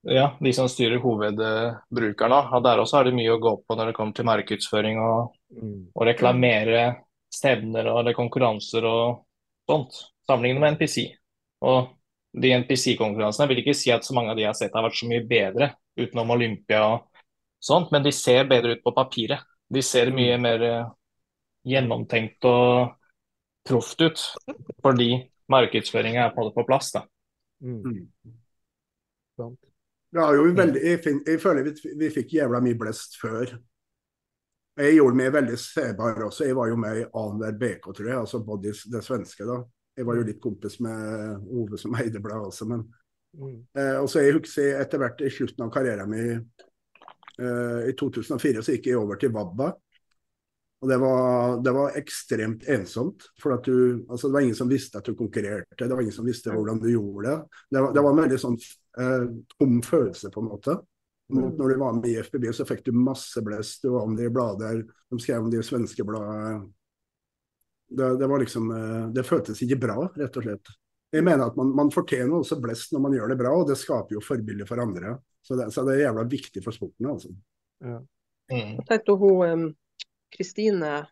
ja, 0.06 0.36
de 0.40 0.52
som 0.52 0.68
styrer 0.70 1.00
hovedbrukerne. 1.02 2.40
Og 2.54 2.62
der 2.62 2.78
også 2.78 2.98
har 3.00 3.04
de 3.08 3.12
mye 3.16 3.34
å 3.34 3.40
gå 3.42 3.54
på 3.66 3.76
når 3.76 3.86
det 3.90 3.96
kommer 3.96 4.14
til 4.14 4.24
markedsføring 4.28 5.00
og, 5.02 5.34
Mm. 5.50 5.88
og 5.96 6.06
reklamere 6.06 7.04
stevner 7.32 7.86
og 7.88 8.14
konkurranser 8.14 8.84
og 8.84 9.24
sånt. 9.68 9.92
Sammenlignet 10.28 10.60
med 10.60 10.72
NPC. 10.76 11.14
Og 11.62 11.88
de 12.38 12.52
NPC-konkurransene 12.52 13.48
vil 13.48 13.62
ikke 13.64 13.74
si 13.74 13.90
at 13.90 14.02
så 14.04 14.12
mange 14.14 14.30
av 14.30 14.36
de 14.36 14.42
jeg 14.42 14.48
har 14.48 14.54
sett 14.54 14.74
har 14.74 14.84
vært 14.84 15.00
så 15.00 15.08
mye 15.08 15.26
bedre, 15.26 15.74
utenom 15.98 16.30
Olympia 16.30 16.84
og 16.84 17.07
sånt, 17.60 17.90
men 17.92 18.02
de 18.06 18.12
ser 18.14 18.46
bedre 18.50 18.76
ut 18.76 18.84
på 18.84 18.92
papiret. 18.96 19.42
De 19.68 19.82
ser 19.84 20.10
mye 20.14 20.38
mer 20.40 20.62
eh, 20.64 20.90
gjennomtenkt 21.68 22.44
og 22.48 22.94
proft 23.68 24.00
ut, 24.00 24.22
fordi 24.84 25.10
markedsføringa 25.52 26.26
er 26.28 26.34
på 26.34 26.40
en 26.40 26.48
måte 26.48 26.56
på 26.60 26.66
plass. 26.68 26.92
da. 26.94 27.02
Mm. 27.64 27.80
Mm. 29.38 29.56
Er 30.18 30.34
jo 30.38 30.44
veldig, 30.56 30.80
jeg, 30.82 31.00
fin- 31.04 31.24
jeg 31.26 31.40
føler 31.42 31.66
vi, 31.66 31.72
vi 32.00 32.08
fikk 32.14 32.32
jævla 32.38 32.60
mye 32.64 32.78
blest 32.80 33.18
før. 33.20 33.52
Jeg 34.78 34.94
gjorde 34.94 35.18
meg 35.18 35.32
veldig 35.34 35.58
sebar 35.58 36.22
også. 36.28 36.46
Jeg 36.46 36.56
var 36.56 36.68
jo 36.70 36.76
med 36.78 37.00
i 37.00 37.04
annenhver 37.18 37.56
BK, 37.60 37.90
tror 37.98 38.08
jeg. 38.08 38.18
Altså 38.18 38.40
både 38.46 38.72
det 38.94 39.02
svenske, 39.04 39.44
da. 39.48 39.58
Jeg 39.98 40.06
var 40.06 40.14
jo 40.20 40.26
litt 40.28 40.40
kompis 40.40 40.78
med 40.80 41.44
Ove 41.58 41.78
som 41.82 41.96
eide 42.00 42.22
bladet 42.24 42.52
også, 42.54 42.68
men 42.70 42.86
Mm. 43.38 43.58
eh, 43.76 43.98
Og 44.00 44.06
så 44.08 44.22
jeg 44.24 44.32
husker 44.38 44.78
etter 44.80 44.98
hvert 45.02 45.18
i 45.20 45.28
slutten 45.28 45.66
av 45.66 45.68
karrieren 45.70 46.08
min 46.08 46.46
i 47.38 47.92
2004 47.98 48.64
så 48.64 48.74
gikk 48.74 48.88
jeg 48.90 48.98
over 48.98 49.20
til 49.20 49.30
Vabba. 49.34 49.68
Og 50.78 50.90
det 50.90 50.96
var, 51.02 51.56
det 51.62 51.72
var 51.74 51.96
ekstremt 51.98 52.66
ensomt. 52.70 53.24
For 53.42 53.56
at 53.56 53.66
du, 53.66 54.04
altså 54.06 54.28
det 54.28 54.36
var 54.36 54.44
ingen 54.46 54.58
som 54.58 54.70
visste 54.70 55.00
at 55.00 55.08
du 55.08 55.16
konkurrerte. 55.18 55.80
Det 55.80 55.90
var 55.90 56.02
ingen 56.04 56.14
som 56.14 56.26
visste 56.28 56.54
hvordan 56.54 56.78
du 56.82 56.90
gjorde 56.92 57.26
det. 57.26 57.38
Det 57.74 57.82
var, 57.82 57.94
det 57.96 58.04
var 58.04 58.14
en 58.14 58.20
veldig 58.22 58.38
sånn 58.42 58.58
eh, 59.02 59.24
tom 59.56 59.80
følelse, 59.82 60.30
på 60.34 60.44
en 60.44 60.50
måte. 60.52 60.78
Mot 61.28 61.44
Mm. 61.44 61.56
når 61.58 61.68
du 61.68 61.74
var 61.76 61.92
med 61.92 62.06
i 62.08 62.16
FBB, 62.24 62.46
så 62.56 62.64
fikk 62.64 62.86
du 62.86 62.92
masse 62.96 63.42
blest. 63.44 63.82
Du 63.82 63.90
var 63.92 64.06
om 64.06 64.14
det 64.16 64.30
i 64.30 64.32
blader. 64.32 64.78
De 65.10 65.18
skrev 65.20 65.42
om 65.42 65.50
det 65.52 65.58
i 65.60 65.66
svenske 65.66 66.06
blader. 66.08 66.62
Det, 67.88 68.06
det 68.20 68.28
var 68.30 68.40
liksom 68.40 68.70
eh, 68.72 69.08
Det 69.16 69.26
føltes 69.26 69.60
ikke 69.64 69.80
bra, 69.82 70.06
rett 70.16 70.38
og 70.38 70.46
slett. 70.46 70.72
Jeg 71.12 71.24
mener 71.24 71.48
at 71.48 71.56
man, 71.56 71.74
man 71.76 71.90
fortjener 71.92 72.38
også 72.38 72.60
blest 72.60 72.94
når 72.94 73.02
man 73.04 73.16
gjør 73.16 73.32
det 73.32 73.38
bra, 73.40 73.52
og 73.56 73.68
det 73.68 73.76
skaper 73.80 74.16
jo 74.16 74.24
forbilder 74.24 74.68
for 74.68 74.80
andre. 74.80 75.18
Så 75.48 75.56
det, 75.56 75.70
så 75.72 75.84
det 75.86 75.94
er 75.96 76.02
jævla 76.10 76.26
viktig 76.28 76.60
for 76.64 76.76
sporten, 76.76 77.06
altså. 77.08 77.30
Ja. 77.80 77.98
Mm. 78.52 78.74
Jeg 78.78 78.84
tenkte 78.88 79.14
hun 79.20 79.70
Kristine, 80.34 81.06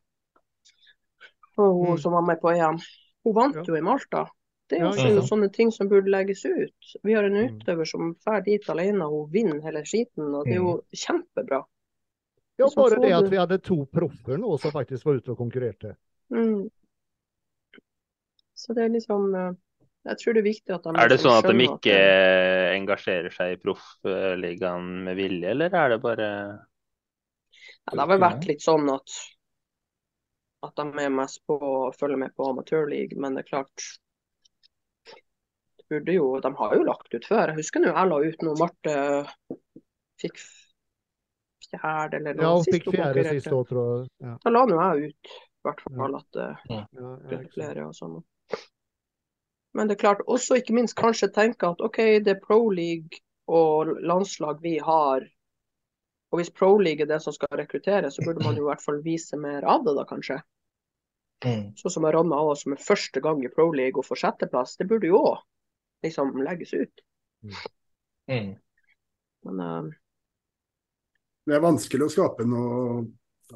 hun 1.57 1.95
Mm. 1.95 1.99
som 2.03 2.13
var 2.13 2.23
med 2.27 2.41
på 2.43 2.51
EM, 2.53 2.79
hun 3.25 3.35
vant 3.35 3.57
Ja. 3.57 3.63
jo 3.65 3.77
i 3.77 3.81
Malta. 3.81 4.27
Det 4.69 4.79
er 4.81 4.85
Ja, 4.85 4.91
også 4.91 5.09
ja. 5.09 5.15
jo 5.15 5.23
sånne 5.23 5.49
ting 5.53 5.71
som 5.73 5.89
burde 5.89 6.11
legges 6.11 6.45
ut. 6.45 6.97
Vi 7.05 7.13
har 7.15 7.25
en 7.25 7.33
Mm. 7.37 7.59
utøver 7.61 7.87
som 7.87 8.15
drar 8.27 8.43
dit 8.45 8.69
alene 8.69 9.05
og 9.07 9.11
hun 9.27 9.31
vinner 9.33 9.61
hele 9.63 9.85
skiten, 9.87 10.35
og 10.35 10.45
det 10.45 10.53
er 10.55 10.57
jo 10.61 10.83
kjempebra. 10.93 11.65
Ja, 12.59 12.67
bare 12.77 12.91
får 12.97 13.01
det 13.03 13.13
at 13.13 13.31
vi 13.31 13.37
hadde 13.37 13.59
to 13.63 13.85
proffer 13.87 14.37
nå 14.39 14.59
som 14.61 14.71
faktisk 14.73 15.05
var 15.05 15.15
ute 15.15 15.31
og 15.31 15.39
konkurrerte. 15.39 15.97
Mm. 16.31 16.69
Så 18.55 18.75
det 18.75 18.85
er 18.85 18.89
liksom 18.89 19.35
eh, 19.35 19.53
Jeg 20.07 20.19
tror 20.21 20.37
det 20.37 20.41
er 20.43 20.47
viktig 20.47 20.75
at 20.77 20.85
de 20.87 20.91
Er 20.95 21.09
det 21.11 21.17
liksom 21.17 21.31
sånn 21.33 21.39
at 21.39 21.51
de 21.51 21.65
ikke 21.67 21.95
det- 21.97 22.73
engasjerer 22.77 23.33
seg 23.35 23.53
i 23.57 23.61
proffligaen 23.63 24.91
med 25.05 25.17
vilje, 25.19 25.51
eller 25.51 25.75
er 25.75 25.89
det 25.95 26.01
bare 26.03 26.29
Ja, 27.87 27.93
det 27.93 28.01
har 28.01 28.11
vel 28.13 28.23
vært 28.23 28.47
litt 28.47 28.63
sånn 28.63 28.91
at 28.95 29.17
at 30.67 30.75
de 30.81 31.05
er 31.05 31.11
mest 31.15 31.43
på 31.47 31.55
å 31.63 31.93
følge 31.95 32.19
med 32.19 32.33
på 32.35 32.47
amatørleague, 32.51 33.19
men 33.21 33.35
det 33.37 33.45
er 33.45 33.51
klart 33.51 33.85
burde 35.89 36.13
jo, 36.13 36.41
De 36.41 36.55
har 36.59 36.75
jo 36.75 36.83
lagt 36.83 37.15
ut 37.15 37.27
før. 37.29 37.53
Jeg 37.53 37.61
husker 37.61 37.83
nå 37.83 37.93
jeg 37.93 38.11
la 38.11 38.17
ut 38.25 38.41
noe 38.43 38.59
Marte 38.59 38.95
fikk 40.23 40.41
fjerde 41.71 42.19
eller 42.21 42.35
noe. 42.39 42.47
Ja, 42.47 42.55
hun 42.57 42.65
sist 42.65 42.75
fikk 42.77 42.89
fjerde 42.95 43.23
siste 43.27 43.37
sist 43.41 43.53
år, 43.55 43.69
tror 43.71 43.85
jeg. 43.93 44.09
Ja. 44.25 44.33
Da 44.43 44.53
la 44.55 44.65
nå 44.67 44.81
jeg 44.81 45.13
ut 45.13 45.31
i 45.37 45.69
hvert 45.69 45.85
fall 45.87 46.19
at 46.19 46.41
eh, 46.43 46.65
Ja, 46.71 46.81
ja, 46.81 46.81
ikke 46.81 47.07
sant. 47.07 47.29
gratulerer 47.31 47.85
og 47.87 47.95
sånn. 47.99 48.19
Men 49.77 49.89
det 49.89 49.97
er 49.97 50.05
klart, 50.07 50.25
også 50.27 50.57
ikke 50.61 50.75
minst 50.77 50.97
kanskje 50.97 51.29
tenke 51.35 51.69
at 51.69 51.83
OK, 51.85 51.99
det 52.25 52.33
er 52.33 52.43
pro 52.43 52.63
league 52.73 53.21
og 53.47 53.93
landslag 54.01 54.63
vi 54.63 54.79
har. 54.83 55.27
Og 56.33 56.41
hvis 56.41 56.51
pro 56.51 56.73
league 56.81 57.05
er 57.05 57.11
det 57.11 57.21
som 57.23 57.35
skal 57.35 57.61
rekruttere, 57.61 58.11
så 58.11 58.25
burde 58.25 58.45
man 58.45 58.57
jo 58.57 58.65
i 58.65 58.71
hvert 58.71 58.85
fall 58.85 59.03
vise 59.05 59.39
mer 59.41 59.67
av 59.69 59.85
det, 59.85 59.95
da 59.99 60.07
kanskje. 60.09 60.41
Mm. 61.45 61.75
Sånn 61.77 61.93
som 61.93 62.07
Ronna 62.09 62.39
òg, 62.41 62.55
som 62.59 62.73
er 62.73 62.81
første 62.83 63.21
gang 63.23 63.43
i 63.45 63.51
Pro 63.53 63.69
League 63.77 64.01
og 64.01 64.07
får 64.09 64.23
sjetteplass, 64.23 64.79
det 64.81 64.89
burde 64.89 65.11
jo 65.11 65.21
òg 65.21 65.45
liksom 66.07 66.33
legges 66.41 66.73
ut. 66.77 67.05
Mm. 68.27 68.57
Men 69.47 69.61
uh... 69.61 69.93
Det 71.47 71.55
er 71.55 71.63
vanskelig 71.63 72.09
å 72.09 72.11
skape 72.11 72.47
noe, 72.49 73.05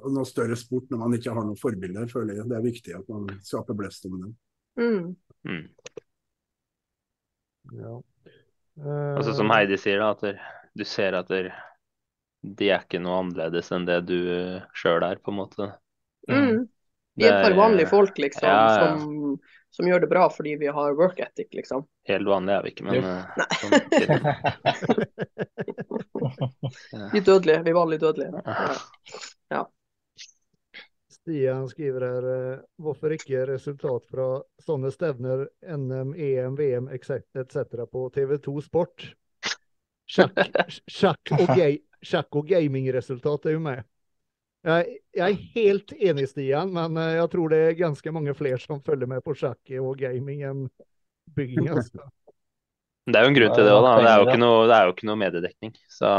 noe 0.04 0.28
større 0.28 0.54
sport 0.58 0.92
når 0.92 1.00
man 1.00 1.16
ikke 1.16 1.32
har 1.34 1.46
noen 1.46 1.58
forbilder, 1.58 2.06
føler 2.12 2.38
jeg. 2.38 2.50
Det 2.52 2.58
er 2.58 2.68
viktig 2.68 2.94
at 3.00 3.08
man 3.10 3.26
skaper 3.42 3.78
blest 3.78 4.06
om 4.06 4.20
det. 4.20 4.30
mm, 5.48 5.64
Mm. 7.64 8.02
Uh, 8.80 9.16
Altså 9.18 9.34
som 9.36 9.50
Eh, 9.50 9.56
Heidi 9.56 9.76
sier, 9.78 9.98
da, 10.00 10.10
at 10.10 10.20
der- 10.20 10.40
du 10.76 10.84
ser 10.84 11.12
at 11.18 11.28
der, 11.28 11.50
de 12.42 12.70
er 12.70 12.80
ikke 12.80 13.00
noe 13.02 13.18
annerledes 13.20 13.70
enn 13.72 13.84
det 13.86 14.06
du 14.08 14.16
sjøl 14.74 15.02
er, 15.04 15.16
på 15.20 15.30
en 15.32 15.36
måte. 15.42 15.72
mm. 16.28 16.68
Vi 17.16 17.26
er 17.26 17.34
et 17.36 17.42
par 17.44 17.52
vanlige 17.58 17.86
folk, 17.90 18.18
liksom, 18.18 18.48
Ja, 18.48 18.56
ja. 18.72 18.96
Som, 18.96 19.38
som 19.70 19.86
gjør 19.86 20.00
det 20.00 20.08
bra 20.08 20.28
fordi 20.30 20.54
vi 20.56 20.66
har 20.72 20.94
work 20.96 21.18
ethic, 21.20 21.48
liksom. 21.52 21.84
Helt 22.08 22.26
vanlig 22.26 22.54
er 22.54 22.62
vi 22.64 22.70
ikke, 22.72 22.84
men 22.86 23.04
eh, 23.04 23.24
sånn, 23.60 23.76
sier 23.98 24.08
Vi 27.12 27.20
dødelige. 27.20 27.62
Vi 27.66 27.70
er 27.70 27.74
vanlig 27.76 28.00
dødelige. 28.00 28.32
Ja. 29.50 29.66
Stian 31.30 31.68
skriver 31.70 32.02
her 32.02 32.24
eh, 32.26 32.62
hvorfor 32.82 33.12
ikke 33.14 33.44
resultat 33.52 34.08
fra 34.10 34.40
sånne 34.64 34.90
stevner, 34.90 35.44
NM, 35.62 36.10
EM, 36.18 36.56
VM 36.58 36.88
etc. 36.90 37.62
på 37.86 38.08
TV2 38.16 38.54
Sport? 38.64 39.04
Sjakk, 40.10 40.34
sjakk 40.98 41.32
og, 41.38 42.42
og 42.42 42.50
gamingresultat 42.50 43.46
er 43.46 43.54
jo 43.54 43.62
med. 43.62 43.86
Jeg, 44.66 44.98
jeg 45.14 45.24
er 45.24 45.46
helt 45.54 45.94
enig, 45.94 46.26
Stian, 46.32 46.74
men 46.74 46.98
eh, 46.98 47.14
jeg 47.20 47.30
tror 47.36 47.54
det 47.54 47.64
er 47.68 47.78
ganske 47.78 48.16
mange 48.18 48.34
flere 48.34 48.58
som 48.58 48.82
følger 48.82 49.14
med 49.14 49.22
på 49.22 49.38
sjakk 49.38 49.76
og 49.78 49.94
gaming 50.02 50.42
enn 50.50 50.66
bygging. 51.38 51.70
Altså. 51.70 52.10
Det 53.10 53.16
er 53.16 53.24
jo 53.24 53.30
en 53.30 53.34
grunn 53.34 53.54
til 53.56 53.64
det 53.64 53.70
òg, 53.72 53.84
da. 53.86 53.92
Det 53.96 54.10
er 54.10 54.18
jo 54.20 54.26
ikke 54.28 54.38
noe, 54.42 54.58
det 54.68 54.74
er 54.76 54.84
jo 54.86 54.92
ikke 54.92 55.06
noe 55.08 55.18
mediedekning. 55.18 55.70
Så 55.90 56.10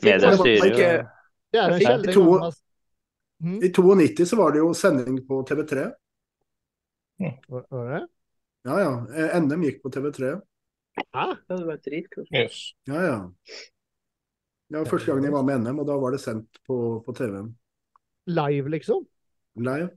Jeg 0.00 0.06
media 0.06 0.30
styrer 0.38 0.70
jo 0.70 0.86
Det 1.52 1.60
er 1.60 1.72
en 1.74 1.80
sjelden 1.80 2.14
to- 2.14 2.24
gang 2.30 2.40
man- 2.40 2.52
Mhm. 3.40 3.62
I 3.64 3.68
92 3.72 4.26
så 4.28 4.36
var 4.36 4.52
det 4.52 4.58
jo 4.60 4.72
sending 4.76 5.18
på 5.26 5.42
TV3. 5.48 5.92
Var 7.48 7.64
var 7.70 7.86
det? 7.94 8.06
Ja 8.68 8.78
ja. 8.80 9.38
NM 9.40 9.62
gikk 9.64 9.82
på 9.82 9.90
TV3. 9.90 10.34
Hæ? 11.14 11.26
Det 11.48 11.66
var 11.66 11.76
dritkult. 11.80 12.28
Jøss. 12.32 12.74
Ja 12.86 13.00
ja. 13.06 13.16
Det 14.70 14.78
var 14.78 14.84
første 14.84 15.06
gangen 15.10 15.24
jeg 15.24 15.32
var 15.32 15.42
med 15.42 15.60
NM, 15.64 15.78
og 15.80 15.86
da 15.88 15.96
var 15.98 16.10
det 16.12 16.20
sendt 16.20 16.60
på, 16.68 17.02
på 17.06 17.14
TV-en. 17.16 17.48
Live, 18.26 18.68
liksom? 18.68 19.06
Live. 19.56 19.88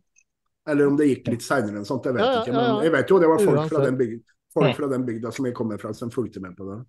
Eller 0.66 0.88
om 0.88 0.96
det 0.98 1.10
gikk 1.12 1.28
litt 1.28 1.44
seinere 1.44 1.78
enn 1.82 1.86
sånt, 1.86 2.06
jeg 2.08 2.16
vet 2.16 2.24
Ja, 2.24 2.32
ja, 2.32 2.42
ikke. 2.42 2.54
ja, 2.54 2.62
ja. 2.64 2.74
Men 2.80 2.84
jeg 2.88 2.92
vet 2.96 3.10
jo 3.12 3.20
det 3.20 3.28
var 3.30 3.40
folk 3.44 3.70
fra 3.70 3.84
den, 3.84 3.98
bygd, 4.00 4.24
folk 4.56 4.76
fra 4.80 4.88
den 4.88 5.06
bygda 5.06 5.32
som 5.36 5.46
jeg 5.46 5.54
kommer 5.54 5.78
fra, 5.82 5.92
som 5.94 6.10
fulgte 6.10 6.40
med 6.42 6.56
på 6.58 6.64
det. 6.72 6.80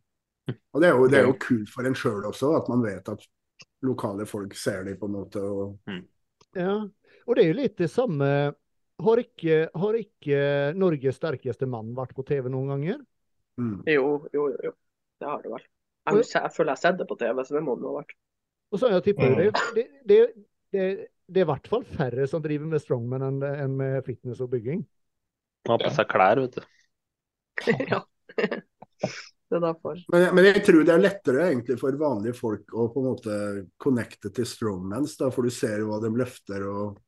Og 0.72 0.80
det 0.80 0.88
er 0.88 0.94
jo, 0.94 1.08
det 1.08 1.18
er 1.18 1.26
jo 1.26 1.34
kult 1.40 1.68
for 1.74 1.82
en 1.84 1.94
sjøl 1.98 2.22
også, 2.30 2.54
at 2.62 2.68
man 2.70 2.82
vet 2.86 3.08
at 3.08 3.26
lokale 3.84 4.26
folk 4.28 4.54
ser 4.58 4.84
de, 4.88 4.96
på 4.98 5.08
en 5.10 5.16
måte. 5.18 5.42
Og, 5.42 5.78
Ja, 6.54 6.76
og 7.24 7.36
det 7.36 7.44
er 7.44 7.50
jo 7.50 7.58
litt 7.58 7.78
det 7.80 7.90
samme. 7.90 8.28
Har 9.04 9.20
ikke, 9.20 9.64
har 9.74 9.96
ikke 9.98 10.40
Norges 10.78 11.18
sterkeste 11.18 11.66
mann 11.66 11.94
vært 11.96 12.14
på 12.14 12.24
TV 12.26 12.48
noen 12.52 12.74
ganger? 12.76 13.00
mm. 13.60 13.78
Jo, 13.90 14.04
jo, 14.32 14.48
jo. 14.52 14.70
jo. 14.70 14.74
Det 15.20 15.30
har 15.30 15.42
det 15.42 15.50
vel. 15.50 15.64
Jeg, 16.04 16.20
jeg, 16.20 16.28
jeg 16.34 16.52
føler 16.52 16.70
jeg 16.70 16.76
har 16.76 16.82
sett 16.82 17.00
det 17.00 17.06
på 17.08 17.16
TV, 17.16 17.42
så 17.46 17.56
det 17.56 17.64
må 17.64 17.76
det 17.80 17.88
ha 17.88 17.96
vært. 17.96 18.14
Og 18.74 18.80
så 18.80 18.90
jeg 18.90 19.04
tipper 19.06 19.36
det, 19.38 19.50
det, 19.76 19.84
det, 20.04 20.18
det, 20.74 20.86
det 21.30 21.42
er 21.42 21.46
i 21.46 21.50
hvert 21.52 21.68
fall 21.70 21.84
færre 21.86 22.26
som 22.28 22.42
driver 22.44 22.68
med 22.70 22.82
strongman 22.82 23.24
enn 23.28 23.38
enn 23.46 23.76
med 23.78 24.00
fitness 24.06 24.42
og 24.44 24.50
bygging. 24.52 24.82
man 25.68 25.76
har 25.76 25.84
på 25.86 25.92
seg 25.94 26.10
klær, 26.10 26.42
vet 26.42 26.58
du. 26.58 26.62
ja. 27.92 28.02
Det 29.50 29.60
derfor. 29.60 29.98
men, 30.08 30.22
men 30.34 30.46
jeg 30.48 30.62
tror 30.64 30.86
det 30.86 30.92
er 30.94 31.02
lettere 31.02 31.48
egentlig 31.50 31.76
for 31.78 31.96
vanlige 32.00 32.36
folk 32.38 32.72
å 32.72 32.86
på 32.90 33.02
en 33.02 33.08
måte 33.10 33.34
connecte 33.80 34.32
til 34.34 34.46
strongmans, 34.48 35.18
da, 35.20 35.28
for 35.34 35.46
du 35.46 35.52
ser 35.52 35.84
hva 35.84 36.00
de 36.02 36.10
løfter 36.14 36.64
og 36.70 37.00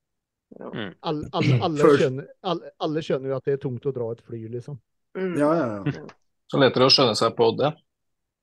Alle, 0.56 0.92
alle, 1.02 1.56
alle, 1.64 1.88
skjønner, 1.98 2.28
alle, 2.46 2.70
alle 2.84 3.02
skjønner 3.02 3.32
jo 3.32 3.38
at 3.40 3.48
det 3.48 3.56
er 3.56 3.64
tungt 3.64 3.88
å 3.88 3.92
dra 3.96 4.12
et 4.14 4.22
fly, 4.22 4.44
liksom. 4.52 4.76
Mm. 5.18 5.32
Ja, 5.40 5.48
ja. 5.56 5.66
ja. 5.96 6.04
Så 6.46 6.60
lettere 6.62 6.86
å 6.86 6.92
skjønne 6.92 7.16
seg 7.18 7.34
på 7.34 7.50
det. 7.58 7.72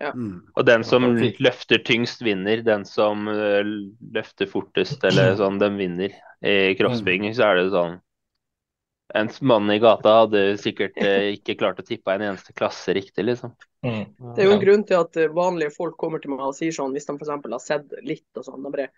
Mm. 0.04 0.42
Og 0.58 0.66
den 0.68 0.84
som 0.84 1.06
løfter 1.16 1.80
tyngst, 1.88 2.24
vinner. 2.26 2.64
Den 2.66 2.84
som 2.88 3.30
eh, 3.32 3.62
løfter 4.14 4.50
fortest, 4.52 5.04
eller 5.08 5.38
sånn, 5.40 5.62
den 5.62 5.78
vinner. 5.80 6.16
I 6.44 6.74
kroppsbygging 6.76 7.32
så 7.38 7.48
er 7.48 7.62
det 7.62 7.70
sånn 7.72 8.02
En 9.14 9.30
mann 9.42 9.72
i 9.72 9.80
gata 9.84 10.14
hadde 10.24 10.42
sikkert 10.58 10.98
eh, 10.98 11.34
ikke 11.36 11.58
klart 11.60 11.82
å 11.82 11.86
tippe 11.86 12.14
en 12.14 12.24
eneste 12.30 12.54
klasse 12.56 12.96
riktig, 12.96 13.26
liksom. 13.28 13.52
Mm. 13.86 14.06
Det 14.34 14.42
er 14.42 14.48
jo 14.48 14.56
en 14.56 14.64
grunn 14.64 14.86
til 14.88 15.02
at 15.04 15.20
eh, 15.20 15.32
vanlige 15.34 15.74
folk 15.76 15.98
kommer 16.00 16.24
til 16.24 16.32
meg 16.34 16.46
og 16.48 16.56
sier 16.58 16.74
sånn, 16.74 16.96
hvis 16.96 17.06
de 17.10 17.18
f.eks. 17.18 17.34
har 17.36 17.62
sett 17.62 17.94
litt 18.08 18.40
og 18.40 18.48
sånn, 18.48 18.64
de 18.64 18.72
bare 18.74 18.92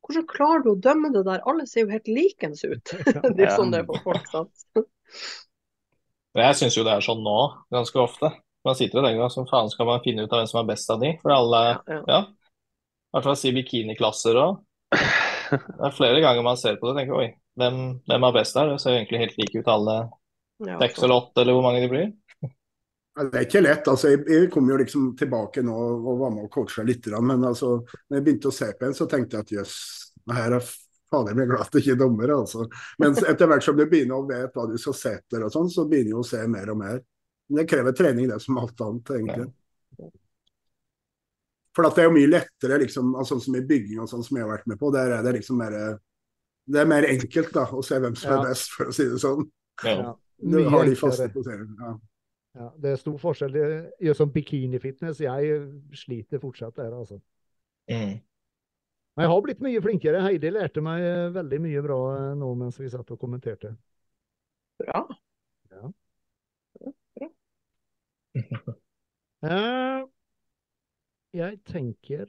Hvordan 0.00 0.24
klarer 0.26 0.62
du 0.64 0.70
å 0.72 0.78
dømme 0.80 1.10
det 1.12 1.20
der? 1.26 1.42
Alle 1.46 1.66
ser 1.68 1.84
jo 1.84 1.92
helt 1.92 2.08
likens 2.08 2.64
ut. 2.64 2.94
Det 3.36 3.44
er 3.44 3.52
sånn 3.52 3.70
det 3.70 3.82
er 3.82 3.86
for 3.86 4.00
folk, 4.02 4.24
sant. 4.32 4.64
Jeg 6.40 6.56
syns 6.56 6.78
jo 6.78 6.86
det 6.86 6.94
er 6.94 7.04
sånn 7.04 7.20
nå, 7.22 7.36
ganske 7.74 8.00
ofte. 8.00 8.30
Man 8.64 8.76
sitter 8.78 9.00
og 9.00 9.06
tenker 9.06 9.32
som 9.34 9.46
faen 9.50 9.70
skal 9.72 9.88
man 9.88 10.02
finne 10.04 10.24
ut 10.24 10.32
av 10.32 10.40
hvem 10.40 10.48
som 10.50 10.60
er 10.62 10.68
best 10.72 10.90
av 10.94 11.04
de? 11.04 11.12
For 11.20 11.34
alle, 11.34 11.62
Ja, 11.68 11.80
ja. 11.90 12.00
ja. 12.08 12.20
I 13.10 13.16
hvert 13.16 13.26
fall 13.26 13.38
si 13.38 13.50
bikiniklasser 13.54 14.38
òg. 14.40 14.60
Det 15.50 15.86
er 15.88 15.94
flere 15.96 16.20
ganger 16.22 16.46
man 16.46 16.58
ser 16.58 16.76
på 16.78 16.86
det 16.86 16.92
og 16.92 16.98
tenker 17.00 17.18
oi, 17.18 17.28
hvem, 17.58 18.00
hvem 18.06 18.24
er 18.28 18.32
best 18.32 18.54
der? 18.54 18.70
Det 18.72 18.80
ser 18.80 18.94
jo 18.94 18.98
egentlig 19.00 19.20
helt 19.24 19.38
like 19.38 19.58
ut 19.58 19.68
alle 19.68 19.96
seks 20.80 20.98
så- 20.98 21.04
eller 21.04 21.14
åtte, 21.14 21.40
eller 21.40 21.52
hvor 21.56 21.62
mange 21.62 21.80
de 21.80 21.88
blir. 21.88 22.12
Det 23.20 23.34
er 23.36 23.44
ikke 23.44 23.60
lett. 23.62 23.88
altså 23.88 24.08
Jeg, 24.08 24.24
jeg 24.28 24.50
kom 24.50 24.68
jo 24.70 24.76
liksom 24.76 25.16
tilbake 25.18 25.62
nå 25.62 25.74
og 25.74 26.18
var 26.18 26.30
med 26.30 26.44
og 26.44 26.50
coacha 26.50 26.82
litt. 26.86 27.06
Men 27.20 27.42
altså, 27.44 27.82
når 28.08 28.16
jeg 28.16 28.24
begynte 28.24 28.48
å 28.48 28.54
se 28.54 28.72
på 28.78 28.86
en, 28.86 28.94
så 28.94 29.08
tenkte 29.10 29.36
jeg 29.36 29.40
at 29.40 29.52
jøss, 29.58 29.74
det 30.26 30.36
her 30.36 30.52
er 30.56 30.68
fader 31.10 31.34
meg 31.34 31.48
glad 31.50 31.60
at 31.66 31.72
det 31.74 31.82
ikke 31.82 31.92
er 31.96 32.00
dommere. 32.00 32.36
altså. 32.38 32.68
Men 33.02 33.12
etter 33.18 33.46
hvert 33.50 33.66
som 33.66 33.76
du 33.76 33.84
begynner 33.86 34.14
å 34.14 34.28
vite 34.28 34.52
hva 34.54 34.68
du 34.70 34.78
skal 34.78 34.94
se 34.94 35.10
etter, 35.18 35.42
og 35.44 35.52
sånn, 35.52 35.68
så 35.68 35.88
begynner 35.90 36.14
du 36.14 36.20
å 36.22 36.24
se 36.28 36.46
mer 36.46 36.70
og 36.70 36.78
mer. 36.78 37.00
Men 37.48 37.58
det 37.60 37.68
krever 37.68 37.92
trening, 37.98 38.28
det 38.30 38.40
som 38.40 38.58
alt 38.62 38.80
annet, 38.80 39.10
egentlig. 39.18 39.50
For 41.74 41.86
at 41.86 41.94
det 41.98 42.02
er 42.04 42.08
jo 42.08 42.14
mye 42.14 42.30
lettere, 42.30 42.78
liksom, 42.82 43.12
altså, 43.16 43.36
sånn 43.36 43.44
som 43.44 43.56
i 43.58 43.66
bygging 43.66 44.00
og 44.02 44.08
sånn 44.10 44.24
som 44.26 44.36
jeg 44.38 44.46
har 44.46 44.52
vært 44.56 44.70
med 44.70 44.78
på, 44.78 44.90
der 44.94 45.12
er 45.18 45.22
det 45.26 45.34
liksom 45.40 45.58
mer 45.58 45.76
det 46.72 46.80
er 46.80 46.88
mer 46.88 47.06
enkelt 47.08 47.52
da, 47.54 47.66
å 47.74 47.82
se 47.84 47.98
hvem 47.98 48.16
som 48.18 48.30
Ja. 48.32 48.38
er 48.40 48.48
best, 48.50 48.70
for 48.76 48.90
å 48.90 48.94
si 48.94 49.04
det 49.10 49.20
sånn. 49.22 49.50
Ja. 49.84 50.14
Ja. 50.40 50.70
Har 50.70 50.84
de 50.88 50.96
faste 50.96 51.28
poserene. 51.34 51.76
Ja. 51.80 51.98
Ja, 52.54 52.70
det 52.82 52.90
er 52.90 52.96
stor 52.98 53.18
forskjell. 53.18 53.52
Det 53.54 53.92
gjør 54.02 54.16
som 54.18 54.32
bikinifitness. 54.32 55.20
Jeg 55.22 55.60
sliter 55.94 56.40
fortsatt 56.42 56.76
der, 56.76 56.90
altså. 56.96 57.20
Mm. 57.90 58.18
Men 59.16 59.24
jeg 59.24 59.30
har 59.30 59.40
blitt 59.44 59.62
mye 59.62 59.82
flinkere. 59.82 60.22
Heidi 60.24 60.50
lærte 60.50 60.82
meg 60.82 61.02
eh, 61.04 61.34
veldig 61.34 61.60
mye 61.62 61.82
bra 61.84 61.98
eh, 62.16 62.34
nå 62.40 62.54
mens 62.58 62.80
vi 62.80 62.90
satt 62.90 63.10
og 63.14 63.20
kommenterte. 63.20 63.76
Bra. 64.80 65.02
Bra. 65.70 65.92
jeg 71.40 71.60
tenker 71.66 72.26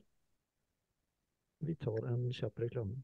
Vi 1.62 1.76
tar 1.78 2.02
en 2.10 2.32
kjapp 2.34 2.60
reklame. 2.60 2.96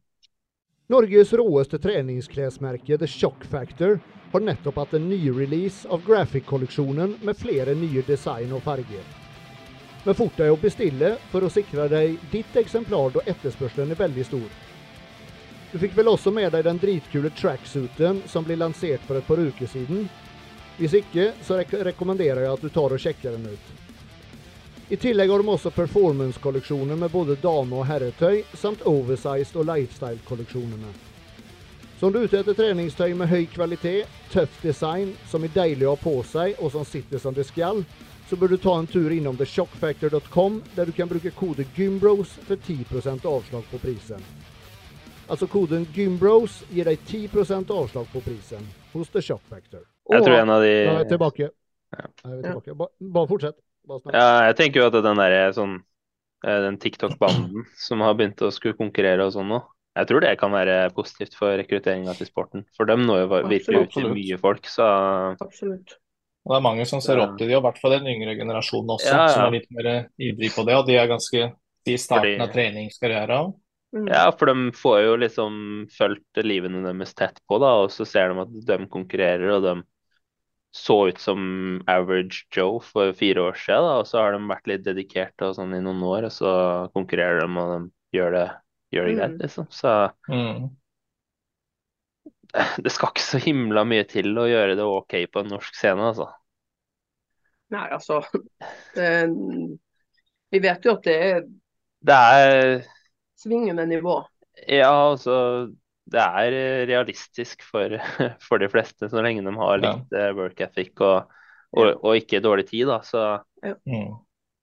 Norges 0.89 1.33
råeste 1.33 1.77
treningsklesmerke 1.77 2.97
The 2.97 3.07
Shock 3.07 3.43
Factor 3.51 3.99
har 4.31 4.39
nettopp 4.39 4.77
hatt 4.79 4.93
en 4.93 5.09
nyrelease 5.09 5.87
av 5.91 6.05
Graphic-kolleksjonen 6.07 7.17
med 7.27 7.35
flere 7.35 7.73
nye 7.75 8.03
design 8.07 8.53
og 8.55 8.63
farger. 8.63 9.03
Men 10.05 10.15
fort 10.15 10.37
deg 10.39 10.53
å 10.53 10.59
bestille 10.61 11.09
for 11.33 11.43
å 11.43 11.49
sikre 11.51 11.89
deg 11.91 12.15
ditt 12.31 12.55
eksemplar 12.61 13.11
da 13.17 13.25
etterspørselen 13.27 13.91
er 13.91 13.99
veldig 13.99 14.25
stor. 14.29 14.47
Du 15.73 15.75
fikk 15.81 15.97
vel 15.97 16.07
også 16.07 16.31
med 16.31 16.55
deg 16.55 16.63
den 16.69 16.79
dritkule 16.79 17.33
tracksuiten 17.35 18.23
som 18.31 18.47
ble 18.47 18.55
lansert 18.55 19.03
for 19.09 19.19
et 19.19 19.27
par 19.27 19.43
uker 19.43 19.67
siden? 19.67 20.07
Hvis 20.79 20.95
ikke, 21.01 21.33
så 21.43 21.59
rek 21.59 21.75
rekommenderer 21.89 22.45
jeg 22.45 22.53
at 22.53 22.63
du 22.63 22.71
tar 22.71 22.95
og 22.95 23.03
sjekker 23.03 23.35
den 23.35 23.51
ut. 23.51 23.86
I 24.89 24.95
tillegg 24.95 25.29
har 25.29 25.41
de 25.43 25.51
også 25.51 25.69
performance-kolleksjoner 25.75 26.95
med 26.95 27.11
både 27.11 27.35
dame- 27.43 27.75
og 27.75 27.85
herretøy, 27.89 28.43
samt 28.55 28.85
oversized 28.87 29.57
og 29.59 29.65
lifestyle-kolleksjonene. 29.67 30.93
Så 31.99 32.07
om 32.07 32.13
du 32.13 32.21
er 32.21 32.29
ute 32.29 32.39
etter 32.39 32.55
treningstøy 32.55 33.11
med 33.19 33.27
høy 33.27 33.49
kvalitet, 33.51 34.07
tøff 34.31 34.61
design, 34.63 35.11
som 35.27 35.43
er 35.43 35.51
deilig 35.51 35.89
å 35.89 35.97
ha 35.97 35.99
på 35.99 36.13
seg 36.23 36.55
og 36.61 36.71
som 36.71 36.87
sitter 36.87 37.19
som 37.19 37.35
det 37.35 37.43
skal, 37.49 37.83
så 38.29 38.39
bør 38.39 38.53
du 38.53 38.57
ta 38.63 38.77
en 38.79 38.87
tur 38.87 39.11
innom 39.11 39.35
theshockfactor.com, 39.35 40.61
der 40.75 40.87
du 40.87 40.95
kan 40.95 41.11
bruke 41.11 41.35
kode 41.35 41.67
GYMBROS 41.75 42.37
for 42.47 42.55
10% 42.55 43.27
avslag 43.27 43.67
på 43.71 43.83
prisen. 43.83 44.23
Altså 45.27 45.51
koden 45.51 45.83
GYMBROS 45.91 46.61
gir 46.71 46.87
deg 46.87 47.03
10% 47.03 47.75
avslag 47.75 48.07
på 48.13 48.23
prisen 48.23 48.63
hos 48.93 49.11
The 49.11 49.21
Factor. 49.35 49.83
Jeg 50.07 50.23
tror 50.23 50.39
en 50.39 50.49
av 50.49 50.63
de 50.63 50.75
Nå 50.87 50.91
er 50.95 51.01
jeg 51.03 51.15
tilbake. 51.17 51.49
Ja. 51.91 52.05
Jeg 52.23 52.37
er 52.37 52.43
tilbake. 52.45 52.75
Ba, 52.75 52.93
bare 53.01 53.27
fortsett. 53.27 53.59
Ja, 54.13 54.47
jeg 54.49 54.57
tenker 54.59 54.81
jo 54.81 54.87
at 54.89 54.97
den 55.03 55.19
derre 55.21 55.53
sånn 55.55 55.77
eh, 56.45 56.59
Den 56.65 56.77
TikTok-banden 56.81 57.65
som 57.79 58.03
har 58.05 58.17
begynt 58.19 58.41
å 58.43 58.51
skulle 58.53 58.77
konkurrere 58.77 59.25
og 59.27 59.33
sånn 59.35 59.49
nå. 59.53 59.61
Jeg 59.97 60.09
tror 60.11 60.21
det 60.21 60.33
kan 60.37 60.53
være 60.53 60.75
positivt 60.93 61.33
for 61.33 61.55
rekrutteringa 61.57 62.13
til 62.17 62.27
sporten. 62.29 62.65
For 62.77 62.85
dem 62.85 63.07
når 63.07 63.23
jo 63.23 63.39
virkelig 63.49 63.79
ut 63.87 63.95
til 63.95 64.11
mye 64.13 64.37
folk, 64.41 64.67
så 64.69 64.85
Absolutt. 65.41 65.95
Og 66.45 66.53
det 66.53 66.57
er 66.59 66.63
mange 66.63 66.85
som 66.87 67.01
ser 67.03 67.19
opp 67.19 67.33
til 67.39 67.49
de, 67.49 67.55
og 67.57 67.63
i 67.63 67.65
hvert 67.65 67.79
fall 67.81 67.95
den 67.97 68.07
yngre 68.07 68.37
generasjonen 68.39 68.93
også, 68.93 69.09
Ja, 69.09 69.23
ja. 69.25 69.31
som 69.33 69.47
er 69.47 69.55
litt 69.57 69.71
mer 69.73 69.89
ivrig 70.21 70.51
på 70.53 70.63
det. 70.67 70.75
Og 70.77 70.85
de 70.87 70.95
er 70.95 71.09
ganske 71.09 71.41
i 71.87 71.95
starten 71.99 72.37
Fordi- 72.37 72.43
av 72.45 72.53
treningskarrieren. 72.53 73.55
Mm. 73.95 74.07
Ja, 74.11 74.31
for 74.31 74.51
de 74.51 74.71
får 74.75 74.97
jo 75.03 75.15
liksom 75.17 75.53
fulgt 75.97 76.39
livene 76.43 76.83
deres 76.83 77.13
tett 77.15 77.39
på, 77.49 77.59
da, 77.59 77.73
og 77.83 77.89
så 77.91 78.05
ser 78.05 78.29
de 78.33 78.41
at 78.43 78.53
de 78.67 78.87
konkurrerer, 78.91 79.49
og 79.55 79.63
de 79.63 79.73
så 80.75 81.07
ut 81.09 81.19
som 81.19 81.39
average 81.89 82.45
Joe 82.53 82.79
for 82.83 83.13
fire 83.17 83.41
år 83.49 83.53
siden, 83.57 83.83
da, 83.87 83.93
og 84.01 84.07
så 84.09 84.19
har 84.21 84.35
de 84.35 84.41
vært 84.49 84.67
litt 84.69 84.83
dedikerte 84.85 85.47
og 85.49 85.55
sånn 85.57 85.73
i 85.77 85.81
noen 85.81 86.03
år, 86.05 86.27
og 86.29 86.33
så 86.35 86.51
konkurrerer 86.93 87.41
de, 87.41 87.47
og 87.57 87.71
de 87.73 88.17
gjør 88.19 88.35
det, 88.37 88.47
gjør 88.93 89.07
det 89.09 89.15
greit, 89.17 89.37
Mm. 89.37 89.41
liksom. 89.41 89.67
Så 89.73 89.95
Mm. 90.29 90.69
det 92.83 92.91
skal 92.93 93.11
ikke 93.11 93.25
så 93.25 93.39
himla 93.43 93.83
mye 93.87 94.05
til 94.09 94.31
å 94.37 94.47
gjøre 94.47 94.75
det 94.79 94.85
OK 94.85 95.17
på 95.31 95.43
en 95.43 95.51
norsk 95.55 95.75
scene, 95.75 96.11
altså. 96.11 96.29
Nei, 97.73 97.87
altså 97.91 98.21
det, 98.95 99.07
Vi 100.51 100.59
vet 100.63 100.85
jo 100.87 100.93
at 100.95 101.03
det 101.03 101.15
er 101.25 101.41
Det 102.07 102.15
er 102.15 102.85
svingende 103.37 103.85
nivå. 103.85 104.21
Ja, 104.67 105.11
altså 105.11 105.33
Det 106.07 106.23
er 106.23 106.55
realistisk 106.87 107.65
for, 107.67 107.97
for 108.47 108.63
de 108.63 108.69
fleste, 108.71 109.09
så 109.11 109.23
lenge 109.23 109.43
de 109.43 109.53
har 109.59 109.81
litt 109.83 110.15
ja. 110.15 110.29
work 110.37 110.61
ethic 110.63 110.95
og, 111.03 111.33
og, 111.75 111.89
og 111.99 112.21
ikke 112.21 112.43
dårlig 112.43 112.67
tid, 112.69 112.87
da. 112.87 113.01
Så 113.03 113.23
ja. 113.65 113.75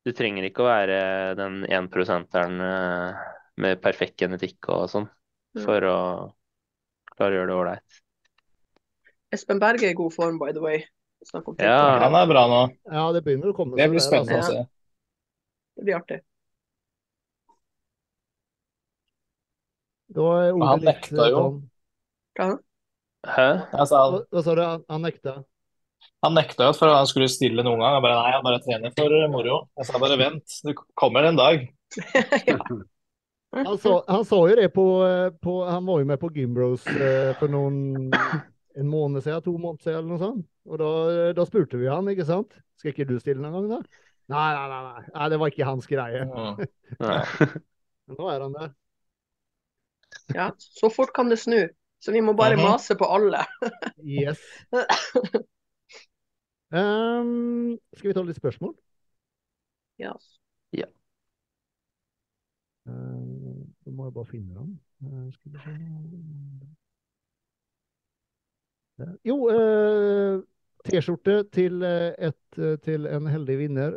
du 0.05 0.13
trenger 0.17 0.49
ikke 0.49 0.65
å 0.65 0.71
være 0.71 0.99
den 1.39 1.63
énprosenteren 1.69 2.65
eh, 2.65 3.27
med 3.61 3.83
perfekt 3.85 4.17
genetikk 4.25 4.73
og 4.73 4.89
sånn 4.93 5.11
Ja. 5.55 5.63
for 5.63 5.85
å 5.87 5.99
klare 7.15 7.37
å 7.37 7.37
gjøre 7.39 7.51
det 7.51 7.55
ålreit. 7.61 7.99
Espen 9.35 9.61
Berge 9.63 9.87
er 9.87 9.93
i 9.95 9.99
god 9.99 10.15
form, 10.15 10.39
by 10.41 10.51
the 10.55 10.63
way. 10.63 10.81
Ja. 11.59 11.99
Han 12.03 12.15
er 12.19 12.27
bra 12.29 12.45
nå. 12.51 12.61
Ja, 12.91 13.05
det 13.15 13.23
begynner 13.25 13.53
å 13.53 13.57
komme 13.57 13.79
Det 13.79 13.87
blir 13.89 14.03
spennende 14.03 14.37
altså. 14.41 14.53
å 14.53 14.65
se. 14.65 15.79
Det 15.79 15.87
blir 15.87 15.97
artig. 15.97 16.19
Da 20.04 20.04
er 20.04 20.04
Han 20.15 20.85
nekta 20.85 21.27
jo. 21.33 21.43
Hva? 22.39 22.53
Hæ? 23.25 23.49
Altså, 23.73 23.99
han, 23.99 24.15
Hva, 24.15 24.23
hva 24.31 24.45
sa 24.45 24.55
du? 24.55 24.63
Han, 24.63 24.87
han 24.91 25.07
nekta? 25.09 25.35
han 26.25 26.35
nekta 26.37 26.69
jo 26.69 26.75
for 26.77 26.89
at 26.89 27.03
han 27.03 27.09
skulle 27.09 27.29
stille 27.33 27.65
noen 27.65 27.83
gang. 27.83 27.99
Han 27.99 28.05
bare 28.05 28.17
nei, 28.17 28.33
han 28.35 28.45
bare 28.47 28.63
trener 28.65 28.93
for 28.97 29.15
moro. 29.33 29.61
Jeg 29.79 29.89
sa 29.89 30.01
bare 30.01 30.19
vent, 30.21 30.59
det 30.65 30.75
kommer 30.97 31.29
en 31.29 31.41
dag. 31.41 31.65
Han 33.55 33.77
sa, 33.79 34.01
han 34.11 34.25
så, 34.27 34.41
jo 34.51 34.55
det 34.59 34.65
på, 34.75 34.85
på 35.39 35.53
Han 35.63 35.85
var 35.87 36.01
jo 36.01 36.07
med 36.09 36.19
på 36.19 36.27
Gymbros 36.35 36.89
eh, 36.91 37.29
for 37.39 37.47
noen 37.47 38.11
en 38.11 38.89
måned 38.91 39.23
siden, 39.23 39.45
to 39.45 39.53
måneder 39.55 39.85
siden 39.85 39.99
eller 40.01 40.09
noe 40.11 40.19
sånt. 40.19 40.49
Og 40.67 40.81
da, 40.81 40.89
da 41.39 41.45
spurte 41.47 41.79
vi 41.79 41.87
han, 41.87 42.09
ikke 42.11 42.27
sant? 42.27 42.57
Skal 42.81 42.91
ikke 42.91 43.07
du 43.07 43.15
stille 43.23 43.39
noen 43.45 43.69
gang, 43.69 43.77
da? 43.77 44.03
Nei, 44.35 44.49
nei, 44.57 44.65
nei, 44.73 44.81
nei. 44.89 45.05
nei 45.07 45.29
det 45.31 45.39
var 45.39 45.53
ikke 45.53 45.69
hans 45.69 45.87
greie. 45.87 46.25
Mm. 46.27 46.65
Nei. 47.05 47.21
Men 48.11 48.19
nå 48.19 48.33
er 48.33 48.43
han 48.43 48.59
der. 48.59 48.75
Ja, 50.33 50.51
så 50.59 50.89
fort 50.91 51.13
kan 51.15 51.29
det 51.29 51.39
snu. 51.43 51.67
Så 52.01 52.13
vi 52.13 52.21
må 52.25 52.33
bare 52.37 52.57
Aha. 52.57 52.73
mase 52.73 52.97
på 52.97 53.05
alle. 53.09 53.45
Yes. 54.05 54.41
Um, 56.75 57.79
skal 57.97 58.09
vi 58.09 58.15
ta 58.17 58.23
litt 58.27 58.41
spørsmål? 58.41 58.75
Ja. 60.01 60.17
Uh, 62.85 63.63
da 63.85 63.93
må 63.95 64.09
jeg 64.09 64.17
bare 64.17 64.29
finne 64.33 64.57
dem. 64.59 64.73
Uh, 65.05 65.29
skal 65.33 65.53
vi 65.55 65.63
se. 65.63 65.77
Eh, 69.05 69.15
Jo, 69.31 69.39
uh, 69.49 70.43
T-skjorte 70.85 71.45
til, 71.53 71.83
eh, 71.83 72.13
eh, 72.19 72.77
til 72.85 73.07
en 73.09 73.27
heldig 73.27 73.59
vinner. 73.59 73.95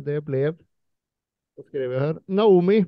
Det 0.00 0.24
ble 0.24 0.46
Hva 0.52 1.64
skrev 1.66 1.92
jeg 1.92 2.00
her? 2.00 2.20
Naomi. 2.26 2.78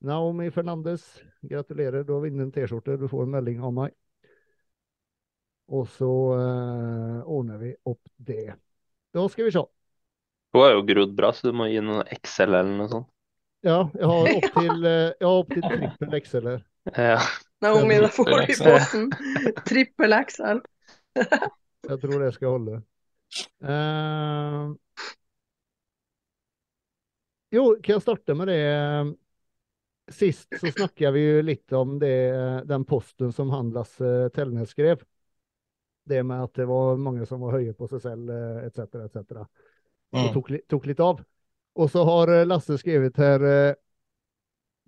Naomi 0.00 0.50
Fernandes. 0.50 1.22
Gratulerer, 1.40 2.04
du 2.04 2.12
har 2.12 2.20
vunnet 2.20 2.46
en 2.46 2.52
T-skjorte. 2.52 2.96
Du 2.96 3.08
får 3.08 3.26
en 3.26 3.34
melding 3.34 3.60
av 3.60 3.74
meg. 3.76 3.92
Og 5.70 5.86
så 5.92 6.10
eh, 6.34 7.18
ordner 7.28 7.60
vi 7.60 7.74
opp 7.86 8.00
det. 8.16 8.56
Da 9.14 9.26
skal 9.30 9.46
vi 9.46 9.52
se. 9.54 9.62
Hun 10.50 10.64
har 10.64 10.74
jo 10.74 10.82
grodd 10.88 11.12
bra, 11.14 11.30
så 11.36 11.50
du 11.50 11.54
må 11.60 11.68
gi 11.70 11.82
noe 11.84 12.02
XL 12.16 12.48
eller 12.48 12.72
noe 12.74 12.90
sånt. 12.90 13.10
Ja, 13.60 13.84
jeg 13.92 14.08
har 14.08 14.32
opp 14.32 14.48
til, 14.56 14.88
eh, 14.88 15.28
opp 15.28 15.54
trippel 15.54 16.18
XL 16.24 16.50
her. 16.54 16.66
Ja. 16.96 17.20
Naomi, 17.60 18.00
da 18.00 18.08
får 18.08 18.30
du 18.32 18.36
i 18.40 18.56
posten 18.56 19.10
trippel 19.68 20.16
XL. 20.24 20.62
Jeg 21.90 21.96
tror 22.00 22.20
det 22.22 22.34
skal 22.36 22.54
holde. 22.54 22.76
Eh, 23.64 24.64
jo, 27.56 27.62
kan 27.82 27.96
jeg 27.96 28.04
starte 28.04 28.34
med 28.36 28.50
det? 28.52 28.58
Sist 30.10 30.48
så 30.60 30.70
snakka 30.74 31.10
vi 31.14 31.22
jo 31.22 31.42
litt 31.42 31.72
om 31.72 31.98
det, 32.02 32.14
den 32.66 32.84
posten 32.84 33.32
som 33.32 33.50
Handlas 33.50 33.94
Lasse 34.00 34.30
Tellnes 34.34 34.70
skrev. 34.74 35.02
Det 36.04 36.22
med 36.26 36.42
at 36.42 36.54
det 36.58 36.66
var 36.66 36.96
mange 36.98 37.26
som 37.26 37.40
var 37.44 37.54
høye 37.58 37.74
på 37.76 37.86
seg 37.90 38.02
selv, 38.02 38.30
etc., 38.66 39.04
etc. 39.06 39.44
Og 40.10 40.24
Mm. 40.26 40.32
tok, 40.34 40.48
tok 40.66 40.86
litt 40.90 41.00
av. 41.00 41.20
Og 41.78 41.90
så 41.90 42.02
har 42.04 42.32
eh, 42.34 42.46
Lasse 42.46 42.74
skrevet 42.80 43.16
her 43.22 43.44
eh, 43.46 43.74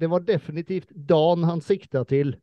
Det 0.02 0.08
var 0.10 0.20
definitivt 0.26 0.88
Dan 0.90 1.44
han 1.44 1.60
sikta 1.62 2.04
til. 2.04 2.34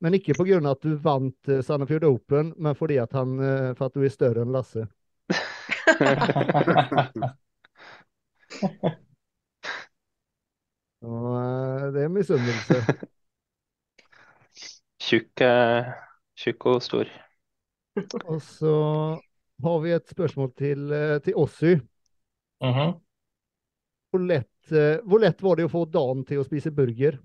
Men 0.00 0.14
ikke 0.14 0.34
pga. 0.34 0.60
at 0.70 0.80
du 0.82 0.96
vant 0.96 1.48
eh, 1.48 1.60
Sandefjord 1.60 2.04
Open, 2.04 2.54
men 2.56 2.74
fordi 2.74 2.96
at, 2.98 3.12
han, 3.12 3.38
eh, 3.40 3.74
for 3.74 3.86
at 3.86 3.94
du 3.94 4.04
er 4.04 4.08
større 4.08 4.42
enn 4.46 4.52
Lasse. 4.56 4.86
Og 11.06 11.28
eh, 11.38 11.86
det 11.94 12.02
er 12.04 12.12
misunnelse. 12.12 12.80
Tjukk, 15.06 15.42
eh, 15.44 15.90
tjukk 16.38 16.66
og 16.72 16.82
stor. 16.82 17.10
Og 18.32 18.40
så 18.42 18.72
har 19.64 19.78
vi 19.84 19.92
et 19.94 20.10
spørsmål 20.12 20.50
til, 20.58 20.88
til 20.90 21.20
til 21.28 21.38
Ossy. 21.40 21.76
Mhm. 22.64 22.96
Hvor 24.10 24.22
lett, 24.24 24.72
eh, 24.72 24.98
hvor 25.04 25.22
lett 25.22 25.42
var 25.44 25.56
det 25.58 25.66
å 25.68 25.72
få 25.72 25.84
Dan 25.88 26.24
til 26.26 26.42
å 26.42 26.46
spise 26.46 26.72
burger? 26.74 27.18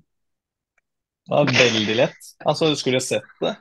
Det 1.27 1.37
var 1.37 1.51
veldig 1.55 1.95
lett. 1.95 2.31
Altså, 2.45 2.71
du 2.71 2.77
skulle 2.79 3.01
sett 3.03 3.27
det. 3.41 3.55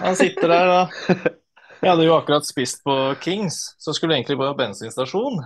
Han 0.00 0.16
sitter 0.16 0.52
der, 0.52 0.72
da. 0.72 1.34
Jeg 1.82 1.90
hadde 1.92 2.06
jo 2.06 2.16
akkurat 2.16 2.46
spist 2.48 2.82
på 2.86 2.94
Kings, 3.20 3.58
så 3.78 3.92
skulle 3.92 4.14
jeg 4.14 4.22
egentlig 4.22 4.38
på 4.40 4.46
bensinstasjon. 4.56 5.42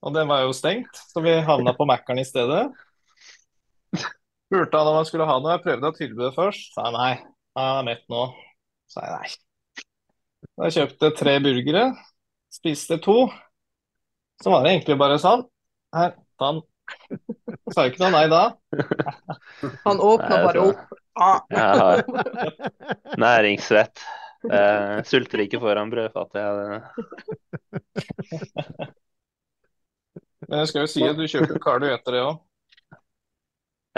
Og 0.00 0.14
den 0.14 0.30
var 0.30 0.46
jo 0.46 0.54
stengt, 0.56 0.96
så 1.12 1.20
vi 1.20 1.34
havna 1.44 1.74
på 1.76 1.84
Mækkern 1.86 2.22
i 2.22 2.24
stedet. 2.24 2.62
Spurte 4.48 4.80
han 4.80 4.88
om 4.88 4.96
han 4.96 5.08
skulle 5.08 5.26
ha 5.28 5.36
noe. 5.40 5.56
Jeg 5.56 5.64
prøvde 5.66 5.90
å 5.90 5.96
tilby 5.96 6.24
det 6.24 6.32
først. 6.36 6.70
Sa 6.74 6.86
jeg 6.88 6.96
nei, 6.96 7.12
han 7.58 7.80
er 7.82 7.86
mett 7.90 8.04
nå. 8.12 8.22
Sa 8.88 9.04
jeg 9.04 9.12
nei. 9.16 9.28
Jeg 10.64 10.74
kjøpte 10.78 11.10
tre 11.18 11.34
burgere, 11.42 11.84
spiste 12.54 12.98
to. 13.02 13.18
Så 14.42 14.52
var 14.54 14.64
det 14.64 14.72
egentlig 14.74 14.96
bare 15.00 15.18
sånn. 15.22 15.44
Her, 15.94 16.14
ta 16.40 16.52
den. 16.54 16.62
Sa 17.74 17.84
jo 17.84 17.92
ikke 17.92 18.04
noe 18.06 18.14
nei 18.14 18.26
da. 18.32 18.42
Han 19.84 20.00
åpna 20.00 20.40
bare 20.46 20.64
opp. 20.70 20.96
Ah. 21.18 21.40
Jeg 21.50 21.60
har 21.82 21.96
næringssvett. 23.18 24.04
Eh, 24.46 24.98
sulter 25.04 25.42
ikke 25.42 25.58
foran 25.60 25.90
brødfatet. 25.90 26.38
jeg. 26.38 26.48
Men 30.48 30.62
jeg 30.62 30.68
skal 30.70 30.84
jo 30.84 30.90
si 30.92 31.02
at 31.04 31.18
du 31.18 31.26
kjøper 31.28 31.58
Carl 31.62 31.84
etter 31.90 32.14
det 32.14 32.22
òg. 32.22 32.38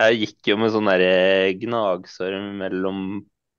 Jeg 0.01 0.17
gikk 0.23 0.49
jo 0.53 0.57
med 0.61 0.71
sånn 0.73 0.89
derre 0.89 1.53
gnagsår 1.61 2.33
mellom 2.57 2.99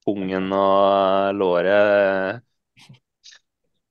pungen 0.06 0.48
og 0.58 1.36
låret. 1.38 2.42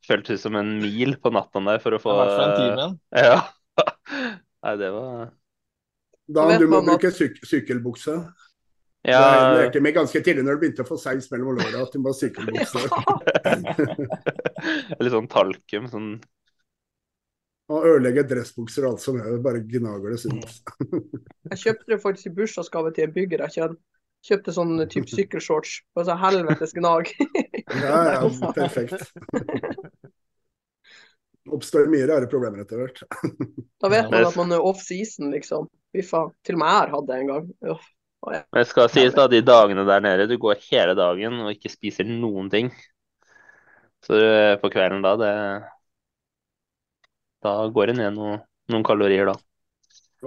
Føltes 0.08 0.42
som 0.42 0.56
en 0.58 0.70
mil 0.82 1.14
på 1.22 1.30
natta 1.30 1.62
der 1.68 1.78
for 1.82 1.94
å 1.94 1.98
I 2.00 2.02
få 2.02 2.10
hvert 2.18 2.34
fall 2.34 2.48
en 2.48 2.58
time. 2.58 2.86
Ja. 3.26 3.38
Nei, 4.60 4.74
det 4.76 4.90
var 4.92 5.30
Da 6.28 6.58
du 6.58 6.66
må 6.68 6.82
bruke 6.84 7.10
syk 7.14 7.38
sykkelbukse. 7.46 8.16
Ja, 9.06 9.20
Det 9.22 9.62
lærte 9.62 9.80
meg 9.80 9.94
ganske 9.96 10.20
tidlig 10.20 10.44
når 10.44 10.54
du 10.58 10.60
begynte 10.64 10.84
å 10.84 10.90
få 10.90 10.98
seis 11.00 11.30
mellom 11.32 11.56
låra, 11.56 11.78
at 11.86 11.92
du 11.94 11.98
må 12.02 12.10
ha 12.10 12.16
sykkelbukse. 12.18 12.80
litt 15.00 15.14
sånn 15.14 15.30
talkum. 15.32 15.88
Sånn 15.88 16.10
Og 17.70 17.86
ødelegger 17.86 18.26
dressbukser 18.26 18.86
og 18.86 18.96
alt 18.96 19.04
som 19.04 19.18
er, 19.20 19.38
bare 19.42 19.62
gnager 19.62 20.10
det 20.10 20.18
sunt. 20.24 20.56
Jeg 21.52 21.60
kjøpte 21.62 21.92
det 21.92 22.00
faktisk 22.02 22.30
i 22.30 22.34
bursdagsgave 22.40 22.90
til 22.96 23.06
en 23.06 23.14
bygger 23.14 23.44
jeg 23.46 23.56
kjenner. 23.56 23.78
Kjøpte 24.26 24.52
sånn 24.52 24.82
type 24.92 25.08
sykkelshorts. 25.08 25.76
Bare 25.96 26.08
så 26.10 26.16
helvetes 26.20 26.74
gnag. 26.76 27.12
Ja, 27.70 28.00
ja, 28.16 28.50
perfekt. 28.52 29.06
Oppstår 31.50 31.86
mye 31.88 32.08
rare 32.10 32.26
problemer 32.30 32.64
etter 32.64 32.82
hvert. 32.82 33.00
Da 33.80 33.88
vet 33.88 34.10
man 34.10 34.26
at 34.26 34.36
man 34.36 34.52
er 34.52 34.66
off 34.66 34.82
season, 34.84 35.30
liksom. 35.32 35.70
Fy 35.94 36.02
faen. 36.04 36.34
Til 36.44 36.58
og 36.58 36.60
med 36.60 36.68
jeg 36.68 36.80
har 36.82 36.92
hatt 36.96 37.08
det 37.08 37.16
en 37.16 37.30
gang. 37.30 37.48
Uff. 37.70 37.88
Ja. 38.28 38.42
Men 38.52 38.60
det 38.60 38.68
skal 38.68 38.90
sies 38.92 39.14
da, 39.16 39.24
de 39.32 39.40
dagene 39.40 39.86
der 39.88 40.02
nede, 40.04 40.26
du 40.28 40.36
går 40.42 40.60
hele 40.66 40.92
dagen 40.98 41.38
og 41.40 41.54
ikke 41.54 41.72
spiser 41.72 42.04
noen 42.04 42.50
ting. 42.52 42.68
Så 44.04 44.18
eh, 44.20 44.56
på 44.60 44.68
kvelden 44.72 45.00
da, 45.06 45.14
det 45.20 45.32
Da 47.44 47.54
går 47.72 47.92
det 47.92 48.00
ned 48.00 48.18
noe, 48.18 48.40
noen 48.72 48.84
kalorier, 48.86 49.30
da. 49.30 49.36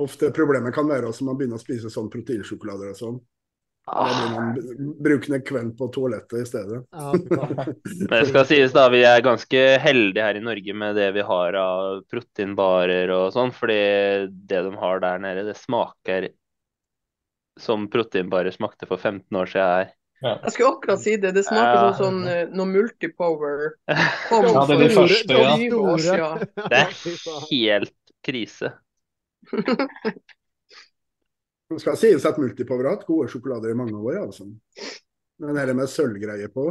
Ofte 0.02 0.32
problemet 0.34 0.74
kan 0.74 0.90
være 0.90 1.12
også 1.12 1.28
man 1.28 1.38
begynner 1.38 1.60
å 1.60 1.62
spise 1.62 1.92
sånn 1.94 2.10
proteinsjokolader 2.14 2.96
og 2.96 2.98
sånn. 2.98 3.22
Da 3.86 4.04
blir 4.08 4.30
man 4.32 4.94
brukende 5.04 5.42
kveld 5.44 5.74
på 5.78 5.90
toalettet 5.92 6.40
i 6.40 6.46
stedet. 6.48 6.80
Ja. 6.96 7.10
Men 8.00 8.14
det 8.14 8.28
skal 8.30 8.48
sies 8.48 8.76
da, 8.76 8.88
vi 8.94 9.04
er 9.06 9.26
ganske 9.26 9.64
heldige 9.84 10.24
her 10.24 10.40
i 10.40 10.44
Norge 10.44 10.76
med 10.80 10.96
det 10.96 11.10
vi 11.18 11.26
har 11.28 11.58
av 11.60 12.00
proteinbarer 12.10 13.12
og 13.12 13.34
sånn, 13.36 13.52
fordi 13.54 13.82
det 14.32 14.64
de 14.70 14.72
har 14.80 15.04
der 15.04 15.20
nede, 15.26 15.44
det 15.50 15.58
smaker 15.60 16.30
som 17.60 17.90
proteinbarer 17.92 18.56
smakte 18.56 18.88
for 18.90 18.98
15 18.98 19.38
år 19.38 19.52
siden 19.52 19.76
her. 19.76 19.92
Jeg 20.24 20.54
skulle 20.56 20.70
akkurat 20.78 21.02
si 21.04 21.16
det. 21.20 21.34
Det 21.36 21.44
smaker 21.46 21.80
Ja. 21.80 21.90
sånn 21.98 21.98
sånn 22.00 22.20
eh, 22.32 22.46
noe 22.56 22.70
multipower. 22.70 23.74
Ja, 24.32 24.66
det 24.68 24.78
er 24.78 24.82
de 24.84 24.90
første, 24.96 25.34
ja. 25.44 25.58
20. 25.60 26.48
Det 26.70 26.80
er 26.80 26.94
helt 27.52 27.96
krise. 28.24 28.74
Det 31.74 31.80
skal 31.82 31.98
sies 31.98 32.26
at 32.30 32.38
Multipower 32.38 32.86
har 32.86 32.98
hatt 32.98 33.08
gode 33.08 33.28
sjokolader 33.32 33.74
i 33.74 33.78
mange 33.78 33.98
år, 33.98 34.20
altså. 34.28 34.46
Men 35.42 35.58
det 35.58 35.76
med 35.76 35.90
sølvgreier 35.90 36.52
på 36.54 36.68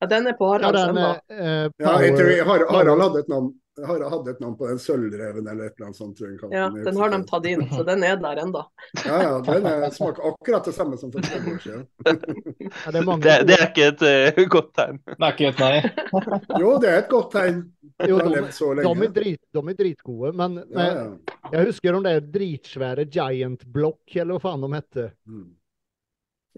Ja, 0.00 0.06
den 0.10 0.26
er 0.26 0.32
på 0.38 0.48
Ja, 0.48 0.52
Haralds 0.58 0.86
den 0.86 0.96
ennå. 0.96 1.10
eh, 1.30 1.68
Ja, 1.78 1.98
jeg 2.02 2.16
tror 2.16 2.44
Har- 2.50 2.66
Harald 2.72 3.00
hadde 3.02 3.18
et 3.20 3.28
navn 3.28 3.54
har 3.82 4.10
hatt 4.10 4.28
et 4.28 4.40
navn 4.40 4.54
på 4.56 4.68
den 4.68 4.78
sølvreven 4.78 5.48
eller 5.50 5.66
et 5.66 5.74
eller 5.76 5.88
annet 5.88 5.96
sånt. 5.98 6.16
tror 6.18 6.28
jeg 6.30 6.52
Ja, 6.52 6.68
den 6.70 6.96
har 6.96 7.10
de 7.10 7.18
tatt 7.26 7.46
inn, 7.50 7.64
så 7.70 7.84
den 7.86 8.04
er 8.04 8.16
der 8.22 8.36
ennå. 8.44 8.62
Ja, 9.06 9.16
ja, 9.22 9.40
den 9.42 9.66
er, 9.66 9.90
smaker 9.90 10.28
akkurat 10.30 10.64
det 10.68 10.74
samme 10.76 10.98
som 10.98 11.10
for 11.10 11.22
fem 11.26 11.48
år 11.50 11.58
siden. 11.64 11.86
ja, 12.06 12.90
det 12.92 13.00
er 13.00 13.04
mange 13.08 13.22
Det, 13.24 13.46
det 13.48 13.56
er 13.58 13.66
ikke 13.66 13.88
et 13.90 14.04
uh, 14.38 14.44
godt 14.54 14.70
tegn. 14.78 15.00
Det 15.08 15.18
er 15.18 15.34
ikke 15.34 15.48
et 15.50 15.58
nei. 15.64 15.80
Jo, 16.62 16.76
det 16.78 16.92
er 16.92 16.98
et 17.02 17.10
godt 17.10 17.32
tegn. 17.34 17.60
Jo, 18.06 18.18
De 18.18 18.30
de, 18.30 19.02
er 19.08 19.12
drit, 19.18 19.42
de 19.50 19.58
er 19.74 19.78
dritgode, 19.82 20.32
men 20.38 20.56
Ja, 20.62 20.64
men 20.70 20.96
ja. 20.96 21.58
jeg 21.58 21.66
husker 21.72 21.98
de 21.98 22.04
der 22.06 22.20
dritsvære 22.38 23.10
Giant 23.10 23.66
Block, 23.66 24.02
eller 24.14 24.38
hva 24.38 24.46
faen 24.46 24.62
de 24.62 24.72
hette. 24.76 25.10
Mm. 25.26 25.50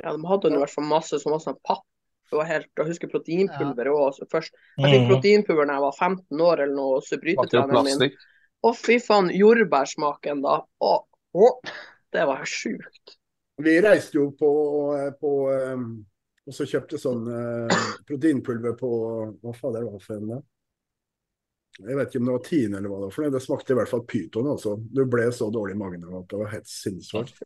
Ja, 0.05 0.13
de 0.13 0.29
hadde 0.29 0.53
i 0.53 0.59
hvert 0.61 0.71
fall 0.77 0.85
masse 0.93 1.17
så 1.23 1.33
var 1.33 1.41
sånn 1.41 1.57
papp. 1.65 1.85
Det 2.31 2.39
var 2.41 2.49
helt, 2.49 2.67
Jeg 2.77 2.87
husker 2.89 3.11
proteinpulver 3.13 3.91
òg. 3.93 4.17
Først 4.31 4.51
jeg 4.79 4.91
fikk 4.91 5.05
Mm. 5.05 5.11
proteinpulver 5.13 5.67
da 5.67 5.77
jeg 5.77 5.85
var 5.87 5.93
15 5.99 6.41
år 6.41 6.63
eller 6.65 6.75
noe 6.75 7.21
brytetreneren 7.23 7.85
min. 7.85 8.17
Å, 8.67 8.73
fy 8.75 8.99
faen. 8.99 9.31
Jordbærsmaken, 9.31 10.43
da. 10.43 10.57
Å, 10.83 10.93
å, 11.37 11.51
det 12.13 12.27
var 12.27 12.43
sjukt. 12.45 13.17
Vi 13.63 13.79
reiste 13.81 14.19
jo 14.19 14.31
på, 14.37 14.51
på 15.21 15.31
um, 15.73 16.05
Og 16.47 16.55
så 16.55 16.67
kjøpte 16.69 16.99
sånn 17.01 17.25
uh, 17.27 17.87
proteinpulver 18.07 18.75
på 18.79 18.91
Hva 19.43 19.55
fader 19.57 19.87
var 19.87 19.97
det 19.97 20.05
for 20.05 20.19
en? 20.19 20.29
da? 20.35 20.41
Jeg 21.77 21.97
vet 21.99 22.09
ikke 22.09 22.21
om 22.23 22.29
det 22.29 22.35
var 22.37 22.45
tiende 22.47 22.79
eller 22.79 22.89
hva 22.89 22.99
det 23.01 23.09
var 23.09 23.15
for. 23.17 23.31
Det 23.35 23.43
smakte 23.45 23.75
i 23.75 23.77
hvert 23.77 23.91
fall 23.91 24.05
pyton. 24.09 24.47
altså. 24.49 24.77
Du 24.81 25.03
ble 25.13 25.27
så 25.33 25.51
dårlig 25.53 25.75
i 25.75 25.81
magen 25.81 26.05
at 26.09 26.29
det 26.31 26.39
var 26.41 26.53
helt 26.55 26.71
sinnssykt. 26.71 27.41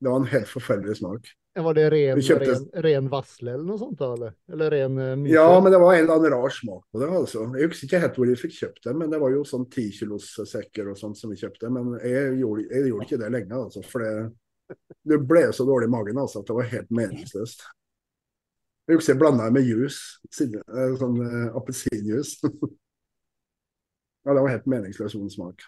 Det 0.00 0.08
var 0.08 0.20
en 0.20 0.28
helt 0.30 0.48
forferdelig 0.48 1.00
smak. 1.00 1.32
Var 1.54 1.74
det 1.74 1.84
ren, 1.90 2.20
kjøpte- 2.22 2.52
ren, 2.52 2.82
ren 2.84 3.08
vassle 3.10 3.50
eller 3.56 3.64
noe 3.66 3.78
sånt? 3.78 4.00
eller? 4.00 4.34
Eller 4.52 4.70
ren 4.70 4.98
uh. 4.98 5.24
Ja, 5.26 5.48
men 5.60 5.72
det 5.72 5.80
var 5.82 5.96
en 5.96 6.04
eller 6.04 6.14
annen 6.20 6.32
rar 6.36 6.52
smak 6.54 6.84
på 6.92 7.00
det. 7.02 7.08
altså. 7.10 7.42
Jeg 7.58 7.72
husker 7.72 7.88
ikke 7.88 8.02
helt 8.04 8.20
hvor 8.20 8.30
vi 8.30 8.36
fikk 8.38 8.54
kjøpt 8.54 8.86
det, 8.86 8.94
men 9.00 9.10
det 9.10 9.18
var 9.18 9.34
jo 9.34 9.42
sånn 9.48 9.66
tikilossekker 9.72 10.70
kilos 10.78 10.94
og 10.94 11.02
sånt 11.02 11.18
som 11.18 11.34
vi 11.34 11.40
kjøpte. 11.40 11.72
Men 11.74 11.96
jeg 12.06 12.38
gjorde, 12.38 12.68
jeg 12.70 12.92
gjorde 12.92 13.08
ikke 13.08 13.20
det 13.24 13.32
lenge, 13.34 13.58
altså. 13.64 13.82
For 13.90 14.06
det, 14.06 14.14
det 15.10 15.20
ble 15.26 15.44
så 15.56 15.66
dårlig 15.66 15.90
i 15.90 15.94
magen 15.96 16.22
altså, 16.22 16.44
at 16.44 16.46
det 16.52 16.58
var 16.60 16.70
helt 16.76 16.94
meningsløst. 17.00 17.66
Jeg 18.86 18.98
husker 18.98 19.14
jeg 19.14 19.20
blanda 19.20 19.50
det 19.50 19.54
med 19.58 19.66
juice. 19.66 20.22
eh, 20.30 20.94
Sånn 21.02 21.18
uh, 21.18 21.50
appelsinjuice. 21.58 22.46
ja, 24.24 24.32
det 24.34 24.40
var 24.40 24.50
helt 24.54 24.70
meningsløs 24.70 25.18
vond 25.18 25.34
smak. 25.34 25.66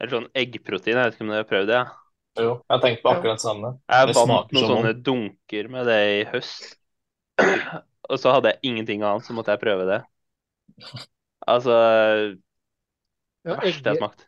Eller 0.00 0.16
sånn 0.16 0.32
eggprotein, 0.32 0.96
jeg 0.96 1.04
vet 1.04 1.16
ikke 1.16 1.24
om 1.28 1.32
dere 1.36 1.44
har 1.44 1.52
prøvd 1.52 1.74
det? 1.76 1.80
ja. 1.84 2.07
Jo, 2.38 2.52
jeg 2.62 2.70
har 2.76 2.80
tenkt 2.84 3.02
på 3.02 3.10
akkurat 3.10 3.34
det 3.38 3.42
samme. 3.42 3.68
Jeg 3.90 4.06
Det 4.08 4.14
vant 4.14 4.52
noen 4.52 4.62
sånn. 4.62 4.70
sånne 4.76 4.92
dunker 5.02 5.68
med 5.72 5.86
det 5.90 5.98
i 6.20 6.24
høst. 6.30 6.76
Og 8.10 8.16
så 8.22 8.30
hadde 8.32 8.48
jeg 8.54 8.58
ingenting 8.70 9.02
annet, 9.04 9.24
så 9.26 9.32
måtte 9.36 9.50
jeg 9.52 9.60
prøve 9.60 9.84
det. 9.88 9.98
Altså 11.48 11.74
Det 11.74 12.38
Ja, 13.50 13.54
verste 13.58 13.82
jeg 13.82 13.90
har 13.90 13.96
smakt. 14.00 14.20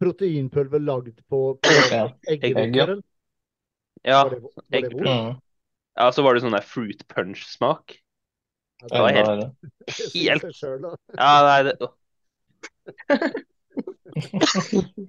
proteinpulver 0.00 0.80
lagd 0.82 1.16
på, 1.28 1.38
på 1.60 1.68
Ja. 1.92 2.06
Ja. 4.04 4.22
Var 4.24 4.30
det, 4.30 4.40
var 4.40 4.50
det? 4.70 4.90
Mm. 4.96 5.36
ja, 6.00 6.10
så 6.12 6.22
var 6.24 6.34
det 6.34 6.40
sånn 6.42 6.52
der 6.56 6.62
fruit 6.64 7.04
punch-smak. 7.08 7.98
Ja, 8.80 8.86
Det 8.88 9.00
var 9.00 9.12
helt- 9.12 9.52
helt-. 10.14 10.44
Ja, 11.18 11.42
nei, 11.44 11.62
det, 11.68 11.74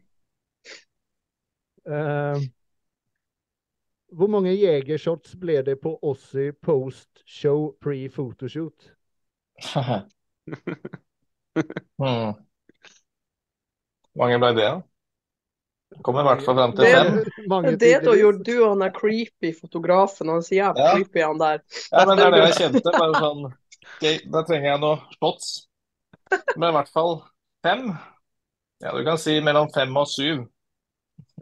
Eh, 1.88 2.42
hvor 4.12 4.28
mange 4.28 4.52
jegershots 4.54 5.36
ble 5.40 5.62
det 5.66 5.78
på 5.82 5.96
Ossi 6.04 6.52
post-show 6.52 7.72
pre-photoshoot? 7.82 8.92
mm. 12.02 12.34
Hvor 14.12 14.24
mange 14.26 14.40
ble 14.42 14.52
det, 14.58 14.66
da? 14.68 14.82
Kommer 16.04 16.24
i 16.24 16.28
hvert 16.30 16.44
fall 16.46 16.56
frem 16.56 16.76
til 16.76 16.86
fem. 16.88 17.10
Det, 17.66 17.80
Det 17.80 17.96
da 18.06 18.14
gjorde 18.16 18.44
du 18.48 18.54
og 18.62 18.70
han 18.70 18.84
der 18.86 18.94
creepy 18.96 19.52
fotografen. 19.58 20.30
Han 20.32 20.44
sier 20.44 20.64
jævlig 20.64 20.86
Ja. 20.86 20.94
creepy, 20.96 21.24
han 21.26 21.40
der. 21.42 21.60
Ja, 21.92 22.06
men 22.06 22.18
det 22.18 22.26
er 22.26 22.32
det 22.36 22.44
jeg 22.46 22.56
kjente. 22.62 22.94
Bare 22.96 23.20
sånn 23.20 23.44
okay, 23.48 24.16
Da 24.32 24.44
trenger 24.48 24.70
jeg 24.72 24.82
noe 24.84 24.98
shots. 25.18 25.52
Men 26.56 26.70
i 26.70 26.76
hvert 26.78 26.92
fall 26.96 27.14
fem. 27.64 27.92
Ja, 28.82 28.96
du 28.96 29.04
kan 29.06 29.20
si 29.22 29.40
mellom 29.44 29.68
fem 29.76 29.98
og 30.00 30.08
syv. 30.10 30.48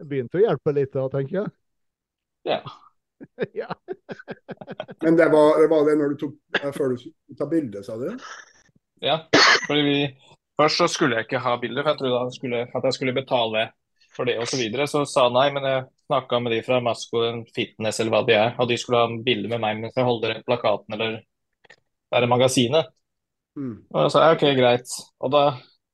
Det 0.00 0.06
begynte 0.08 0.38
å 0.40 0.40
hjelpe 0.40 0.72
litt 0.72 0.94
da, 0.96 1.02
tenker 1.12 1.42
jeg. 1.42 1.50
Ja. 2.48 2.60
ja. 3.60 3.68
Men 5.04 5.18
det 5.18 5.26
var, 5.28 5.60
var 5.68 5.84
det 5.84 5.96
når 6.00 6.14
du 6.14 6.22
tok 6.22 6.62
før 6.72 6.94
du 6.94 7.02
tok 7.04 7.50
bildet, 7.50 7.50
bilde, 7.52 7.82
sa 7.84 7.98
du? 8.00 8.08
Ja, 9.04 9.22
fordi 9.66 9.84
vi 9.84 10.00
Først 10.60 10.76
så 10.76 10.86
skulle 10.92 11.16
jeg 11.16 11.24
ikke 11.24 11.40
ha 11.40 11.54
bilder, 11.56 11.80
for 11.80 11.94
jeg 11.94 11.98
trodde 12.02 12.18
han 12.20 12.32
skulle, 12.34 12.58
at 12.68 12.84
jeg 12.84 12.92
skulle 12.92 13.14
betale 13.16 13.62
for 14.12 14.28
det 14.28 14.34
osv. 14.42 14.50
Så, 14.50 14.58
videre. 14.60 14.86
så 14.90 15.06
sa 15.08 15.22
han 15.28 15.36
nei, 15.38 15.46
men 15.54 15.64
jeg 15.64 15.86
snakka 16.10 16.40
med 16.44 16.52
de 16.52 16.58
fra 16.66 16.80
Masco 16.84 17.22
Fitness 17.56 18.00
eller 18.02 18.12
hva 18.12 18.20
de 18.28 18.34
er, 18.36 18.50
og 18.60 18.68
de 18.68 18.76
skulle 18.76 19.00
ha 19.00 19.08
bilde 19.24 19.48
med 19.48 19.62
meg 19.62 19.80
mens 19.80 19.96
jeg 19.96 20.04
holder 20.04 20.42
plakaten 20.44 20.98
eller 20.98 21.14
der 22.12 22.26
i 22.26 22.28
magasinet. 22.28 22.92
Mm. 23.56 23.76
Og 23.88 24.04
jeg 24.04 24.12
sa 24.12 24.26
ja, 24.26 24.36
OK, 24.36 24.44
greit. 24.58 24.96
Og 25.24 25.32
da 25.32 25.44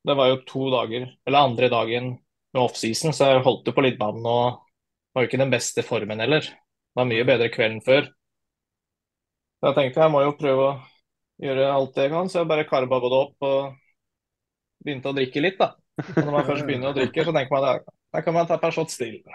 Det 0.07 0.15
var 0.15 0.29
jo 0.31 0.43
to 0.47 0.69
dager, 0.71 1.07
eller 1.27 1.47
andre 1.49 1.69
dagen 1.71 2.13
med 2.55 2.63
offseason, 2.63 3.15
så 3.17 3.31
jeg 3.33 3.45
holdt 3.47 3.69
jo 3.69 3.75
på 3.77 3.85
litt 3.85 3.99
vann 4.01 4.23
og 4.23 4.61
var 5.15 5.25
jo 5.25 5.31
ikke 5.31 5.41
den 5.41 5.53
beste 5.53 5.85
formen 5.87 6.21
heller. 6.23 6.45
Det 6.47 7.01
var 7.01 7.09
mye 7.09 7.27
bedre 7.29 7.49
kvelden 7.53 7.83
før. 7.85 8.09
Så 9.57 9.71
jeg 9.71 9.79
tenkte 9.79 10.05
jeg 10.05 10.13
må 10.13 10.23
jo 10.25 10.37
prøve 10.37 10.69
å 10.69 10.77
gjøre 11.43 11.67
alt 11.73 11.97
det 11.97 12.07
jeg 12.07 12.15
kan, 12.15 12.31
så 12.31 12.43
jeg 12.43 12.51
bare 12.53 12.69
karba 12.69 13.01
både 13.03 13.21
opp 13.27 13.47
og 13.49 13.59
begynte 14.85 15.11
å 15.11 15.17
drikke 15.17 15.43
litt, 15.43 15.59
da. 15.61 15.73
Og 16.05 16.23
når 16.23 16.35
man 16.35 16.49
først 16.49 16.67
begynner 16.69 16.93
å 16.93 16.97
drikke, 16.97 17.25
så 17.25 17.33
tenker 17.33 17.57
man 17.57 17.69
at 17.73 17.93
da 18.13 18.23
kan 18.25 18.37
man 18.37 18.49
ta 18.49 18.57
et 18.57 18.65
par 18.65 18.73
shots 18.73 18.97
til. 19.01 19.19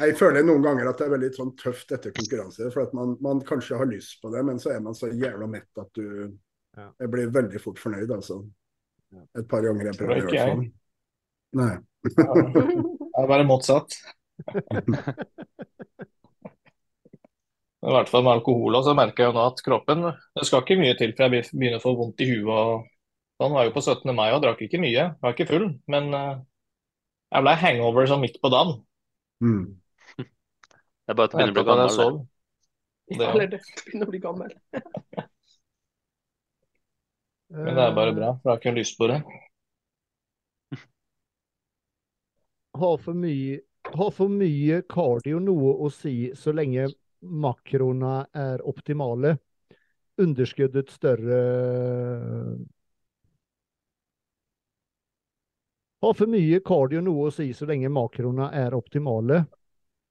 Jeg 0.00 0.14
føler 0.18 0.44
noen 0.46 0.62
ganger 0.64 0.90
at 0.90 1.00
det 1.00 1.06
er 1.06 1.12
veldig 1.14 1.30
sånn 1.34 1.50
tøft 1.58 1.92
etter 1.94 2.14
konkurranse. 2.14 2.68
For 2.72 2.84
at 2.84 2.94
man, 2.96 3.16
man 3.24 3.42
kanskje 3.46 3.78
har 3.80 3.88
lyst 3.90 4.20
på 4.22 4.30
det, 4.32 4.42
men 4.46 4.60
så 4.62 4.74
er 4.74 4.80
man 4.84 4.96
så 4.96 5.10
jævla 5.10 5.48
mett 5.50 5.82
at 5.82 5.90
du 5.98 6.06
Ja. 6.78 6.84
Jeg 7.02 7.10
blir 7.10 7.32
veldig 7.34 7.58
fort 7.58 7.80
fornøyd, 7.82 8.12
altså. 8.14 8.36
Et 9.10 9.46
par 9.50 9.64
ganger 9.64 9.90
jeg 9.90 9.98
prøver, 9.98 10.20
å 10.20 10.30
gjøre 10.30 10.46
sånn. 10.50 10.66
Nei. 11.60 11.74
Det 12.06 13.24
er 13.24 13.30
bare 13.30 13.46
motsatt. 13.48 13.96
I 17.80 17.92
hvert 17.94 18.10
fall 18.12 18.24
med 18.26 18.34
alkohol 18.36 18.76
også, 18.76 18.92
så 18.92 18.96
merker 18.96 19.24
jeg 19.24 19.30
jo 19.30 19.36
nå 19.38 19.42
at 19.48 19.62
kroppen 19.64 20.02
Det 20.36 20.44
skal 20.44 20.62
ikke 20.62 20.76
mye 20.80 20.96
til 20.98 21.14
før 21.16 21.32
jeg 21.32 21.46
begynner 21.48 21.80
å 21.80 21.84
få 21.84 21.94
vondt 21.96 22.20
i 22.20 22.28
huet. 22.28 22.50
og 22.52 22.88
Sånn 23.40 23.54
var 23.56 23.64
jo 23.64 23.72
på 23.72 23.80
17. 23.80 24.12
mai 24.16 24.28
og 24.34 24.42
drakk 24.44 24.60
ikke 24.66 24.80
mye. 24.82 24.92
Jeg 24.92 25.16
Var 25.24 25.36
ikke 25.36 25.48
full, 25.48 25.66
men 25.88 26.12
eh, 26.16 26.34
jeg 27.32 27.46
ble 27.46 27.54
hangover 27.62 28.10
sånn 28.10 28.20
midt 28.20 28.36
på 28.42 28.50
dagen. 28.52 28.74
Mm. 29.40 29.64
Det 30.20 31.14
er 31.14 31.16
bare 31.16 31.30
at 31.30 31.32
du 31.32 31.38
begynner 31.40 31.54
å 31.54 31.56
bli 31.56 31.64
gammel. 31.70 32.18
det. 33.08 33.16
Det, 33.16 33.26
Eller 33.30 33.48
det 33.54 33.60
begynner 33.86 34.06
å 34.06 34.12
bli 34.12 34.22
gammel. 34.28 34.52
men 37.50 37.74
det 37.74 37.82
er 37.84 37.94
bare 37.96 38.14
bra, 38.14 38.32
for 38.38 38.50
jeg 38.50 38.54
har 38.54 38.60
ikke 38.62 38.78
lyst 38.78 38.98
på 38.98 39.08
det. 39.10 39.20
Har 42.80 42.96
for 43.02 43.18
mye, 43.18 43.60
har 43.90 44.10
for 44.14 44.30
mye 44.30 44.82
cardio 44.88 45.40
noe 45.42 45.72
å 45.82 45.88
si 45.92 46.30
så 46.38 46.54
lenge 46.54 46.86
makroene 47.20 48.12
er 48.36 48.62
optimale? 48.66 49.34
Underskuddet 50.20 50.92
større 50.92 51.40
Har 56.00 56.14
for 56.16 56.30
mye 56.32 56.60
cardio 56.64 57.02
noe 57.04 57.26
å 57.28 57.32
si 57.34 57.50
så 57.56 57.66
lenge 57.68 57.90
makroene 57.92 58.48
er 58.56 58.76
optimale? 58.76 59.42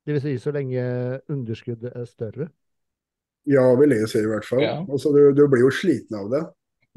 Det 0.06 0.16
vil 0.16 0.22
si 0.22 0.36
så 0.42 0.54
lenge 0.54 0.84
underskuddet 1.32 1.96
er 1.98 2.06
større? 2.10 2.50
Ja, 3.50 3.64
vil 3.80 3.96
jeg 3.96 4.10
si 4.12 4.22
i 4.22 4.30
hvert 4.30 4.46
fall. 4.46 4.62
Ja. 4.62 4.76
Altså, 4.86 5.10
du, 5.16 5.32
du 5.34 5.48
blir 5.50 5.66
jo 5.66 5.72
sliten 5.74 6.20
av 6.20 6.30
det. 6.34 6.44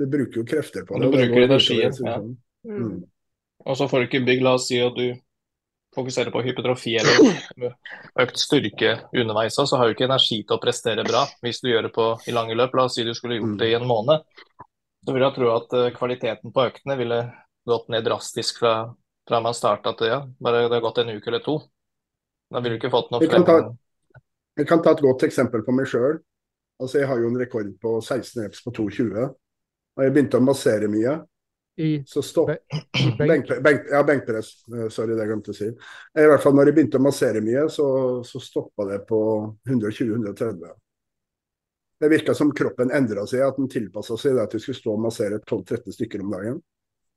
Du 0.02 0.06
bruker 0.10 0.40
jo 0.40 0.44
krefter 0.48 0.86
på 0.88 0.98
det. 0.98 1.06
Du 1.10 1.16
bruker 1.16 1.44
energien, 1.46 1.92
ja. 2.06 2.16
Mm. 2.18 2.78
Mm. 2.82 2.96
Og 3.66 3.76
så 3.78 3.86
får 3.90 4.02
du 4.02 4.08
ikke 4.08 4.24
bygg, 4.26 4.40
la 4.42 4.56
oss 4.58 4.66
si 4.70 4.80
at 4.82 4.96
du 4.98 5.12
fokuserer 5.94 6.32
på 6.32 6.40
hypotrofi 6.42 6.94
eller 6.98 7.74
økt 8.24 8.38
styrke 8.40 8.94
underveis, 9.12 9.54
så 9.58 9.76
har 9.76 9.86
du 9.90 9.94
ikke 9.94 10.06
energi 10.08 10.38
til 10.42 10.56
å 10.56 10.60
prestere 10.62 11.04
bra 11.06 11.26
hvis 11.44 11.60
du 11.62 11.68
gjør 11.70 11.86
det 11.86 11.92
på, 11.94 12.06
i 12.26 12.34
lange 12.34 12.56
løp. 12.58 12.74
La 12.78 12.86
oss 12.88 12.96
si 12.96 13.04
du 13.06 13.12
skulle 13.14 13.36
gjort 13.38 13.58
det 13.60 13.68
i 13.70 13.76
en 13.78 13.86
måned. 13.86 14.24
Så 15.04 15.12
vil 15.14 15.22
jeg 15.26 15.34
tro 15.36 15.50
at 15.56 15.72
eh, 15.78 15.90
kvaliteten 15.96 16.52
på 16.54 16.64
øktene 16.70 16.96
ville 16.98 17.20
gått 17.68 17.88
ned 17.92 18.04
drastisk 18.06 18.58
fra, 18.62 18.74
fra 19.28 19.40
man 19.44 19.54
starta 19.54 19.92
til 19.98 20.10
ja, 20.14 20.20
bare 20.42 20.64
det 20.68 20.76
har 20.78 20.84
gått 20.88 20.98
en 21.02 21.12
uke 21.14 21.28
eller 21.30 21.42
to. 21.44 21.58
Da 22.50 22.60
ville 22.62 22.76
du 22.78 22.80
ikke 22.80 22.90
fått 22.94 23.10
noe 23.12 23.20
frem. 23.30 23.44
ta- 23.46 24.22
Jeg 24.58 24.68
kan 24.68 24.82
ta 24.84 24.92
et 24.96 25.02
godt 25.04 25.22
eksempel 25.28 25.62
på 25.66 25.74
meg 25.76 25.86
sjøl. 25.90 26.18
Altså, 26.82 26.98
jeg 27.02 27.08
har 27.08 27.20
jo 27.20 27.28
en 27.30 27.38
rekord 27.38 27.68
på 27.82 27.98
16 28.02 28.42
reps 28.42 28.62
på 28.64 28.72
2,20. 28.74 29.28
Og 29.96 30.04
jeg 30.06 30.14
begynte 30.14 30.40
å 30.40 30.44
massere 30.44 30.88
mye. 30.90 31.18
I, 31.80 32.02
Så 32.06 32.20
stopp, 32.20 32.50
benk? 33.18 33.48
benk, 33.64 33.86
ja, 33.90 34.02
benkpress. 34.04 34.50
Eh, 34.68 34.88
Sorry, 34.92 35.14
det 35.16 35.24
jeg 35.24 35.30
glemte 35.30 35.54
å 35.54 35.56
si. 35.56 35.68
I 35.72 36.26
hvert 36.28 36.44
fall 36.44 36.56
når 36.56 36.68
jeg 36.68 36.76
begynte 36.76 37.00
å 37.00 37.04
massere 37.04 37.40
mye, 37.44 37.64
så, 37.72 37.86
så 38.28 38.40
stoppa 38.44 38.86
det 38.90 38.98
på 39.08 39.20
120-130. 39.68 40.74
Det 42.02 42.10
virka 42.10 42.34
som 42.34 42.50
kroppen 42.52 42.92
endra 42.92 43.24
seg, 43.30 43.44
at 43.46 43.56
den 43.60 43.70
tilpassa 43.72 44.18
seg 44.20 44.36
det 44.36 44.44
at 44.44 44.52
du 44.52 44.60
skulle 44.60 44.80
stå 44.80 44.96
og 44.96 45.04
massere 45.04 45.40
12-13 45.40 45.96
stykker 45.96 46.24
om 46.24 46.32
dagen. 46.34 46.60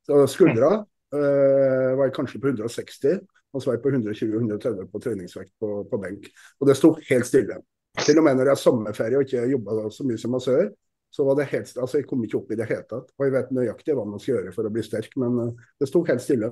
Så 0.05 0.21
skuldra 0.29 0.71
eh, 0.77 1.91
var 1.97 2.05
jeg 2.05 2.15
kanskje 2.15 2.41
på 2.43 2.53
160, 2.53 3.19
og 3.55 3.63
så 3.63 3.71
var 3.71 3.79
jeg 3.79 3.83
på 3.83 3.93
120-130 3.95 4.89
på 4.91 5.03
treningsvekt 5.03 5.53
på, 5.59 5.71
på 5.89 5.99
benk. 6.03 6.29
Og 6.61 6.69
det 6.69 6.77
sto 6.79 6.93
helt 7.09 7.27
stille. 7.27 7.59
Til 8.05 8.19
og 8.19 8.27
med 8.27 8.37
når 8.37 8.51
jeg 8.51 8.57
har 8.57 8.61
sommerferie 8.61 9.19
og 9.19 9.27
ikke 9.27 9.47
jobba 9.51 9.87
så 9.95 10.05
mye 10.07 10.19
som 10.21 10.35
massør, 10.35 10.67
så 11.15 11.23
var 11.23 11.37
det 11.39 11.47
helt 11.47 11.77
altså 11.79 12.01
jeg 12.01 12.07
kom 12.09 12.23
ikke 12.25 12.41
opp 12.41 12.49
i 12.51 12.57
det 12.59 12.67
hele 12.67 12.83
tatt. 12.89 13.11
Og 13.15 13.23
jeg 13.23 13.33
vet 13.37 13.53
nøyaktig 13.55 13.95
hva 13.95 14.03
man 14.07 14.19
skal 14.19 14.33
gjøre 14.33 14.53
for 14.55 14.67
å 14.67 14.71
bli 14.75 14.83
sterk, 14.83 15.13
men 15.21 15.37
eh, 15.45 15.65
det 15.79 15.87
sto 15.87 16.01
helt 16.07 16.23
stille. 16.23 16.51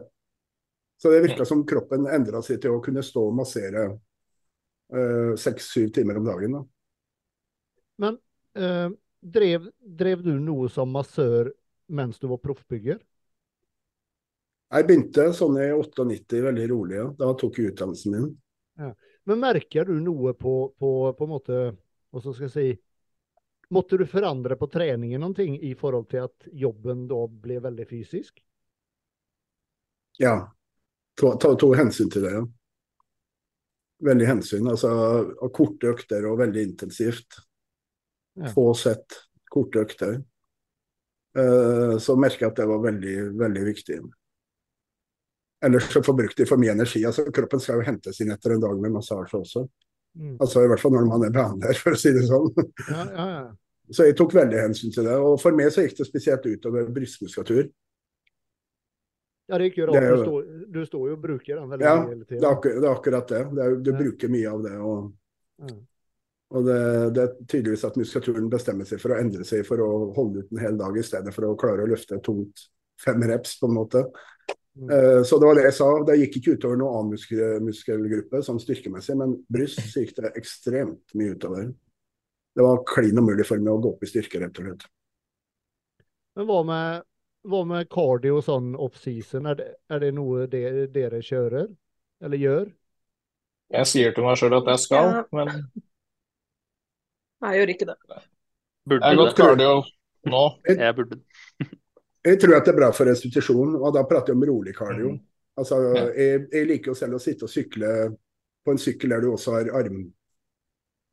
Så 1.02 1.12
det 1.12 1.24
virka 1.26 1.46
som 1.48 1.66
kroppen 1.68 2.08
endra 2.08 2.40
seg 2.46 2.62
til 2.64 2.78
å 2.78 2.84
kunne 2.84 3.04
stå 3.04 3.28
og 3.28 3.40
massere 3.42 3.88
seks-syv 5.42 5.88
timer 5.96 6.20
om 6.20 6.28
dagen. 6.28 6.54
Da. 6.54 6.60
Men 8.04 8.18
uh, 8.62 8.92
drev, 9.26 9.66
drev 9.82 10.22
du 10.22 10.36
noe 10.38 10.70
som 10.70 10.92
massør 10.94 11.50
mens 11.90 12.22
du 12.22 12.28
var 12.30 12.40
proffbygger? 12.44 13.00
Jeg 14.74 14.88
begynte 14.90 15.28
sånn 15.38 15.58
i 15.62 15.68
98, 15.74 16.40
veldig 16.46 16.70
rolig. 16.72 16.98
Ja. 17.02 17.10
Da 17.18 17.34
tok 17.42 17.60
jeg 17.60 17.74
utdannelsen 17.74 18.16
min. 18.16 18.30
Men 19.30 19.42
merker 19.42 19.90
du 19.90 19.98
noe 20.02 20.34
på, 20.38 20.54
på, 20.78 20.92
på 21.18 21.26
en 21.28 21.32
måte 21.32 21.58
Hva 22.14 22.22
skal 22.24 22.48
jeg 22.48 22.54
si 22.54 22.70
Måtte 23.74 23.98
du 23.98 24.06
forandre 24.10 24.58
på 24.60 24.70
treningen 24.70 25.22
noen 25.24 25.36
ting 25.38 25.56
i 25.58 25.74
forhold 25.78 26.10
til 26.12 26.28
at 26.28 26.50
jobben 26.54 27.08
da 27.10 27.22
ble 27.28 27.60
veldig 27.64 27.86
fysisk? 27.90 28.42
Ja. 30.22 30.36
Ta, 31.20 31.32
to, 31.42 31.54
ta 31.58 31.70
hensyn 31.78 32.12
til 32.14 32.26
det, 32.26 32.34
ja. 32.36 32.44
Veldig 34.04 34.28
hensyn. 34.28 34.68
Altså 34.70 34.92
korte 35.56 35.94
økter 35.94 36.26
og 36.30 36.42
veldig 36.42 36.68
intensivt. 36.70 37.40
Ja. 38.38 38.52
Få 38.54 38.74
sett, 38.78 39.20
korte 39.50 39.86
økter. 39.86 40.20
Eh, 41.38 41.96
så 42.02 42.18
merka 42.20 42.46
jeg 42.46 42.52
at 42.52 42.60
det 42.62 42.68
var 42.70 42.84
veldig, 42.84 43.16
veldig 43.40 43.64
viktig. 43.70 44.00
Ellers 45.64 45.88
så 45.94 46.04
forbrukte 46.04 46.44
de 46.44 46.50
for 46.50 46.62
mye 46.62 46.76
energi. 46.76 47.06
altså 47.08 47.26
Kroppen 47.32 47.62
skal 47.64 47.80
jo 47.80 47.88
hentes 47.88 48.20
inn 48.22 48.34
etter 48.34 48.54
en 48.54 48.64
dag 48.66 48.82
med 48.82 48.94
massasje 48.98 49.40
også. 49.40 49.66
Mm. 50.20 50.36
Altså 50.44 50.62
I 50.62 50.70
hvert 50.70 50.82
fall 50.82 50.94
når 50.94 51.08
man 51.10 51.26
er 51.26 51.34
behandler, 51.34 51.78
for 51.80 51.96
å 51.96 52.00
si 52.00 52.12
det 52.14 52.26
sånn. 52.28 52.52
Ja, 52.90 53.06
ja, 53.06 53.28
ja. 53.38 53.44
Så 53.94 54.08
jeg 54.08 54.18
tok 54.18 54.34
veldig 54.34 54.58
hensyn 54.64 54.94
til 54.96 55.06
det. 55.06 55.16
Og 55.22 55.36
for 55.42 55.56
meg 55.58 55.70
så 55.74 55.84
gikk 55.86 56.00
det 56.00 56.08
spesielt 56.10 56.46
utover 56.50 56.88
brystmuskulatur. 56.96 57.68
ja, 59.52 59.58
det 59.60 59.70
gikk 59.70 59.82
jo 59.84 59.88
rart. 59.90 60.04
Du, 60.08 60.24
står, 60.24 60.46
du 60.74 60.86
står 60.88 61.08
jo 61.12 61.16
og 61.18 61.24
bruker 61.24 61.60
den 61.60 61.70
veldig 61.74 61.86
Ja, 61.86 61.96
hele 62.08 62.26
tiden. 62.26 62.44
Ja, 62.44 62.54
det 62.64 62.76
er 62.88 62.92
akkurat 62.94 63.28
det. 63.34 63.42
det 63.56 63.66
er, 63.66 63.76
du 63.76 63.92
Ja. 63.92 63.98
bruker 64.00 64.30
mye 64.34 64.52
av 64.54 64.64
det. 64.64 64.76
Og, 64.80 65.14
Ja. 65.60 65.76
og 66.58 66.66
det, 66.66 66.80
det 67.14 67.24
er 67.24 67.34
tydeligvis 67.46 67.84
at 67.86 67.98
muskulaturen 67.98 68.50
bestemmer 68.50 68.86
seg 68.86 69.02
for 69.02 69.14
å 69.14 69.20
endre 69.20 69.44
seg 69.46 69.66
for 69.68 69.78
å 69.84 69.90
holde 70.16 70.40
ut 70.44 70.52
en 70.52 70.64
hel 70.64 70.78
dag, 70.78 70.98
i 70.98 71.04
stedet 71.04 71.34
for 71.34 71.46
å 71.46 71.58
klare 71.60 71.84
å 71.86 71.90
løfte 71.92 72.22
tungt 72.24 72.68
fem 73.00 73.22
reps, 73.30 73.60
på 73.60 73.68
en 73.68 73.76
måte. 73.78 74.04
Mm. 74.80 74.90
Eh, 74.90 75.22
så 75.24 75.38
det 75.38 75.46
var 75.46 75.56
det 75.56 75.64
jeg 75.68 75.74
sa. 75.78 75.88
Det 76.04 76.18
gikk 76.18 76.38
ikke 76.40 76.58
utover 76.58 76.78
noen 76.78 76.96
annen 76.98 77.12
muskel, 77.14 77.60
muskelgruppe 77.62 78.42
sånn 78.42 78.62
styrkemessig, 78.64 79.18
men 79.20 79.36
bryst 79.52 79.82
så 79.92 80.02
gikk 80.02 80.16
det 80.22 80.32
ekstremt 80.40 81.14
mye 81.20 81.36
utover. 81.36 81.74
Det 82.54 82.62
var 82.66 82.84
klin 82.86 83.18
umulig 83.18 83.46
for 83.50 83.58
meg 83.62 83.74
å 83.74 83.80
gå 83.82 83.94
opp 83.96 84.04
i 84.06 84.10
styrke, 84.10 84.40
rett 84.44 84.60
og 84.62 84.68
slett. 84.68 84.86
Men 86.38 86.48
hva 86.50 86.60
med, 86.66 87.04
hva 87.50 87.62
med 87.70 87.90
cardio 87.94 88.40
sånn 88.46 88.74
off-season? 88.78 89.50
Er 89.52 89.58
det, 89.60 89.68
er 89.90 90.04
det 90.04 90.12
noe 90.18 90.46
dere, 90.50 90.86
dere 90.94 91.22
kjører? 91.26 91.68
Eller 92.24 92.42
gjør? 92.42 92.70
Jeg 93.74 93.90
sier 93.90 94.14
til 94.14 94.26
meg 94.28 94.38
sjøl 94.38 94.54
at 94.60 94.70
jeg 94.70 94.84
skal, 94.86 95.10
Ja. 95.10 95.24
men 95.34 95.50
Jeg 97.44 97.60
gjør 97.60 97.72
ikke 97.74 97.88
det. 97.90 97.98
Burde 98.88 99.04
jeg 99.10 99.18
har 99.18 99.26
gått 99.26 99.38
cardio 99.38 99.74
nå. 100.30 100.44
Jeg 100.70 100.96
burde 100.96 101.18
Jeg 102.24 102.40
tror 102.40 102.56
at 102.56 102.64
det 102.68 102.72
er 102.72 102.78
bra 102.78 102.88
for 102.96 103.10
restitusjonen, 103.10 103.76
og 103.84 103.94
da 103.98 104.06
prater 104.08 104.32
jeg 104.32 104.38
om 104.40 104.46
rolig 104.48 104.74
cardio. 104.78 105.10
Mm. 105.18 105.24
Altså, 105.60 105.80
Ja. 105.94 106.06
jeg, 106.16 106.46
jeg 106.54 106.68
liker 106.70 106.94
jo 106.94 106.96
selv 106.96 107.18
å 107.18 107.22
sitte 107.22 107.44
og 107.50 107.52
sykle 107.52 107.90
på 108.64 108.72
en 108.72 108.80
sykkel 108.80 109.12
der 109.12 109.26
du 109.26 109.34
også 109.34 109.58
har 109.58 109.74
arm 109.82 110.06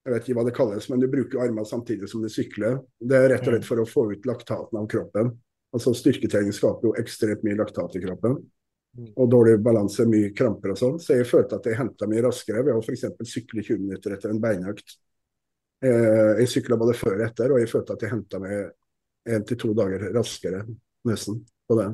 Jeg 0.01 0.15
vet 0.15 0.25
ikke 0.25 0.37
hva 0.39 0.47
det 0.47 0.57
kalles, 0.57 0.87
men 0.89 1.03
du 1.03 1.11
bruker 1.13 1.43
armene 1.45 1.69
samtidig 1.69 2.09
som 2.09 2.23
du 2.25 2.31
sykler. 2.33 2.79
Det 2.97 3.19
er 3.19 3.29
rett 3.35 3.45
og 3.45 3.53
slett 3.53 3.69
for 3.69 3.83
å 3.83 3.89
få 3.89 4.07
ut 4.15 4.27
laktaten 4.29 4.81
av 4.81 4.89
kroppen. 4.89 5.35
Altså 5.77 5.93
Styrketrening 5.95 6.55
skaper 6.57 6.89
jo 6.89 6.95
ekstremt 6.99 7.45
mye 7.47 7.59
laktat 7.59 7.99
i 7.99 8.03
kroppen. 8.07 8.39
Mm. 8.99 9.13
Og 9.13 9.29
dårlig 9.31 9.61
balanse, 9.63 10.07
mye 10.09 10.33
kramper 10.37 10.73
og 10.73 10.81
sånn. 10.81 10.97
Så 11.03 11.19
jeg 11.19 11.29
følte 11.29 11.61
at 11.61 11.69
jeg 11.69 11.79
henta 11.79 12.09
mye 12.11 12.25
raskere 12.27 12.65
ved 12.67 12.75
å 12.75 12.83
f.eks. 12.83 13.07
sykle 13.29 13.63
20 13.63 13.85
minutter 13.85 14.17
etter 14.17 14.33
en 14.33 14.41
beinøkt. 14.43 14.97
Eh, 15.85 16.41
jeg 16.41 16.51
sykla 16.57 16.81
både 16.81 16.97
før 16.99 17.21
og 17.21 17.27
etter, 17.29 17.53
og 17.53 17.61
jeg 17.63 17.71
følte 17.71 17.97
at 17.97 18.05
jeg 18.05 18.15
henta 18.17 18.41
meg 18.43 19.31
én 19.31 19.45
til 19.47 19.61
to 19.61 19.75
dager 19.77 20.09
raskere, 20.17 20.65
nesten, 21.07 21.45
på 21.69 21.77
det. 21.79 21.91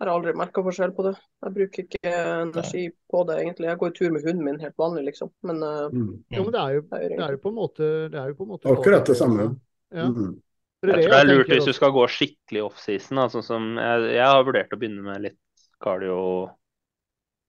Jeg 0.00 0.08
har 0.08 0.14
aldri 0.16 0.32
merka 0.32 0.62
forskjell 0.64 0.92
på 0.96 1.04
det. 1.04 1.10
Jeg 1.44 1.52
bruker 1.58 1.82
ikke 1.84 2.10
energi 2.10 2.84
på 3.12 3.24
det, 3.28 3.34
egentlig. 3.42 3.66
Jeg 3.68 3.78
går 3.82 3.90
tur 3.98 4.10
med 4.14 4.22
hunden 4.24 4.44
min 4.46 4.60
helt 4.62 4.76
vanlig, 4.80 5.02
liksom. 5.10 5.28
Men 5.44 5.62
eh, 5.62 5.88
Mm. 5.92 6.24
Jo, 6.32 6.44
men 6.46 6.52
det 6.54 6.60
er 6.60 6.70
jo, 6.78 6.84
det 6.90 7.18
er 7.20 7.34
jo 7.34 7.40
på 7.42 7.48
en 7.50 7.58
måte, 7.58 7.88
det 8.08 8.20
er 8.20 8.28
jo 8.30 8.34
på 8.38 8.46
en 8.46 8.48
måte 8.54 8.70
Akkurat 8.72 9.04
det 9.06 9.16
samme. 9.18 9.50
Ja. 9.92 10.06
Mm. 10.08 10.38
Jeg 10.80 10.94
tror 10.94 11.12
det 11.12 11.18
er 11.18 11.28
lurt 11.28 11.48
hvis 11.52 11.66
du 11.68 11.72
skal 11.76 11.92
gå 11.92 12.06
skikkelig 12.08 12.62
off-season. 12.64 13.20
sånn 13.28 13.44
som 13.44 13.76
jeg, 13.76 14.14
jeg 14.16 14.24
har 14.24 14.44
vurdert 14.48 14.72
å 14.72 14.78
begynne 14.80 15.02
med 15.04 15.20
litt 15.20 15.38
cardio 15.84 16.48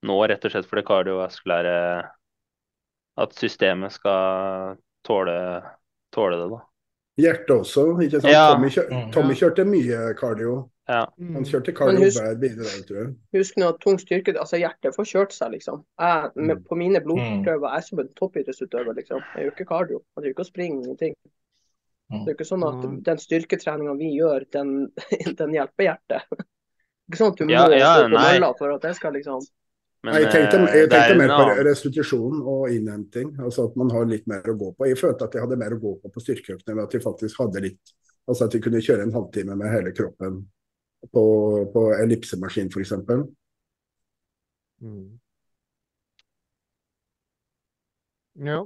nå, 0.03 0.17
rett 0.27 0.43
og 0.43 0.51
slett 0.51 0.67
fordi 0.67 0.83
kardiovaskulære 0.83 1.75
At 3.21 3.33
systemet 3.35 3.91
skal 3.95 4.75
tåle, 5.07 5.61
tåle 6.11 6.37
det, 6.41 6.49
da. 6.51 6.59
Hjertet 7.21 7.51
også, 7.55 7.85
ikke 8.01 8.19
sant. 8.21 8.31
Ja. 8.33 8.53
Tommy, 8.53 8.69
kjør, 8.71 8.91
Mm. 8.91 9.11
Tommy 9.11 9.33
kjørte 9.35 9.65
mye 9.67 10.13
cardio. 10.19 10.70
Ja. 10.89 11.05
Han 11.17 11.27
Mm. 11.35 11.43
kjørte 11.45 11.73
cardio 11.77 11.93
Men 11.99 12.03
husk- 12.03 12.21
hver 12.21 12.85
tror 12.87 12.97
jeg. 12.97 13.15
husk 13.37 13.55
nå 13.57 13.67
at 13.69 13.79
tung 13.79 13.97
styrke 13.99 14.33
altså 14.35 14.57
Hjertet 14.59 14.95
får 14.95 15.05
kjørt 15.05 15.31
seg, 15.31 15.51
liksom. 15.51 15.83
Jeg, 15.99 16.31
med, 16.35 16.57
Mm. 16.57 16.63
på 16.67 16.75
mine 16.77 16.99
blodprøver 16.99 17.69
jeg 17.69 17.77
er 17.77 17.81
som 17.81 17.99
en 17.99 18.09
toppidrettsutøver, 18.09 18.95
liksom. 18.95 19.21
Jeg 19.35 19.45
gjør 19.45 19.51
ikke 19.55 19.67
cardio. 19.67 20.01
Jeg 20.17 20.23
driver 20.23 20.33
ikke 20.33 20.39
og 20.39 20.45
springer, 20.45 20.83
ingenting. 20.83 21.15
Mm. 22.11 22.25
Det 22.25 22.27
er 22.27 22.33
jo 22.33 22.37
ikke 22.37 22.51
sånn 22.51 22.65
at 22.67 23.03
den 23.03 23.17
styrketreninga 23.17 23.97
vi 23.97 24.17
gjør, 24.19 24.45
den, 24.51 24.91
den 25.37 25.51
hjelper 25.53 25.83
hjertet. 25.87 26.21
Ikke 27.11 27.17
sånn 27.17 27.31
at 27.33 27.37
du 27.37 27.45
må 27.45 27.51
ja, 27.51 27.65
på 27.67 28.09
nei. 28.09 28.39
mølla 28.39 28.53
for 28.57 28.71
at 28.71 28.81
det 28.81 28.95
skal 28.95 29.11
liksom 29.13 29.41
Men 30.03 30.13
jeg 30.15 30.31
tenkte, 30.31 30.55
eh, 30.63 30.73
jeg 30.75 30.83
er 30.83 30.87
tenkte 30.87 31.11
en 31.11 31.17
mer 31.17 31.27
på 31.27 31.63
restitusjon 31.67 32.41
og 32.47 32.69
innhenting. 32.71 33.35
Altså 33.37 33.67
at 33.69 33.75
man 33.75 33.89
har 33.91 34.05
litt 34.05 34.25
mer 34.27 34.41
å 34.43 34.55
gå 34.57 34.75
på. 34.77 34.87
Jeg 34.87 34.95
følte 34.97 35.23
at 35.27 35.31
jeg 35.33 35.41
hadde 35.43 35.57
mer 35.57 35.71
å 35.75 35.79
gå 35.81 36.01
på 36.01 36.09
på 36.11 36.21
styrkeøktene 36.23 36.75
ved 36.75 36.83
at 36.83 36.91
jeg 36.93 37.01
faktisk 37.03 37.37
hadde 37.37 37.61
litt 37.61 37.93
Altså 38.29 38.45
at 38.45 38.53
jeg 38.53 38.61
kunne 38.61 38.79
kjøre 38.81 39.01
en 39.03 39.11
halvtime 39.11 39.57
med 39.57 39.67
hele 39.71 39.91
kroppen 39.91 40.47
på, 41.09 41.23
på 41.73 41.85
ellipsemaskin, 41.97 42.69
f.eks. 42.69 42.93
Mm. 44.81 45.19
Ja. 48.35 48.61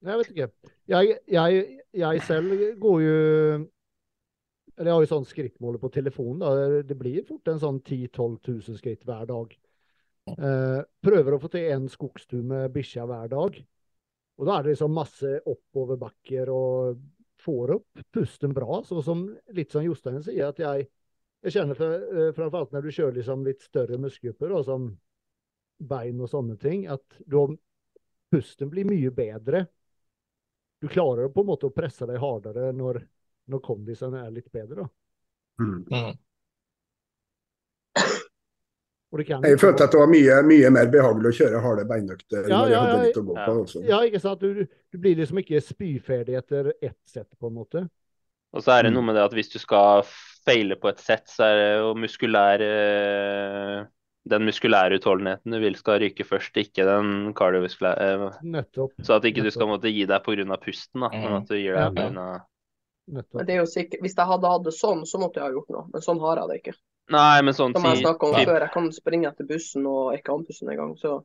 Jeg 0.00 0.18
vet 0.18 0.30
ikke. 0.32 0.48
Jeg, 0.88 1.18
jeg, 1.28 1.64
jeg 1.92 2.22
selv 2.24 2.54
går 2.80 3.00
jo 3.00 3.16
Eller 4.78 4.88
jeg 4.88 4.94
har 4.94 5.02
jo 5.04 5.10
sånn 5.10 5.26
skrittmåler 5.28 5.80
på 5.82 5.90
telefonen. 5.92 6.40
Da. 6.40 6.78
Det 6.88 6.96
blir 6.96 7.26
fort 7.28 7.50
en 7.52 7.60
sånn 7.60 7.82
10 7.84 8.08
000-12 8.16 8.70
000 8.70 8.78
skritt 8.80 9.04
hver 9.04 9.26
dag. 9.28 9.52
Eh, 10.30 10.80
prøver 11.04 11.36
å 11.36 11.40
få 11.42 11.50
til 11.52 11.68
en 11.74 11.88
skogstur 11.92 12.40
med 12.46 12.72
bikkja 12.72 13.04
hver 13.08 13.28
dag. 13.28 13.58
Og 14.40 14.48
da 14.48 14.56
er 14.56 14.64
det 14.64 14.72
liksom 14.72 14.94
masse 14.96 15.34
oppoverbakker 15.44 16.48
og 16.54 17.02
får 17.40 17.74
opp 17.78 18.02
pusten 18.14 18.54
bra. 18.56 18.82
Så 18.86 19.02
som 19.02 19.26
litt 19.56 19.72
som 19.72 19.84
Jostein 19.84 20.22
sier, 20.24 20.50
at 20.50 20.60
jeg, 20.62 20.86
jeg 21.44 21.56
kjenner 21.56 21.78
for, 21.78 22.06
eh, 22.14 22.32
framfor 22.36 22.62
alt 22.62 22.76
når 22.76 22.86
du 22.86 22.92
kjører 22.94 23.18
liksom 23.18 23.44
litt 23.46 23.64
større 23.64 23.98
muskelgrupper, 24.00 24.56
som 24.66 24.90
bein 25.80 26.20
og 26.20 26.28
sånne 26.30 26.56
ting, 26.60 26.86
at 26.92 27.20
da 27.24 27.46
pusten 28.30 28.70
blir 28.70 28.88
mye 28.88 29.10
bedre. 29.14 29.66
Du 30.80 30.88
klarer 30.88 31.28
på 31.32 31.42
en 31.42 31.50
måte 31.50 31.68
å 31.68 31.74
presse 31.76 32.06
deg 32.08 32.20
hardere 32.20 32.70
når, 32.76 33.02
når 33.52 33.62
kondisen 33.64 34.16
er 34.16 34.30
litt 34.32 34.52
bedre. 34.52 34.84
da. 34.84 34.90
Mm. 35.60 35.84
Mm. 35.90 36.18
Og 37.94 37.96
det 37.96 38.06
kan 38.06 38.96
Jeg 39.10 39.58
følte 39.58 39.84
at 39.88 39.90
det 39.90 39.98
var 39.98 40.06
mye, 40.10 40.34
mye 40.46 40.68
mer 40.70 40.86
behagelig 40.92 41.32
å 41.32 41.36
kjøre 41.40 41.60
harde 41.64 41.84
beinøkter 41.90 42.44
Ja, 42.46 42.60
når 42.60 42.68
jeg 42.68 42.72
ja, 42.76 42.80
hadde 42.84 42.98
ja. 42.98 43.06
litt 43.08 43.16
å 43.18 43.22
gå 43.26 43.34
på. 43.34 43.54
Også. 43.64 43.80
Ja, 43.88 43.98
ikke 44.06 44.20
sant? 44.22 44.40
Du, 44.44 44.60
du 44.94 44.98
blir 45.02 45.16
liksom 45.18 45.40
ikke 45.42 45.60
spyferdig 45.66 46.36
etter 46.38 46.72
ett 46.80 46.98
sett, 47.10 47.26
på 47.40 47.50
en 47.50 47.56
måte. 47.58 47.82
Og 48.54 48.62
så 48.62 48.72
er 48.76 48.82
det 48.86 48.90
Mm. 48.90 48.94
noe 48.98 49.06
med 49.08 49.14
det 49.18 49.24
at 49.24 49.34
hvis 49.34 49.50
du 49.52 49.58
skal 49.62 50.02
feile 50.46 50.76
på 50.78 50.88
et 50.90 50.98
sett, 51.02 51.26
så 51.30 51.42
er 51.46 51.56
det 51.58 51.66
jo 51.82 51.94
muskulær 51.94 52.62
eh, 52.66 53.84
Den 54.30 54.44
muskulære 54.44 54.98
utholdenheten 55.00 55.54
du 55.54 55.58
vil 55.62 55.74
skal 55.78 55.98
ryke 56.02 56.24
først, 56.28 56.54
ikke 56.60 56.84
den 56.86 57.32
kardiovaskulære. 57.34 58.08
eh, 58.30 58.38
Nettopp. 58.44 58.92
Så 59.02 59.16
at 59.16 59.24
ikke 59.24 59.42
du 59.42 59.50
skal 59.50 59.66
måtte 59.70 59.90
gi 59.90 60.04
deg 60.06 60.22
pga. 60.22 60.56
pusten, 60.60 61.00
da, 61.00 61.08
men 61.08 61.32
at 61.40 61.48
du 61.48 61.56
gir 61.56 61.74
deg 61.74 61.94
pga. 61.96 62.10
nettopp. 63.08 63.34
Men 63.40 63.46
det 63.46 63.54
er 63.54 63.60
jo 63.64 63.66
sikkert, 63.66 64.00
Hvis 64.02 64.14
jeg 64.14 64.26
hadde 64.26 64.46
hatt 64.52 64.64
det 64.64 64.74
sånn, 64.76 65.02
så 65.06 65.18
måtte 65.18 65.40
jeg 65.40 65.48
ha 65.48 65.50
gjort 65.50 65.70
noe. 65.74 65.86
Men 65.92 66.02
sånn 66.02 66.20
har 66.20 66.36
jeg 66.42 66.48
det 66.48 66.58
ikke. 66.62 66.76
Nei, 67.10 67.42
men 67.42 67.54
sånn 67.54 67.72
Som 67.74 67.84
jeg 67.90 68.04
snakka 68.04 68.26
om 68.28 68.34
før, 68.44 68.60
jeg 68.60 68.70
kan 68.72 68.90
springe 68.92 69.28
etter 69.32 69.46
bussen 69.48 69.86
og 69.86 70.14
ikke 70.18 70.32
andpusten 70.38 70.68
engang. 70.70 70.96
Så 71.00 71.24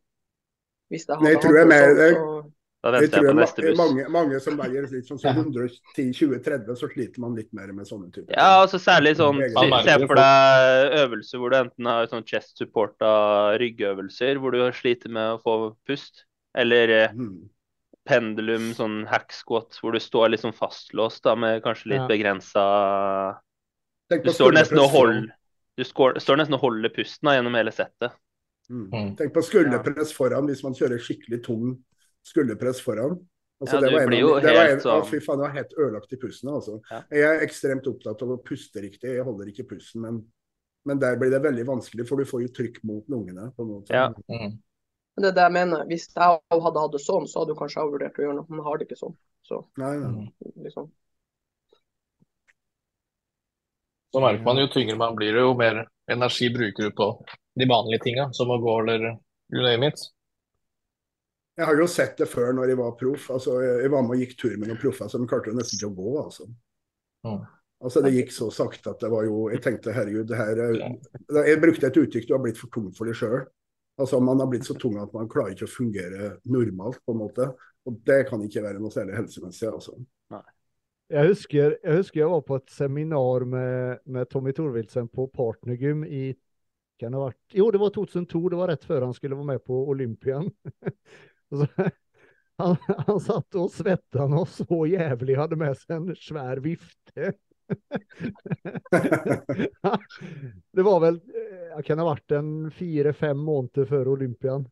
hvis 0.91 1.05
jeg 1.07 1.19
Men 1.21 1.31
jeg 1.33 1.41
tror 1.41 1.57
jeg 1.59 1.67
det 1.67 1.73
mer- 1.73 1.95
så 2.15 2.51
Da 2.85 2.91
Jeg 2.91 3.01
venter 3.09 3.17
tror 3.17 3.25
jeg 3.25 3.33
på 3.33 3.39
neste 3.41 3.61
buss. 3.65 3.77
mange, 3.79 4.03
mange 4.13 4.39
som 4.39 4.57
veier 4.61 4.83
litt 4.91 5.07
sånn 5.09 5.17
som 5.19 5.35
110-20-30, 5.35 6.75
så 6.77 6.89
sliter 6.91 7.19
man 7.23 7.33
litt 7.35 7.51
mer 7.51 7.71
med 7.73 7.87
sånne 7.89 8.11
typer. 8.13 8.29
Ja, 8.37 8.61
altså 8.61 8.77
særlig 8.77 9.15
sånn 9.17 9.39
Se, 9.41 9.65
det 9.89 10.07
for 10.07 10.15
deg 10.19 10.93
øvelser 11.01 11.41
hvor 11.41 11.49
du 11.49 11.57
enten 11.63 11.85
har 11.89 12.05
sånn 12.11 12.25
chest 12.29 12.57
supporta 12.61 13.57
ryggøvelser 13.57 14.37
hvor 14.37 14.51
du 14.53 14.61
sliter 14.71 15.09
med 15.09 15.33
å 15.33 15.41
få 15.41 15.55
pust, 15.87 16.25
eller 16.55 17.09
Mm. 17.09 17.49
pendulum, 18.05 18.69
sånn 18.77 19.07
hack 19.09 19.33
squat 19.33 19.79
hvor 19.81 19.91
du 19.93 19.97
står 19.99 20.29
litt 20.29 20.41
sånn 20.45 20.53
fastlåst 20.53 21.23
da 21.23 21.33
med 21.33 21.63
kanskje 21.63 21.89
litt 21.89 22.05
Ja. 22.05 22.07
begrensa 22.07 23.39
Du 24.11 24.29
står 24.29 24.53
nesten 24.53 24.77
og 24.77 24.91
holder 24.91 25.33
Du 25.77 25.83
skår, 25.83 26.19
står 26.23 26.37
nesten 26.39 26.55
og 26.55 26.61
holder 26.63 26.89
pusten 26.95 27.27
da, 27.27 27.33
gjennom 27.37 27.55
hele 27.57 27.71
settet. 27.75 28.13
Mm. 28.69 28.85
Mm. 28.89 29.09
Tenk 29.19 29.33
på 29.35 29.41
skulderpress 29.45 30.13
foran 30.15 30.47
hvis 30.49 30.63
man 30.65 30.73
kjører 30.73 31.01
skikkelig 31.03 31.41
tung 31.45 31.75
skulderpress 32.25 32.79
foran. 32.81 33.17
Altså, 33.61 33.77
Ja, 33.77 33.81
det 33.81 33.91
var 33.93 34.01
en 34.01 34.09
det 34.11 34.23
var 34.23 34.39
en- 34.49 34.67
helt 34.71 34.81
sånn- 34.83 35.01
Å, 35.01 35.05
fy 35.07 35.19
faen, 35.19 35.37
det 35.39 35.45
var 35.47 35.53
helt 35.55 35.73
ødelagt 35.77 36.13
i 36.13 36.17
pusten. 36.17 36.49
Altså. 36.49 36.81
Ja. 36.91 37.01
Jeg 37.11 37.23
er 37.23 37.45
ekstremt 37.45 37.87
opptatt 37.87 38.21
av 38.21 38.29
å 38.29 38.43
puste 38.43 38.81
riktig. 38.81 39.13
Jeg 39.15 39.23
holder 39.23 39.45
ikke 39.51 39.67
pusten, 39.69 40.01
men, 40.01 40.25
men 40.85 40.99
der 40.99 41.15
blir 41.17 41.29
det 41.31 41.41
veldig 41.41 41.65
vanskelig, 41.65 42.07
for 42.07 42.17
du 42.17 42.25
får 42.25 42.41
jo 42.41 42.47
trykk 42.49 42.83
mot 42.83 43.05
lungene. 43.07 43.51
på. 43.55 43.85
Ja. 43.89 44.09
Mm. 44.29 44.57
Det 45.17 45.25
er 45.27 45.31
det 45.31 45.43
jeg 45.45 45.51
mener. 45.53 45.85
Hvis 45.85 46.07
jeg 46.13 46.39
hadde 46.51 46.79
hatt 46.81 46.91
det 46.91 47.01
sånn, 47.01 47.27
så 47.27 47.39
hadde 47.39 47.53
du 47.53 47.59
kanskje 47.59 47.85
vurdert 47.87 48.17
å 48.19 48.23
gjøre 48.25 48.35
noe. 48.35 48.45
Men 48.49 48.63
har 48.65 48.77
det 48.77 48.87
ikke 48.89 48.99
sånn. 48.99 49.15
Så 49.47 49.65
Nei, 49.77 49.97
nei. 49.99 50.09
Mm. 50.09 50.63
liksom. 50.63 50.91
Så 54.15 54.21
merker 54.23 54.45
man 54.47 54.59
jo 54.61 54.67
tyngre 54.71 54.93
man 54.95 55.15
blir, 55.19 55.35
jo 55.35 55.49
mer 55.59 55.81
energi 56.07 56.47
bruker 56.47 56.87
du 56.87 56.91
på 56.95 57.07
de 57.59 57.65
vanlige 57.67 58.05
tinga, 58.05 58.29
som 58.31 58.47
å 58.47 58.55
gå 58.63 58.75
eller 58.85 59.09
you 59.51 59.59
name 59.59 59.89
it. 59.89 59.99
Jeg 61.59 61.67
har 61.67 61.81
jo 61.81 61.87
sett 61.91 62.15
det 62.21 62.29
før 62.31 62.55
når 62.55 62.71
jeg 62.71 62.79
var 62.79 62.93
proff. 62.95 63.25
Altså, 63.35 63.57
jeg 63.59 63.91
var 63.91 64.05
med 64.07 64.15
og 64.15 64.23
gikk 64.23 64.37
tur 64.39 64.55
med 64.55 64.71
noen 64.71 64.79
proffer 64.79 65.11
som 65.11 65.27
klarte 65.27 65.51
jo 65.51 65.57
nesten 65.59 65.81
ikke 65.81 65.91
å 65.91 65.97
gå. 65.99 66.15
Altså. 66.21 66.47
Mm. 67.27 67.43
Altså, 67.83 68.05
det 68.07 68.13
gikk 68.15 68.31
så 68.37 68.47
sakte 68.55 68.95
at 68.95 69.03
det 69.03 69.11
var 69.11 69.27
jo 69.27 69.49
Jeg 69.51 69.65
tenkte 69.67 69.97
herregud, 69.99 70.29
det 70.31 70.39
her 70.39 70.63
er 70.63 70.79
Jeg 71.51 71.61
brukte 71.67 71.91
et 71.91 71.99
uttrykk 72.05 72.29
du 72.29 72.33
har 72.37 72.43
blitt 72.47 72.63
for 72.63 72.71
tung 72.71 72.87
for 72.95 73.11
deg 73.11 73.19
sjøl. 73.19 73.41
Altså, 73.99 74.23
man 74.23 74.39
har 74.39 74.47
blitt 74.47 74.71
så 74.71 74.79
tung 74.79 74.95
at 75.03 75.11
man 75.11 75.27
klarer 75.27 75.51
ikke 75.51 75.67
å 75.67 75.75
fungere 75.75 76.37
normalt, 76.47 77.03
på 77.03 77.11
en 77.11 77.25
måte. 77.25 77.51
Og 77.83 77.99
det 78.07 78.23
kan 78.31 78.47
ikke 78.47 78.63
være 78.63 78.79
noe 78.79 78.95
særlig 78.95 79.19
helsemessig, 79.19 79.67
altså. 79.75 79.99
Jeg 81.15 81.31
husker, 81.31 81.77
jeg 81.79 82.01
husker 82.01 82.19
jeg 82.19 82.31
var 82.31 82.41
på 82.43 82.57
et 82.59 82.71
seminar 82.75 83.45
med, 83.47 84.01
med 84.03 84.27
Tommy 84.27 84.51
Thorvildsen 84.55 85.07
på 85.07 85.29
Partnergym 85.31 86.03
i 86.03 86.33
kan 86.99 87.11
det 87.11 87.19
ha 87.19 87.27
vært, 87.27 87.55
Jo, 87.55 87.67
det 87.71 87.79
var 87.81 87.91
2002. 87.95 88.41
Det 88.51 88.59
var 88.59 88.69
rett 88.71 88.85
før 88.87 89.05
han 89.07 89.15
skulle 89.15 89.35
være 89.35 89.51
med 89.53 89.63
på 89.67 89.79
Olympian. 89.91 90.49
Han, 92.55 92.77
han 92.87 93.17
satt 93.19 93.55
og 93.59 93.67
svetta 93.67 94.29
noe 94.31 94.47
så 94.47 94.85
jævlig, 94.87 95.33
hadde 95.35 95.57
med 95.59 95.75
seg 95.75 95.91
en 95.97 96.13
svær 96.15 96.61
vifte. 96.63 97.33
det 100.71 100.85
var 100.87 101.01
vel 101.03 101.17
jeg 101.25 101.83
Kan 101.89 101.99
ha 101.99 102.05
vært 102.07 102.31
en 102.37 102.71
fire-fem 102.71 103.35
måneder 103.43 103.83
før 103.89 104.13
Olympian. 104.13 104.63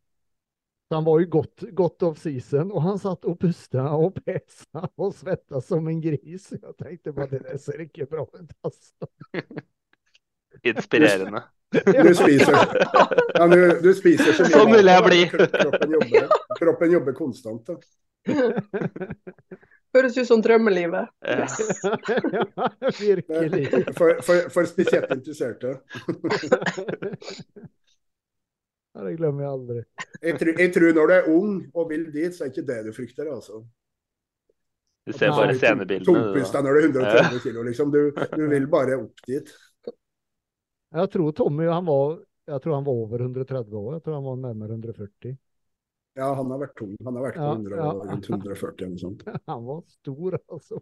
Så 0.89 0.95
han 0.95 1.05
var 1.07 1.19
jo 1.19 1.27
godt, 1.31 1.63
godt 1.71 2.03
off 2.03 2.19
season, 2.21 2.71
og 2.71 2.81
han 2.83 2.99
satt 3.01 3.25
og 3.25 3.39
pusta 3.39 3.81
og 3.95 4.13
pesa 4.19 4.83
og 4.99 5.13
svetta 5.15 5.61
som 5.63 5.87
en 5.89 6.01
gris. 6.03 6.51
Jeg 6.51 6.73
tenkte 6.79 7.13
bare 7.15 7.29
det 7.31 7.41
der 7.47 7.57
ser 7.61 7.81
ikke 7.85 8.05
bra 8.11 8.23
ut, 8.27 8.53
altså. 8.67 9.07
Inspirerende. 10.63 11.41
Du 11.73 12.13
spiser, 12.13 12.53
ja, 13.33 13.47
du, 13.47 13.79
du 13.81 13.93
spiser 13.97 14.35
så 14.37 14.43
mye 14.45 14.53
Sånn 14.53 14.73
vil 14.75 14.89
jeg 14.91 15.03
bli. 15.07 15.21
Kroppen 15.33 15.95
jobber, 15.95 16.27
kroppen 16.59 16.91
jobber 16.93 17.13
konstant. 17.17 17.71
Da. 17.71 17.75
Høres 19.93 20.17
ut 20.17 20.27
som 20.29 20.41
drømmelivet. 20.45 21.05
Ja, 21.25 21.47
virkelig. 22.99 23.65
For, 23.97 24.07
for, 24.25 24.35
for 24.53 24.63
spesielt 24.69 25.09
interesserte. 25.17 25.69
Ja, 28.93 29.03
det 29.07 29.15
glemmer 29.17 29.41
jeg 29.45 29.51
aldri. 29.51 29.79
Jeg, 30.21 30.35
tror- 30.39 30.59
jeg 30.61 30.73
tror 30.75 30.93
når 30.99 31.07
du 31.09 31.13
er 31.15 31.29
ung 31.33 31.53
og 31.73 31.87
vil 31.89 32.03
dit, 32.13 32.35
så 32.35 32.45
er 32.45 32.51
ikke 32.53 32.65
det 32.67 32.79
du 32.85 32.91
frykter. 32.93 33.29
altså. 33.33 33.63
Du 35.05 35.11
ser 35.17 35.33
bare 35.35 35.55
scenebildene. 35.57 36.05
Tungpusta 36.07 36.61
når 36.63 36.77
du 36.77 36.79
er 36.79 36.85
130 36.91 37.39
kilo, 37.43 37.63
liksom. 37.67 37.89
Du, 37.91 38.11
du 38.37 38.43
vil 38.51 38.67
bare 38.71 38.99
opp 39.01 39.23
dit. 39.27 39.49
Jeg 40.93 41.09
tror 41.09 41.31
Tommy 41.33 41.65
han 41.67 41.85
var, 41.89 42.19
jeg 42.47 42.61
tror 42.61 42.75
han 42.77 42.85
var 42.85 42.93
over 43.01 43.23
130 43.25 43.73
år. 43.81 43.93
Jeg 43.97 44.03
tror 44.05 44.13
han 44.19 44.27
var 44.29 44.37
nærmere 44.45 44.77
140. 44.77 45.33
Ja, 46.15 46.27
han 46.37 46.51
har 46.53 46.59
vært 46.61 46.75
tung. 46.77 46.93
Han 47.03 47.15
har 47.17 47.23
vært 47.25 47.39
på 47.41 47.47
Ja, 47.49 47.53
100, 47.57 47.77
ja. 47.81 47.89
140 48.29 48.85
eller 48.85 48.93
noe 48.93 49.01
sånt. 49.01 49.23
Han 49.49 49.63
var 49.65 49.79
stor, 49.89 50.37
altså. 50.53 50.77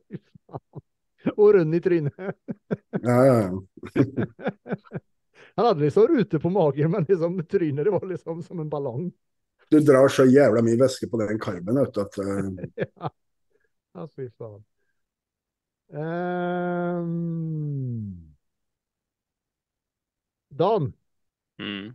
Og 1.37 1.53
rund 1.55 1.75
i 1.77 1.79
trynet. 1.79 2.17
Ja, 2.99 3.17
ja, 3.23 3.35
ja. 3.47 3.51
Han 5.55 5.65
hadde 5.65 5.83
liksom 5.83 6.07
rute 6.07 6.39
på 6.39 6.49
magen, 6.49 6.91
men 6.91 7.05
liksom 7.09 7.39
trynet 7.45 7.85
det 7.85 7.91
var 7.91 8.05
liksom 8.07 8.43
som 8.43 8.59
en 8.59 8.69
ballong. 8.69 9.11
Du 9.71 9.79
drar 9.79 10.07
så 10.11 10.25
jævla 10.27 10.61
mye 10.65 10.79
væske 10.79 11.07
på 11.11 11.19
den 11.21 11.39
karmen 11.39 11.79
vet 11.79 11.93
du, 11.95 12.01
at 12.01 12.17
uh... 12.19 12.25
Ja, 12.81 13.09
ja 13.95 14.07
fy 14.15 14.29
faen. 14.37 14.63
Um... 15.91 17.11
Dan, 20.51 20.93
Mm. 21.61 21.93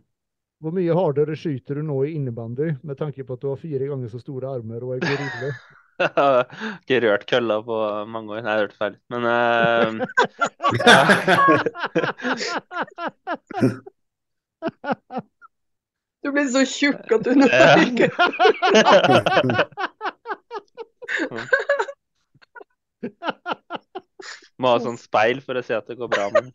hvor 0.63 0.71
mye 0.71 0.93
hardere 0.95 1.35
skyter 1.35 1.75
du 1.75 1.83
nå 1.85 1.97
i 2.05 2.13
innebandy, 2.15 2.69
med 2.83 2.97
tanke 2.97 3.25
på 3.27 3.35
at 3.35 3.41
du 3.43 3.49
har 3.51 3.59
fire 3.61 3.89
ganger 3.89 4.07
så 4.09 4.21
store 4.21 4.47
armer 4.57 4.85
og 4.85 4.95
er 4.95 5.03
gorille? 5.03 5.51
Ikke 5.97 6.99
rørt 7.03 7.25
kølla 7.29 7.61
på 7.65 7.77
mange 8.09 8.33
år. 8.37 8.41
Nei, 8.45 8.53
jeg 8.53 8.61
hørte 8.65 8.77
feil. 8.77 8.95
Men 9.09 9.21
uh, 9.25 9.31
Du 16.27 16.31
blir 16.35 16.47
så 16.51 16.65
tjukk 16.67 17.11
at 17.15 17.23
du 17.23 17.31
nå 17.39 17.47
ikke 17.85 18.07
må 24.57 24.71
ha 24.73 24.79
sånn 24.81 24.97
speil 24.99 25.39
for 25.45 25.55
å 25.55 25.63
se 25.63 25.75
at 25.77 25.87
det 25.87 25.95
går 25.99 26.09
bra 26.11 26.25
med 26.33 26.41
den. 26.47 26.53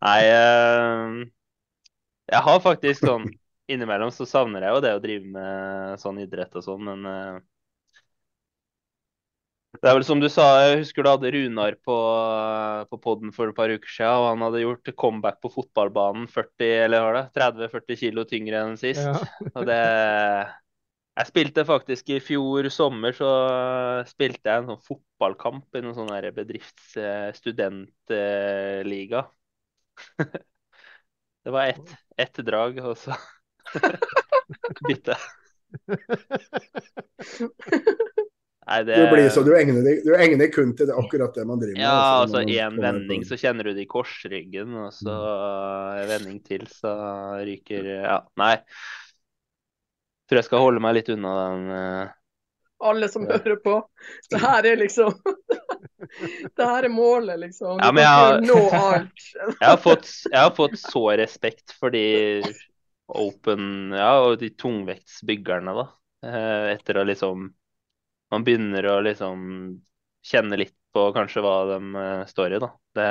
Nei, 0.00 0.22
uh, 0.30 1.26
jeg 2.30 2.42
har 2.48 2.62
faktisk 2.64 3.04
sånn 3.04 3.26
Innimellom 3.72 4.10
så 4.12 4.26
savner 4.28 4.66
jeg 4.66 4.76
jo 4.76 4.80
det 4.84 4.92
å 4.96 5.02
drive 5.02 5.30
med 5.36 6.00
sånn 6.02 6.20
idrett 6.20 6.56
og 6.58 6.64
sånn, 6.66 6.84
men 6.84 7.06
uh, 7.08 7.38
det 9.82 9.90
er 9.90 9.96
vel 9.98 10.04
som 10.06 10.20
du 10.22 10.28
sa, 10.30 10.44
jeg 10.62 10.78
husker 10.84 11.02
du 11.04 11.08
hadde 11.10 11.30
Runar 11.34 11.74
på, 11.84 11.94
på 12.90 12.98
podden 13.02 13.32
for 13.34 13.50
et 13.50 13.56
par 13.56 13.72
uker 13.72 13.90
siden, 13.90 14.20
og 14.22 14.28
han 14.30 14.44
hadde 14.46 14.62
gjort 14.62 14.90
comeback 15.00 15.40
på 15.42 15.50
fotballbanen 15.52 16.28
40, 16.30 16.68
eller 16.86 17.02
hva 17.02 17.10
det, 17.16 17.24
30-40 17.34 17.98
kilo 18.00 18.24
tyngre 18.30 18.62
enn 18.62 18.78
sist. 18.80 19.02
Ja. 19.02 19.18
Og 19.52 19.66
det 19.68 19.80
Jeg 21.14 21.30
spilte 21.30 21.62
faktisk 21.66 22.08
i 22.14 22.20
fjor 22.22 22.66
sommer, 22.74 23.14
så 23.14 23.28
spilte 24.08 24.50
jeg 24.50 24.62
en 24.62 24.72
sånn 24.72 24.82
fotballkamp 24.88 25.76
i 25.78 25.82
noen 25.84 25.94
sånn 25.98 26.10
der 26.14 26.30
bedrifts- 26.34 26.96
eh. 26.98 27.30
Det 31.44 31.50
var 31.50 31.66
ett 31.66 31.94
ett 32.16 32.34
drag, 32.46 32.78
og 32.78 32.96
så 32.98 33.14
bytte. 34.88 35.16
Nei, 38.64 38.78
det 38.88 38.96
Du 38.96 39.10
blir 39.12 39.28
så 39.28 39.42
du 39.44 39.52
egner 39.56 39.84
deg, 39.84 40.00
du 40.06 40.14
egner 40.16 40.48
kun 40.52 40.72
til 40.76 40.88
det, 40.88 40.96
akkurat 40.96 41.34
det 41.36 41.44
man 41.48 41.60
driver 41.60 41.76
med. 41.76 41.84
Ja, 41.84 41.96
altså 42.22 42.40
man 42.40 42.48
én 42.48 42.78
vending, 42.80 43.24
så 43.28 43.36
kjenner 43.40 43.68
du 43.68 43.74
det 43.76 43.84
i 43.84 43.90
korsryggen, 43.90 44.72
og 44.86 44.92
så 44.96 45.16
en 46.00 46.08
vending 46.08 46.38
til, 46.46 46.64
så 46.72 46.94
ryker 47.44 47.90
Ja, 47.92 48.18
nei. 48.40 48.54
Tror 50.24 50.40
jeg 50.40 50.48
skal 50.48 50.62
holde 50.64 50.80
meg 50.80 50.96
litt 50.96 51.10
unna 51.12 51.32
den 51.42 51.64
Uh... 51.74 52.12
Alle 52.84 53.08
som 53.08 53.26
Ja. 53.28 53.36
hører 53.38 53.60
på. 53.64 53.74
Det 54.32 54.40
her 54.40 54.66
er 54.66 54.76
liksom 54.80 55.12
Det 56.56 56.64
her 56.64 56.84
er 56.84 56.92
målet, 56.92 57.38
liksom. 57.40 57.78
Du 57.78 57.84
Ja, 57.84 57.92
men 57.92 58.04
jeg 58.04 58.54
annet. 58.80 59.28
Jeg 59.60 59.68
har 59.68 59.78
fått, 59.80 60.08
jeg 60.30 60.40
har 60.40 60.52
fått 60.56 60.78
så 60.80 61.04
respekt 61.20 61.72
for 61.78 61.92
de 61.94 62.02
open 63.06 63.92
Ja, 63.92 64.12
og 64.24 64.38
de 64.40 64.50
tungvektsbyggerne, 64.58 65.74
da. 65.76 65.86
Eh, 66.24 66.74
Etter 66.74 67.00
å 67.00 67.06
liksom 67.06 67.48
Man 68.32 68.44
begynner 68.46 68.86
å 68.90 69.00
liksom 69.04 69.42
kjenne 70.24 70.56
litt 70.56 70.76
på 70.94 71.08
kanskje 71.14 71.42
hva 71.44 71.56
de 71.74 71.80
eh, 72.00 72.22
står 72.30 72.56
i, 72.56 72.62
da. 72.62 72.70
Det, 72.96 73.08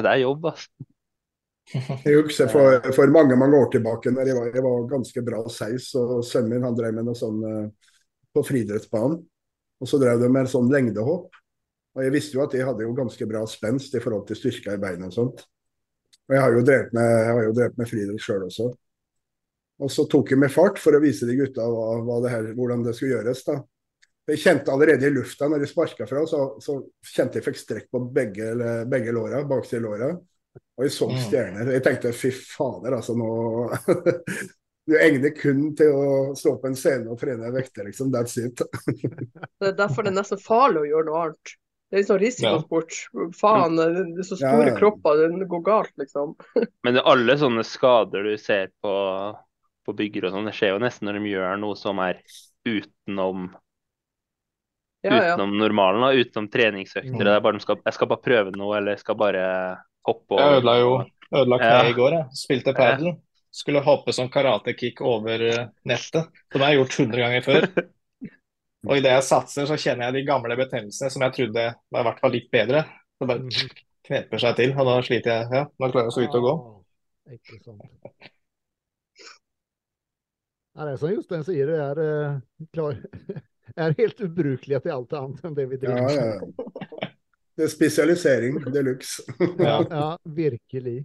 det 0.00 0.10
er 0.10 0.22
jobb, 0.24 0.48
altså. 0.52 0.88
Jeg 2.04 2.18
husker 2.18 2.48
for, 2.50 2.92
for 2.96 3.12
mange 3.14 3.36
mange 3.38 3.56
år 3.56 3.68
tilbake 3.72 4.10
når 4.12 4.28
jeg 4.28 4.36
var, 4.36 4.48
jeg 4.50 4.64
var 4.64 4.88
ganske 4.90 5.22
bra 5.24 5.42
seis, 5.52 5.92
og 5.96 6.24
sønnen 6.26 6.56
min 6.56 6.66
han 6.66 6.74
drev 6.76 6.96
med 6.96 7.06
noe 7.06 7.16
sånn 7.16 7.38
eh, 7.48 7.92
på 8.34 8.42
friidrettsbanen. 8.48 9.20
Og 9.82 9.90
så 9.90 9.98
drev 10.02 10.20
de 10.22 10.28
med 10.30 10.50
sånn 10.50 10.70
lengdehopp. 10.72 11.38
Og 11.92 12.04
jeg 12.04 12.14
visste 12.14 12.38
jo 12.38 12.44
at 12.44 12.54
jeg 12.56 12.66
hadde 12.66 12.86
jo 12.86 12.94
ganske 12.96 13.26
bra 13.28 13.42
spenst 13.50 13.94
i 13.98 14.02
forhold 14.02 14.26
til 14.28 14.38
styrka 14.38 14.76
i 14.76 14.80
beina 14.82 15.08
og 15.10 15.16
sånt. 15.16 15.42
Og 16.28 16.36
jeg 16.36 16.42
har 16.44 16.54
jo 16.56 16.62
drevet 16.64 16.92
med, 16.96 17.10
jeg 17.26 17.34
har 17.36 17.44
jo 17.48 17.52
drevet 17.58 17.78
med 17.80 17.88
friidrett 17.90 18.22
sjøl 18.24 18.46
også. 18.46 18.70
Og 19.82 19.90
så 19.90 20.04
tok 20.06 20.30
jeg 20.32 20.38
med 20.38 20.52
fart 20.54 20.78
for 20.78 20.94
å 20.94 21.00
vise 21.02 21.26
de 21.26 21.34
gutta 21.40 21.64
hva, 21.66 21.86
hva 22.06 22.18
det 22.22 22.30
her, 22.32 22.50
hvordan 22.56 22.84
det 22.86 22.94
skulle 22.96 23.16
gjøres. 23.16 23.42
da. 23.48 23.56
Jeg 24.30 24.38
kjente 24.38 24.70
allerede 24.70 25.08
i 25.08 25.10
lufta 25.10 25.48
når 25.50 25.64
jeg 25.64 25.72
sparka 25.72 26.06
fra, 26.06 26.22
så, 26.30 26.42
så 26.62 26.76
kjente 27.10 27.40
jeg 27.40 27.46
fikk 27.48 27.58
strekk 27.58 27.88
på 27.90 28.04
begge, 28.14 28.52
begge 28.86 29.14
låra, 29.16 29.42
bakside 29.50 29.82
låra. 29.82 30.12
Og 30.78 30.84
jeg 30.86 30.92
så 30.94 31.08
Mm. 31.10 31.18
stjerner. 31.26 31.70
Jeg 31.74 31.82
tenkte 31.84 32.12
fy 32.16 32.30
fader, 32.30 32.94
altså 32.98 33.14
nå 33.18 33.28
Du 34.86 34.96
egner 34.98 35.30
kun 35.30 35.68
til 35.78 35.92
å 35.94 36.06
stå 36.34 36.56
på 36.58 36.66
en 36.66 36.74
scene 36.74 37.06
og 37.12 37.18
trene 37.20 37.52
vekter, 37.54 37.84
liksom. 37.86 38.08
That's 38.10 38.34
it. 38.42 38.58
Det 39.62 39.68
er 39.68 39.76
derfor 39.78 40.02
det 40.02 40.10
er 40.10 40.16
nesten 40.16 40.40
farlig 40.42 40.82
å 40.82 40.88
gjøre 40.88 41.06
noe 41.06 41.20
annet. 41.26 41.52
Det 41.92 41.98
er 42.00 42.04
sånn 42.08 42.20
risikosport. 42.22 42.94
Faen, 43.36 43.74
det 43.76 43.86
er 43.92 44.24
så 44.24 44.38
store 44.40 44.62
Ja, 44.64 44.68
ja. 44.70 44.76
kropper, 44.78 45.26
det 45.28 45.48
går 45.50 45.64
galt, 45.66 45.92
liksom. 46.00 46.30
Men 46.86 46.96
det, 46.96 47.02
alle 47.04 47.34
sånne 47.36 47.64
skader 47.68 48.24
du 48.24 48.32
ser 48.40 48.70
på, 48.80 48.92
på 49.84 49.94
bygger 49.98 50.30
og 50.30 50.38
sånn, 50.38 50.48
det 50.48 50.54
skjer 50.56 50.72
jo 50.72 50.80
nesten 50.80 51.10
når 51.10 51.18
de 51.20 51.34
gjør 51.34 51.60
noe 51.60 51.76
som 51.76 52.00
er 52.00 52.22
utenom, 52.64 53.50
Ja, 55.04 55.12
ja. 55.18 55.34
utenom 55.34 55.52
normalen, 55.60 56.00
da, 56.06 56.12
utenom 56.16 56.48
treningsøkter. 56.48 57.12
Mm. 57.12 57.20
Det 57.26 57.32
er 57.36 57.44
bare 57.44 57.58
de 57.58 57.64
skal, 57.66 57.80
jeg 57.84 57.96
skal 57.98 58.10
bare 58.14 58.24
prøve 58.24 58.56
noe, 58.56 58.76
eller 58.78 58.96
jeg 58.96 59.02
skal 59.04 59.18
bare 59.20 59.44
hoppe 60.08 60.38
Jeg 60.40 60.58
ødela 60.62 60.76
jo 60.80 60.92
ødela 61.32 61.58
kneet 61.60 61.84
Ja. 61.84 61.88
i 61.90 61.96
går. 62.00 62.12
Jeg. 62.18 62.26
Spilte 62.40 62.74
padel. 62.76 63.12
Skulle 63.52 63.82
hoppe 63.84 64.14
som 64.16 64.30
karatekick 64.32 65.02
over 65.04 65.42
eh, 65.44 65.66
nettet. 65.84 66.30
Som 66.54 66.62
jeg 66.62 66.70
har 66.70 66.78
gjort 66.78 66.96
100 67.04 67.20
ganger 67.26 67.44
før. 67.44 67.66
Og 68.88 68.96
idet 68.98 69.12
jeg 69.14 69.22
satser, 69.28 69.66
så 69.70 69.76
kjenner 69.78 70.08
jeg 70.08 70.14
de 70.18 70.26
gamle 70.26 70.56
betennelsene 70.58 71.10
som 71.14 71.22
jeg 71.22 71.34
trodde 71.36 71.66
var 71.94 72.00
i 72.02 72.06
hvert 72.08 72.20
fall 72.22 72.32
litt 72.34 72.48
bedre. 72.50 72.84
Så 73.18 73.28
bare 73.30 73.44
Mhm. 73.46 73.68
kneper 74.08 74.38
seg 74.42 74.56
til, 74.58 74.72
og 74.74 74.86
da 74.88 74.96
sliter 75.06 75.30
jeg. 75.36 75.48
Ja, 75.54 75.64
nå 75.78 75.90
klarer 75.92 76.08
jeg 76.10 76.12
så 76.16 76.20
vidt 76.24 76.34
å 76.34 76.42
gå. 76.42 76.54
Ah, 76.58 77.32
Ikke 77.36 77.58
sant. 77.64 77.82
Ja, 80.74 80.84
det 80.88 80.92
er 80.94 80.96
som 80.96 81.10
Jostein 81.12 81.44
sier, 81.44 81.66
det 81.68 81.78
er, 81.84 81.98
eh, 82.02 82.66
klar, 82.72 82.96
er 83.76 83.94
helt 83.98 84.20
ubrukelige 84.24 84.80
til 84.82 84.94
alt 84.96 85.12
annet 85.12 85.44
enn 85.44 85.54
det 85.54 85.66
vi 85.70 85.78
Ja, 85.82 85.94
driver 85.94 86.02
med. 86.02 86.16
ja. 86.16 87.08
Det 87.56 87.64
er 87.66 87.68
spesialisering 87.68 88.58
de 88.74 88.82
luxe. 88.82 89.22
Ja. 89.60 89.76
Ja, 89.92 90.06
virkelig. 90.24 91.04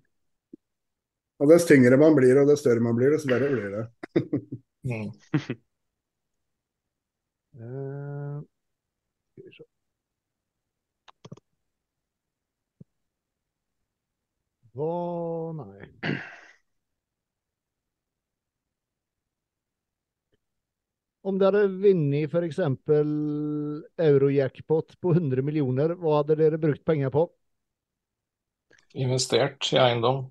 Og 1.39 1.51
dess 1.51 1.67
tyngre 1.69 1.97
man 2.01 2.15
blir, 2.17 2.39
og 2.41 2.47
dess 2.49 2.63
større 2.63 2.81
man 2.81 2.95
blir, 2.97 3.11
dess 3.13 3.27
verre 3.29 3.51
blir 3.53 3.69
det. 3.75 5.57
Skal 7.57 9.45
vi 9.45 9.51
se. 9.55 9.63
Hva 14.77 15.53
Nei. 15.57 15.87
Om 21.27 21.39
dere 21.41 21.63
hadde 21.63 21.79
vunnet 21.81 22.29
f.eks. 22.31 22.59
eurojackpot 23.99 24.93
på 25.01 25.15
100 25.15 25.43
millioner, 25.43 25.95
hva 25.99 26.21
hadde 26.21 26.37
dere 26.39 26.59
brukt 26.61 26.85
penger 26.87 27.09
på? 27.11 27.25
Investert 28.95 29.67
i 29.73 29.81
eiendom. 29.81 30.27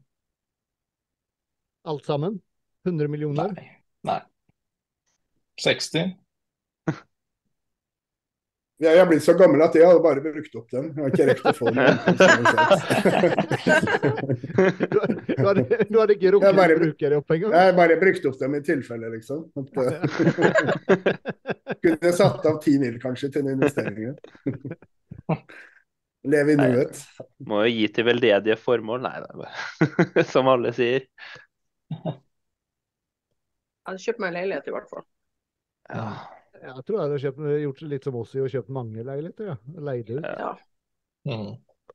Alt 1.90 2.06
sammen? 2.06 2.38
100 2.86 3.10
millioner? 3.12 3.52
Nei. 3.58 3.66
Nei. 4.08 4.20
60? 5.60 6.14
Ja, 8.76 8.90
jeg 8.92 9.00
er 9.00 9.06
blitt 9.08 9.24
så 9.24 9.32
gammel 9.32 9.62
at 9.64 9.72
jeg 9.78 9.86
hadde 9.88 10.02
bare 10.04 10.20
brukt 10.20 10.56
opp 10.60 10.72
den. 10.74 10.90
Jeg 10.92 11.00
har 11.00 11.08
ikke 11.14 11.26
rekt 11.30 11.46
å 11.48 11.52
få 11.56 11.70
den. 11.72 11.96
Du, 15.30 15.44
hadde, 15.46 15.62
du 15.88 15.96
hadde 15.96 16.16
ikke 16.18 16.32
rukket 16.34 16.50
å 16.50 16.66
bruke 16.82 17.08
det 17.08 17.16
opp 17.16 17.32
engang? 17.38 17.54
Jeg 17.56 17.76
bare 17.78 17.96
brukt 18.02 18.28
opp 18.28 18.36
dem 18.42 18.58
i 18.58 18.60
tilfelle, 18.66 19.08
liksom. 19.14 19.46
At, 19.56 19.68
eh, 19.80 19.96
kunne 21.86 22.12
satt 22.20 22.44
av 22.52 22.60
ti 22.66 22.76
mil 22.82 23.00
kanskje 23.00 23.32
til 23.32 23.48
den 23.48 23.56
investeringen. 23.56 24.20
Leve 26.36 26.52
i 26.52 26.60
nuet. 26.60 27.00
Må 27.48 27.64
jo 27.64 27.72
gi 27.72 27.88
til 27.96 28.10
veldedige 28.10 28.60
formål. 28.60 29.08
Nei, 29.08 29.16
det 29.24 29.30
er 30.20 30.30
som 30.34 30.52
alle 30.52 30.76
sier. 30.76 31.08
Jeg 31.88 32.16
hadde 33.88 34.02
kjøpt 34.04 34.20
meg 34.20 34.34
en 34.34 34.40
leilighet, 34.42 34.68
i 34.68 34.74
hvert 34.76 34.90
fall. 34.92 35.06
Ja. 35.88 36.10
Jeg 36.62 36.84
tror 36.86 36.96
jeg 36.98 37.04
hadde 37.04 37.20
kjøpt, 37.22 37.40
gjort 37.62 37.80
litt 37.92 38.04
som 38.08 38.16
oss 38.20 38.34
i 38.36 38.40
og 38.42 38.50
kjøpt 38.52 38.72
mange 38.74 39.04
leiligheter. 39.06 39.52
Ja. 39.52 39.56
Leid 39.88 40.10
ut. 40.10 40.24
Ja. 40.26 40.52
Mm. 41.26 41.52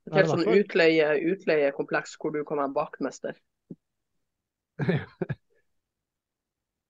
Et 0.07 0.15
helt 0.17 0.31
sånn 0.31 0.47
utleie, 0.49 1.07
utleiekompleks 1.33 2.17
hvor 2.21 2.33
du 2.35 2.41
kan 2.47 2.57
være 2.63 2.73
bakmester. 2.75 3.37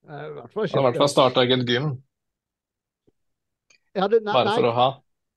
I 0.02 0.18
hvert 0.34 0.52
fall 0.54 0.66
har 0.66 0.80
i 0.80 0.84
hvert 0.86 0.98
fall 0.98 0.98
kjøpt 0.98 1.14
starta 1.14 1.44
eget 1.46 1.68
gym, 1.70 1.92
hadde- 3.96 4.22
nei, 4.24 4.34
bare 4.34 4.54
for 4.56 4.66
nei, 4.66 4.70
å 4.72 4.74
ha. 4.78 4.88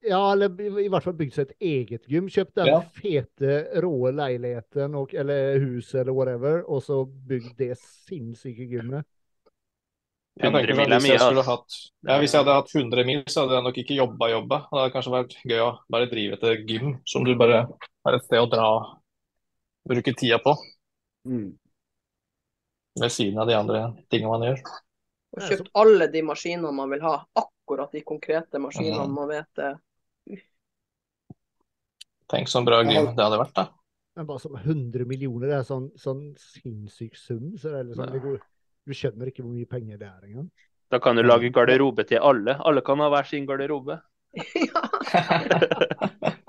ja, 0.08 0.20
eller 0.32 0.60
i 0.62 0.84
i 0.84 0.88
hvert 0.92 1.04
fall 1.04 1.16
bygd 1.18 1.34
seg 1.36 1.50
et 1.50 1.56
eget 1.60 2.06
gym. 2.10 2.28
Kjøpt 2.32 2.54
den 2.60 2.66
Ja. 2.70 2.80
fete, 2.96 3.58
rå 3.84 4.10
leiligheten 4.14 4.94
og, 4.94 5.14
eller 5.14 5.58
huset 5.60 6.00
eller 6.02 6.12
whatever, 6.16 6.62
og 6.68 6.82
så 6.82 7.04
bygd 7.04 7.56
det 7.58 7.74
sinnssyke 7.78 8.66
gymmet. 8.70 9.04
Jeg 10.34 10.50
100 10.50 10.58
tenker 10.58 10.74
mil 10.74 10.82
sånn, 10.82 10.92
er 10.92 10.98
hvis 10.98 11.04
mye, 11.04 11.12
jeg 11.14 11.22
skulle 11.22 11.44
hatt, 11.46 11.74
ja, 12.08 12.14
hvis 12.18 12.32
jeg 12.34 12.42
hadde 12.42 12.54
hatt 12.58 12.72
100 12.74 13.04
mil, 13.06 13.20
så 13.30 13.44
hadde 13.44 13.54
jeg 13.54 13.64
nok 13.68 13.76
ikke 13.84 13.98
jobba 13.98 14.28
jobba. 14.32 14.56
Det 14.66 14.78
hadde 14.80 14.94
kanskje 14.96 15.12
vært 15.14 15.36
gøy 15.46 15.60
å 15.62 15.68
bare 15.94 16.08
drive 16.10 16.38
etter 16.38 16.64
gym 16.66 16.96
som 17.06 17.26
du 17.26 17.34
bare 17.38 17.60
har 17.68 18.16
et 18.18 18.24
sted 18.26 18.42
å 18.42 18.48
dra 18.50 18.64
og 18.74 18.88
bruke 19.88 20.14
tida 20.18 20.40
på. 20.42 20.56
Mm. 21.30 21.52
Ved 23.00 23.12
siden 23.14 23.38
av 23.42 23.46
de 23.50 23.54
andre 23.58 23.84
tingene 24.10 24.32
man 24.32 24.46
gjør. 24.48 24.60
Og 25.34 25.46
kjøpt 25.48 25.70
alle 25.82 26.10
de 26.10 26.22
maskinene 26.26 26.74
man 26.74 26.90
vil 26.94 27.02
ha. 27.06 27.14
Akkurat 27.38 27.94
de 27.94 28.02
konkrete 28.06 28.60
maskinene 28.62 29.06
Mhm. 29.06 29.14
man 29.14 29.28
vet 29.30 29.58
eh, 29.58 29.74
Tenk 32.28 32.48
så 32.48 32.62
bra 32.64 32.82
gym 32.82 33.14
det 33.14 33.22
hadde 33.22 33.38
vært, 33.38 33.54
da. 33.54 33.68
Men 34.16 34.26
bare 34.26 34.40
som 34.40 34.54
100 34.56 35.04
millioner, 35.06 35.48
det 35.50 35.56
er 35.58 35.66
sånn, 35.68 35.90
sånn 35.98 36.22
sinnssyk 36.40 37.16
sum. 37.18 37.56
Så 37.58 37.70
det 37.70 37.80
er 37.80 37.88
liksom, 37.90 38.12
det 38.14 38.22
går, 38.22 38.38
du 38.84 38.92
skjønner 38.96 39.30
ikke 39.30 39.42
hvor 39.42 39.52
mye 39.54 39.68
penger 39.70 39.96
det 40.00 40.08
er 40.08 40.22
engang. 40.28 40.48
Da 40.92 41.00
kan 41.02 41.16
du 41.16 41.22
lage 41.24 41.50
garderobe 41.52 42.04
til 42.06 42.18
alle. 42.22 42.58
Alle 42.60 42.80
kan 42.84 43.00
ha 43.02 43.08
hver 43.12 43.26
sin 43.28 43.46
garderobe. 43.48 43.98
ja. 44.68 44.80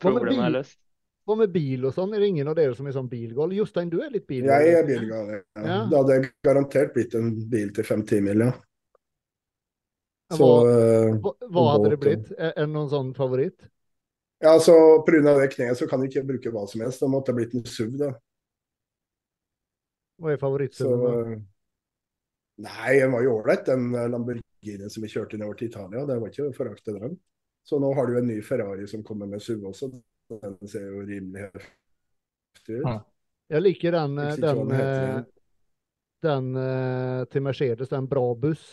Problemet 0.00 0.40
er 0.40 0.52
løst. 0.58 0.78
Hva 1.26 1.34
med 1.40 1.50
bil 1.50 1.82
og 1.88 1.94
sånn? 1.94 2.12
Er 2.14 2.22
det 2.22 2.28
ingen 2.30 2.48
av 2.48 2.54
dere 2.54 2.74
som 2.78 2.86
er 2.86 2.94
sånn 2.94 3.08
bilgal? 3.10 3.50
Jostein, 3.56 3.88
du 3.90 3.98
er 3.98 4.12
litt 4.14 4.28
bilgal. 4.30 4.62
Jeg 4.62 4.78
er 4.78 4.84
bilgal. 4.86 5.32
Ja. 5.32 5.40
Ja. 5.58 5.78
Det 5.90 5.98
hadde 5.98 6.18
garantert 6.46 6.92
blitt 6.94 7.16
en 7.18 7.32
bil 7.50 7.72
til 7.74 7.86
fem-ti 7.88 8.20
mil, 8.22 8.44
ja. 8.46 8.52
Så 10.34 10.42
Hva, 10.42 10.70
eh, 10.70 11.16
hva, 11.22 11.32
hva 11.54 11.64
hadde 11.72 11.90
det 11.92 11.98
blitt? 12.02 12.30
Er 12.34 12.52
er 12.52 12.64
det 12.64 12.70
noen 12.72 12.88
sånn 12.90 13.10
favoritt? 13.14 13.58
Ja, 14.42 14.52
altså 14.52 14.74
Pga. 15.06 15.34
det 15.40 15.50
kneet 15.54 15.78
så 15.78 15.86
kan 15.90 16.02
jeg 16.02 16.12
ikke 16.12 16.28
bruke 16.30 16.52
hva 16.54 16.66
som 16.70 16.82
helst. 16.84 17.02
Det 17.02 17.10
måtte 17.10 17.32
ha 17.32 17.38
blitt 17.38 17.54
en 17.56 17.66
SUV, 17.66 17.96
da. 17.98 18.12
Hva 20.16 20.32
er 20.32 20.40
da? 20.40 21.12
eh, 21.32 21.38
Nei, 22.66 22.92
den 23.02 23.12
var 23.12 23.24
jo 23.24 23.34
ålreit, 23.36 23.66
den 23.68 23.90
eh, 23.94 24.06
Lamborghini 24.08 24.90
som 24.92 25.04
vi 25.04 25.10
kjørte 25.12 25.36
nedover 25.36 25.58
til 25.60 25.68
Italia. 25.68 26.04
Det 26.08 26.16
var 26.22 26.32
ikke 26.32 26.46
å 26.48 26.54
forakte 26.56 26.94
den. 26.96 27.18
Så 27.66 27.80
nå 27.82 27.90
har 27.98 28.08
du 28.08 28.16
en 28.16 28.28
ny 28.30 28.38
Ferrari 28.46 28.86
som 28.88 29.02
kommer 29.04 29.28
med 29.28 29.42
SUV 29.42 29.66
også. 29.72 29.90
Den 30.30 30.56
ser 30.70 30.86
jo 30.88 31.02
rimelig 31.04 31.50
heftig 31.50 32.80
ut. 32.80 32.86
Ja. 32.86 32.96
Jeg 33.52 33.62
liker 33.62 33.94
den, 33.94 34.16
Jeg 34.18 34.40
den 34.42 34.72
den 34.72 34.80
eh, 34.80 35.20
den 36.26 37.26
til 37.30 37.44
Mercedes, 37.44 37.92
den 37.92 38.08
bra 38.10 38.24
buss. 38.34 38.64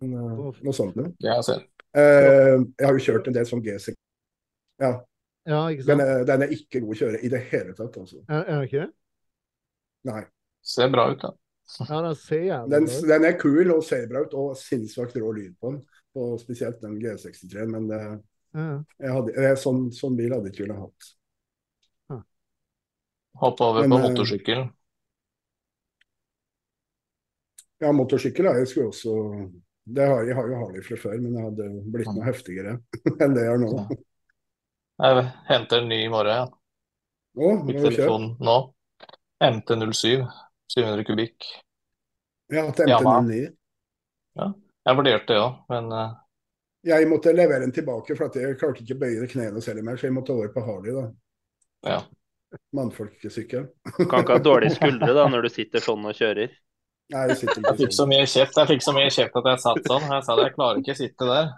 Noe 0.00 0.74
sånt 0.74 0.96
noe. 0.98 1.12
Jeg. 1.22 1.60
Eh, 1.98 2.54
jeg 2.78 2.86
har 2.86 2.94
jo 2.94 3.02
kjørt 3.02 3.28
en 3.30 3.36
del 3.36 3.46
sånn 3.48 3.62
G6. 3.64 3.96
Ja, 4.78 4.92
Ja, 5.48 5.60
ikke 5.72 5.86
den 5.88 6.00
er, 6.04 6.24
den 6.28 6.44
er 6.44 6.54
ikke 6.54 6.82
god 6.84 6.94
å 6.94 6.98
kjøre 7.00 7.20
i 7.24 7.30
det 7.32 7.42
hele 7.50 7.74
tatt, 7.76 7.94
altså. 7.96 8.22
Er, 8.28 8.42
er 8.44 8.58
det 8.62 8.68
ikke 8.68 8.82
det? 8.84 8.88
Nei. 10.08 10.22
Ser 10.68 10.90
bra 10.92 11.06
ut, 11.12 11.22
da. 11.22 11.30
Ja, 11.88 12.00
den 12.04 12.14
ser 12.16 12.42
jævlig 12.46 12.72
Den, 12.72 12.86
bra 12.88 12.98
ut. 12.98 13.06
den 13.12 13.24
er 13.28 13.38
kul 13.40 13.72
og 13.74 13.84
ser 13.84 14.06
bra 14.10 14.22
ut, 14.24 14.34
og 14.40 14.56
sinnssvakt 14.60 15.16
rå 15.20 15.30
lyd 15.36 15.54
på 15.60 15.72
den. 15.74 15.82
Og 16.18 16.38
spesielt 16.42 16.80
den 16.82 16.98
G63, 17.02 17.66
men 17.70 17.88
det, 17.90 18.00
Ja. 18.56 18.68
jeg 19.04 19.12
hadde, 19.12 19.32
jeg, 19.36 19.56
sånn, 19.60 19.82
sånn 19.92 20.16
bil 20.16 20.32
hadde 20.34 20.48
jeg 20.48 20.56
ikke 20.56 20.64
villet 20.66 20.82
hatt. 20.84 21.14
Hoppe 23.38 23.62
over 23.68 23.84
Men, 23.86 23.92
på 23.92 23.98
eh, 23.98 24.08
motorsykkel. 24.10 24.62
Ja, 27.78 27.92
motorsykkel 27.94 28.48
har 28.50 28.56
jeg 28.58 28.70
skulle 28.72 28.88
også 28.90 29.12
det 29.88 30.04
har, 30.04 30.24
Jeg 30.26 30.34
har 30.36 30.48
jo 30.50 30.56
Harley 30.60 30.82
fra 30.84 30.96
før, 31.00 31.20
men 31.22 31.36
jeg 31.38 31.44
hadde 31.46 31.68
blitt 31.94 32.10
noe 32.10 32.26
heftigere 32.26 32.74
enn 33.24 33.36
det 33.36 33.44
jeg 33.46 33.52
har 33.54 33.60
nå. 33.62 33.70
Jeg 34.98 35.24
henter 35.46 35.82
en 35.82 35.88
ny 35.88 36.00
i 36.04 36.10
morgen. 36.10 36.34
Ja. 36.34 36.46
Oh, 37.38 37.60
Fikk 37.66 37.76
nå 37.78 37.84
har 37.84 37.92
du 37.92 37.96
kjørt? 37.96 37.96
telefon 37.96 38.24
nå. 38.42 38.56
MT07. 39.44 40.24
700 40.74 41.04
kubikk. 41.08 41.46
Ja, 42.52 42.64
til 42.76 42.90
Yamaha. 42.90 43.22
MT09. 43.22 44.48
Jeg 44.88 44.96
vurderte 44.98 45.34
det 45.34 45.38
òg, 45.42 45.56
men 45.70 45.92
uh... 45.92 46.16
Jeg 46.88 47.08
måtte 47.10 47.32
levere 47.34 47.64
den 47.66 47.72
tilbake, 47.74 48.14
for 48.16 48.28
at 48.28 48.36
jeg 48.38 48.56
klarte 48.60 48.84
ikke 48.84 48.96
å 48.96 49.00
bøye 49.02 49.26
knærne 49.28 49.62
selv 49.62 49.82
mer, 49.84 49.98
så 49.98 50.08
jeg 50.08 50.14
måtte 50.16 50.32
over 50.34 50.50
på 50.54 50.62
Harley. 50.64 50.94
da. 50.96 51.08
ja. 51.94 51.98
Mannfolkesykkel. 52.72 53.66
Kan 54.08 54.22
ikke 54.22 54.38
ha 54.38 54.40
dårlige 54.40 54.78
skuldre 54.78 55.12
da 55.12 55.26
når 55.28 55.44
du 55.44 55.50
sitter 55.52 55.84
sånn 55.84 56.06
og 56.08 56.16
kjører. 56.16 56.54
Nei, 57.12 57.24
jeg 57.30 57.40
sitter 57.42 57.60
Jeg 57.64 57.74
fikk 57.76 57.82
ikke 57.88 57.96
så 57.96 58.02
sånn. 58.02 58.10
mye 58.12 58.24
kjeft 58.28 58.58
Jeg 58.60 58.68
fikk 58.68 58.82
så 58.84 58.92
mye 58.96 59.10
kjeft 59.12 59.36
at 59.40 59.50
jeg 59.50 59.60
satt 59.64 59.90
sånn. 59.90 60.06
Jeg 60.12 60.24
sa 60.24 60.36
det, 60.36 60.46
jeg 60.48 60.54
klarer 60.56 60.80
ikke 60.82 60.96
å 60.96 61.00
sitte 61.02 61.28
der. 61.28 61.52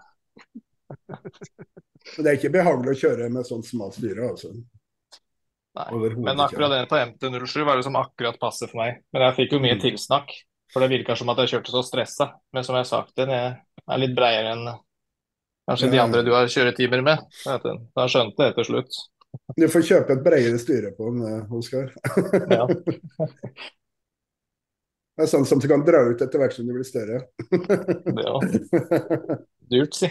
Men 2.16 2.24
Det 2.24 2.31
er 2.32 2.39
ikke 2.39 2.52
behagelig 2.55 2.93
å 2.97 3.01
kjøre 3.05 3.31
med 3.32 3.47
sånn 3.48 3.64
smalt 3.66 3.94
styre, 3.98 4.28
altså. 4.32 4.52
Nei. 5.78 5.89
Men 6.18 6.40
akkurat 6.43 6.72
den 6.72 6.86
på 6.90 6.98
MT07 6.98 7.64
var 7.64 7.77
det 7.78 7.85
som 7.86 7.97
akkurat 8.01 8.39
passer 8.43 8.66
for 8.70 8.81
meg. 8.82 9.02
Men 9.14 9.22
jeg 9.28 9.36
fikk 9.36 9.52
jo 9.55 9.60
mye 9.62 9.77
Mm. 9.77 9.82
tilsnakk. 9.85 10.32
For 10.72 10.81
det 10.82 10.90
virka 10.90 11.16
som 11.18 11.28
at 11.31 11.39
jeg 11.43 11.48
kjørte 11.55 11.70
så 11.74 11.82
stressa. 11.86 12.27
Men 12.52 12.64
som 12.64 12.74
jeg 12.74 12.85
har 12.86 12.90
sagt, 12.90 13.14
den 13.16 13.31
er 13.31 13.60
er 13.90 13.98
litt 13.98 14.14
breiere 14.14 14.52
enn 14.55 14.66
kanskje 15.68 15.90
de 15.90 15.98
andre 15.98 16.22
du 16.22 16.31
har 16.32 16.47
kjøretimer 16.47 17.02
med. 17.02 17.18
Da 17.97 18.06
skjønte 18.06 18.39
jeg 18.39 18.55
til 18.55 18.64
slutt. 18.64 18.93
Du 19.56 19.66
får 19.68 19.82
kjøpe 19.86 20.10
et 20.16 20.24
bredere 20.24 20.59
styre 20.59 20.90
på 20.97 21.10
den, 21.10 21.22
eh, 21.27 21.52
Oskar. 21.55 21.90
Ja. 22.51 22.66
Det 25.16 25.27
er 25.27 25.31
sånn 25.36 25.44
som 25.47 25.59
du 25.60 25.66
kan 25.68 25.82
dra 25.85 26.01
ut 26.09 26.22
etter 26.22 26.39
hvert 26.40 26.55
som 26.56 26.66
du 26.66 26.72
blir 26.72 26.86
større. 26.86 27.18
Det 27.51 28.24
var 28.24 28.40
dyrt, 29.70 29.94
si. 29.98 30.09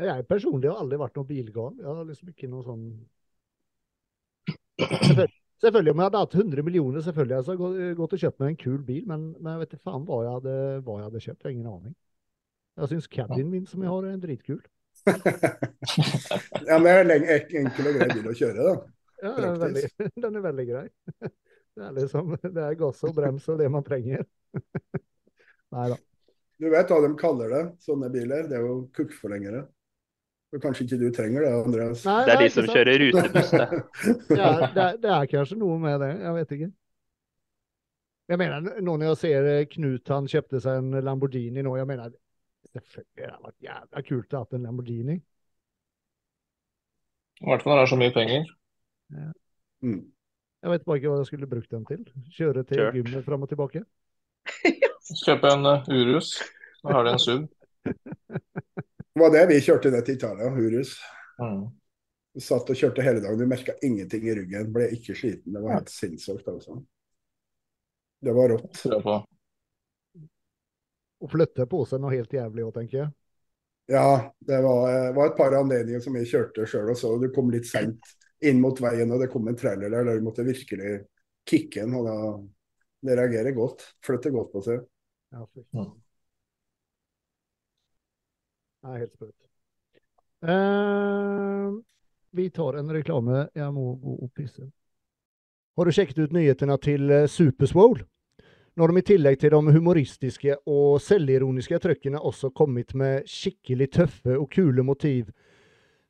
Jeg 0.00 0.26
personlig 0.28 0.70
har 0.70 0.80
aldri 0.80 0.98
vært 1.00 1.18
noen 1.18 1.28
bilgal. 1.28 1.74
Jeg 1.78 1.88
har 1.88 2.08
liksom 2.08 2.32
ikke 2.32 2.50
noe 2.50 2.66
sånn 2.66 2.84
Selvfølgelig, 4.80 5.32
selvfølgelig, 5.60 5.92
om 5.92 6.00
jeg 6.00 6.08
hadde 6.08 6.20
hatt 6.24 6.36
100 6.38 6.64
millioner, 6.64 7.02
selvfølgelig 7.04 7.36
hadde 7.36 7.52
jeg 7.52 7.60
gått, 7.60 7.80
gått 7.98 8.14
og 8.16 8.22
kjøpt 8.22 8.38
meg 8.40 8.52
en 8.52 8.60
kul 8.62 8.78
bil, 8.86 9.02
men, 9.10 9.26
men 9.38 9.50
jeg 9.52 9.62
vet 9.62 9.74
ikke 9.74 9.90
faen 9.90 10.06
hva 10.08 10.20
jeg 10.24 10.36
hadde, 10.38 10.54
hva 10.86 10.96
jeg 10.96 11.08
hadde 11.08 11.24
kjøpt. 11.26 11.40
Jeg 11.42 11.48
har 11.48 11.56
ingen 11.56 11.72
aning. 11.74 11.96
Jeg 12.80 12.92
syns 12.94 13.10
cabinen 13.12 13.50
min 13.52 13.66
som 13.68 13.84
jeg 13.84 13.92
har, 13.92 14.06
er 14.08 14.22
dritkul. 14.22 14.62
ja, 16.70 16.78
men 16.78 16.88
det 16.88 16.94
er 16.94 17.12
en 17.14 17.28
enkel 17.64 17.90
og 17.90 17.98
grei 17.98 18.08
bil 18.14 18.30
å 18.30 18.34
kjøre, 18.40 18.66
da. 18.70 18.74
Ja, 19.20 19.34
den, 19.36 19.46
er 19.50 19.60
veldig, 19.66 19.84
den 20.24 20.40
er 20.40 20.46
veldig 20.48 20.66
grei. 20.72 20.86
Det 21.80 21.86
er 21.86 21.92
liksom 21.94 22.32
det 22.42 22.62
er 22.66 22.74
gass 22.76 22.98
og 23.06 23.12
brems 23.14 23.44
og 23.48 23.60
det 23.60 23.68
man 23.72 23.84
trenger. 23.86 24.24
Nei 25.72 25.84
da. 25.92 25.96
Du 26.60 26.66
vet 26.68 26.90
hva 26.90 26.98
de 27.04 27.10
kaller 27.16 27.52
det, 27.54 27.60
sånne 27.86 28.10
biler? 28.12 28.48
Det 28.50 28.58
er 28.58 28.66
jo 28.66 28.74
kukkforlengere. 28.96 29.62
Kanskje 30.58 30.84
ikke 30.84 30.96
du 30.98 31.10
trenger 31.14 31.44
det, 31.46 31.50
Andreas? 31.54 32.00
Nei, 32.08 32.24
Det 32.26 32.32
er 32.32 32.40
de 32.42 32.48
som 32.50 32.64
sant? 32.66 32.74
kjører 32.74 32.96
rutebuss, 33.04 33.50
det. 33.54 33.66
Det 34.30 34.38
er, 34.40 34.64
det, 34.74 34.82
er, 34.84 34.96
det 35.04 35.10
er 35.14 35.28
kanskje 35.30 35.58
noe 35.60 35.76
med 35.78 36.00
det. 36.02 36.08
Jeg 36.24 36.34
vet 36.34 36.54
ikke. 36.56 36.70
Jeg 38.30 38.38
mener, 38.38 38.66
nå 38.82 38.96
når 38.96 39.08
jeg 39.08 39.18
ser 39.18 39.46
eh, 39.50 39.64
Knut 39.70 40.10
han 40.14 40.28
kjøpte 40.30 40.60
seg 40.62 40.80
en 40.82 40.98
Lamborghini 41.02 41.62
nå, 41.66 41.72
jeg 41.78 41.86
mener 41.90 42.12
Selvfølgelig 42.70 43.16
det 43.18 43.26
hadde 43.26 43.46
vært 43.48 43.64
jævla 43.66 44.02
kult 44.06 44.34
å 44.34 44.40
ha 44.42 44.58
en 44.58 44.66
Lamborghini. 44.68 45.16
I 47.40 47.48
hvert 47.48 47.64
fall 47.64 47.72
når 47.72 47.80
det 47.80 47.86
er 47.86 47.90
så 47.90 47.98
mye 47.98 48.14
penger. 48.14 48.44
Mm. 49.80 50.02
Jeg 50.60 50.72
vet 50.74 50.84
bare 50.84 51.00
ikke 51.00 51.10
hva 51.10 51.18
jeg 51.22 51.30
skulle 51.30 51.48
brukt 51.50 51.72
den 51.72 51.86
til. 51.88 52.04
Kjøre 52.36 52.62
til 52.68 52.82
Kjørt. 52.82 52.98
gymmet 53.00 53.26
fram 53.26 53.46
og 53.46 53.50
tilbake. 53.50 53.82
Kjøpe 55.24 55.54
en 55.56 55.66
uh, 55.66 55.88
Urus. 55.90 56.34
Da 56.84 56.94
har 56.94 57.08
du 57.08 57.10
en 57.14 57.22
SUV. 57.22 57.48
Det 59.20 59.26
var 59.26 59.34
det 59.36 59.48
vi 59.50 59.56
kjørte 59.60 59.90
ned 59.92 60.04
til 60.06 60.14
Italia, 60.16 60.46
Hurus. 60.48 60.94
Mm. 61.36 61.64
Vi 62.32 62.40
satt 62.40 62.70
og 62.72 62.78
kjørte 62.78 63.04
hele 63.04 63.20
dagen, 63.20 63.36
du 63.36 63.50
merka 63.50 63.74
ingenting 63.84 64.24
i 64.24 64.32
ryggen. 64.38 64.70
Ble 64.72 64.86
ikke 64.96 65.12
sliten. 65.12 65.52
Det 65.52 65.60
var 65.60 65.74
helt 65.74 65.92
sinnssykt. 65.92 66.48
Altså. 66.48 66.78
Det 68.24 68.32
var 68.32 68.54
rått. 68.54 68.80
Og 71.20 71.28
flytte 71.34 71.68
på 71.68 71.82
seg 71.90 72.00
noe 72.00 72.14
helt 72.14 72.32
jævlig 72.32 72.64
òg, 72.64 72.72
tenker 72.78 73.02
jeg. 73.02 73.12
Ja, 73.92 74.32
det 74.48 74.64
var, 74.64 74.88
eh, 74.88 75.12
var 75.20 75.28
et 75.28 75.36
par 75.36 75.60
anledninger 75.60 76.00
som 76.00 76.16
jeg 76.16 76.32
kjørte 76.32 76.64
sjøl 76.72 76.94
og 76.94 76.96
så. 76.96 77.12
Du 77.20 77.28
kom 77.36 77.52
litt 77.52 77.68
seint 77.68 78.16
inn 78.40 78.64
mot 78.64 78.80
veien, 78.80 79.12
og 79.12 79.20
det 79.20 79.28
kom 79.36 79.52
en 79.52 79.60
trailer 79.60 79.92
der 79.92 80.08
der 80.08 80.16
du 80.16 80.30
måtte 80.30 80.48
virkelig 80.48 81.02
kicke 81.44 81.84
den. 81.84 82.00
Og 82.00 82.08
da 82.08 82.16
det 83.04 83.20
reagerer 83.20 83.52
godt. 83.52 83.84
Flytter 84.00 84.32
godt 84.32 84.56
på 84.56 84.64
seg. 84.70 84.80
Ja. 85.36 85.44
Mm. 85.76 85.92
Det 88.80 88.90
er 88.90 89.02
helt 89.02 89.16
sprøtt. 89.16 89.36
Uh, 90.40 91.80
vi 92.32 92.48
tar 92.50 92.78
en 92.80 92.92
reklame. 92.92 93.48
Jeg 93.54 93.72
må 93.74 93.92
gå 94.00 94.16
og 94.24 94.30
pisse. 94.36 94.64
Har 95.76 95.86
du 95.86 95.92
sjekket 95.94 96.18
ut 96.24 96.32
nyhetene 96.34 96.76
til 96.82 97.10
eh, 97.14 97.28
Superswole? 97.30 98.02
Nå 98.76 98.84
har 98.84 98.92
de 98.92 99.00
i 99.00 99.06
tillegg 99.06 99.38
til 99.40 99.52
de 99.54 99.74
humoristiske 99.74 100.56
og 100.70 101.00
selvironiske 101.02 101.78
trøkkene 101.82 102.20
også 102.20 102.52
kommet 102.56 102.94
med 102.94 103.26
skikkelig 103.28 103.90
tøffe 103.96 104.36
og 104.38 104.48
kule 104.52 104.84
motiv. 104.86 105.30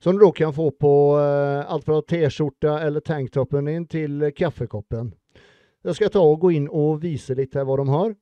Som 0.00 0.16
du 0.16 0.24
da 0.24 0.30
kan 0.32 0.52
få 0.56 0.70
på 0.70 0.92
uh, 1.18 1.66
alt 1.68 1.84
fra 1.84 2.00
T-skjorta 2.00 2.78
eller 2.86 3.04
tanktoppen 3.04 3.68
din 3.68 3.86
til 3.86 4.22
eh, 4.22 4.32
kaffekoppen. 4.32 5.12
Jeg 5.84 5.96
skal 5.96 6.12
ta 6.12 6.22
og 6.24 6.40
gå 6.40 6.52
inn 6.56 6.68
og 6.68 7.02
vise 7.02 7.36
litt 7.36 7.56
her 7.56 7.66
hva 7.68 7.76
de 7.80 7.88
har. 7.90 8.14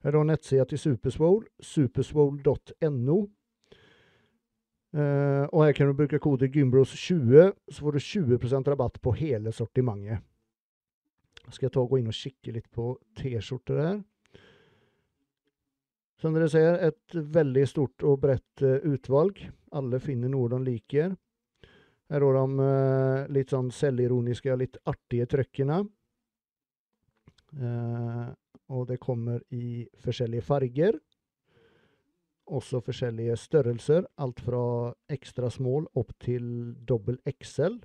Her 0.00 0.16
da 0.16 0.22
nettsida 0.24 0.64
til 0.68 0.80
Superswole, 0.80 1.46
superswole.no. 1.60 3.18
Uh, 4.90 5.44
og 5.54 5.60
her 5.62 5.74
kan 5.76 5.90
du 5.90 5.94
bruke 5.94 6.18
kode 6.18 6.48
Gymbros20, 6.50 7.52
så 7.70 7.84
får 7.84 7.94
du 7.94 8.00
20% 8.00 8.70
rabatt 8.72 8.96
på 9.02 9.12
hele 9.20 9.52
sortimentet. 9.54 10.24
Jeg 11.44 11.56
skal 11.56 11.70
ta 11.72 11.82
og 11.82 11.92
gå 11.92 12.00
inn 12.00 12.10
og 12.10 12.16
kikke 12.16 12.54
litt 12.56 12.66
på 12.74 12.94
T-skjorter 13.18 13.78
her. 13.80 14.00
Som 16.20 16.34
dere 16.36 16.50
ser, 16.52 16.76
et 16.84 17.14
veldig 17.14 17.64
stort 17.68 18.04
og 18.04 18.18
bredt 18.20 18.64
eh, 18.66 18.82
utvalg. 18.84 19.38
Alle 19.72 20.00
finner 20.04 20.28
noe 20.28 20.50
de 20.52 20.58
liker. 20.66 21.14
Her 22.10 22.26
har 22.26 22.36
de 22.36 22.66
uh, 22.66 23.30
litt 23.32 23.54
sånn 23.54 23.70
selvironiske, 23.72 24.56
litt 24.58 24.76
artige 24.90 25.28
trøkkene. 25.30 25.80
Eh, 27.56 28.26
og 28.70 28.86
det 28.90 29.00
kommer 29.02 29.42
i 29.50 29.86
forskjellige 30.04 30.46
farger. 30.46 30.98
Også 32.50 32.80
forskjellige 32.82 33.36
størrelser. 33.38 34.06
Alt 34.18 34.40
fra 34.42 34.62
ekstra 35.10 35.50
small 35.50 35.86
opp 35.98 36.14
til 36.22 36.74
dobbel 36.86 37.18
XL. 37.30 37.78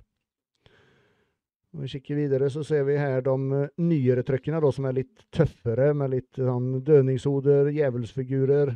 Om 1.76 1.82
vi 1.84 1.90
kikker 1.92 2.16
videre, 2.16 2.48
så 2.50 2.62
ser 2.64 2.86
vi 2.88 2.96
her 2.96 3.20
de 3.20 3.34
eh, 3.52 3.72
nyere 3.84 4.22
trøkkene, 4.24 4.62
som 4.72 4.86
er 4.88 4.94
litt 4.96 5.26
tøffere, 5.34 5.90
med 5.92 6.14
litt 6.14 6.38
sånn 6.38 6.78
dødningshoder, 6.86 7.68
djevelsfigurer. 7.74 8.72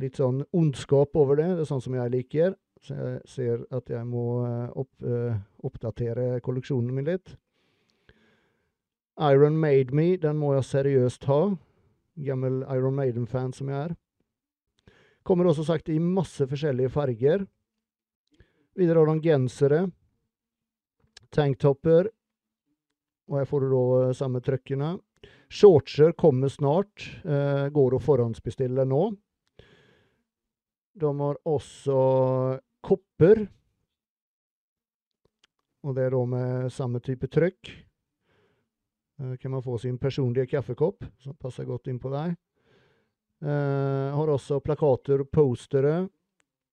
Litt 0.00 0.20
sånn 0.20 0.42
ondskap 0.52 1.16
over 1.16 1.40
det. 1.40 1.48
Det 1.56 1.64
er 1.64 1.70
sånn 1.70 1.82
som 1.82 1.96
jeg 1.96 2.12
liker. 2.12 2.58
Så 2.84 2.96
jeg 2.96 3.22
ser 3.28 3.64
at 3.76 3.88
jeg 3.92 4.04
må 4.08 4.26
eh, 4.44 4.66
opp, 4.82 4.92
eh, 5.04 5.38
oppdatere 5.64 6.42
kolleksjonen 6.44 6.92
min 6.98 7.08
litt. 7.08 7.32
Iron 9.18 9.58
Made 9.60 9.94
Me, 9.96 10.14
den 10.16 10.38
må 10.40 10.54
jeg 10.56 10.68
seriøst 10.68 11.26
ha. 11.28 11.40
Gammel 12.20 12.62
Iron 12.72 12.96
Maiden-fan 12.96 13.52
som 13.56 13.70
jeg 13.72 13.90
er. 13.90 13.96
Kommer 15.26 15.50
også 15.50 15.66
sagt 15.68 15.90
i 15.92 15.98
masse 16.00 16.46
forskjellige 16.48 16.92
farger. 16.92 17.44
Videre 18.78 19.02
har 19.02 19.10
de 19.10 19.24
gensere. 19.24 19.80
Tanktopper. 21.34 22.08
Og 23.30 23.38
her 23.38 23.46
får 23.46 23.62
du 23.62 23.68
da 23.70 23.82
eh, 24.00 24.14
samme 24.16 24.40
trøkkene. 24.42 24.94
Shortser 25.50 26.14
kommer 26.18 26.50
snart. 26.50 27.04
Eh, 27.24 27.68
går 27.74 27.96
å 27.96 28.02
forhåndsbestille 28.02 28.86
nå. 28.88 29.02
De 31.00 31.12
har 31.20 31.38
også 31.48 32.00
kopper. 32.82 33.44
Og 35.86 35.96
det 35.96 36.08
er 36.08 36.16
da 36.16 36.24
med 36.28 36.72
samme 36.74 37.00
type 37.04 37.30
trykk. 37.30 37.70
Eh, 39.20 39.36
kan 39.36 39.50
man 39.50 39.62
få 39.62 39.78
sin 39.78 39.98
personlige 39.98 40.46
kaffekopp, 40.46 41.04
som 41.18 41.36
passer 41.36 41.68
godt 41.68 41.90
inn 41.92 42.00
på 42.00 42.12
deg. 42.12 42.36
Eh, 43.42 44.16
har 44.16 44.28
også 44.28 44.60
plakater 44.60 45.24
postere, 45.24 46.08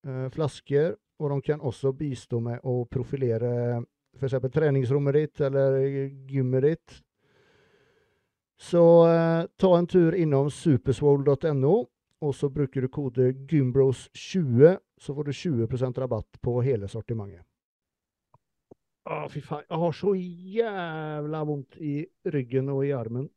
eh, 0.07 0.29
flasker, 0.29 0.95
og 1.19 1.29
de 1.29 1.41
kan 1.41 1.61
også 1.61 1.93
bistå 1.93 2.39
med 2.39 2.59
å 2.63 2.85
profilere 2.85 3.83
f.eks. 4.17 4.51
treningsrommet 4.53 5.13
ditt 5.13 5.41
eller 5.41 5.77
gymmet 6.27 6.63
ditt. 6.63 7.01
Så 8.57 8.83
eh, 9.07 9.45
ta 9.57 9.77
en 9.77 9.87
tur 9.87 10.15
innom 10.15 10.49
superswole.no, 10.51 11.75
og 12.21 12.35
så 12.35 12.49
bruker 12.49 12.81
du 12.81 12.89
kode 12.89 13.31
gymbros20, 13.47 14.77
så 14.97 15.13
får 15.13 15.23
du 15.23 15.31
20% 15.31 16.01
rabatt 16.01 16.41
på 16.41 16.59
hele 16.65 16.89
sortimentet. 16.89 17.46
Å, 19.07 19.23
fy 19.31 19.39
faen. 19.39 19.63
Jeg 19.69 19.79
har 19.79 19.93
så 19.95 20.13
jævla 20.17 21.41
vondt 21.47 21.77
i 21.79 22.01
ryggen 22.33 22.71
og 22.73 22.83
i 22.83 22.91
armen. 22.95 23.29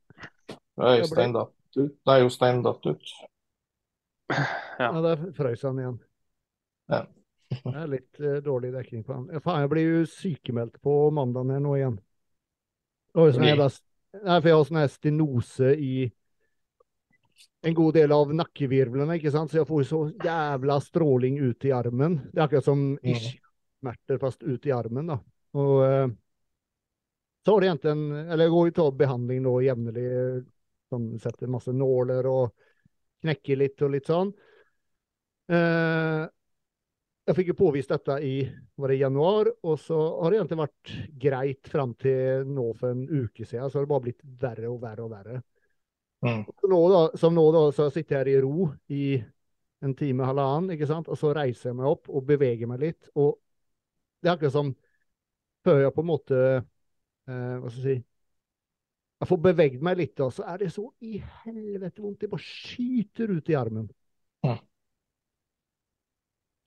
Øystein 0.81 1.35
datt 1.37 1.79
ut. 1.79 1.97
Nei, 2.09 2.17
Jostein 2.25 2.63
datt 2.67 2.87
ut. 2.91 3.13
Ja. 4.31 4.89
Ja, 4.91 5.01
der 5.05 5.25
frøys 5.37 5.63
han 5.67 5.79
igjen. 5.79 5.97
Ja. 6.91 7.05
Det 7.51 7.75
er 7.77 7.89
litt 7.91 8.21
uh, 8.23 8.39
dårlig 8.43 8.71
dekning 8.75 9.03
på 9.07 9.15
han. 9.15 9.27
Ja, 9.35 9.43
faen, 9.43 9.65
jeg 9.65 9.73
blir 9.73 9.89
jo 9.89 10.05
sykemeldt 10.11 10.79
på 10.83 10.95
mandagen 11.15 11.51
her 11.55 11.63
nå 11.63 11.75
igjen. 11.79 11.99
Og 13.19 13.33
sånn 13.35 13.49
jævla, 13.49 13.67
nei, 14.15 14.37
for 14.39 14.49
jeg 14.49 14.57
har 14.57 14.69
sånn 14.69 14.93
stenose 14.95 15.73
i 15.75 15.95
en 17.67 17.77
god 17.77 17.99
del 17.99 18.15
av 18.15 18.31
nakkevirvlene, 18.33 19.19
ikke 19.19 19.33
sant? 19.35 19.53
så 19.53 19.61
jeg 19.61 19.69
får 19.69 19.83
så 19.91 20.01
jævla 20.25 20.79
stråling 20.83 21.41
ut 21.43 21.67
i 21.67 21.75
armen. 21.77 22.21
Det 22.31 22.39
er 22.39 22.47
akkurat 22.47 22.67
som 22.71 22.87
ikke 23.03 23.35
smerter 23.35 24.23
fast 24.23 24.47
ut 24.47 24.67
i 24.71 24.73
armen, 24.75 25.11
da. 25.13 25.19
Og 25.59 25.77
eh, 25.87 26.09
så 27.45 27.55
har 27.55 27.61
det 27.61 27.71
egentlig 27.71 28.25
Eller 28.27 28.45
jeg 28.45 28.55
går 28.55 28.67
jo 28.69 28.75
til 28.77 28.99
behandling 29.01 29.43
nå 29.45 29.55
jevnlig. 29.65 30.09
Sånn, 30.91 31.07
setter 31.23 31.51
masse 31.51 31.73
nåler 31.73 32.27
og 32.27 32.51
knekker 33.23 33.59
litt 33.61 33.83
og 33.87 33.93
litt 33.95 34.09
sånn. 34.11 34.33
Eh, 35.51 36.23
jeg 37.31 37.37
fikk 37.37 37.53
jo 37.53 37.59
påvist 37.61 37.93
dette 37.93 38.17
i 38.27 38.35
var 38.81 38.91
det 38.91 38.97
januar, 38.99 39.53
og 39.63 39.77
så 39.79 39.99
har 40.19 40.33
det 40.33 40.41
egentlig 40.41 40.59
vært 40.65 40.93
greit 41.23 41.71
fram 41.71 41.93
til 42.01 42.49
nå 42.51 42.65
for 42.81 42.91
en 42.91 43.05
uke 43.07 43.45
siden. 43.45 43.71
Så 43.71 43.79
har 43.79 43.87
det 43.87 43.93
bare 43.93 44.07
blitt 44.09 44.25
verre 44.41 44.71
og 44.73 44.81
verre 44.83 45.05
og 45.05 45.13
verre. 45.13 45.43
Mm. 46.27 46.43
Nå 46.73 46.81
da, 46.91 47.03
som 47.21 47.37
nå 47.37 47.45
da, 47.55 47.63
så 47.77 47.87
sitter 47.93 48.17
jeg 48.17 48.25
her 48.25 48.33
i 48.33 48.41
ro 48.43 48.67
i 48.93 49.05
en 49.81 49.95
time, 49.97 50.27
halvannen, 50.27 50.75
ikke 50.75 50.89
sant? 50.91 51.09
og 51.09 51.17
så 51.17 51.31
reiser 51.37 51.71
jeg 51.71 51.79
meg 51.79 51.89
opp 51.89 52.11
og 52.11 52.27
beveger 52.29 52.69
meg 52.69 52.83
litt. 52.83 53.13
Og 53.15 53.39
det 54.21 54.29
er 54.29 54.35
akkurat 54.35 54.59
som 54.59 54.75
før 55.67 55.83
jeg 55.85 55.95
på 55.97 56.05
en 56.05 56.09
måte 56.09 56.39
eh, 56.41 57.57
Hva 57.61 57.71
skal 57.71 57.81
jeg 57.81 57.85
si 57.85 57.97
Jeg 59.21 59.29
får 59.29 59.41
beveget 59.45 59.85
meg 59.85 60.01
litt, 60.01 60.21
og 60.25 60.33
så 60.33 60.47
er 60.49 60.63
det 60.63 60.71
så 60.73 60.87
i 61.05 61.19
helvete 61.45 62.01
vondt. 62.01 62.23
Det 62.23 62.31
bare 62.33 62.47
skyter 62.47 63.35
ut 63.37 63.51
i 63.53 63.57
armen. 63.59 63.91
Ja. 64.47 64.55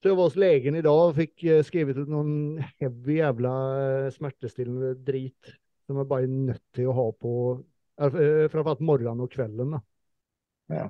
Så 0.04 0.12
jeg 0.12 0.20
var 0.20 0.28
hos 0.28 0.38
legen 0.38 0.76
i 0.78 0.84
dag 0.86 1.00
og 1.00 1.16
fikk 1.18 1.46
eh, 1.48 1.64
skrevet 1.66 1.98
ut 1.98 2.10
noen 2.12 2.60
heavy 2.82 3.22
jævla 3.22 3.54
eh, 3.80 4.08
smertestillende 4.14 4.94
drit 5.08 5.54
som 5.88 6.00
jeg 6.00 6.10
bare 6.10 6.28
er 6.28 6.34
nødt 6.34 6.64
til 6.76 6.90
å 6.92 6.96
ha 6.98 7.06
på 7.16 7.32
eh, 8.04 8.46
Framfor 8.52 8.74
alt 8.74 8.84
morgenen 8.84 9.24
og 9.24 9.32
kvelden, 9.32 9.78
da. 9.78 9.82
Ja. 10.74 10.90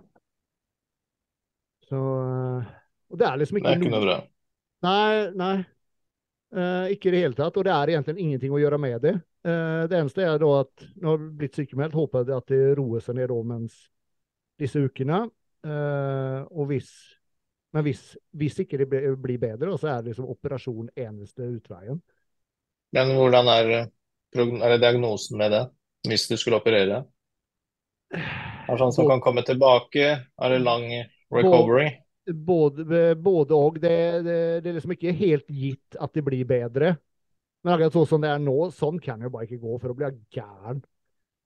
Så 1.90 2.00
Og 2.02 3.20
det 3.20 3.28
er 3.28 3.38
liksom 3.38 3.60
ikke, 3.60 3.70
Det 3.70 3.76
er 3.78 3.86
ikke 3.86 3.94
noe 3.94 4.06
bra. 4.08 4.18
Nei, 4.84 5.14
nei. 5.38 5.56
Eh, 6.54 6.92
ikke 6.94 7.10
i 7.10 7.14
det 7.16 7.22
hele 7.24 7.38
tatt. 7.38 7.56
Og 7.58 7.66
det 7.66 7.74
er 7.74 7.94
egentlig 7.96 8.22
ingenting 8.22 8.54
å 8.54 8.62
gjøre 8.62 8.78
med 8.82 9.00
det. 9.02 9.16
Eh, 9.44 9.86
det 9.90 9.98
eneste 9.98 10.22
er 10.22 10.38
da 10.42 10.52
at 10.60 10.86
når 10.94 11.08
jeg 11.10 11.12
har 11.12 11.26
blitt 11.40 11.58
sykemeldt, 11.58 11.98
håper 11.98 12.28
jeg 12.28 12.38
at 12.38 12.54
det 12.54 12.62
roer 12.78 13.04
seg 13.04 13.18
ned 13.18 13.32
da 13.32 13.40
mens 13.54 13.80
disse 14.62 14.84
ukene. 14.84 15.26
Eh, 15.66 16.40
og 16.52 16.70
hvis 16.72 16.94
Men 17.74 17.88
hvis, 17.88 18.02
hvis 18.38 18.60
ikke 18.62 18.78
det 18.78 18.86
blir- 18.86 19.40
bedre, 19.42 19.72
så 19.80 19.88
er 19.88 20.02
det 20.04 20.12
liksom 20.12 20.28
operasjon 20.30 20.92
eneste 20.96 21.42
utveien. 21.42 22.00
Men 22.94 23.16
hvordan 23.18 23.48
er, 23.50 23.90
er 24.38 24.78
diagnosen 24.78 25.40
med 25.40 25.50
det, 25.50 25.64
hvis 26.06 26.28
du 26.30 26.38
skulle 26.38 26.60
operere? 26.62 27.04
Er 28.14 28.70
det 28.70 28.78
sånn 28.78 28.94
som 28.94 29.08
kan 29.10 29.24
komme 29.26 29.42
tilbake? 29.42 30.06
Er 30.38 30.54
det 30.54 30.62
lang 30.62 30.86
recovery? 31.34 32.03
Både, 32.24 33.16
både 33.20 33.56
og. 33.58 33.80
Det, 33.84 33.96
det, 34.24 34.38
det 34.64 34.70
er 34.72 34.78
liksom 34.78 34.94
ikke 34.96 35.16
helt 35.18 35.50
gitt 35.52 35.98
at 36.00 36.14
det 36.16 36.24
blir 36.24 36.46
bedre. 36.48 36.94
Men 37.64 37.76
akkurat 37.76 37.96
sånn 37.96 38.10
som 38.10 38.24
det 38.24 38.32
er 38.32 38.44
nå, 38.44 38.58
sånn 38.76 39.00
kan 39.04 39.24
jo 39.24 39.32
bare 39.34 39.48
ikke 39.48 39.62
gå 39.64 39.80
for 39.80 39.94
å 39.94 39.98
bli 39.98 40.10
gæren. 40.36 40.84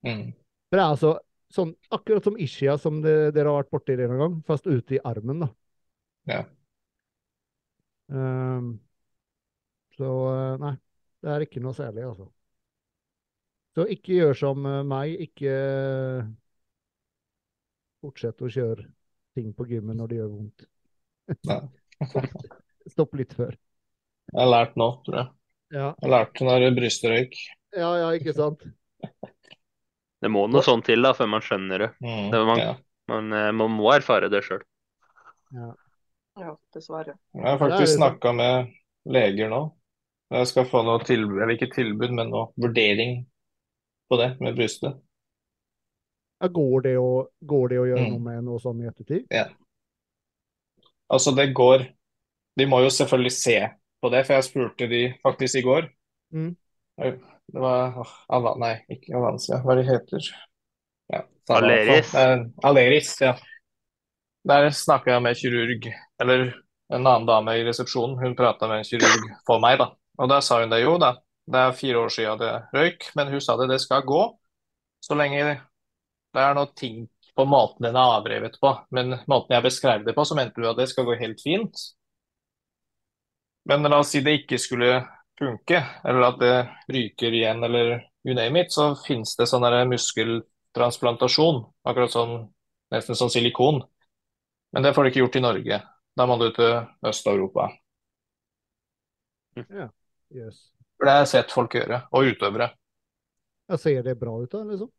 Mm. 0.06 0.30
For 0.68 0.78
det 0.78 0.84
er 0.84 0.94
altså 0.96 1.14
sånn, 1.54 1.74
akkurat 1.94 2.26
som 2.28 2.38
Ishia, 2.42 2.78
som 2.82 3.02
det, 3.04 3.16
dere 3.36 3.52
har 3.52 3.62
vært 3.62 3.74
borti 3.74 3.98
noen 4.00 4.24
gang, 4.24 4.40
fast 4.48 4.68
ute 4.68 4.98
i 4.98 5.04
armen, 5.06 5.46
da. 5.46 5.52
Ja. 6.28 6.42
Um, 8.08 8.74
så 9.98 10.10
eh, 10.32 10.58
nei, 10.62 10.74
det 11.24 11.32
er 11.34 11.46
ikke 11.46 11.64
noe 11.64 11.76
særlig, 11.78 12.04
altså. 12.08 12.28
Så 13.78 13.86
ikke 13.94 14.18
gjør 14.18 14.38
som 14.38 14.68
eh, 14.68 14.84
meg, 14.88 15.16
ikke 15.28 15.54
eh, 15.54 16.30
fortsett 18.04 18.42
å 18.42 18.52
kjøre 18.52 18.88
ting 19.38 19.54
på 19.56 19.68
gymmet 19.70 19.98
når 20.00 20.12
det 20.12 20.20
gjør 20.20 20.34
vondt. 20.34 20.68
Stopp 22.94 23.16
litt 23.20 23.34
før. 23.38 23.56
Jeg 24.34 24.42
har 24.42 24.52
lært 24.52 24.76
nå, 24.80 24.90
tror 25.06 25.20
jeg. 25.22 25.32
Ja, 25.76 25.88
Jeg 26.02 26.12
lærte 26.12 26.46
når 26.48 26.64
det 26.64 26.76
brystrøyk. 26.78 27.40
ja, 27.76 27.90
ja 28.02 28.12
ikke 28.18 28.36
sant? 28.36 28.68
Det 30.18 30.32
må 30.34 30.48
noe 30.50 30.64
sånt 30.66 30.88
til 30.88 31.06
da, 31.06 31.12
før 31.14 31.28
man 31.30 31.44
skjønner 31.46 31.84
det. 31.84 31.88
Mm. 32.02 32.30
Det 32.34 32.40
man, 32.50 32.60
Ja. 32.60 32.72
Man, 33.08 33.28
eh, 33.38 33.52
man 33.54 33.76
må 33.78 33.92
erfare 33.94 34.32
det 34.34 34.42
sjøl. 34.44 34.64
Ja, 35.54 36.54
dessverre. 36.74 37.14
Jeg 37.38 37.46
har 37.46 37.54
er 37.54 37.62
faktisk 37.62 37.94
snakka 37.96 38.34
med 38.36 38.72
leger 39.06 39.52
nå. 39.54 39.62
Jeg 40.34 40.50
skal 40.50 40.66
få 40.68 40.82
noe 40.84 41.04
tilbud, 41.08 41.38
eller 41.38 41.54
ikke 41.56 41.70
tilbud, 41.72 42.12
men 42.18 42.34
noe 42.34 42.50
vurdering 42.60 43.22
på 44.10 44.20
det 44.20 44.32
med 44.44 44.58
brystet. 44.58 44.98
Ja, 46.42 46.48
går, 46.54 46.82
det 46.86 46.96
å, 47.02 47.12
går 47.50 47.70
det 47.74 47.80
å 47.82 47.86
gjøre 47.90 48.04
Mm. 48.06 48.12
noe 48.14 48.20
med 48.28 48.44
noe 48.46 48.60
sånn 48.62 48.82
i 48.84 48.88
ettertid? 48.90 49.26
Ja. 49.34 49.48
Altså, 51.10 51.32
det 51.36 51.54
går 51.56 51.88
De 52.58 52.66
må 52.66 52.80
jo 52.82 52.90
selvfølgelig 52.90 53.32
se 53.32 53.58
på 54.02 54.10
det, 54.10 54.24
for 54.26 54.34
jeg 54.34 54.46
spurte 54.48 54.88
de 54.90 55.02
faktisk 55.22 55.60
i 55.60 55.62
går. 55.66 55.88
Mm. 56.34 56.56
Det 56.98 57.62
var 57.62 58.00
åh, 58.02 58.14
Ava, 58.34 58.56
Nei, 58.58 58.72
ikke 58.90 59.14
Avancia. 59.18 59.60
Hva 59.62 59.76
er 59.76 59.82
det 59.82 59.86
heter? 59.92 60.30
Ja, 61.14 61.22
Aleris. 61.54 62.14
Eh, 62.18 62.42
Aleris, 62.66 63.12
ja. 63.22 63.36
Der 64.48 64.70
snakka 64.74 65.12
jeg 65.14 65.22
med 65.24 65.38
kirurg, 65.38 65.86
eller 66.20 66.44
en 66.90 67.06
annen 67.06 67.28
dame 67.30 67.56
i 67.60 67.64
resepsjonen. 67.68 68.18
Hun 68.24 68.36
prata 68.36 68.68
med 68.68 68.82
en 68.82 68.90
kirurg 68.90 69.30
for 69.46 69.62
meg, 69.62 69.78
da. 69.82 69.92
Og 70.18 70.30
da 70.34 70.42
sa 70.42 70.62
hun 70.64 70.74
det 70.74 70.82
jo, 70.82 70.98
da. 70.98 71.14
Det 71.46 71.62
er 71.62 71.78
fire 71.78 72.02
år 72.02 72.10
siden 72.18 72.42
det 72.42 72.52
røyk, 72.74 73.12
men 73.16 73.30
hun 73.32 73.42
sa 73.42 73.56
det, 73.62 73.70
det 73.70 73.80
skal 73.86 74.02
gå. 74.08 74.24
Så 75.06 75.14
lenge 75.16 75.60
det 76.38 76.46
er 76.46 76.58
noe 76.58 76.70
ting 76.78 77.06
på 77.38 77.46
måten 77.46 77.86
den 77.86 77.98
er 77.98 78.16
avrevet 78.18 78.58
på. 78.62 78.72
Men 78.96 79.20
måten 79.30 79.56
jeg 79.56 79.66
beskrev 79.66 80.06
det 80.06 80.16
på, 80.18 80.26
så 80.26 80.38
mente 80.38 80.62
du 80.62 80.70
at 80.70 80.80
det 80.80 80.90
skal 80.92 81.06
gå 81.08 81.18
helt 81.20 81.42
fint. 81.44 81.86
Men 83.68 83.86
la 83.86 84.00
oss 84.02 84.14
si 84.14 84.24
det 84.26 84.40
ikke 84.42 84.60
skulle 84.62 85.02
funke, 85.38 85.82
eller 86.08 86.30
at 86.30 86.40
det 86.42 86.54
ryker 86.94 87.36
igjen, 87.36 87.62
eller 87.68 87.98
you 88.26 88.36
name 88.38 88.64
it, 88.64 88.72
så 88.74 88.94
finnes 89.00 89.36
det 89.38 89.50
sånn 89.50 89.68
muskeltransplantasjon. 89.92 91.62
Akkurat 91.88 92.16
sånn, 92.16 92.40
nesten 92.94 93.20
som 93.20 93.30
silikon. 93.34 93.84
Men 94.74 94.88
det 94.88 94.96
får 94.96 95.04
du 95.06 95.12
ikke 95.12 95.24
gjort 95.26 95.38
i 95.40 95.46
Norge. 95.46 95.82
Da 96.18 96.26
må 96.26 96.40
du 96.42 96.48
til 96.56 96.74
Øst-Europa. 97.06 97.70
Yes. 100.34 100.72
For 100.98 101.06
det 101.06 101.14
har 101.14 101.24
jeg 101.24 101.34
sett 101.36 101.54
folk 101.54 101.76
gjøre, 101.78 102.02
og 102.10 102.32
utøvere. 102.34 102.72
Jeg 103.68 103.84
ser 103.84 104.02
det 104.06 104.18
bra 104.20 104.34
ut 104.40 104.52
da, 104.52 104.64
liksom? 104.66 104.90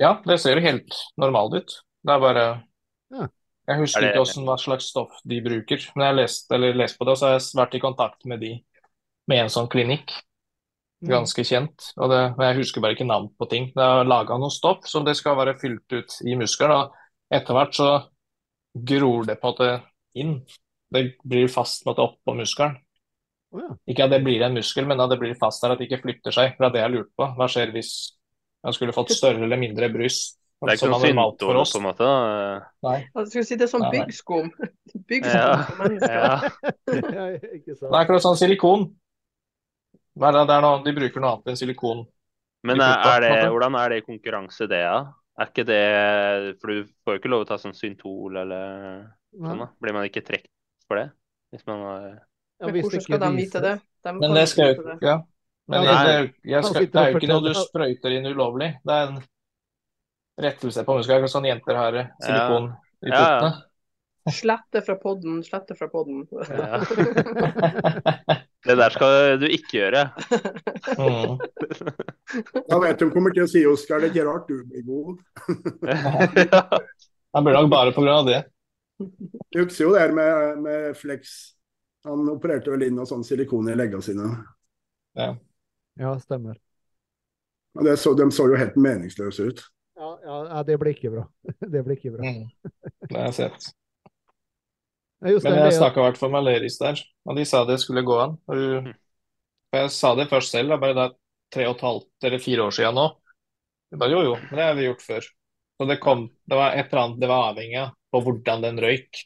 Ja, 0.00 0.16
det 0.26 0.40
ser 0.42 0.60
helt 0.60 0.96
normalt 1.20 1.54
ut. 1.54 1.74
Det 2.04 2.14
er 2.14 2.20
bare 2.20 2.46
Ja. 3.12 3.28
Jeg 3.66 3.78
husker 3.80 3.98
Er 3.98 4.02
det- 4.02 4.10
ikke 4.14 4.24
hvordan, 4.24 4.44
hva 4.44 4.58
slags 4.58 4.84
stoff 4.90 5.12
de 5.26 5.40
bruker, 5.40 5.80
men 5.96 6.04
jeg 6.04 6.14
har 6.14 6.22
lest, 6.22 6.52
eller 6.52 6.74
lest 6.74 6.98
på 6.98 7.04
det, 7.04 7.12
og 7.12 7.16
så 7.16 7.26
har 7.26 7.38
jeg 7.38 7.54
vært 7.56 7.74
i 7.74 7.80
kontakt 7.80 8.26
med 8.26 8.40
de 8.40 8.64
med 9.26 9.38
en 9.38 9.48
sånn 9.48 9.68
klinikk. 9.68 10.10
Mm. 11.02 11.08
Ganske 11.08 11.44
kjent. 11.44 11.92
Og 11.96 12.10
det, 12.10 12.36
men 12.36 12.54
jeg 12.54 12.56
husker 12.62 12.80
bare 12.80 12.94
ikke 12.94 13.06
navn 13.06 13.30
på 13.38 13.48
ting. 13.48 13.72
Det 13.74 13.82
er 13.82 14.04
laga 14.04 14.36
noe 14.38 14.50
stoff 14.50 14.86
som 14.86 15.04
det 15.04 15.16
skal 15.16 15.36
være 15.36 15.58
fylt 15.58 15.90
ut 15.92 16.20
i 16.24 16.34
muskelen. 16.34 16.70
Og 16.70 16.92
etter 17.30 17.54
hvert 17.54 17.74
så 17.74 17.88
gror 18.76 19.24
det 19.24 19.40
på 19.40 19.56
det 19.58 19.80
måte 19.80 19.82
inn. 20.14 20.46
Det 20.92 21.16
blir 21.26 21.48
fast 21.48 21.84
på 21.84 21.90
at 21.90 21.96
det 21.96 22.06
oppå 22.06 22.36
muskelen. 22.36 22.76
Å 23.54 23.60
ja. 23.60 23.70
Ikke 23.88 24.04
at 24.04 24.10
det 24.10 24.22
blir 24.24 24.42
en 24.42 24.54
muskel, 24.54 24.86
men 24.86 25.00
at 25.00 25.10
det 25.10 25.18
blir 25.20 25.34
fast 25.38 25.62
der, 25.62 25.72
at 25.72 25.78
det 25.78 25.88
ikke 25.88 26.02
flytter 26.02 26.34
seg. 26.34 26.56
Det 26.58 26.66
er 26.66 26.70
det 26.74 26.82
jeg 26.82 26.94
lurte 26.94 27.12
på. 27.18 27.28
Hva 27.38 27.48
skjer 27.50 27.72
hvis 27.74 27.92
jeg 28.64 28.76
skulle 28.78 28.96
fått 28.96 29.12
større 29.12 29.44
eller 29.44 29.60
mindre 29.60 29.90
bryst? 29.92 30.38
Det 30.64 30.72
er 30.72 30.78
ikke 30.78 30.88
sånn 30.96 31.18
oss. 31.60 31.72
på 31.74 31.80
en 31.80 31.84
måte. 31.84 32.10
Nei. 32.86 32.98
Skulle 33.28 33.44
si 33.44 33.56
det 33.60 33.66
er 33.66 33.72
sånn 33.72 33.84
byggskum. 33.92 34.46
Byggskum 35.10 35.34
Ja. 35.36 36.06
Ja. 36.08 36.68
ja, 37.18 37.26
ikke 37.58 37.74
sant? 37.74 37.90
Det 37.90 37.90
er 37.90 37.98
akkurat 38.00 38.24
sånn 38.24 38.38
silikon. 38.40 38.86
Er 40.14 40.36
det, 40.36 40.44
det 40.48 40.56
er 40.56 40.62
noe, 40.64 40.80
de 40.86 40.94
bruker 40.96 41.20
noe 41.20 41.34
annet 41.34 41.52
enn 41.52 41.60
silikon. 41.60 42.04
Men 42.64 42.80
er, 42.80 43.02
er 43.10 43.24
det, 43.26 43.32
hvordan 43.52 43.76
er 43.76 43.92
det 43.92 44.00
i 44.00 44.06
konkurranse, 44.06 44.68
det, 44.70 44.80
da? 44.86 45.02
Er 45.34 45.50
ikke 45.50 45.64
det 45.66 45.82
For 46.62 46.70
du 46.70 46.92
får 47.02 47.16
jo 47.16 47.20
ikke 47.20 47.30
lov 47.32 47.42
å 47.44 47.48
ta 47.48 47.58
sånn 47.60 47.74
syntol 47.76 48.38
eller 48.44 49.02
sånn, 49.34 49.64
da? 49.64 49.68
Blir 49.82 49.96
man 49.96 50.06
ikke 50.08 50.22
trukket 50.24 50.52
for 50.88 51.02
det? 51.02 51.08
Hvis 51.52 51.66
man 51.68 51.82
har 51.84 52.06
Ja, 52.06 52.70
Men 52.70 52.78
hvordan 52.78 53.04
skal 53.04 53.20
de 53.20 53.30
vite 53.36 53.62
det? 53.64 53.74
De 54.06 54.12
Men 54.14 54.36
det 54.38 54.46
skal 54.52 54.70
jo 54.70 54.76
ikke 54.78 54.96
ja. 55.02 55.18
Men 55.70 55.86
jeg, 55.86 56.06
det, 56.06 56.16
jeg 56.50 56.66
skal, 56.66 56.88
det 56.92 57.00
er 57.00 57.12
jo 57.12 57.20
ikke 57.20 57.30
noe 57.30 57.44
du 57.44 57.54
sprøyter 57.56 58.16
inn 58.16 58.26
ulovlig. 58.28 58.70
Det 58.84 58.96
er 58.96 59.12
en 59.12 59.22
rettelse 60.44 60.84
på 60.84 60.96
muskler, 60.98 61.28
sånn 61.30 61.46
jenter 61.48 61.78
har 61.78 62.00
eh, 62.00 62.10
silikon 62.24 62.72
i 63.04 63.12
puttene. 63.12 63.54
ja. 63.54 63.54
Slette 64.32 64.80
fra 64.80 64.94
podden, 64.96 65.42
slette 65.44 65.74
fra 65.76 65.84
podden. 65.92 66.22
Ja. 66.48 66.78
Det 68.64 68.76
der 68.80 68.94
skal 68.94 69.34
du 69.36 69.44
ikke 69.52 69.82
gjøre. 69.82 70.06
Mm. 70.96 71.34
Da 72.70 72.78
vet 72.80 73.02
de 73.02 73.10
kommer 73.12 73.34
til 73.36 73.44
å 73.44 73.50
si 73.50 73.60
Oskar, 73.68 74.00
det 74.00 74.08
er 74.08 74.14
ikke 74.14 74.24
rart 74.24 74.48
du 74.48 74.62
blir 74.64 74.86
god. 74.88 75.10
Han 77.36 77.44
blir 77.44 77.58
nok 77.58 77.68
bare 77.70 77.92
på 77.92 78.00
grunn 78.00 78.22
av 78.22 78.30
det. 78.30 78.40
Du 79.52 79.60
husker 79.60 79.84
jo 79.84 79.92
det 79.92 80.06
her 80.06 80.16
med, 80.16 80.62
med 80.64 80.96
Flex. 80.96 81.34
Han 82.08 82.24
opererte 82.32 82.72
vel 82.72 82.86
inn 82.88 82.96
noe 82.96 83.06
sånn 83.08 83.26
silikon 83.28 83.68
i 83.68 83.76
leggene 83.76 84.08
sine. 84.08 84.30
Ja, 85.20 85.34
stemmer. 86.22 86.58
Og 87.74 87.86
det 87.86 87.96
så, 87.98 88.12
de 88.14 88.26
så 88.34 88.46
jo 88.50 88.58
helt 88.58 88.76
meningsløse 88.78 89.48
ut. 89.50 89.62
Ja, 89.98 90.10
ja, 90.24 90.36
ja, 90.50 90.62
det 90.66 90.76
blir 90.82 90.94
ikke 90.94 91.10
bra. 91.14 91.24
Det 91.74 91.82
blir 91.86 91.96
ikke 91.98 92.12
bra. 92.16 92.26
Mm. 92.26 92.46
Det 93.08 93.16
har 93.16 93.26
jeg 93.28 93.36
sett. 93.38 93.68
Ja, 95.24 95.38
Men 95.46 95.58
jeg 95.62 95.76
snakka 95.78 96.02
i 96.02 96.04
hvert 96.08 96.18
fall 96.20 96.32
med 96.34 96.44
Leris 96.44 96.76
der, 96.80 97.00
og 97.24 97.38
de 97.38 97.44
sa 97.48 97.62
det 97.64 97.78
skulle 97.80 98.02
gå 98.04 98.16
an. 98.20 98.34
Og 98.50 98.58
hun- 98.60 98.90
for 99.70 99.80
jeg 99.80 99.90
sa 99.90 100.14
det 100.14 100.28
først 100.30 100.52
selv, 100.52 100.68
da, 100.70 100.76
bare 100.78 100.94
det 100.94 101.04
er 101.04 101.14
tre 101.54 101.64
og 101.66 101.76
et 101.76 101.80
halvt 101.86 102.26
eller 102.28 102.42
fire 102.42 102.66
år 102.66 102.74
siden 102.76 102.94
nå. 102.94 103.06
Jeg 103.90 103.98
bare, 104.02 104.10
jo, 104.10 104.20
jo, 104.22 104.34
men 104.34 104.58
det 104.58 104.66
har 104.66 104.74
vi 104.78 104.86
gjort 104.88 105.02
før. 105.06 105.26
Så 105.74 105.86
det 105.88 106.00
kom, 106.02 106.28
det 106.50 106.58
var 106.58 106.74
et 106.76 106.92
eller 106.92 107.02
annet 107.02 107.20
det 107.22 107.30
var 107.30 107.48
avhengig 107.52 107.78
av 107.80 107.94
på 108.14 108.20
hvordan 108.26 108.62
den 108.62 108.78
røyk. 108.84 109.22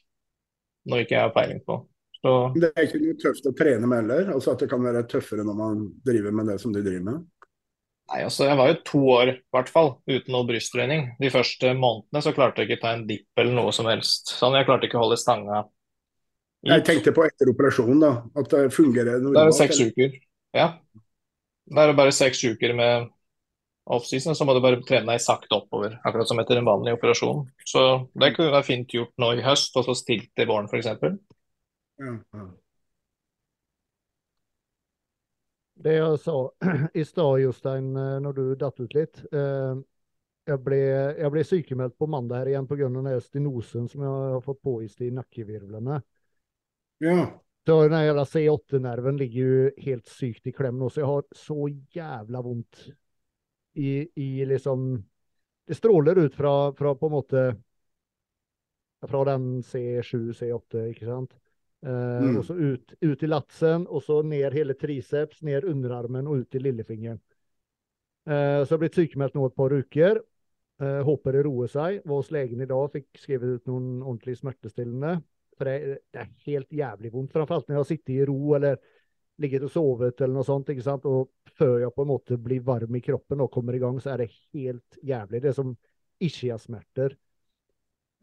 Nå 0.89 1.03
ikke 1.03 1.17
jeg 1.19 1.25
har 1.27 1.35
peiling 1.35 1.61
på. 1.67 1.83
Så 2.29 2.37
Det 2.61 2.69
er 2.75 2.85
ikke 2.85 3.01
noe 3.01 3.17
tøft 3.23 3.49
å 3.49 3.55
trene 3.57 3.89
med 3.89 4.03
heller. 4.03 4.31
Altså 4.35 4.53
at 4.53 4.63
det 4.63 4.69
kan 4.69 4.85
være 4.85 5.07
tøffere 5.09 5.47
når 5.47 5.57
man 5.57 5.83
driver 6.05 6.35
med 6.37 6.51
det 6.53 6.59
som 6.61 6.75
de 6.75 6.85
driver 6.85 7.07
med. 7.07 7.25
nei, 8.13 8.21
altså, 8.25 8.47
jeg 8.49 8.57
var 8.57 8.71
jo 8.71 8.77
to 8.89 9.01
år, 9.15 9.33
i 9.33 9.57
hvert 9.57 9.73
fall, 9.73 9.91
uten 10.09 10.33
noe 10.35 10.49
brysttrening. 10.49 11.11
De 11.21 11.33
første 11.33 11.73
månedene 11.77 12.25
så 12.25 12.35
klarte 12.37 12.65
jeg 12.65 12.71
ikke 12.71 12.83
ta 12.85 12.95
en 12.97 13.07
dipp 13.09 13.41
eller 13.41 13.57
noe 13.57 13.73
som 13.77 13.89
helst. 13.89 14.33
Sånn, 14.37 14.57
jeg 14.57 14.69
klarte 14.69 14.89
ikke 14.89 15.01
å 15.01 15.07
holde 15.07 15.21
stanga 15.21 15.65
Jeg 16.67 16.85
tenkte 16.85 17.15
på 17.17 17.25
etter 17.25 17.53
operasjonen, 17.53 18.01
da. 18.03 18.13
At 18.41 18.51
det 18.53 18.65
fungerer 18.77 19.23
noe 19.23 19.33
er 19.33 19.39
det 19.39 19.45
normalt. 19.45 19.61
seks 19.61 19.79
eller? 19.79 19.93
uker. 19.95 20.19
Ja. 20.57 20.69
Det 21.69 21.85
er 21.85 21.97
bare 21.97 22.17
seks 22.17 22.45
uker 22.45 22.75
med 22.77 23.09
offseason, 23.89 24.37
så 24.37 24.45
må 24.45 24.57
du 24.57 24.61
bare 24.65 24.81
trene 24.85 25.15
deg 25.15 25.23
sakte 25.25 25.55
oppover. 25.57 25.97
Akkurat 26.05 26.29
som 26.29 26.41
etter 26.43 26.61
en 26.61 26.69
vanlig 26.69 26.97
operasjon. 26.99 27.47
Så 27.65 27.85
det 28.21 28.35
kunne 28.37 28.53
være 28.53 28.69
fint 28.69 28.93
gjort 28.93 29.15
nå 29.21 29.33
i 29.39 29.45
høst, 29.45 29.77
og 29.81 29.87
så 29.87 29.97
stilt 29.97 30.43
i 30.43 30.49
våren 30.49 30.69
f.eks. 30.69 30.91
Det 35.79 35.95
jeg 35.95 36.19
sa 36.23 36.37
i 37.01 37.05
stad, 37.07 37.41
Jostein, 37.43 37.93
eh, 37.97 38.19
når 38.23 38.37
du 38.37 38.45
datt 38.59 38.81
ut 38.83 38.95
litt 38.97 39.21
eh, 39.31 39.75
Jeg 40.49 40.63
ble, 40.65 40.79
jeg 41.19 41.33
ble 41.35 41.45
sykemeldt 41.47 41.99
på 41.99 42.09
mandag 42.11 42.43
her 42.43 42.53
igjen 42.55 42.67
pga. 42.67 42.89
den 42.89 43.11
stenosen 43.23 43.91
som 43.91 44.03
jeg 44.03 44.15
har 44.35 44.43
fått 44.43 44.63
påvist 44.65 45.03
i 45.07 45.13
nakkevirvlene. 45.15 46.01
ja. 47.05 47.19
Så 47.69 47.75
den 47.85 48.01
jævla 48.01 48.23
C8-nerven 48.25 49.19
ligger 49.21 49.45
jo 49.45 49.65
helt 49.85 50.07
sykt 50.09 50.47
i 50.49 50.55
klem 50.57 50.79
nå, 50.81 50.87
så 50.89 51.03
jeg 51.03 51.09
har 51.11 51.27
så 51.37 51.67
jævla 51.93 52.41
vondt 52.41 52.87
i, 53.77 53.91
i 54.17 54.45
liksom 54.49 55.05
Det 55.69 55.77
stråler 55.77 56.17
ut 56.17 56.35
fra, 56.35 56.73
fra 56.73 56.95
på 56.97 57.07
en 57.07 57.13
måte 57.13 57.43
Fra 59.05 59.21
den 59.29 59.61
C7, 59.63 60.33
C8, 60.33 60.87
ikke 60.95 61.07
sant? 61.07 61.37
Eh, 61.87 62.21
Mm. 62.21 62.39
Og 62.39 62.45
så 62.45 62.55
ut, 62.55 62.95
ut 63.01 63.23
i 63.23 63.27
latsen, 63.27 63.87
og 63.87 64.03
så 64.03 64.23
ned 64.27 64.53
hele 64.53 64.75
triceps, 64.75 65.43
ned 65.43 65.65
underarmen 65.65 66.27
og 66.27 66.43
ut 66.43 66.51
til 66.51 66.63
lillefingeren. 66.67 67.21
Eh, 68.29 68.65
så 68.65 68.67
jeg 68.67 68.75
har 68.75 68.83
blitt 68.83 68.99
sykemeldt 68.99 69.35
nå 69.39 69.47
et 69.47 69.57
par 69.57 69.73
uker. 69.73 70.21
Eh, 70.81 71.01
håper 71.07 71.33
det 71.33 71.45
roer 71.47 71.71
seg. 71.71 72.03
Var 72.05 72.21
hos 72.21 72.31
legen 72.35 72.61
i 72.63 72.69
dag, 72.71 72.91
fikk 72.93 73.19
skrevet 73.19 73.59
ut 73.59 73.71
noen 73.71 74.03
ordentlig 74.03 74.37
smertestillende. 74.39 75.21
For 75.59 75.67
det, 75.67 75.99
det 76.15 76.23
er 76.23 76.35
helt 76.47 76.71
jævlig 76.71 77.13
vondt, 77.13 77.33
framfor 77.35 77.59
alt 77.59 77.69
når 77.69 77.75
jeg 77.75 77.83
har 77.83 77.89
sittet 77.89 78.15
i 78.15 78.27
ro 78.29 78.55
eller 78.55 78.77
ligget 79.43 79.65
og 79.67 79.71
sovet 79.71 80.21
eller 80.21 80.35
noe 80.35 80.47
sånt. 80.47 80.71
ikke 80.71 80.87
sant? 80.87 81.07
Og 81.07 81.31
før 81.59 81.79
jeg 81.83 81.95
på 81.95 82.05
en 82.05 82.11
måte 82.11 82.39
blir 82.43 82.63
varm 82.67 82.95
i 82.95 83.03
kroppen 83.03 83.43
og 83.43 83.51
kommer 83.55 83.75
i 83.75 83.83
gang, 83.83 83.99
så 84.03 84.13
er 84.13 84.23
det 84.23 84.33
helt 84.55 84.99
jævlig. 85.03 85.43
Det 85.43 85.51
er 85.51 85.59
som 85.59 85.77
ischiasmerter. 86.23 87.15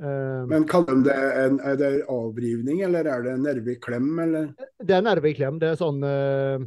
Eh, 0.01 0.45
Men 0.47 0.65
kaller 0.67 0.95
de 0.95 1.03
det 1.07 1.15
en, 1.45 1.59
er 1.63 1.77
det 1.79 1.91
avrivning, 2.11 2.81
eller 2.87 3.07
er 3.07 3.23
det 3.23 3.35
nerve 3.39 3.75
i 3.75 3.79
klem, 3.79 4.11
eller? 4.19 4.49
det 4.83 4.97
er 4.97 5.05
nerve 5.05 5.31
i 5.31 5.35
klem. 5.37 5.59
Det 5.61 5.71
er 5.71 5.79
sånn 5.79 6.03
uh, 6.03 6.65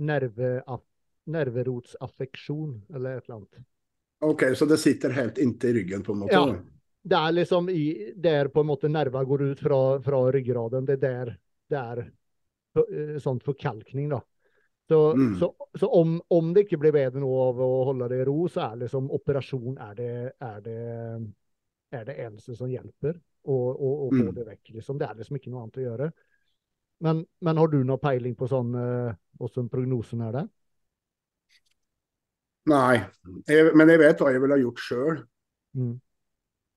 nerve, 0.00 0.50
nerverotsaffeksjon 1.26 2.82
eller 2.94 3.18
et 3.18 3.28
eller 3.28 3.40
annet. 3.40 3.64
OK, 4.24 4.46
så 4.56 4.66
det 4.70 4.78
sitter 4.80 5.12
helt 5.12 5.38
inntil 5.38 5.74
ryggen, 5.76 6.02
på 6.02 6.14
en 6.14 6.22
måte? 6.24 6.34
Ja. 6.34 6.46
Det 7.04 7.16
er 7.20 7.32
liksom 7.36 7.68
i, 7.68 8.12
der 8.16 8.48
på 8.48 8.62
en 8.64 8.70
måte 8.70 8.88
nerva 8.88 9.24
går 9.28 9.42
ut 9.50 9.60
fra, 9.60 9.80
fra 10.00 10.20
ryggraden. 10.32 10.86
Det 10.88 10.96
er 10.96 11.02
der 11.04 11.34
det 11.68 11.80
er 11.80 12.00
eh, 12.80 13.18
sånn 13.20 13.40
forkalkning, 13.44 14.08
da. 14.12 14.22
Så, 14.88 15.14
Mm. 15.16 15.38
så, 15.40 15.48
så 15.80 15.88
om, 15.96 16.18
om 16.28 16.52
det 16.54 16.66
ikke 16.66 16.76
blir 16.82 16.92
bedre 16.92 17.20
nå 17.20 17.28
av 17.40 17.60
å 17.60 17.68
holde 17.88 18.08
det 18.12 18.18
i 18.20 18.24
ro, 18.28 18.48
så 18.52 18.66
er 18.66 18.82
liksom 18.82 19.06
operasjon 19.16 19.78
er 19.80 19.94
det, 19.96 20.10
er 20.44 20.58
det, 20.60 20.80
er 21.94 22.06
det 22.08 22.18
eneste 22.24 22.56
som 22.58 22.70
hjelper 22.70 23.16
å, 23.44 23.54
å, 23.54 23.90
å 24.06 24.08
få 24.12 24.30
Mm. 24.30 24.34
det 24.36 24.46
vekk. 24.48 24.74
Liksom. 24.78 24.98
Det 25.00 25.08
er 25.08 25.20
liksom 25.20 25.38
ikke 25.38 25.52
noe 25.52 25.64
annet 25.64 25.80
å 25.80 25.86
gjøre. 25.86 26.10
Men, 27.04 27.24
men 27.44 27.60
har 27.60 27.68
du 27.72 27.80
noe 27.84 28.00
peiling 28.00 28.36
på 28.38 28.48
sånn 28.48 28.74
eh, 28.78 29.16
hvordan 29.40 29.68
prognosen 29.72 30.22
er 30.24 30.38
der? 30.38 30.50
Nei, 32.70 33.02
jeg, 33.50 33.72
men 33.76 33.92
jeg 33.92 34.00
vet 34.00 34.22
hva 34.22 34.32
jeg 34.32 34.40
ville 34.40 34.56
ha 34.56 34.62
gjort 34.62 34.80
sjøl. 34.80 35.18
Mm. 35.76 35.94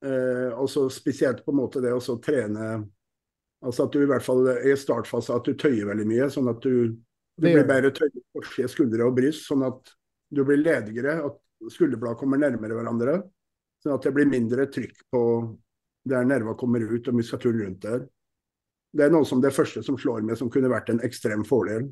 Eh, 0.03 0.49
og 0.53 0.67
så 0.69 0.87
spesielt 0.93 1.43
på 1.45 1.53
en 1.53 1.59
måte 1.61 1.81
det 1.81 1.93
å 1.95 2.19
trene 2.21 2.77
Altså 3.65 3.87
at 3.87 3.95
du 3.95 4.03
i 4.03 4.07
hvert 4.09 4.21
fall 4.21 4.43
i 4.53 4.73
startfase 4.77 5.33
at 5.33 5.47
du 5.47 5.55
tøyer 5.57 5.87
veldig 5.89 6.03
mye, 6.05 6.27
sånn 6.29 6.45
at 6.51 6.59
du, 6.61 6.91
du 6.93 7.45
blir 7.47 7.63
bedre 7.65 7.89
tøyet 7.89 8.19
på 8.19 8.43
forside 8.43 8.69
skuldre 8.69 9.07
og 9.07 9.15
bryst, 9.17 9.47
sånn 9.47 9.63
at 9.65 9.95
du 10.29 10.43
blir 10.45 10.61
ledigere, 10.61 11.15
at 11.25 11.71
skulderblad 11.73 12.19
kommer 12.19 12.37
nærmere 12.37 12.77
hverandre. 12.77 13.15
Sånn 13.87 13.95
at 13.95 14.03
det 14.03 14.11
blir 14.17 14.27
mindre 14.27 14.65
trykk 14.67 14.97
på 15.13 15.19
der 16.07 16.25
nerva 16.27 16.55
kommer 16.59 16.83
ut 16.83 17.07
og 17.07 17.15
muskulaturen 17.15 17.61
rundt 17.63 17.85
der. 17.85 18.01
Det 18.97 19.05
er 19.05 19.13
noe 19.13 19.27
som 19.27 19.39
det 19.43 19.53
første 19.55 19.83
som 19.85 19.95
slår 19.99 20.25
med, 20.27 20.37
som 20.39 20.49
kunne 20.51 20.71
vært 20.71 20.89
en 20.91 20.99
ekstrem 21.07 21.45
fordel. 21.47 21.87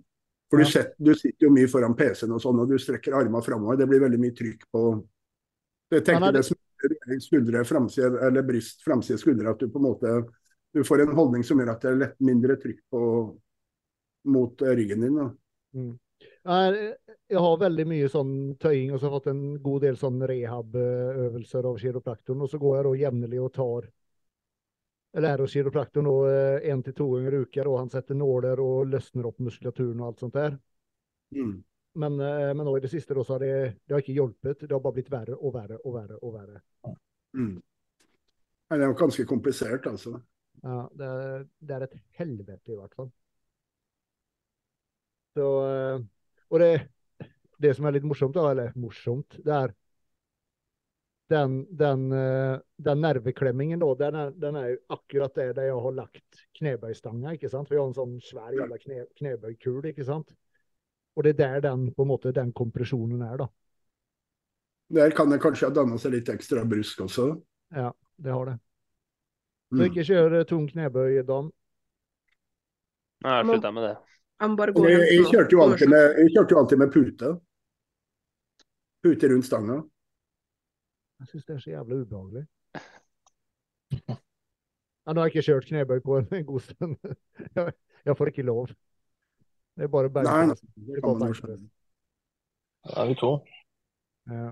For 0.52 0.60
Ja. 0.60 0.66
du, 0.66 0.72
set, 0.72 0.94
du 1.00 1.14
sitter 1.16 1.48
jo 1.48 1.52
mye 1.56 1.68
foran 1.72 1.96
PC-en 1.96 2.32
og 2.36 2.42
sånn, 2.42 2.60
og 2.60 2.68
du 2.70 2.76
strekker 2.78 3.16
armene 3.16 3.42
framover. 3.44 3.78
Det 3.78 3.88
blir 3.88 4.00
veldig 4.04 4.20
mye 4.20 4.36
trykk 4.36 4.68
på 4.74 4.82
Jeg 5.92 6.04
tenker 6.04 6.28
er 6.28 6.32
det- 6.34 6.46
som 6.46 6.58
skuldre, 7.20 7.64
framside, 7.64 8.22
eller 8.22 8.42
bryst, 8.44 8.84
framside 8.84 9.20
skuldre, 9.20 9.50
at 9.52 9.60
du 9.60 9.68
på 9.70 9.78
en 9.78 9.84
måte 9.94 10.30
du 10.74 10.84
får 10.84 11.02
en 11.02 11.16
holdning 11.16 11.44
som 11.46 11.58
gjør 11.58 11.72
at 11.72 11.82
det 11.82 11.92
er 11.92 11.96
lett 11.96 12.20
mindre 12.20 12.58
trykk 12.58 12.80
på, 12.92 13.40
mot 14.26 14.58
ryggen 14.58 15.00
din. 15.02 15.16
Da. 15.16 15.32
Jeg 16.46 17.42
har 17.42 17.56
veldig 17.58 17.86
mye 17.90 18.08
sånn 18.14 18.34
tøying, 18.62 18.92
og 18.94 19.00
så 19.00 19.08
har 19.08 19.16
jeg 19.16 19.18
fått 19.18 19.30
en 19.32 19.44
god 19.66 19.86
del 19.88 19.96
sånn 19.98 20.20
rehab-øvelser 20.30 21.66
av 21.72 21.80
kiropraktoren. 21.82 22.44
Og 22.46 22.52
så 22.52 22.60
går 22.62 22.76
jeg 22.78 22.86
da 22.86 22.92
jevnlig 23.02 23.40
og 23.42 23.54
tar 23.56 23.88
lærer 25.26 25.48
kiropraktoren 25.50 26.10
én 26.70 26.84
til 26.86 26.94
to 26.94 27.08
ganger 27.16 27.34
i 27.38 27.42
uka, 27.48 27.66
og 27.66 27.80
han 27.80 27.90
setter 27.90 28.18
nåler 28.20 28.62
og 28.62 28.92
løsner 28.92 29.30
opp 29.30 29.40
muskulaturen 29.42 30.02
og 30.04 30.12
alt 30.12 30.22
sånt 30.26 30.38
der. 30.38 30.58
Mm. 31.34 31.56
Men, 31.96 32.20
eh, 32.20 32.52
men 32.54 32.66
nå 32.68 32.76
i 32.78 32.84
det 32.84 32.92
siste 32.92 33.16
da, 33.16 33.24
så 33.24 33.38
har 33.38 33.46
det, 33.46 33.52
det 33.88 33.96
har 33.96 34.04
ikke 34.04 34.18
hjulpet. 34.18 34.66
Det 34.68 34.76
har 34.76 34.84
bare 34.84 34.98
blitt 35.00 35.12
verre 35.12 35.38
og 35.40 35.54
verre 35.56 35.80
og 35.82 35.94
verre. 35.96 36.18
og 36.22 36.34
verre. 36.36 36.62
Mm. 37.34 37.56
Det 38.70 38.82
er 38.82 38.90
jo 38.90 38.98
ganske 39.00 39.26
komplisert, 39.26 39.88
altså. 39.88 40.20
Ja, 40.62 40.82
det, 40.94 41.06
er- 41.08 41.46
det 41.60 41.76
er 41.76 41.86
et 41.88 41.96
helvete, 42.20 42.74
i 42.74 42.76
hvert 42.76 42.94
fall. 43.00 43.10
Så, 45.36 45.48
eh, 45.70 46.00
og 46.50 46.60
det, 46.62 46.70
det 47.62 47.74
som 47.76 47.88
er 47.88 47.98
litt 47.98 48.06
morsomt, 48.08 48.38
eller 48.38 48.72
morsomt, 48.80 49.38
det 49.46 49.54
er 49.54 49.74
den, 51.34 51.66
den, 51.74 52.12
eh, 52.12 52.60
den 52.78 53.02
nerveklemmingen, 53.02 53.80
da, 53.82 53.88
den 53.98 54.16
er, 54.16 54.34
den 54.38 54.58
er 54.60 54.68
jo 54.76 54.78
akkurat 54.94 55.34
det 55.36 55.48
der 55.58 55.72
jeg 55.72 55.80
har 55.88 55.96
lagt 55.98 56.42
knebøystanga. 56.60 57.34
ikke 57.34 57.50
sant? 57.50 57.72
Jeg 57.74 57.82
har 57.82 57.88
en 57.90 57.98
sånn 57.98 58.20
svær 58.22 58.54
jævla 58.54 58.78
kne, 58.82 59.06
knebøykul, 59.18 59.88
ikke 59.90 60.06
sant? 60.06 60.36
Og 61.16 61.26
det 61.26 61.34
er 61.40 61.40
der 61.40 61.64
den, 61.72 61.88
på 61.96 62.06
en 62.06 62.12
måte, 62.12 62.34
den 62.36 62.54
kompresjonen 62.54 63.24
er, 63.26 63.42
da. 63.42 63.50
Der 64.94 65.16
kan 65.18 65.32
det 65.34 65.42
kanskje 65.42 65.72
ha 65.72 65.74
danna 65.74 65.98
seg 65.98 66.14
litt 66.14 66.30
ekstra 66.30 66.62
brusk 66.70 67.02
også. 67.08 67.32
Ja, 67.74 67.90
det 68.22 68.32
har 68.32 68.52
det. 68.52 68.60
Så 69.74 69.82
Mm. 69.82 69.88
ikke 69.90 70.04
kjør 70.06 70.44
tung 70.46 70.68
knebøy, 70.70 71.24
Dan. 71.26 71.50
Har 73.24 73.42
jeg 73.42 73.48
slutta 73.50 73.72
med 73.74 73.84
det. 73.84 73.96
Jeg 74.41 74.49
Jeg, 74.60 75.02
jeg, 75.16 75.26
kjørte 75.32 75.88
med, 75.88 76.16
jeg 76.20 76.32
kjørte 76.36 76.52
jo 76.52 76.60
alltid 76.60 76.78
med 76.78 76.91
pute. 76.91 77.30
Pute 79.03 79.30
rundt 79.32 79.45
stanga. 79.48 79.78
Jeg 81.20 81.28
syns 81.28 81.45
det 81.45 81.56
er 81.56 81.60
så 81.64 81.70
jævlig 81.70 82.02
ubehagelig. 82.03 82.45
Ja, 85.06 85.14
nå 85.14 85.22
har 85.22 85.30
jeg 85.30 85.36
ikke 85.36 85.45
kjørt 85.45 85.68
knebøy 85.70 85.99
på 86.03 86.18
en, 86.18 86.45
god 86.45 86.60
stund. 86.66 86.95
Jeg, 88.06 88.18
får 88.18 88.32
ikke 88.32 88.44
lov. 88.45 88.68
Det 89.76 89.84
er 89.84 89.88
bare 89.88 90.10
bare... 90.10 90.26
nei, 90.26 90.34
beinpress. 90.45 90.62
det 90.76 90.98
er 90.98 91.20
bare 91.20 91.38
skjønne. 91.38 91.70
Er 92.95 93.07
vi 93.10 93.16
to. 93.20 93.32
Ja. 94.30 94.49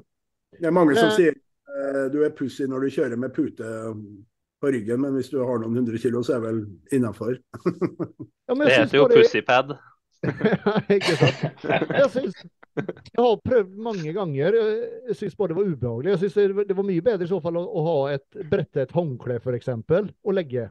Det 0.60 0.70
er 0.70 0.72
mange 0.72 0.96
som 0.96 1.10
Eh. 1.10 1.16
sier 1.18 1.34
eh, 1.34 2.06
du 2.14 2.22
er 2.24 2.34
pussy 2.38 2.66
når 2.70 2.86
du 2.86 2.94
kjører 2.96 3.18
med 3.18 3.34
pute 3.34 3.70
på 4.64 4.72
ryggen, 4.72 5.02
men 5.04 5.18
hvis 5.18 5.32
du 5.34 5.42
har 5.44 5.60
noen 5.60 5.76
hundre 5.82 6.00
kilo, 6.00 6.22
så 6.24 6.38
er 6.38 6.46
vel 6.48 6.62
innafor. 6.96 7.36
Ja, 8.48 8.56
Det 8.60 8.74
heter 8.74 8.98
jo 8.98 9.08
pussypad. 9.12 9.74
ikke 10.96 11.16
sant? 11.20 11.64
Jeg, 11.68 12.08
synes, 12.12 12.38
jeg 12.78 13.20
har 13.20 13.42
prøvd 13.44 13.74
mange 13.84 14.14
ganger. 14.16 14.56
Jeg 15.10 15.18
syns 15.20 15.36
bare 15.40 15.52
det 15.52 15.58
var 15.60 15.68
ubehagelig. 15.72 16.14
Jeg 16.14 16.22
synes 16.24 16.68
det 16.68 16.78
var- 16.78 16.88
mye 16.88 17.06
bedre 17.06 17.28
i 17.28 17.32
så 17.32 17.40
fall 17.44 17.60
å, 17.60 17.64
å 17.64 17.84
ha 17.88 17.96
et 18.16 18.40
brette 18.52 18.84
et 18.84 18.96
håndkle, 18.96 19.40
f.eks., 19.40 19.70
og 19.72 20.36
legge. 20.36 20.68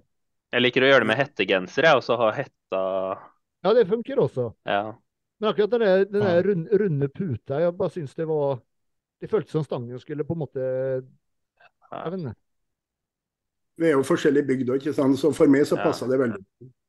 Jeg 0.52 0.64
liker 0.66 0.84
å 0.84 0.90
gjøre 0.90 1.04
det 1.04 1.08
med 1.12 1.20
hettegenser, 1.22 1.88
jeg, 1.88 1.96
og 2.00 2.04
så 2.04 2.18
ha 2.20 2.28
hetta 2.36 2.82
Ja, 3.64 3.72
det 3.72 3.86
funker 3.88 4.20
også. 4.20 4.50
Ja. 4.68 4.82
Men 5.40 5.50
akkurat 5.50 5.72
den 5.72 5.84
der, 5.86 6.04
den 6.12 6.26
der 6.28 6.44
runde, 6.46 6.78
runde 6.84 7.08
puta, 7.08 7.60
jeg 7.64 7.76
bare 7.78 7.94
syns 7.96 8.12
det 8.14 8.28
var 8.28 8.60
Det 9.22 9.30
føltes 9.30 9.54
som 9.56 9.64
stangen 9.64 9.98
skulle 10.02 10.26
på 10.28 10.36
en 10.36 10.42
måte 10.44 10.62
Jeg 10.62 12.12
vet 12.12 12.20
ikke. 12.20 12.36
Vi 13.80 13.86
er 13.88 13.92
jo 13.96 14.02
forskjellige 14.06 14.46
bygd 14.50 14.68
òg, 14.74 14.78
ikke 14.82 14.94
sant. 14.96 15.16
Så 15.18 15.32
for 15.34 15.46
meg 15.48 15.62
så 15.66 15.76
Ja. 15.78 15.92
det 15.92 16.18
veldig. 16.20 16.44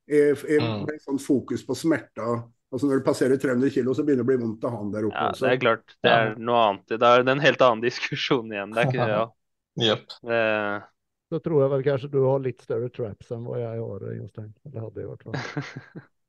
Jeg, 0.08 0.36
jeg, 0.36 0.62
Mm. 0.62 0.86
med 0.86 1.00
sånn 1.02 1.20
fokus 1.20 1.64
på 1.64 1.74
smerter. 1.76 2.44
Altså 2.74 2.88
Når 2.90 2.98
du 3.00 3.04
passerer 3.06 3.38
300 3.38 3.70
kilo, 3.70 3.94
så 3.94 4.04
begynner 4.04 4.24
det 4.24 4.26
å 4.26 4.32
bli 4.32 4.38
vondt 4.38 4.64
å 4.66 4.70
ha 4.72 4.78
den 4.82 4.92
der 4.92 5.04
oppe 5.06 5.16
ja, 5.16 5.30
også. 5.30 5.42
det 5.46 5.52
er 5.52 5.58
klart. 5.62 5.96
Det 6.02 6.12
er 6.12 6.36
noe 6.42 6.58
annet. 6.58 6.88
Det 6.88 7.02
er 7.04 7.20
en 7.30 7.40
helt 7.40 7.62
annen 7.62 7.82
diskusjon 7.84 8.52
igjen. 8.52 8.72
Det 8.74 8.80
er 8.82 8.86
ikke 8.90 9.08
ja. 9.14 9.28
Yep. 9.84 10.08
Det, 10.22 10.84
Så 11.32 11.40
tror 11.42 11.62
jeg 11.64 11.70
vel 11.72 11.84
kanskje 11.84 12.10
du 12.12 12.24
har 12.26 12.40
litt 12.40 12.62
større 12.62 12.90
traps 12.94 13.32
enn 13.32 13.44
hva 13.46 13.58
jeg 13.58 13.80
har, 13.80 14.00
Jostein. 14.20 14.54
Eller 14.66 14.82
hadde 14.82 15.02
i 15.02 15.06
hvert 15.10 15.24
fall. 15.24 15.36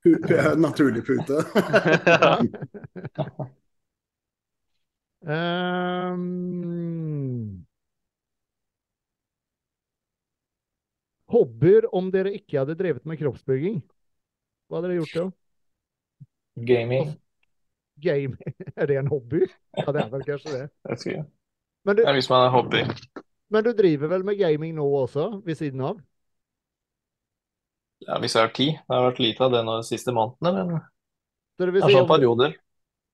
Naturlig 0.64 1.02
pute. 1.04 1.44
Ehm. 5.26 7.64
Hobbyer 11.34 11.86
om 12.00 12.10
dere 12.14 12.32
ikke 12.38 12.60
hadde 12.62 12.76
drevet 12.80 13.04
med 13.10 13.20
kroppsbygging? 13.20 13.80
Hva 14.68 14.78
hadde 14.80 14.90
dere 14.92 15.00
gjort 15.02 15.18
da? 15.20 15.26
Gaming. 16.56 17.20
Game, 18.00 18.36
er 18.76 18.86
det 18.86 18.96
en 18.98 19.06
hobby? 19.06 19.40
Ja, 19.78 19.92
det 19.94 20.02
er 20.02 20.10
vel 20.12 20.24
kanskje 20.26 20.52
det. 20.54 20.64
Jeg. 21.06 21.24
Men 21.84 21.96
du, 21.96 22.02
Det 22.02 22.08
er 22.10 22.14
hvis 22.18 22.30
man 22.30 22.46
er 22.46 22.50
hobby. 22.50 22.78
men 23.52 23.64
du 23.64 23.72
driver 23.72 24.08
vel 24.12 24.24
med 24.24 24.38
gaming 24.38 24.74
nå 24.76 24.86
også, 25.02 25.28
ved 25.46 25.54
siden 25.62 25.80
av? 25.80 26.00
Ja, 28.06 28.18
hvis 28.20 28.34
jeg 28.36 28.42
har 28.44 28.52
tid. 28.58 28.72
Det 28.88 28.94
har 28.96 29.04
vært 29.08 29.20
lite 29.24 29.44
av 29.46 29.52
det 29.54 29.62
nå 29.66 29.76
de 29.80 29.86
siste 29.88 30.12
månedene, 30.16 30.64
men 30.70 30.80
det 31.58 31.66
det 31.68 31.74
vil 31.74 31.84
er 31.86 31.90
si 31.90 31.96
sånn 31.96 32.08
om, 32.08 32.10
perioder. 32.10 32.56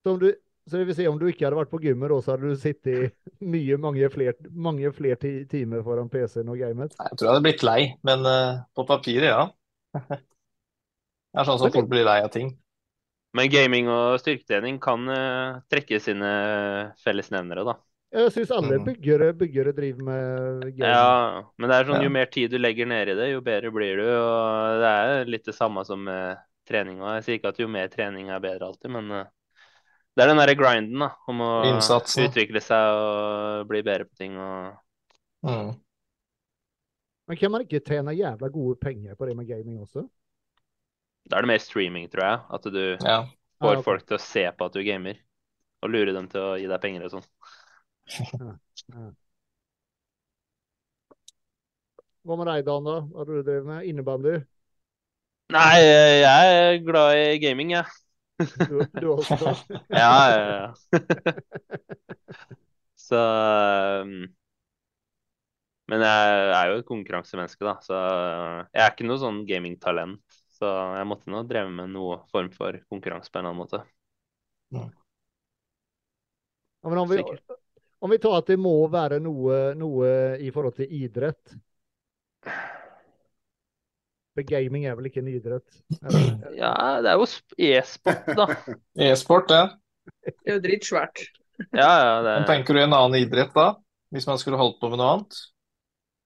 så 0.04 0.14
om 0.14 0.20
du, 0.20 0.28
så 0.70 0.78
det 0.80 0.86
vil 0.88 0.96
si 0.96 1.06
om 1.10 1.18
du 1.20 1.26
ikke 1.28 1.46
hadde 1.48 1.58
vært 1.58 1.72
på 1.72 1.80
gymmet, 1.82 2.14
så 2.24 2.34
hadde 2.34 2.50
du 2.52 2.56
sittet 2.60 3.14
mye, 3.54 3.78
mange 3.82 4.10
flere 4.14 4.34
mange 4.68 4.92
fler 4.96 5.18
timer 5.50 5.82
foran 5.86 6.10
PC-en 6.12 6.52
og 6.54 6.60
gamet? 6.62 6.96
Jeg 7.00 7.16
tror 7.18 7.26
jeg 7.26 7.32
hadde 7.34 7.44
blitt 7.46 7.62
lei, 7.66 7.80
men 8.08 8.26
uh, 8.28 8.60
på 8.76 8.84
papiret, 8.88 9.30
ja. 9.30 9.44
Det 11.30 11.40
er 11.40 11.46
sånn 11.46 11.60
som 11.62 11.70
folk 11.72 11.88
blir 11.90 12.04
lei 12.06 12.18
av 12.24 12.30
ting. 12.34 12.50
Men 13.38 13.50
gaming 13.52 13.86
og 13.92 14.16
styrketrening 14.18 14.80
kan 14.82 15.06
uh, 15.06 15.60
trekke 15.70 16.00
sine 16.02 16.30
fellesnevnere, 17.04 17.64
da. 17.68 17.76
Jeg 18.10 18.32
syns 18.34 18.50
alle 18.50 18.78
Mhm. 18.80 18.86
byggere, 18.88 19.28
byggere 19.38 19.72
driver 19.72 20.02
med 20.02 20.62
gaming. 20.74 20.82
Ja, 20.82 21.50
men 21.56 21.70
det 21.70 21.76
er 21.76 21.84
sånn 21.86 22.02
jo 22.02 22.10
mer 22.10 22.26
tid 22.26 22.50
du 22.50 22.58
legger 22.58 22.88
ned 22.90 23.12
i 23.12 23.14
det, 23.14 23.28
jo 23.30 23.40
bedre 23.40 23.70
blir 23.70 24.02
du. 24.02 24.06
Og 24.18 24.80
det 24.82 24.90
er 24.90 25.30
litt 25.30 25.46
det 25.46 25.54
samme 25.54 25.84
som 25.86 26.02
med 26.02 26.40
trening. 26.66 26.98
Og 27.02 27.14
jeg 27.18 27.24
sier 27.26 27.38
ikke 27.38 27.52
at 27.54 27.60
jo 27.62 27.68
mer 27.70 27.86
trening 27.92 28.30
er 28.34 28.42
bedre 28.42 28.66
alltid, 28.66 28.90
men 28.90 29.12
eh, 29.14 29.30
det 30.16 30.24
er 30.24 30.30
den 30.32 30.40
derre 30.42 30.56
grinden, 30.58 30.98
da. 31.04 31.08
Om 31.30 31.42
å 31.46 31.50
Innsatsen. 31.64 32.26
utvikle 32.26 32.62
seg 32.64 33.00
og 33.00 33.68
bli 33.70 33.82
bedre 33.86 34.06
på 34.10 34.16
ting 34.22 34.36
og 34.38 34.76
Mm. 35.42 35.80
Men 37.28 37.36
kan 37.40 37.52
man 37.54 37.62
ikke 37.64 37.80
tjene 37.86 38.12
jævla 38.18 38.50
gode 38.56 38.76
penger 38.84 39.16
på 39.16 39.26
det 39.30 39.36
med 39.40 39.48
gaming 39.48 39.80
også? 39.86 40.04
Da 41.30 41.38
er 41.38 41.44
det 41.46 41.50
mer 41.52 41.62
streaming, 41.64 42.08
tror 42.12 42.24
jeg. 42.26 42.40
At 42.58 42.62
du 42.74 42.82
Ja. 43.04 43.26
får 43.62 43.76
Ah, 43.76 43.78
okay. 43.80 43.84
folk 43.84 44.06
til 44.06 44.16
å 44.18 44.20
se 44.24 44.44
på 44.58 44.66
at 44.68 44.72
du 44.76 44.82
gamer. 44.84 45.20
Og 45.82 45.90
lure 45.94 46.12
dem 46.16 46.28
til 46.28 46.40
å 46.40 46.56
gi 46.60 46.68
deg 46.68 46.82
penger 46.82 47.06
og 47.08 47.14
sånn. 47.16 47.28
Hva 52.28 52.36
med 52.40 52.48
deg, 52.50 52.62
Dan? 52.68 52.88
da? 52.88 52.94
Hva 53.10 53.20
har 53.22 53.28
du 53.32 53.42
drevet 53.42 53.68
med? 53.72 53.86
Innebandy? 53.92 54.34
Nei, 55.50 55.78
jeg 56.22 56.50
er 56.56 56.76
glad 56.86 57.16
i 57.18 57.38
gaming, 57.42 57.72
jeg. 57.74 57.84
Du, 58.40 58.80
du 58.96 59.06
også? 59.12 59.54
Ja, 59.90 60.12
ja, 60.32 60.44
ja. 60.50 60.74
Så 62.96 63.18
um, 64.02 64.12
Men 65.90 66.04
jeg 66.06 66.50
er 66.54 66.70
jo 66.70 66.78
et 66.80 66.88
konkurransemenneske, 66.88 67.64
da. 67.66 67.74
Så 67.82 67.96
jeg 67.96 68.84
er 68.84 68.92
ikke 68.92 69.08
noe 69.08 69.20
sånn 69.20 69.42
gamingtalent. 69.48 70.22
Så 70.60 70.68
jeg 70.96 71.08
måtte 71.08 71.32
nå 71.32 71.42
dreve 71.48 71.72
med 71.72 71.90
noe 71.96 72.20
form 72.30 72.50
for 72.54 72.76
konkurranse 72.92 73.32
på 73.32 73.40
en 73.40 73.48
annen 73.48 73.62
måte. 73.62 73.80
Ja, 74.70 74.86
men 76.88 76.98
om, 76.98 77.08
vi, 77.08 77.24
om 77.98 78.12
vi 78.12 78.18
tar 78.22 78.38
at 78.38 78.52
det 78.52 78.56
må 78.60 78.74
være 78.92 79.18
noe, 79.24 79.72
noe 79.76 80.12
i 80.40 80.52
forhold 80.54 80.78
til 80.78 80.94
idrett 81.00 81.56
For 84.36 84.46
gaming 84.46 84.86
er 84.86 84.96
vel 84.98 85.10
ikke 85.10 85.22
en 85.24 85.30
idrett? 85.32 85.82
Eller? 86.00 86.32
Ja, 86.62 86.72
det 87.02 87.12
er 87.12 87.18
jo 87.18 87.26
e-sport, 87.70 88.28
da. 88.38 88.46
E-sport, 89.10 89.54
ja. 89.54 89.64
Det 90.26 90.34
er 90.46 90.58
jo 90.58 90.64
dritsvært. 90.64 91.24
Ja, 91.76 91.88
ja, 91.88 92.12
det 92.24 92.34
Men 92.38 92.46
tenker 92.48 92.76
du 92.76 92.82
en 92.82 92.94
annen 92.96 93.20
idrett 93.20 93.52
da? 93.56 93.72
Hvis 94.14 94.26
man 94.26 94.40
skulle 94.40 94.58
holdt 94.58 94.80
på 94.80 94.90
med 94.90 94.98
noe 95.00 95.10
annet? 95.16 95.40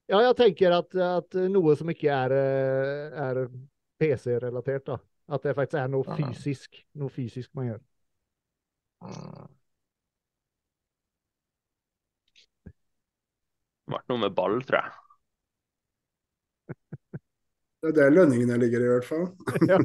Ja, 0.09 0.21
jeg 0.21 0.37
tenker 0.37 0.77
at, 0.77 0.95
at 1.01 1.37
noe 1.51 1.75
som 1.81 1.91
ikke 1.91 2.13
er, 2.13 2.35
er 3.25 3.43
PC-relatert, 4.01 4.87
da. 4.93 4.99
At 5.33 5.45
det 5.45 5.55
faktisk 5.57 5.81
er 5.81 5.89
noe 5.93 6.17
fysisk. 6.19 6.83
Noe 7.01 7.13
fysisk 7.13 7.51
man 7.57 7.73
gjør. 7.73 7.83
Det 13.85 13.93
ble 13.93 14.01
noe 14.13 14.23
med 14.27 14.37
ball, 14.37 14.61
tror 14.69 14.81
jeg. 14.81 15.04
Det 17.85 17.91
er 17.91 17.97
der 17.99 18.15
lønningene 18.17 18.57
ligger, 18.57 18.81
i 18.81 18.93
hvert 18.95 19.05
fall. 19.05 19.27
Ja, 19.69 19.77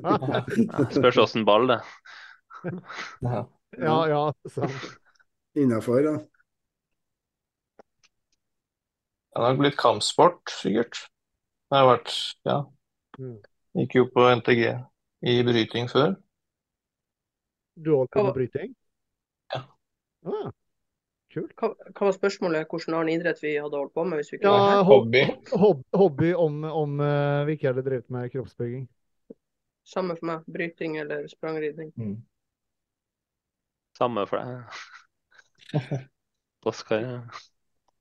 spørs 0.87 1.17
åssen 1.19 1.43
ball, 1.43 1.65
det. 1.67 1.81
Ja. 3.25 3.41
ja, 3.75 3.95
ja 4.07 4.21
sant. 4.47 4.85
Innafor. 5.59 5.99
da. 6.05 6.13
Det 9.35 9.43
har 9.43 9.59
blitt 9.59 9.75
kampsport, 9.81 10.47
sikkert. 10.61 11.01
Det 11.67 11.81
har 11.81 11.89
vært, 11.91 12.15
ja. 12.47 12.57
Mm. 13.19 13.35
Gikk 13.81 13.99
jo 13.99 14.07
på 14.15 14.29
NTG 14.39 14.63
i 15.27 15.35
bryting 15.43 15.91
før. 15.91 16.15
Du 17.75 17.97
holdt 17.97 18.15
på 18.15 18.23
med 18.29 18.35
bryting? 18.39 18.71
Ja. 19.51 19.65
Ah, 20.23 20.49
kult. 21.33 21.51
Hva, 21.59 21.69
hva 21.93 22.07
var 22.09 22.15
spørsmålet? 22.15 22.67
Hvilken 22.71 22.95
annen 22.97 23.11
idrett 23.13 23.41
vi 23.43 23.55
hadde 23.57 23.77
holdt 23.77 23.93
på 23.95 24.05
med 24.07 24.21
hvis 24.21 24.31
vi 24.33 24.39
ikke 24.39 24.47
Ja, 24.49 24.53
var 24.55 24.69
her? 24.71 24.81
ho- 24.83 24.87
Hobby. 24.93 25.23
hob 25.63 25.83
hobby 26.01 26.31
om, 26.33 26.63
om 26.69 26.95
uh, 27.03 27.45
vi 27.47 27.55
ikke 27.57 27.69
hadde 27.71 27.85
drevet 27.85 28.09
med 28.13 28.31
kroppsbygging. 28.33 28.87
Samme 29.89 30.15
for 30.19 30.29
meg. 30.29 30.47
Bryting 30.47 30.97
eller 31.01 31.27
sprangridning. 31.31 31.91
Mm. 31.97 32.17
Samme 33.97 34.25
for 34.29 34.37
deg. 34.41 34.57
Oskar. 36.69 37.05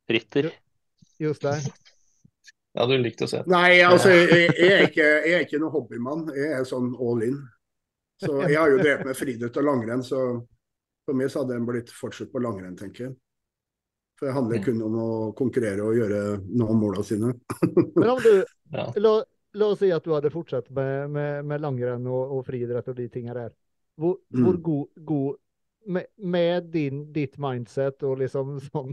Ritter. 0.08 0.50
Jostein? 1.18 1.62
Ja, 2.76 2.84
du 2.86 2.94
likte 3.00 3.26
å 3.26 3.30
se. 3.30 3.40
Nei, 3.50 3.80
altså, 3.82 4.12
jeg, 4.12 4.52
jeg, 4.54 4.68
er 4.70 4.84
ikke, 4.86 5.06
jeg 5.24 5.34
er 5.38 5.46
ikke 5.46 5.58
noen 5.62 5.74
hobbymann. 5.74 6.28
Jeg 6.36 6.52
er 6.60 6.66
sånn 6.68 6.92
all 7.02 7.24
in. 7.26 7.38
Så 8.22 8.36
jeg 8.44 8.58
har 8.58 8.70
jo 8.70 8.78
drevet 8.82 9.06
med 9.06 9.16
friidrett 9.18 9.56
og 9.60 9.66
langrenn, 9.66 10.02
så 10.06 10.20
for 11.08 11.16
meg 11.16 11.30
så 11.32 11.42
hadde 11.42 11.56
den 11.56 11.66
blitt 11.68 11.90
fortsatt 11.94 12.30
på 12.32 12.42
langrenn, 12.44 12.76
tenker 12.78 13.08
jeg. 13.08 13.16
For 14.18 14.28
det 14.28 14.34
handler 14.34 14.58
Mm. 14.58 14.64
kun 14.66 14.82
om 14.82 14.94
å 14.98 15.08
konkurrere 15.38 15.84
og 15.86 15.96
gjøre 15.96 16.22
nå 16.44 16.66
målene 16.76 17.04
sine. 17.06 17.32
Men 17.96 18.10
om 18.10 18.22
du, 18.22 18.32
Ja. 18.74 18.84
la, 19.00 19.12
la 19.56 19.66
oss 19.72 19.78
si 19.80 19.88
at 19.94 20.04
du 20.04 20.12
hadde 20.12 20.30
fortsatt 20.34 20.68
med, 20.74 21.08
med, 21.14 21.44
med 21.48 21.62
langrenn 21.64 22.06
og, 22.06 22.34
og 22.36 22.42
friidrett 22.46 22.90
og 22.92 22.96
de 22.98 23.06
tingene 23.08 23.34
der. 23.46 23.54
Hvor, 23.98 24.18
Mm. 24.34 24.42
hvor 24.44 24.58
god, 24.62 25.04
god 25.06 25.36
med, 25.86 26.06
med 26.18 26.68
din, 26.74 27.06
ditt 27.14 27.38
mindset 27.40 28.02
og 28.04 28.18
liksom 28.20 28.58
sånn 28.68 28.92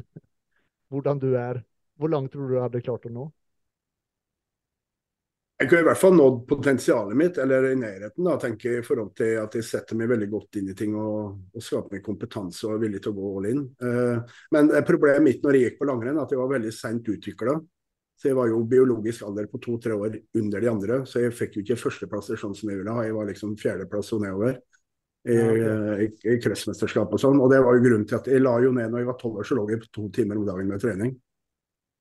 hvordan 0.94 1.20
du 1.20 1.34
er, 1.36 1.60
hvor 2.00 2.10
langt 2.14 2.32
tror 2.32 2.48
du 2.48 2.56
du 2.56 2.62
hadde 2.62 2.82
klart 2.86 3.06
å 3.10 3.12
nå? 3.12 3.26
Jeg 5.56 5.70
kunne 5.70 5.86
i 5.86 5.88
hvert 5.88 6.00
fall 6.02 6.16
nådd 6.18 6.42
potensialet 6.50 7.16
mitt, 7.16 7.38
eller 7.40 7.70
i 7.70 7.76
nærheten, 7.80 8.26
da, 8.28 8.34
tenker 8.42 8.74
jeg, 8.74 8.82
i 8.82 8.86
forhold 8.86 9.14
til 9.16 9.38
at 9.40 9.54
jeg 9.56 9.64
setter 9.64 9.96
meg 9.96 10.10
veldig 10.12 10.28
godt 10.34 10.58
inn 10.60 10.74
i 10.74 10.76
ting 10.76 10.98
og, 11.00 11.38
og 11.56 11.64
skaper 11.64 11.96
meg 11.96 12.04
kompetanse 12.04 12.66
og 12.68 12.74
er 12.76 12.82
villig 12.82 13.00
til 13.06 13.14
å 13.14 13.16
gå 13.16 13.30
all 13.38 13.48
in. 13.54 13.62
Uh, 13.80 14.36
men 14.52 14.74
problemet 14.88 15.24
mitt 15.24 15.46
når 15.46 15.56
jeg 15.56 15.70
gikk 15.70 15.78
på 15.80 15.88
langrenn, 15.88 16.20
at 16.20 16.34
jeg 16.34 16.42
var 16.42 16.52
veldig 16.52 16.74
seint 16.76 17.08
utvikla. 17.08 17.56
Så 18.20 18.30
jeg 18.30 18.36
var 18.36 18.50
jo 18.52 18.62
biologisk 18.68 19.24
alder 19.28 19.48
på 19.52 19.60
to-tre 19.64 19.96
år 19.96 20.18
under 20.42 20.64
de 20.64 20.72
andre, 20.72 20.98
så 21.08 21.24
jeg 21.24 21.36
fikk 21.36 21.56
jo 21.56 21.64
ikke 21.64 21.80
førsteplasser 21.86 22.40
sånn 22.40 22.56
som 22.56 22.72
jeg 22.72 22.82
ville 22.82 22.96
ha. 22.96 23.06
Jeg 23.08 23.16
var 23.16 23.30
liksom 23.30 23.54
fjerdeplass 23.60 24.12
og 24.16 24.26
nedover 24.26 24.58
i, 25.26 25.36
i, 25.36 26.10
i 26.32 26.36
kretsmesterskap 26.44 27.16
og 27.16 27.22
sånn. 27.22 27.40
Og 27.44 27.52
det 27.52 27.62
var 27.64 27.76
jo 27.76 27.84
grunnen 27.84 28.08
til 28.08 28.20
at 28.20 28.28
jeg 28.32 28.44
la 28.44 28.58
jo 28.64 28.74
ned 28.76 28.92
når 28.92 29.04
jeg 29.04 29.10
var 29.10 29.20
tolv 29.24 29.40
år, 29.40 29.48
så 29.48 29.56
lå 29.60 29.70
jeg 29.72 29.84
på 29.86 29.92
to 30.00 30.10
timer 30.20 30.40
om 30.40 30.48
dagen 30.48 30.68
med 30.72 30.84
trening. 30.84 31.16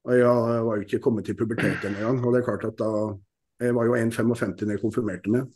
Og 0.04 0.18
jeg 0.18 0.66
var 0.66 0.82
jo 0.82 0.86
ikke 0.88 1.02
kommet 1.06 1.26
til 1.30 1.38
pubertet 1.38 1.86
engang. 1.88 2.18
Og 2.18 2.34
det 2.34 2.42
er 2.42 2.46
klart 2.50 2.66
at 2.68 2.78
da 2.82 2.90
jeg 3.62 3.74
var 3.76 3.86
jo 3.88 3.98
1,55 3.98 4.56
da 4.64 4.74
jeg 4.74 4.82
konfirmerte 4.82 5.32
meg. 5.32 5.52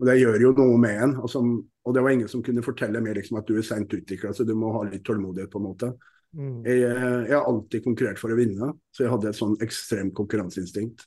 Og 0.00 0.08
Det 0.08 0.18
gjør 0.18 0.42
jo 0.42 0.50
noe 0.58 0.80
med 0.80 1.02
en. 1.06 1.14
Og, 1.22 1.30
som, 1.30 1.54
og 1.86 1.94
det 1.94 2.02
var 2.02 2.14
ingen 2.14 2.30
som 2.30 2.42
kunne 2.44 2.64
fortelle 2.66 3.00
meg 3.04 3.16
liksom 3.18 3.38
at 3.40 3.48
du 3.48 3.56
er 3.56 3.66
seint 3.66 3.92
utvikla, 3.94 4.34
så 4.34 4.46
du 4.46 4.54
må 4.58 4.72
ha 4.74 4.84
litt 4.88 5.04
tålmodighet. 5.06 5.50
på 5.52 5.62
en 5.62 5.66
måte. 5.68 5.90
Mm. 6.34 6.62
Jeg, 6.66 6.80
jeg, 6.82 7.34
har 7.34 7.46
alltid 7.46 7.84
konkurrert 7.84 8.18
for 8.18 8.34
å 8.34 8.38
vinne, 8.38 8.72
så 8.90 9.04
jeg 9.04 9.12
hadde 9.12 9.30
et 9.30 9.38
sånn 9.38 9.54
ekstremt 9.62 10.14
konkurranseinstinkt. 10.18 11.06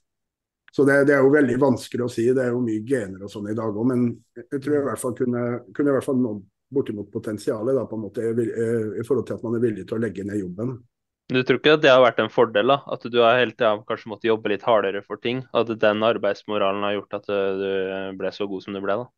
Så 0.71 0.85
det, 0.87 1.01
det, 1.09 1.15
er 1.15 1.25
jo 1.25 1.33
veldig 1.33 1.57
vanskelig 1.59 2.05
å 2.05 2.11
si. 2.11 2.27
Det 2.35 2.43
er 2.43 2.53
jo 2.53 2.63
mye 2.63 2.83
gener 2.87 3.25
og 3.25 3.31
sånn 3.31 3.49
i 3.51 3.55
dag 3.57 3.75
òg, 3.75 3.87
men 3.91 4.07
jeg 4.37 4.61
tror 4.61 4.75
jeg 4.75 4.83
i 4.83 4.87
hvert 4.87 5.03
fall 5.03 5.15
kunne, 5.17 5.43
kunne 5.75 5.91
i 5.91 5.97
hvert 5.97 6.07
fall 6.07 6.21
nådd 6.21 6.45
bortimot 6.67 7.07
potensialet 7.11 7.77
da, 7.77 7.85
på 7.87 7.95
en 7.95 8.03
måte, 8.03 8.23
i, 8.27 8.45
i 8.99 9.05
forhold 9.07 9.27
til 9.27 9.37
at 9.37 9.43
man 9.45 9.55
er 9.55 9.63
villig 9.63 9.85
til 9.87 9.97
å 9.97 10.01
legge 10.03 10.25
ned 10.27 10.41
jobben. 10.41 10.73
Du 11.27 11.41
tror 11.43 11.59
ikke 11.59 11.75
at 11.75 11.83
det 11.83 11.91
har 11.91 11.99
vært 11.99 12.21
en 12.23 12.31
fordel? 12.31 12.71
da? 12.71 12.79
At 12.87 13.03
du 13.03 13.19
har 13.19 13.35
hele 13.35 13.51
tida 13.51 13.73
kanskje 13.87 14.11
måttet 14.13 14.29
jobbe 14.29 14.53
litt 14.53 14.63
hardere 14.63 15.01
for 15.03 15.19
ting? 15.19 15.41
At 15.51 15.73
den 15.81 16.05
arbeidsmoralen 16.07 16.85
har 16.87 16.95
gjort 16.95 17.17
at 17.19 17.27
du 17.27 17.71
ble 18.19 18.31
så 18.31 18.47
god 18.47 18.63
som 18.63 18.77
du 18.77 18.79
ble? 18.83 18.95
da? 19.01 19.09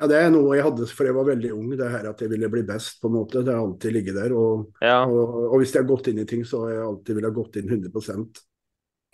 Ja, 0.00 0.08
Det 0.10 0.18
er 0.18 0.32
noe 0.34 0.56
jeg 0.58 0.66
hadde 0.66 0.88
for 0.90 1.06
jeg 1.06 1.14
var 1.14 1.28
veldig 1.28 1.52
ung, 1.54 1.70
det 1.78 1.88
her 1.88 2.08
at 2.10 2.20
jeg 2.20 2.32
ville 2.32 2.50
bli 2.50 2.64
best. 2.66 2.98
på 3.00 3.08
en 3.08 3.16
måte. 3.16 3.44
Det 3.46 3.54
har 3.54 3.62
alltid 3.62 3.94
ligget 3.94 4.18
der. 4.18 4.34
Og, 4.36 4.66
ja. 4.82 5.04
og, 5.06 5.38
og, 5.52 5.56
hvis 5.62 5.72
jeg 5.74 5.84
har 5.84 5.88
gått 5.88 6.10
inn 6.10 6.20
i 6.20 6.26
ting, 6.28 6.44
så 6.44 6.64
har 6.64 6.74
jeg 6.74 6.84
alltid 6.88 7.18
villet 7.20 7.38
gått 7.38 7.56
inn 7.62 7.70
100 7.70 8.18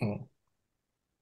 mm. 0.01 0.19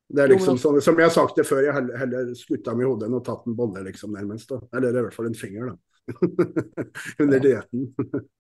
Det 0.10 0.24
er 0.24 0.32
liksom 0.32 0.58
sånn, 0.58 0.80
Som 0.82 0.98
jeg 0.98 1.06
har 1.06 1.14
sagt 1.14 1.38
det 1.38 1.46
før, 1.46 1.62
jeg 1.62 1.76
heller, 1.76 1.98
heller 2.02 2.34
skutta 2.34 2.74
i 2.74 2.88
hodet 2.88 3.06
enn 3.06 3.20
å 3.20 3.22
tatt 3.22 3.46
en 3.46 3.58
bolle, 3.60 3.84
liksom, 3.86 4.16
nærmest. 4.18 4.50
da. 4.50 4.64
Eller 4.74 4.96
i 4.96 5.06
hvert 5.06 5.14
fall 5.14 5.30
en 5.30 5.38
finger, 5.38 5.70
da. 5.70 5.78
Under 7.22 7.44
dietten. 7.44 7.92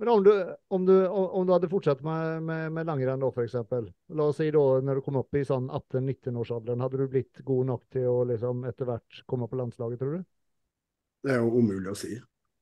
Men 0.00 0.08
om 0.08 0.22
du, 0.24 0.56
om 0.68 0.86
du, 0.86 0.94
om 1.08 1.46
du 1.46 1.52
hadde 1.52 1.68
fortsatt 1.68 1.98
med, 2.00 2.42
med, 2.42 2.72
med 2.72 2.86
langrenn, 2.88 3.20
da 3.20 3.28
f.eks. 3.28 3.56
La 4.16 4.28
oss 4.30 4.38
si 4.40 4.46
da 4.54 4.62
når 4.80 4.96
du 4.96 5.02
kom 5.04 5.18
opp 5.20 5.36
i 5.36 5.42
sånn 5.44 5.66
18-19-årsalderen, 5.68 6.80
hadde 6.80 7.02
du 7.02 7.10
blitt 7.12 7.42
god 7.44 7.68
nok 7.68 7.82
til 7.92 8.06
å 8.08 8.22
liksom 8.30 8.62
etter 8.70 8.88
hvert 8.88 9.20
komme 9.28 9.44
på 9.50 9.58
landslaget, 9.60 10.00
tror 10.00 10.14
du? 10.16 10.22
Det 11.20 11.34
er 11.34 11.44
jo 11.44 11.52
umulig 11.52 11.92
å 11.92 11.98
si. 12.00 12.14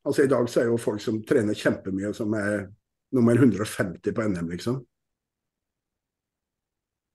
Altså 0.02 0.26
I 0.26 0.32
dag 0.34 0.50
så 0.50 0.64
er 0.64 0.72
jo 0.72 0.82
folk 0.82 1.04
som 1.04 1.22
trener 1.30 1.54
kjempemye, 1.54 2.10
som 2.18 2.34
er 2.34 2.66
nummer 3.14 3.38
150 3.38 4.18
på 4.18 4.28
NM, 4.34 4.50
liksom. 4.56 4.82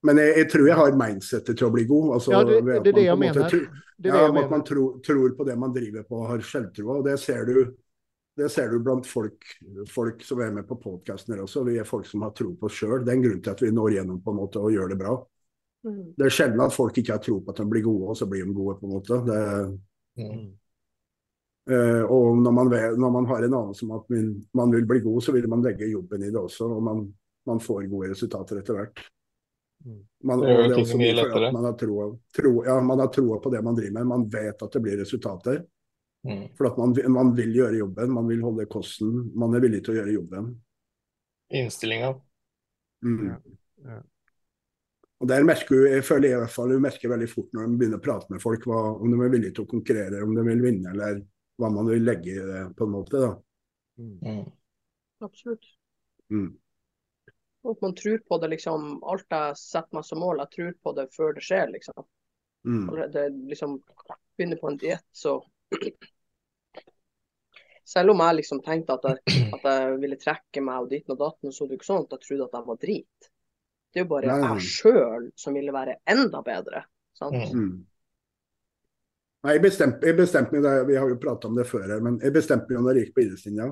Men 0.07 0.23
jeg, 0.23 0.37
jeg, 0.39 0.51
tror 0.55 0.67
jeg 0.71 0.79
har 0.79 0.99
mindsettet 1.03 1.59
til 1.59 1.67
å 1.67 1.73
bli 1.75 1.83
god. 1.91 2.09
Altså, 2.15 2.31
ja, 2.31 2.45
det, 2.47 2.63
det, 2.63 2.79
er 2.79 2.95
det 2.95 3.07
jeg 3.09 3.19
mener. 3.19 3.51
Tror, 3.51 3.67
det 3.99 4.11
er 4.15 4.23
ja, 4.23 4.31
At 4.39 4.55
man 4.55 4.63
tror, 4.67 4.97
tror, 5.03 5.35
på 5.35 5.51
det 5.51 5.59
man 5.59 5.75
driver 5.75 6.07
på 6.07 6.23
og 6.23 6.29
har 6.31 6.47
selvtroa. 6.47 7.01
Og 7.01 7.07
det 7.11 7.19
ser 7.19 7.43
du 7.47 7.57
det 8.35 8.49
ser 8.49 8.69
du 8.69 8.80
blant 8.81 9.05
folk, 9.07 9.45
folk 9.89 10.23
som 10.26 10.41
er 10.41 10.53
med 10.55 10.65
på 10.68 10.80
podkasten 10.81 11.35
her 11.35 11.43
også. 11.43 11.61
Vi 11.68 11.77
er 11.77 11.85
folk 11.85 12.07
som 12.10 12.26
har 12.26 12.34
tro 12.34 12.49
på 12.57 12.65
oss 12.65 12.80
sjøl. 12.80 13.03
Det 13.05 13.14
er 13.14 13.19
en 13.19 13.26
grunn 13.27 13.43
til 13.45 13.53
at 13.53 13.61
vi 13.61 13.69
når 13.73 13.97
gjennom 13.97 14.23
på 14.26 14.34
en 14.34 14.39
måte 14.39 14.61
og 14.61 14.73
gjør 14.73 14.93
det 14.93 14.97
bra. 15.03 15.14
Mm. 15.85 16.01
Det 16.18 16.26
er 16.26 16.34
sjelden 16.34 16.64
at 16.64 16.73
folk 16.73 16.97
ikke 16.97 17.14
har 17.14 17.22
tro 17.22 17.38
på 17.43 17.53
at 17.53 17.61
de 17.61 17.69
blir 17.69 17.85
gode, 17.85 18.10
og 18.10 18.18
så 18.18 18.27
blir 18.30 18.45
de 18.47 18.55
gode, 18.55 18.77
på 18.80 18.88
en 18.88 18.93
måte. 18.95 19.19
Det, 19.27 19.39
mm. 20.23 20.45
uh, 21.69 22.03
og 22.07 22.39
når 22.41 22.55
man, 22.57 22.72
når 23.03 23.14
man, 23.19 23.27
har 23.30 23.45
en 23.45 23.57
anelse 23.60 23.85
om 23.85 23.97
at 23.99 24.10
man, 24.15 24.31
man, 24.61 24.73
vil 24.80 24.88
bli 24.89 25.03
god, 25.05 25.19
så 25.26 25.35
vil 25.35 25.49
man 25.51 25.65
legge 25.65 25.91
jobben 25.91 26.23
i 26.23 26.31
det 26.31 26.39
også. 26.41 26.72
Og 26.73 26.81
man, 26.89 27.05
man 27.45 27.61
får 27.61 27.85
gode 27.91 28.14
resultater 28.15 28.64
etter 28.64 28.80
hvert. 28.80 29.03
Mm. 29.84 30.01
Man, 30.23 30.41
det 30.41 30.57
gjør 30.57 30.76
ting 30.80 31.03
mye 31.03 31.14
lettere. 31.19 31.53
Man 31.53 31.69
har 31.69 31.77
troa 31.77 32.10
tro, 32.34 32.55
ja, 32.65 33.07
tro 33.14 33.39
på 33.43 33.53
det 33.53 33.61
man 33.61 33.77
driver 33.77 33.99
med. 33.99 34.11
Man 34.15 34.27
vet 34.31 34.65
at 34.65 34.80
det 34.80 34.81
blir 34.81 34.97
resultater. 35.03 35.61
Mm. 36.23 36.45
For 36.55 36.69
at 36.69 36.77
man, 36.79 36.93
man, 37.11 37.33
vil 37.35 37.51
gjøre 37.57 37.81
jobben, 37.81 38.13
man 38.15 38.29
vil 38.31 38.43
holde 38.45 38.65
kosten. 38.71 39.11
Man 39.35 39.55
er 39.55 39.63
villig 39.63 39.81
til 39.83 39.95
å 39.95 39.97
gjøre 39.99 40.15
jobben. 40.15 40.49
Innstillinga. 41.53 42.13
Mm. 43.03 43.27
Ja. 43.27 43.37
Ja. 43.83 43.99
Og 45.23 45.29
der 45.31 45.45
merker 45.47 45.85
jeg, 45.87 46.03
føler 46.03 46.29
jeg 46.29 46.35
i 46.35 46.41
hvert 46.41 46.51
fall, 46.51 46.71
du 46.71 46.83
merker 46.83 47.11
veldig 47.11 47.29
fort 47.31 47.53
når 47.55 47.67
de 47.67 47.77
begynner 47.79 47.99
å 48.01 48.03
prate 48.03 48.33
med 48.33 48.41
folk, 48.43 48.65
hva, 48.67 48.79
om 48.97 49.11
de 49.11 49.19
er 49.23 49.31
villige 49.31 49.55
til 49.55 49.63
å 49.63 49.71
konkurrere, 49.71 50.23
om 50.23 50.33
de 50.35 50.43
vil 50.49 50.63
vinne, 50.65 50.91
eller 50.91 51.21
hva 51.61 51.69
man 51.71 51.87
vil 51.87 52.03
legge 52.03 52.33
i 52.33 52.43
det, 52.43 52.63
på 52.75 52.87
en 52.87 52.91
måte. 52.95 53.21
da. 53.23 53.31
Mm. 54.01 54.17
mm. 54.19 54.43
Absolutt. 55.23 55.69
Mm. 56.33 56.49
Og 57.63 57.71
at 57.71 57.85
man 57.85 57.95
tror 57.95 58.19
på 58.27 58.39
det, 58.43 58.49
liksom. 58.57 58.87
Alt 59.07 59.31
jeg 59.31 59.59
setter 59.61 59.95
meg 59.95 60.07
som 60.07 60.19
mål, 60.19 60.41
jeg 60.43 60.55
tror 60.57 60.73
på 60.83 60.93
det 60.97 61.07
før 61.15 61.37
det 61.37 61.45
skjer, 61.47 61.71
liksom. 61.71 62.07
Mm. 62.67 62.85
Det 63.11 63.25
liksom 63.51 63.81
Begynner 64.33 64.57
på 64.57 64.69
en 64.71 64.77
diett, 64.81 65.05
så 65.13 65.37
selv 67.93 68.13
om 68.13 68.23
jeg 68.23 68.39
liksom 68.39 68.61
tenkte 68.65 68.97
at 68.97 69.07
jeg, 69.09 69.39
at 69.57 69.69
jeg 69.69 69.95
ville 70.01 70.19
trekke 70.19 70.63
meg 70.65 70.85
og 70.85 70.91
ditten 70.91 71.15
og 71.15 71.21
datten, 71.21 71.53
så 71.53 71.67
det 71.67 71.79
ikke 71.79 71.89
sånn 71.89 72.05
at 72.05 72.15
jeg 72.15 72.27
trodde 72.27 72.49
at 72.49 72.57
jeg 72.57 72.69
var 72.69 72.81
drit. 72.81 73.31
Det 73.93 74.01
er 74.01 74.05
jo 74.05 74.09
bare 74.09 74.29
Nei. 74.29 74.53
jeg 74.55 74.69
sjøl 74.73 75.25
som 75.37 75.57
ville 75.57 75.73
være 75.75 75.99
enda 76.09 76.41
bedre. 76.45 76.85
sant? 77.17 77.53
Mm. 77.53 77.83
Nei, 79.43 79.57
jeg 79.57 79.63
bestemte, 79.65 80.07
jeg 80.07 80.17
bestemte 80.17 80.55
meg, 80.55 80.63
det, 80.63 80.87
Vi 80.87 80.95
har 80.97 81.09
jo 81.11 81.19
prata 81.21 81.49
om 81.49 81.57
det 81.59 81.67
før, 81.69 81.85
her, 81.91 82.01
men 82.01 82.17
jeg 82.23 82.33
bestemte 82.33 82.71
meg 82.71 82.85
når 82.85 82.97
jeg 82.97 83.07
gikk 83.07 83.17
på 83.17 83.25
idrettslinja. 83.25 83.69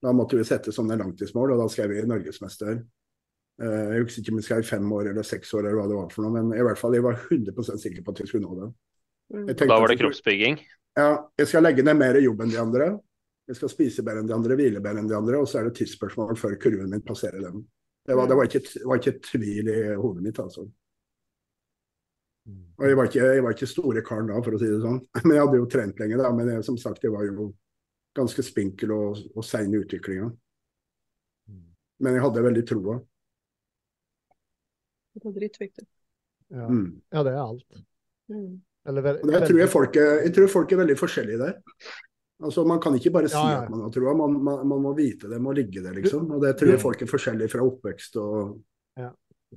Da 0.00 0.14
måtte 0.16 0.38
vi 0.38 0.46
sette 0.48 0.72
sånne 0.72 0.96
langtidsmål, 0.96 1.52
og 1.52 1.60
da 1.60 1.66
skrev 1.68 1.92
jeg 1.92 2.08
norgesmester. 2.08 2.78
Eh, 3.60 3.88
jeg 3.92 4.06
husker 4.06 4.22
ikke 4.22 4.32
om 4.32 4.38
jeg 4.40 4.46
skrev 4.46 4.68
fem 4.70 4.92
år 4.96 5.10
eller 5.10 5.26
seks 5.26 5.50
år, 5.58 5.66
eller 5.66 5.76
hva 5.82 5.88
det 5.90 5.98
var 5.98 6.14
for 6.14 6.24
noe, 6.24 6.32
men 6.38 6.54
i 6.56 6.64
hvert 6.64 6.80
fall 6.80 6.96
jeg 6.96 7.04
var 7.04 7.18
100% 7.26 7.82
sikker 7.82 8.06
på 8.06 8.14
at 8.14 8.22
jeg 8.22 8.30
skulle 8.30 8.46
nå 8.46 8.56
det. 8.62 8.70
Mm. 9.34 9.50
Da 9.60 9.76
var 9.76 9.92
det 9.92 9.98
kroppsbygging? 10.00 10.56
Ja, 10.98 11.10
jeg 11.38 11.48
skal 11.48 11.64
legge 11.64 11.84
ned 11.86 11.98
mer 11.98 12.18
jobb 12.20 12.42
enn 12.44 12.52
de 12.52 12.58
andre. 12.60 12.90
Jeg 13.50 13.58
skal 13.58 13.70
spise 13.72 14.04
bedre 14.06 14.22
enn 14.22 14.30
de 14.30 14.34
andre, 14.34 14.56
hvile 14.58 14.82
bedre 14.82 15.02
enn 15.02 15.10
de 15.10 15.16
andre, 15.16 15.38
og 15.42 15.48
så 15.50 15.60
er 15.60 15.68
det 15.68 15.76
tidsspørsmål 15.78 16.36
før 16.38 16.56
kurven 16.62 16.90
min 16.90 17.04
passerer 17.06 17.42
dem. 17.42 17.62
Det 18.06 18.16
var, 18.16 18.28
det 18.30 18.36
var, 18.38 18.48
ikke, 18.48 18.84
var 18.88 19.00
ikke 19.00 19.18
tvil 19.26 19.70
i 19.70 19.80
hodet 19.94 20.24
mitt, 20.24 20.38
altså. 20.42 20.64
Og 22.50 22.86
jeg 22.88 22.96
var, 22.96 23.08
ikke, 23.10 23.24
jeg 23.34 23.42
var 23.44 23.54
ikke 23.54 23.68
store 23.68 24.02
karen 24.06 24.30
da, 24.30 24.38
for 24.42 24.56
å 24.56 24.60
si 24.60 24.68
det 24.70 24.80
sånn. 24.82 25.00
Men 25.26 25.34
jeg 25.36 25.44
hadde 25.44 25.60
jo 25.60 25.68
trent 25.70 26.00
lenge, 26.00 26.20
da. 26.20 26.30
Men 26.34 26.54
jeg, 26.54 26.64
som 26.66 26.78
sagt, 26.80 27.04
jeg 27.04 27.12
var 27.14 27.26
jo 27.28 27.50
ganske 28.16 28.42
spinkel 28.42 28.94
og, 28.94 29.20
og 29.36 29.46
sein 29.46 29.74
i 29.74 29.82
utviklinga. 29.82 30.30
Men 32.00 32.16
jeg 32.16 32.24
hadde 32.24 32.44
veldig 32.46 32.64
troa. 32.66 32.96
Det 35.12 35.22
var 35.26 35.36
dritviktig. 35.36 35.84
Ja. 36.50 36.66
Mm. 36.66 37.00
ja, 37.12 37.22
det 37.26 37.34
er 37.34 37.42
alt. 37.42 37.80
Mm. 38.32 38.54
Eller, 38.90 39.18
jeg, 39.22 39.42
tror 39.48 39.60
jeg, 39.60 39.70
folk 39.70 39.98
er, 40.00 40.14
jeg 40.26 40.32
tror 40.36 40.50
folk 40.52 40.72
er 40.72 40.80
veldig 40.82 40.96
forskjellige 40.98 41.40
der. 41.40 41.58
Altså, 42.40 42.64
Man 42.64 42.80
kan 42.80 42.96
ikke 42.96 43.12
bare 43.14 43.28
si 43.28 43.36
ja, 43.36 43.52
ja. 43.52 43.62
at 43.62 43.70
man 43.72 43.84
har 43.84 43.92
troa, 43.94 44.14
man, 44.16 44.36
man, 44.42 44.66
man, 44.68 44.82
må 44.82 44.94
vite 44.96 45.28
det, 45.30 45.40
må 45.42 45.52
ligge 45.56 45.82
der, 45.84 45.94
liksom. 45.96 46.30
Og 46.34 46.42
det 46.42 46.54
tror 46.58 46.74
jeg 46.74 46.82
folk 46.82 47.02
er 47.04 47.10
forskjellige 47.10 47.52
fra 47.52 47.66
oppvekst 47.66 48.16
og 48.22 48.58
ja. 49.00 49.10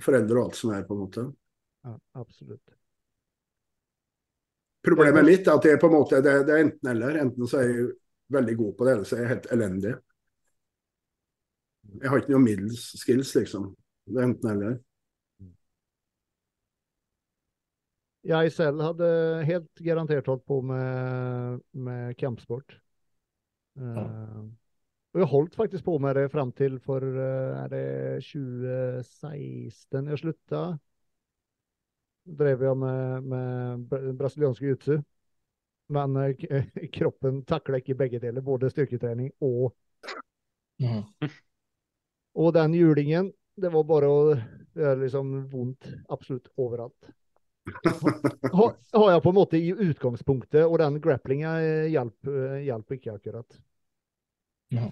foreldre 0.03 0.39
og 0.39 0.49
alt 0.49 0.59
som 0.59 0.73
er, 0.75 0.85
på 0.87 0.97
en 0.97 1.03
måte. 1.05 1.25
Ja, 1.83 1.95
absolutt. 2.21 2.63
Problemet 4.83 5.23
mitt 5.23 5.47
er 5.47 5.55
at 5.55 5.63
det 5.63 5.77
er 5.77 5.79
på 5.79 5.87
en 5.87 5.95
måte, 5.95 6.19
det, 6.23 6.41
det 6.47 6.55
er 6.55 6.65
enten 6.65 6.89
eller. 6.91 7.21
Enten 7.23 7.47
så 7.47 7.61
er 7.61 7.69
jeg 7.69 7.91
veldig 8.35 8.55
god 8.59 8.73
på 8.77 8.87
det, 8.87 8.95
eller 8.97 9.07
så 9.07 9.15
er 9.15 9.23
jeg 9.23 9.31
helt 9.31 9.51
elendig. 9.55 9.93
Jeg 12.01 12.11
har 12.11 12.19
ikke 12.19 12.33
noe 12.33 12.43
middels 12.43 12.89
skills, 12.99 13.31
liksom. 13.37 13.69
Det 14.09 14.19
er 14.19 14.27
enten 14.27 14.51
eller. 14.51 14.81
Jeg 18.23 18.51
selv 18.55 18.79
hadde 18.79 19.07
helt 19.43 19.81
garantert 19.83 20.27
holdt 20.31 20.45
på 20.47 20.61
med, 20.63 21.59
med 21.75 22.15
kampsport. 22.15 22.77
Ja. 23.75 24.03
Uh, 24.05 24.45
og 25.13 25.19
jeg 25.21 25.29
holdt 25.29 25.55
faktisk 25.55 25.83
på 25.85 25.97
med 26.01 26.15
det 26.15 26.29
fram 26.31 26.51
til 26.55 26.79
for 26.81 27.03
uh, 27.03 27.63
er 27.65 27.67
det 27.73 27.87
2016 28.23 30.07
jeg 30.07 30.21
slutta. 30.21 30.61
Drev 32.23 32.63
jeg 32.63 32.77
med, 32.79 33.27
med 33.27 34.13
brasiliansk 34.17 34.61
jiu 34.61 35.01
Men 35.89 36.15
uh, 36.15 36.63
kroppen 36.97 37.43
takla 37.43 37.81
ikke 37.81 37.95
begge 37.95 38.19
deler, 38.19 38.41
både 38.41 38.69
styrketrening 38.69 39.33
og 39.41 39.73
ja. 40.79 41.03
Og 42.33 42.53
den 42.53 42.73
julingen, 42.73 43.33
det 43.61 43.69
var 43.73 43.83
bare 43.83 44.07
å 44.09 44.23
gjøre 44.73 45.03
liksom 45.03 45.35
vondt 45.51 45.91
absolutt 46.09 46.47
overalt 46.57 47.11
har, 48.51 48.73
har 48.93 49.11
jeg 49.11 49.23
på 49.23 49.31
en 49.31 49.37
måte 49.37 49.59
i 49.59 49.71
utgangspunktet, 49.71 50.65
og 50.65 50.77
den 50.81 50.99
grapplinga 51.03 51.53
hjelper, 51.91 52.57
hjelper 52.65 52.99
ikke 52.99 53.15
akkurat. 53.15 53.59
Ja. 54.73 54.89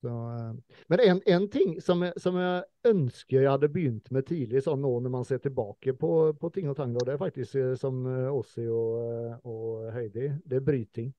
Så, 0.00 0.08
eh, 0.08 0.76
men 0.86 1.00
en, 1.00 1.22
en 1.26 1.48
ting 1.52 1.74
som 1.82 2.06
som 2.16 2.36
jeg 2.40 2.62
ønsker 2.88 3.42
jeg 3.42 3.50
hadde 3.50 3.68
begynt 3.68 4.10
med 4.14 4.24
tidlig, 4.28 4.62
sånn 4.64 4.80
nå 4.80 4.94
når 5.04 5.12
man 5.12 5.26
ser 5.28 5.42
tilbake 5.44 5.92
på, 5.92 6.12
på 6.40 6.50
ting 6.54 6.70
og 6.72 6.78
tang, 6.78 6.94
det 6.96 7.14
er 7.14 7.20
faktisk 7.20 7.58
eh, 7.60 7.74
som 7.80 8.00
Åsi 8.08 8.64
og, 8.72 9.42
og 9.44 9.90
Heidi, 9.92 10.30
det 10.46 10.60
er 10.60 10.64
bryting. 10.64 11.10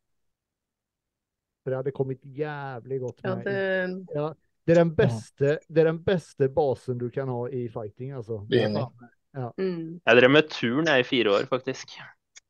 For 1.61 1.69
det 1.69 1.77
hadde 1.83 1.93
kommet 1.93 2.23
jævlig 2.25 3.01
godt 3.03 3.21
Ja, 3.23 3.35
med. 3.35 3.45
det, 3.45 4.15
Ja, 4.15 4.33
det, 4.65 4.73
er 4.73 4.79
den 4.81 4.95
beste, 4.97 5.59
det 5.67 5.83
er 5.83 5.91
den 5.91 6.01
beste 6.03 6.49
basen 6.49 6.97
du 6.97 7.09
kan 7.13 7.29
ha 7.29 7.43
i 7.53 7.67
fighting, 7.69 8.15
altså. 8.17 8.41
Det 8.49 8.63
er 8.63 8.71
Enig. 8.71 8.87
Faen- 9.33 9.53
mm. 9.57 10.01
Jeg 10.05 10.17
drev 10.19 10.31
med 10.31 10.49
turn 10.51 10.87
jeg 10.91 11.03
i 11.03 11.07
fire 11.07 11.35
år, 11.37 11.45
faktisk. 11.51 11.95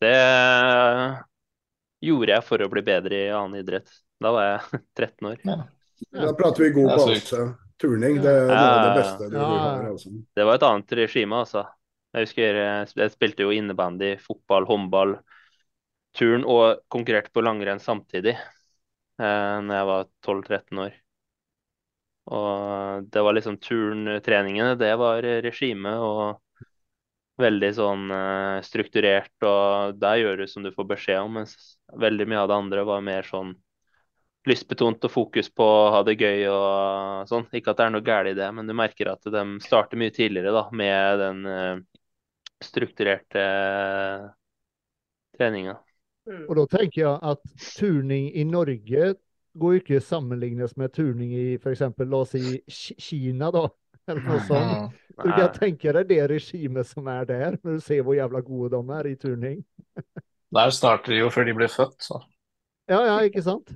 Det 0.01 0.13
gjorde 2.01 2.33
jeg 2.35 2.45
for 2.47 2.63
å 2.65 2.69
bli 2.71 2.81
bedre 2.85 3.19
i 3.27 3.33
annen 3.33 3.59
idrett. 3.61 3.91
Da 4.21 4.31
var 4.33 4.47
jeg 4.47 4.81
13 4.97 5.29
år. 5.31 5.43
Da 6.11 6.31
prater 6.37 6.65
vi 6.67 6.71
god 6.79 6.95
base. 6.97 7.43
Turning, 7.81 8.19
det 8.21 8.29
er 8.29 8.45
noe 8.45 8.57
av 8.61 8.81
det 8.85 8.95
beste 9.01 9.27
du 9.31 9.37
Ja. 9.37 9.45
har. 9.49 9.85
Altså. 9.89 10.09
Det 10.37 10.45
var 10.45 10.57
et 10.59 10.65
annet 10.67 10.91
regime, 10.99 11.39
altså. 11.41 11.63
Jeg 12.13 12.27
husker 12.27 12.57
eh, 12.61 12.91
jeg 12.99 13.13
spilte 13.13 13.45
jo 13.45 13.53
innebandy, 13.55 14.11
fotball, 14.21 14.65
håndball, 14.69 15.15
turn 16.17 16.43
og 16.45 16.81
konkurrerte 16.91 17.31
på 17.33 17.41
langrenn 17.41 17.79
samtidig 17.81 18.33
eh, 18.35 19.55
når 19.63 19.73
jeg 19.77 19.87
var 19.89 20.09
12-13 20.27 20.81
år. 20.85 20.97
Og 22.31 23.07
det 23.11 23.23
var 23.25 23.33
liksom 23.33 23.57
turntreningene, 23.63 24.75
det 24.77 24.91
var 25.01 25.25
regime 25.47 25.95
og 25.97 26.41
veldig 27.41 27.71
sånn 27.77 28.05
uh, 28.13 28.61
strukturert, 28.65 29.33
og 29.45 29.97
der 30.01 30.21
gjør 30.21 30.41
du 30.41 30.47
som 30.49 30.65
du 30.65 30.71
får 30.75 30.87
beskjed 30.93 31.19
om, 31.25 31.41
mens 31.41 31.75
veldig 31.99 32.27
mye 32.29 32.41
av 32.43 32.49
det 32.51 32.57
andre 32.61 32.87
var 32.87 33.05
mer 33.05 33.27
sånn 33.27 33.55
lystbetont 34.49 35.03
og 35.05 35.13
fokus 35.13 35.51
på 35.53 35.65
å 35.65 35.89
ha 35.93 36.01
det 36.05 36.17
gøy 36.17 36.47
og 36.49 37.29
sånn. 37.29 37.45
Ikke 37.53 37.73
at 37.73 37.81
det 37.81 37.87
er 37.87 37.93
noe 37.93 38.05
galt 38.05 38.31
i 38.31 38.37
det, 38.37 38.47
men 38.57 38.69
du 38.69 38.73
merker 38.77 39.11
at 39.11 39.27
de 39.29 39.43
starter 39.61 39.99
mye 40.01 40.13
tidligere 40.15 40.53
da, 40.55 40.63
med 40.73 41.21
den 41.21 41.43
uh, 41.45 42.01
strukturerte 42.61 43.41
eh, 43.41 44.25
treninga. 45.37 45.77
Mm. 46.29 46.45
Og 46.47 46.55
da 46.59 46.65
tenker 46.77 47.01
jeg 47.01 47.17
at 47.33 47.67
turning 47.77 48.29
i 48.37 48.45
Norge 48.45 49.13
går 49.57 49.79
ikke 49.79 50.01
sammenlignes 50.05 50.77
med 50.79 50.93
turning 50.95 51.33
i 51.35 51.45
f.eks. 51.57 51.81
la 51.81 52.19
oss 52.21 52.35
si 52.35 52.61
Kina, 53.01 53.49
da. 53.51 53.65
Eller 54.09 54.25
noe 54.25 54.41
sånt. 54.47 54.97
Du 55.21 55.29
kan 55.29 55.53
tenke 55.53 55.93
deg 55.93 56.09
det 56.09 56.21
regimet 56.31 56.89
som 56.89 57.07
er 57.11 57.27
der, 57.29 57.57
når 57.61 57.77
du 57.77 57.85
ser 57.85 58.01
hvor 58.05 58.17
jævla 58.17 58.41
gode 58.45 58.73
de 58.73 58.97
er 58.97 59.09
i 59.11 59.15
turning. 59.19 59.61
Der 60.51 60.73
starter 60.75 61.13
de 61.13 61.21
jo 61.21 61.29
før 61.31 61.45
de 61.47 61.53
blir 61.55 61.69
født, 61.71 62.01
så. 62.03 62.17
Ja, 62.91 62.99
ja, 63.07 63.19
ikke 63.23 63.43
sant? 63.45 63.69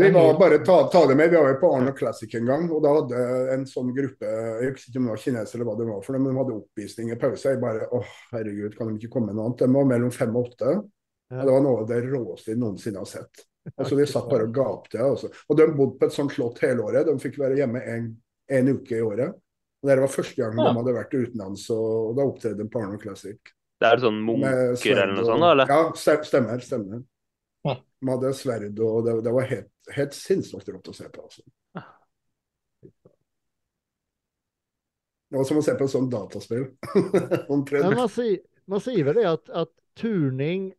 Vi 0.00 0.10
var 0.14 0.38
bare 0.38 0.58
ta, 0.64 0.76
ta 0.88 1.02
det 1.06 1.16
med, 1.18 1.28
vi 1.30 1.36
var 1.36 1.50
jo 1.50 1.58
på 1.60 1.72
Arno 1.76 1.92
Classic 1.92 2.34
en 2.38 2.46
gang, 2.48 2.70
og 2.72 2.80
da 2.80 2.92
hadde 2.94 3.24
en 3.52 3.66
sånn 3.68 3.90
gruppe 3.92 4.30
Jeg 4.30 4.70
husker 4.70 4.92
ikke 4.92 5.02
om 5.02 5.08
det 5.08 5.12
var 5.12 5.22
kinesere 5.24 5.58
eller 5.58 5.68
hva 5.68 5.74
det 5.76 5.88
var 5.90 6.06
for 6.06 6.16
dem, 6.16 6.24
men 6.24 6.32
de 6.32 6.40
hadde 6.40 6.56
oppvisning 6.56 7.10
i 7.12 7.18
pause. 7.20 7.52
Jeg 7.52 7.60
bare 7.60 7.90
åh, 7.98 8.14
herregud, 8.30 8.78
kan 8.78 8.88
de 8.88 8.96
ikke 8.96 9.12
komme 9.18 9.28
med 9.28 9.36
noe 9.36 9.50
annet? 9.50 9.60
De 9.60 9.76
var 9.76 9.90
mellom 9.90 10.14
fem 10.14 10.32
og 10.32 10.48
åtte. 10.48 10.78
Ja. 11.30 11.42
Det 11.42 11.52
var 11.52 11.64
noe 11.66 11.82
av 11.82 11.90
det 11.90 12.00
råeste 12.06 12.54
jeg 12.54 12.62
noensinne 12.62 13.02
har 13.02 13.10
sett. 13.10 13.44
Altså, 13.76 13.98
De 13.98 14.06
satt 14.08 14.30
bare 14.30 14.48
og 14.48 14.54
gapte. 14.56 15.02
Altså. 15.04 15.30
Og 15.48 15.58
de 15.58 15.68
bodde 15.74 15.98
på 16.00 16.08
et 16.08 16.16
sånt 16.16 16.32
slott 16.34 16.62
hele 16.64 16.86
året. 16.86 17.04
De 17.06 17.20
fikk 17.22 17.36
være 17.42 17.60
hjemme 17.60 17.82
en, 17.92 18.08
en 18.50 18.72
uke 18.74 18.98
i 18.98 19.04
året. 19.04 19.36
Og 19.80 19.88
Det 19.88 19.96
var 20.00 20.12
første 20.12 20.36
gang 20.42 20.58
Ja. 20.58 20.66
de 20.68 20.78
hadde 20.78 20.96
vært 20.96 21.14
utenlands, 21.16 21.70
og 21.72 22.16
da 22.16 22.26
opptredde 22.28 22.58
de 22.60 22.68
på 22.68 22.82
Arno 22.82 22.98
Classic. 23.00 23.38
Det 23.80 23.88
er 23.88 24.02
sånn 24.02 24.18
munker 24.26 24.92
eller 24.92 25.14
noe 25.14 25.24
sånt, 25.24 25.46
eller? 25.46 25.66
Ja, 25.70 25.92
stemmer. 26.20 26.60
stemmer. 26.60 27.04
Ja. 27.64 27.76
De 27.80 28.10
hadde 28.10 28.34
sverd, 28.36 28.78
og 28.84 29.04
det, 29.06 29.14
det 29.24 29.32
var 29.32 29.48
helt, 29.48 29.70
helt 29.96 30.12
sinnssykt 30.16 30.68
rått 30.68 30.90
å 30.92 30.94
se 30.94 31.08
på. 31.08 31.22
altså. 31.24 31.42
Det 35.30 35.38
var 35.38 35.44
som 35.46 35.60
å 35.60 35.62
se 35.62 35.74
på 35.78 35.86
et 35.86 35.92
sånt 35.92 36.10
dataspill. 36.10 36.64
Omtrent. 37.54 37.86
Men 37.86 38.00
man, 38.02 38.08
sier, 38.10 38.40
man 38.66 38.82
sier 38.82 39.04
vel 39.06 39.20
det 39.20 39.26
at, 39.30 39.50
at 39.62 39.70
turning 40.00 40.72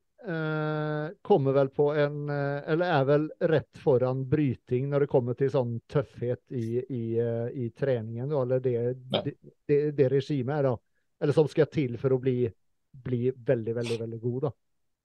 kommer 1.22 1.54
vel 1.56 1.70
på 1.74 1.88
en 1.98 2.30
eh, 2.30 2.62
Eller 2.70 2.86
er 3.00 3.06
vel 3.10 3.24
rett 3.50 3.78
foran 3.82 4.22
bryting 4.30 4.90
når 4.92 5.06
det 5.06 5.10
kommer 5.12 5.38
til 5.40 5.50
sånn 5.54 5.80
tøffhet 5.90 6.42
i, 6.54 6.82
i, 6.84 7.04
eh, 7.18 7.48
i 7.58 7.70
treningen, 7.74 8.32
eller 8.32 8.62
det, 8.62 8.76
Ja. 9.10 9.22
det, 9.26 9.34
det, 9.68 9.80
det 9.98 10.10
regimet 10.14 10.60
er, 10.60 10.70
da. 10.70 10.76
Eller 11.22 11.34
som 11.38 11.50
skal 11.50 11.70
til 11.74 11.98
for 12.02 12.14
å 12.14 12.20
bli, 12.22 12.46
bli 12.92 13.32
veldig, 13.34 13.76
veldig, 13.82 13.98
veldig 14.06 14.22
god, 14.22 14.40
da. 14.48 14.54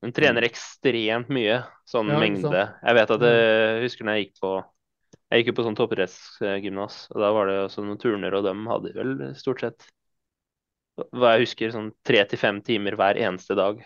Hun 0.05 0.13
trener 0.13 0.45
ekstremt 0.45 1.31
mye, 1.33 1.63
sånn 1.89 2.13
Ja, 2.13 2.21
mengde. 2.21 2.45
sant? 2.45 2.81
Jeg 2.85 2.99
vet 3.01 3.13
at 3.17 3.27
jeg 3.31 3.85
husker 3.87 4.05
når 4.09 4.19
jeg 4.19 4.27
gikk 4.27 4.41
på 4.45 4.55
jeg 5.27 5.41
gikk 5.41 5.49
jo 5.51 5.55
på 5.59 5.65
sånn 5.67 5.77
toppidrettsgymnas, 5.79 6.97
og 7.11 7.23
da 7.23 7.29
var 7.35 7.49
det 7.51 7.55
også 7.65 7.83
noen 7.83 7.99
turner, 7.99 8.35
og 8.37 8.45
dem 8.47 8.67
hadde 8.71 8.93
vel 8.95 9.15
stort 9.39 9.65
sett 9.65 9.87
hva 11.13 11.35
jeg 11.35 11.45
husker, 11.45 11.73
sånn 11.75 11.91
tre 12.07 12.23
til 12.31 12.41
fem 12.41 12.61
timer 12.65 12.97
hver 12.99 13.19
eneste 13.21 13.57
dag. 13.59 13.81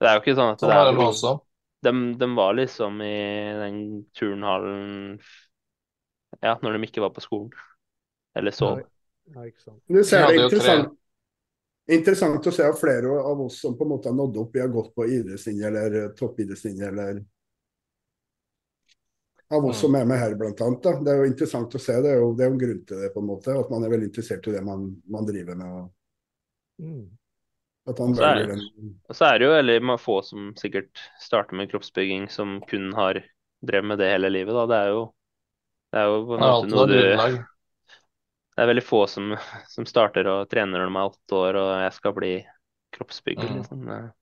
Det 0.00 0.08
er 0.08 0.16
jo 0.18 0.22
ikke 0.24 0.36
sånn 0.36 0.52
at 0.52 0.60
Sånn 0.60 0.72
det 0.72 0.76
er 0.76 0.98
også. 1.06 1.32
de, 1.86 1.92
de 2.20 2.28
var 2.36 2.56
liksom 2.58 3.00
i 3.04 3.14
den 3.62 3.78
turnhallen 4.16 5.18
ja, 6.42 6.56
når 6.62 6.76
de 6.76 6.88
ikke 6.88 7.04
var 7.04 7.14
på 7.16 7.24
skolen. 7.24 7.50
Eller 8.36 8.52
sov. 8.52 8.82
Nei, 9.34 9.48
Vi 9.88 10.02
det 10.02 10.18
er 10.18 10.34
jo 10.36 10.44
interessant, 10.44 10.90
interessant 11.88 12.46
å 12.46 12.52
se 12.54 12.66
at 12.66 12.78
flere 12.80 13.14
av 13.30 13.40
oss 13.46 13.60
som 13.62 13.76
på 13.78 13.86
en 13.86 13.92
måte 13.94 14.10
har 14.10 14.18
nådd 14.18 14.36
opp, 14.42 14.52
vi 14.54 14.62
har 14.62 14.72
gått 14.74 14.92
på 14.94 15.06
idrettslinje 15.08 15.66
eller 15.70 15.98
eh, 16.02 16.10
toppidrettslinje 16.18 16.90
eller 16.92 17.22
av 19.48 19.64
oss 19.66 19.76
Mm. 19.76 19.80
som 19.80 19.94
er 19.94 20.04
med 20.04 20.18
her, 20.18 20.34
blant 20.34 20.60
annet. 20.60 20.82
Da. 20.82 20.92
Det 21.04 21.10
er 21.12 21.20
jo 21.22 21.26
interessant 21.30 21.74
å 21.74 21.78
se. 21.82 21.94
Det 22.02 22.10
er 22.12 22.18
jo, 22.20 22.32
det 22.34 22.44
er 22.44 22.50
jo 22.50 22.54
en 22.56 22.62
grunn 22.62 22.80
til 22.88 23.02
det, 23.02 23.10
på 23.14 23.22
en 23.22 23.28
måte. 23.30 23.54
At 23.60 23.70
man 23.70 23.84
er 23.86 23.92
veldig 23.94 24.08
interessert 24.10 24.48
i 24.50 24.54
det 24.56 24.62
man, 24.66 24.88
man 25.16 25.28
driver 25.28 25.54
med. 25.62 25.76
og 25.82 25.92
Mm. 26.78 27.16
At 27.86 27.98
han 28.02 28.14
Så 28.14 28.22
er 28.24 28.34
det- 28.34 28.48
den 28.48 29.00
Og 29.08 29.14
så 29.16 29.24
er 29.26 29.38
det 29.38 29.46
jo 29.46 29.52
veldig 29.54 29.98
få 30.00 30.24
som 30.24 30.54
sikkert 30.56 30.90
starter 31.20 31.54
med 31.56 31.70
kroppsbygging 31.70 32.28
som 32.30 32.60
kun 32.66 32.92
har 32.94 33.22
drevet 33.64 33.84
med 33.84 33.98
det 33.98 34.10
hele 34.10 34.30
livet, 34.30 34.54
da. 34.54 34.66
Det 34.66 34.76
er 34.76 34.88
jo, 34.90 35.14
det 35.92 36.00
er 36.00 36.06
jo 36.10 36.26
på 36.26 36.34
en 36.36 36.42
er 36.42 36.52
måte 36.52 36.70
noe 36.70 36.86
du. 36.86 37.44
Det 38.56 38.62
er 38.64 38.66
veldig 38.74 38.82
få 38.84 39.06
som, 39.08 39.36
som 39.68 39.84
starter 39.86 40.26
og 40.26 40.48
trener 40.48 40.78
når 40.80 40.88
de 40.88 40.96
er 40.96 41.10
åtte 41.10 41.32
år 41.36 41.56
og 41.60 41.82
jeg 41.84 41.92
skal 41.92 42.12
bli 42.12 42.46
kroppsbygger, 42.96 43.48
Mm. 43.48 43.56
liksom. 43.60 44.12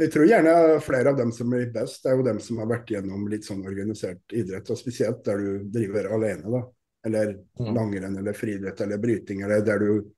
Jeg 0.00 0.10
tror 0.10 0.26
gjerne 0.26 0.80
flere 0.82 1.10
av 1.12 1.16
dem 1.16 1.30
som 1.30 1.50
blir 1.50 1.68
best, 1.72 2.02
det 2.02 2.10
er 2.10 2.16
jo 2.16 2.24
dem 2.26 2.40
som 2.40 2.56
har 2.58 2.66
vært 2.66 2.88
gjennom 2.90 3.28
litt 3.30 3.44
sånn 3.46 3.62
organisert 3.64 4.20
idrett, 4.34 4.68
og 4.70 4.76
spesielt 4.80 5.22
der 5.24 5.38
du 5.38 5.64
driver 5.70 6.08
alene, 6.10 6.50
da. 6.50 6.62
Eller 7.06 7.34
Mm. 7.60 7.74
langrenn 7.76 8.18
eller 8.18 8.32
friidrett 8.32 8.80
eller 8.80 8.98
bryting, 8.98 9.42
eller 9.44 9.62
der 9.62 9.78
du 9.78 10.10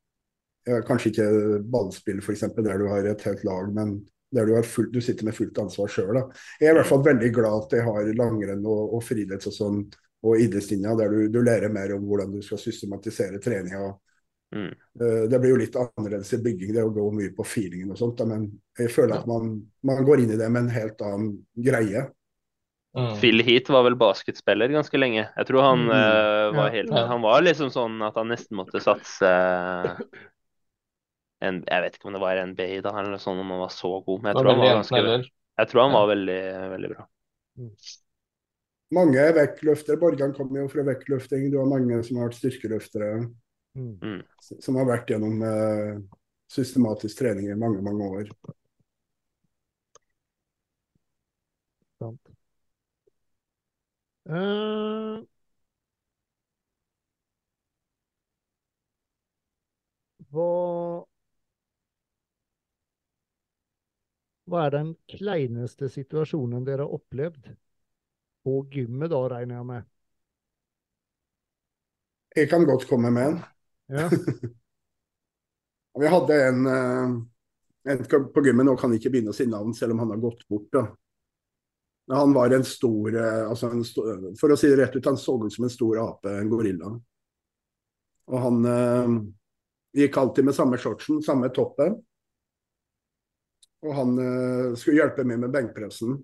Kanskje 0.87 1.11
ikke 1.13 1.29
ballspill, 1.73 2.21
f.eks., 2.23 2.45
der 2.57 2.79
du 2.79 2.87
har 2.89 3.05
et 3.11 3.23
helt 3.27 3.43
lag, 3.45 3.73
men 3.75 3.97
der 4.33 4.47
du, 4.49 4.55
har 4.57 4.63
fullt, 4.65 4.93
du 4.95 5.01
sitter 5.05 5.27
med 5.29 5.35
fullt 5.37 5.59
ansvar 5.59 5.91
sjøl. 5.93 6.21
Jeg 6.61 6.69
er 6.71 6.73
i 6.73 6.79
hvert 6.79 6.89
fall 6.89 7.03
veldig 7.05 7.33
glad 7.37 7.67
at 7.67 7.75
jeg 7.77 7.85
har 7.85 8.13
langrenn 8.17 8.63
og, 8.65 8.95
og 8.97 9.03
friidretts 9.05 9.51
og 9.51 9.57
sånn, 9.57 9.83
og 10.23 10.39
idrettslinja, 10.39 10.95
der 10.97 11.11
du, 11.11 11.19
du 11.35 11.41
lærer 11.43 11.69
mer 11.75 11.93
om 11.97 12.07
hvordan 12.07 12.31
du 12.33 12.41
skal 12.47 12.61
systematisere 12.63 13.41
treninga. 13.43 13.91
Mm. 14.55 14.71
Eh, 15.03 15.23
Det 15.29 15.39
blir 15.43 15.51
jo 15.55 15.61
litt 15.61 15.77
annerledes 15.81 16.33
i 16.37 16.41
bygging, 16.45 16.73
det 16.77 16.85
å 16.87 16.95
gå 16.95 17.05
mye 17.19 17.35
på 17.37 17.45
feelingen 17.45 17.91
og 17.93 17.99
sånt, 17.99 18.23
men 18.29 18.47
jeg 18.79 18.93
føler 18.95 19.19
at 19.19 19.27
man, 19.29 19.57
man 19.83 20.05
går 20.07 20.23
inn 20.25 20.33
i 20.37 20.39
det 20.41 20.49
med 20.53 20.67
en 20.69 20.75
helt 20.79 21.01
annen 21.05 21.33
greie. 21.57 22.07
Mm. 22.97 23.15
Phil 23.21 23.41
Heath 23.45 23.73
var 23.73 23.87
vel 23.87 23.97
basketspiller 23.97 24.69
ganske 24.69 24.99
lenge. 25.01 25.23
Jeg 25.37 25.47
tror 25.49 25.63
han 25.65 25.87
Mm. 25.87 25.93
uh, 25.93 26.49
var 26.57 26.67
Ja. 26.69 26.73
helt 26.79 26.91
Ja. 26.93 27.07
Han 27.09 27.23
var 27.25 27.41
liksom 27.43 27.71
sånn 27.73 28.01
at 28.07 28.15
han 28.21 28.29
nesten 28.29 28.57
måtte 28.57 28.81
satse 28.85 29.31
en, 31.43 31.61
Jeg 31.67 31.83
vet 31.85 31.97
ikke 31.99 32.09
om 32.11 32.17
det 32.17 32.23
var 32.23 32.41
NBA 32.47 32.69
da, 32.85 32.93
eller 32.95 33.15
noe 33.17 33.23
sånt, 33.23 33.43
om 33.43 33.51
han 33.55 33.63
var 33.65 33.73
så 33.75 33.91
god, 34.07 34.23
men 34.23 34.31
jeg 34.33 34.39
tror 34.39 34.51
han 34.53 34.63
var 34.63 34.77
ganske. 34.79 35.33
Jeg 35.61 35.69
tror 35.69 35.83
han 35.85 35.95
var 35.97 36.09
veldig, 36.13 36.41
veldig 36.73 36.91
bra. 36.95 37.07
Mange 38.93 39.21
er 39.21 39.35
vektløftere. 39.37 39.99
Borgan 40.01 40.35
kommer 40.37 40.63
jo 40.63 40.71
fra 40.73 40.85
vektløfting. 40.85 41.47
Du 41.53 41.59
har 41.61 41.69
mange 41.69 42.01
som 42.05 42.19
har 42.21 42.29
vært 42.31 42.41
styrkeløftere, 42.41 43.13
Mm. 43.73 44.19
som 44.61 44.77
har 44.77 44.85
vært 44.85 45.09
gjennom 45.09 45.39
eh, 45.49 45.95
systematisk 46.53 47.23
trening 47.23 47.47
i 47.49 47.55
mange, 47.57 47.81
mange 47.81 48.05
år. 48.05 48.27
Sant. 51.99 52.21
Eh, 54.29 55.25
hva 60.33 61.05
Hva 64.51 64.67
er 64.67 64.75
den 64.75 64.95
kleineste 65.11 65.89
situasjonen 65.93 66.65
dere 66.67 66.87
har 66.87 66.95
opplevd? 66.95 67.53
På 68.43 68.63
gymmet, 68.73 69.13
da, 69.13 69.21
regner 69.31 69.61
jeg 69.61 69.69
med. 69.69 69.91
Jeg 72.35 72.49
kan 72.51 72.65
godt 72.67 72.89
komme 72.91 73.13
med 73.15 73.29
en. 73.29 73.39
Ja. 73.93 74.09
Vi 76.01 76.09
hadde 76.09 76.39
en, 76.49 76.67
eh, 76.67 77.93
en 77.93 78.05
på 78.35 78.45
gymmet, 78.45 78.67
nå 78.67 78.75
kan 78.81 78.91
jeg 78.91 79.03
ikke 79.03 79.13
begynne 79.15 79.35
å 79.35 79.37
si 79.37 79.47
navn 79.47 79.75
selv 79.77 79.95
om 79.95 80.03
han 80.03 80.15
har 80.15 80.23
gått 80.23 80.47
bort. 80.49 80.71
da. 80.73 80.87
Han 82.17 82.33
var 82.33 82.51
en 82.51 82.65
stor, 82.65 83.15
eh, 83.15 83.49
altså 83.49 83.71
en 83.71 83.85
stor 83.85 84.33
For 84.41 84.53
å 84.53 84.57
si 84.57 84.71
det 84.73 84.81
rett 84.81 84.97
ut, 84.97 85.05
han 85.05 85.21
så 85.21 85.37
ut 85.45 85.53
som 85.53 85.69
en 85.69 85.71
stor 85.71 86.01
ape, 86.03 86.33
en 86.41 86.51
gorilla. 86.51 86.91
Og 88.33 88.39
han 88.41 88.65
eh, 88.65 89.13
gikk 90.03 90.17
alltid 90.17 90.49
med 90.49 90.57
samme 90.57 90.81
shortsen, 90.81 91.23
samme 91.23 91.53
toppen. 91.55 92.01
Og 93.83 93.95
han 93.97 94.19
eh, 94.23 94.75
skulle 94.79 95.01
hjelpe 95.01 95.25
meg 95.27 95.41
med 95.43 95.55
benkpressen. 95.55 96.19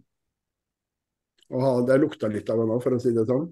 Og 1.49 1.65
ha, 1.65 1.73
det 1.89 1.97
lukta 2.03 2.29
litt 2.31 2.51
av 2.53 2.61
han 2.63 2.75
òg, 2.75 2.83
for 2.85 2.95
å 2.95 3.01
si 3.03 3.15
det 3.17 3.27
sånn. 3.29 3.49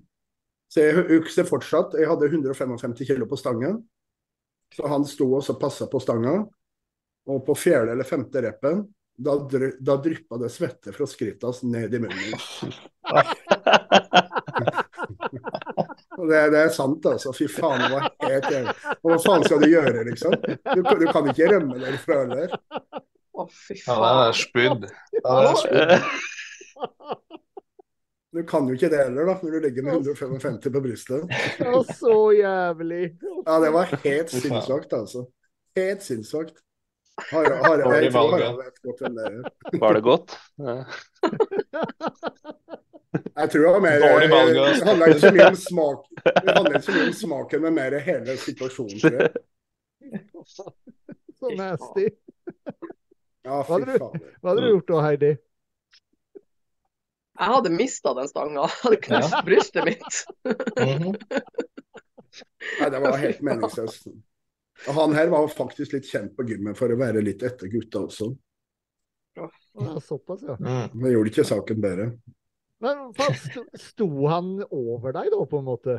Så 0.66 0.82
jeg 0.82 1.04
husker 1.22 1.46
fortsatt 1.46 1.92
Jeg 1.94 2.08
hadde 2.10 2.26
155 2.26 2.96
kilo 3.06 3.28
på 3.30 3.38
stangen. 3.38 3.78
Så 4.74 4.86
han 4.90 5.06
sto 5.06 5.30
og 5.38 5.58
passa 5.60 5.86
på 5.90 6.02
stanga. 6.02 6.40
Og 7.26 7.42
på 7.46 7.56
fjerde 7.58 7.94
eller 7.94 8.06
femte 8.06 8.42
reppen, 8.42 8.84
da, 9.16 9.34
dry, 9.50 9.72
da 9.80 9.96
dryppa 9.98 10.38
det 10.38 10.50
svette 10.54 10.92
fra 10.94 11.08
skrittet 11.10 11.46
hans 11.48 11.62
ned 11.66 11.94
i 11.94 12.02
munnen. 12.04 12.38
Det, 16.16 16.50
det, 16.50 16.58
er 16.58 16.70
sant, 16.72 17.04
altså. 17.06 17.30
Fy 17.36 17.44
faen, 17.50 17.82
det 17.82 17.90
var 17.92 18.06
helt 18.24 18.46
jævlig. 18.50 18.72
Hva 19.04 19.18
faen 19.22 19.44
skal 19.44 19.60
du 19.62 19.66
gjøre, 19.68 20.04
liksom? 20.08 20.32
Du, 20.40 20.80
du 20.82 21.04
kan 21.12 21.28
ikke 21.30 21.50
rømme 21.52 21.76
derfra 21.82 22.16
heller. 22.22 22.54
Å, 23.36 23.46
fy 23.52 23.76
Ja, 23.82 23.96
det 24.00 24.10
er 24.28 24.38
spydd. 24.40 24.86
Ja, 25.20 25.34
det 25.44 25.50
er 25.50 25.58
spydd. 25.62 25.92
Du 28.36 28.42
kan 28.44 28.66
jo 28.68 28.76
ikke 28.76 28.90
det 28.92 28.98
heller, 29.00 29.30
da, 29.30 29.34
når 29.40 29.54
du 29.54 29.58
ligger 29.64 29.86
med 29.86 29.92
155 30.02 30.58
på 30.74 30.80
brystet. 30.84 31.36
Ja, 31.62 31.78
så 31.96 32.16
jævlig. 32.36 33.04
Ja, 33.46 33.54
det 33.62 33.70
var 33.72 33.92
helt 34.02 34.32
sinnssvakt, 34.34 34.92
altså. 34.92 35.24
Helt 35.78 36.04
sinnssvakt. 36.04 36.60
Har, 37.30 37.46
har, 37.64 37.80
jeg 37.80 38.12
tror 38.12 38.34
Harald 38.34 38.58
vet 38.60 38.82
godt 38.84 38.98
hvem 39.00 39.14
det 39.16 39.24
er. 39.30 39.36
Var 39.80 39.96
det 39.96 40.02
godt? 40.04 40.36
Ja. 40.60 40.76
Jeg 43.16 43.50
tror 43.50 43.62
det 43.62 43.72
var 43.72 43.80
mer 43.80 43.90
Det 44.02 44.08
handler 44.84 45.06
ikke 45.06 45.20
så 45.20 45.30
mye 45.32 45.46
om 45.48 45.56
smak, 45.56 46.00
det 46.24 46.52
handler 46.56 46.74
ikke 46.74 46.86
så 46.86 46.92
mye 46.92 47.06
om 47.06 47.14
smaken, 47.16 47.62
men 47.62 47.74
mer 47.78 47.98
hele 48.04 48.36
situasjonen. 48.36 48.98
Tror 49.00 49.16
jeg. 49.16 49.30
Så 51.40 51.54
nasty. 51.56 52.06
Ja, 53.46 53.60
Hva 53.62 53.64
fy 53.66 53.72
hadde 53.76 53.92
du- 53.92 53.98
faen. 54.02 54.22
Hva 54.42 54.50
hadde 54.52 54.62
du 54.64 54.70
gjort 54.72 54.88
da, 54.90 55.00
Heidi? 55.06 55.32
Jeg 57.36 57.52
hadde 57.52 57.70
mista 57.76 58.14
den 58.16 58.28
stanga. 58.30 58.64
Jeg 58.66 58.80
hadde 58.82 59.00
knust 59.06 59.36
brystet 59.46 59.84
mitt. 59.86 60.22
Mhm. 60.80 61.12
Nei, 62.80 62.88
det 62.92 63.00
var 63.00 63.16
helt 63.20 63.42
meningsløst. 63.44 64.08
Og 64.88 64.94
han 64.98 65.14
her 65.16 65.30
var 65.32 65.46
faktisk 65.48 65.94
litt 65.96 66.08
kjent 66.08 66.34
på 66.36 66.44
gymmet 66.48 66.76
for 66.76 66.92
å 66.92 66.98
være 67.00 67.22
litt 67.24 67.44
etter 67.46 67.70
gutta 67.72 68.02
også. 68.08 68.30
Ja, 69.36 69.46
såpass, 70.00 70.42
ja. 70.48 70.56
Mm. 70.56 70.90
Det 71.02 71.12
gjorde 71.12 71.30
ikke 71.32 71.44
saken 71.48 71.80
bedre. 71.84 72.06
Men 72.80 73.06
sto, 73.16 73.62
sto 73.80 74.08
han 74.28 74.50
over 74.70 75.12
deg 75.16 75.30
da, 75.32 75.40
på 75.48 75.60
en 75.60 75.64
måte? 75.68 75.96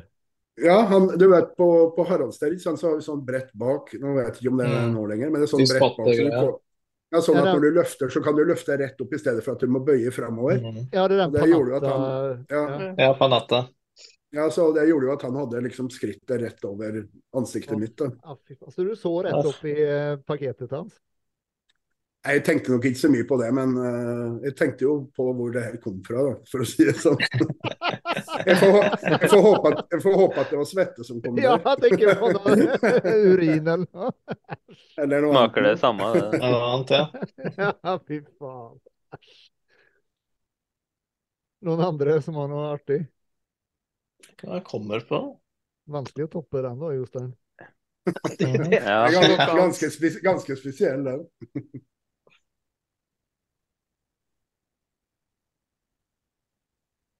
Ja, 0.61 0.79
han, 0.89 1.07
du 1.21 1.25
vet 1.29 1.51
på, 1.57 1.67
på 1.95 2.05
Haraldster 2.09 2.53
ikke 2.53 2.73
så 2.77 2.89
har 2.89 2.95
vi 2.97 3.05
sånn 3.05 3.23
brett 3.25 3.51
bak. 3.57 3.93
Nå 4.01 4.13
vet 4.17 4.31
jeg 4.33 4.41
ikke 4.45 4.53
om 4.55 4.61
det 4.61 4.67
er 4.69 4.87
Mm. 4.87 4.93
nå 4.97 5.05
lenger, 5.09 5.29
men 5.33 5.41
det 5.41 5.47
er 5.47 5.53
sånn 5.53 5.65
De 5.65 5.69
brett 5.73 5.97
bak. 5.97 6.13
Så 6.17 6.29
du 6.29 6.57
ja, 7.13 7.21
sånn 7.23 7.39
at 7.39 7.49
når 7.53 7.63
du 7.63 7.69
løfter, 7.77 8.11
så 8.11 8.21
kan 8.23 8.35
du 8.35 8.43
løfte 8.47 8.75
rett 8.81 9.01
opp 9.01 9.13
i 9.15 9.19
stedet 9.21 9.43
for 9.45 9.55
at 9.55 9.63
du 9.63 9.71
må 9.71 9.79
bøye 9.88 10.11
framover. 10.11 10.59
Mhm. 10.59 10.89
Ja, 10.91 11.07
det 11.07 11.15
er 11.15 11.23
den 11.23 11.35
Det 11.38 11.47
gjorde 11.49 11.71
jo 11.71 11.75
at 11.79 11.88
han 11.88 12.45
Ja. 12.49 12.63
ja. 12.67 12.93
Ja, 13.05 13.13
på 13.17 13.29
natta. 13.31 13.67
Ja, 14.35 14.49
så 14.51 14.73
Det 14.75 14.88
gjorde 14.89 15.07
jo 15.07 15.13
at 15.13 15.21
han 15.21 15.35
hadde 15.35 15.61
liksom 15.63 15.89
skrittet 15.89 16.41
rett 16.41 16.65
over 16.67 17.07
ansiktet 17.34 17.79
mitt. 17.79 17.95
da. 17.95 18.11
Så 18.69 18.84
du 18.84 18.95
så 18.95 19.13
rett 19.23 19.45
opp 19.45 19.63
i 19.65 19.75
eh, 19.84 20.17
paketet 20.27 20.71
hans? 20.71 20.99
Jeg 22.27 22.43
tenkte 22.43 22.73
nok 22.73 22.84
ikke 22.84 22.99
så 22.99 23.09
mye 23.09 23.23
på 23.23 23.38
det, 23.39 23.53
men 23.55 23.77
eh, 23.79 24.49
jeg 24.49 24.55
tenkte 24.59 24.84
jo 24.84 24.95
på 25.15 25.29
hvor 25.31 25.53
det 25.53 25.63
her 25.63 25.77
kom 25.79 26.01
fra, 26.03 26.23
da, 26.25 26.34
for 26.49 26.59
å 26.59 26.67
si 26.67 26.84
det 26.84 26.97
sånn. 26.99 27.15
Jeg 28.48 28.57
får, 28.61 28.77
jeg 29.07 29.30
får, 29.31 29.41
håpe, 29.45 29.72
at, 29.72 29.81
jeg 29.94 30.03
får 30.03 30.15
håpe 30.22 30.41
at 30.44 30.53
det 30.53 30.60
var 30.60 30.69
svette 30.69 31.06
som 31.07 31.19
kom 31.23 31.39
Ja, 31.41 31.56
der, 31.57 31.68
jeg 31.69 31.81
tenker 31.84 32.22
på 32.22 32.31
det. 32.35 33.14
urin 33.31 33.68
eller 33.73 33.85
noe. 33.85 34.11
eller 35.03 35.26
noe 35.26 35.34
Smaker 35.35 35.68
det 35.68 35.73
samme? 35.81 36.11
det? 36.15 36.23
Ja, 36.41 36.52
noe 36.53 36.69
annet, 36.72 36.95
ja. 36.95 37.03
Ja, 37.88 37.98
fy 38.07 38.22
faen. 38.39 38.80
Æsj. 39.18 39.35
Noen 41.68 41.81
andre 41.88 42.19
som 42.22 42.38
har 42.38 42.49
noe 42.52 42.69
artig? 42.76 43.02
Hva 44.44 44.61
kommer 44.65 45.02
på? 45.10 45.19
Vanskelig 45.89 46.27
å 46.27 46.34
toppe 46.38 46.61
den 46.65 46.80
da, 46.84 46.94
Jostein. 46.95 47.34
Ja. 48.72 49.02
Ganske, 49.11 49.45
ganske, 49.57 49.89
spes, 49.91 50.22
ganske 50.23 50.56
spesiell, 50.56 51.03
den. 51.03 51.26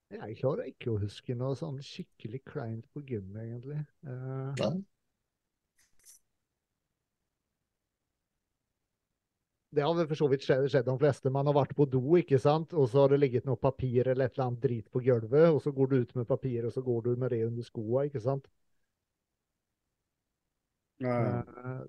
Jeg 0.08 0.38
klarer 0.40 0.70
ikke 0.70 0.94
å 0.94 1.00
huske 1.02 1.36
noe 1.36 1.56
sånn 1.60 1.82
skikkelig 1.84 2.40
kleint 2.48 2.86
på 2.96 3.02
gymmet, 3.10 3.42
egentlig. 3.44 3.82
Uh. 4.08 4.78
Det 9.76 9.84
har 9.84 9.98
vel 9.98 10.08
for 10.08 10.18
så 10.18 10.30
vidt 10.32 10.46
skjedd, 10.48 10.70
skjedd 10.72 10.88
de 10.88 10.96
fleste. 11.02 11.32
Man 11.34 11.50
har 11.50 11.58
vært 11.58 11.76
på 11.78 11.86
do, 11.92 12.02
ikke 12.22 12.40
sant? 12.40 12.72
og 12.74 12.88
så 12.90 13.04
har 13.04 13.12
det 13.12 13.20
ligget 13.20 13.50
noe 13.50 13.60
papir 13.60 14.08
eller 14.08 14.30
et 14.30 14.38
eller 14.38 14.48
annet 14.48 14.64
drit 14.64 14.88
på 14.94 15.04
gulvet, 15.04 15.50
og 15.52 15.60
så 15.62 15.76
går 15.76 15.92
du 15.92 15.98
ut 16.00 16.16
med 16.16 16.30
papir, 16.30 16.66
og 16.66 16.74
så 16.74 16.82
går 16.88 17.04
du 17.10 17.12
med 17.20 17.36
det 17.36 17.44
under 17.50 17.68
skoa, 17.68 18.08
ikke 18.08 18.24
sant? 18.24 18.48
Ja. 21.04 21.44
Eh, 21.44 21.84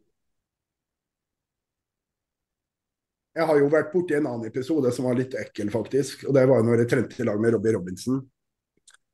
Jeg 3.38 3.46
har 3.46 3.60
jo 3.60 3.70
vært 3.70 3.92
borti 3.92 4.16
en 4.16 4.26
annen 4.26 4.48
episode 4.48 4.90
som 4.94 5.06
var 5.06 5.18
litt 5.18 5.36
ekkel, 5.38 5.70
faktisk. 5.70 6.24
Og 6.26 6.34
det 6.34 6.42
var 6.50 6.64
når 6.66 6.82
jeg 6.82 6.90
trente 6.90 7.20
i 7.22 7.26
lag 7.26 7.38
med 7.38 7.54
Robbie 7.54 7.74
Robinson. 7.76 8.18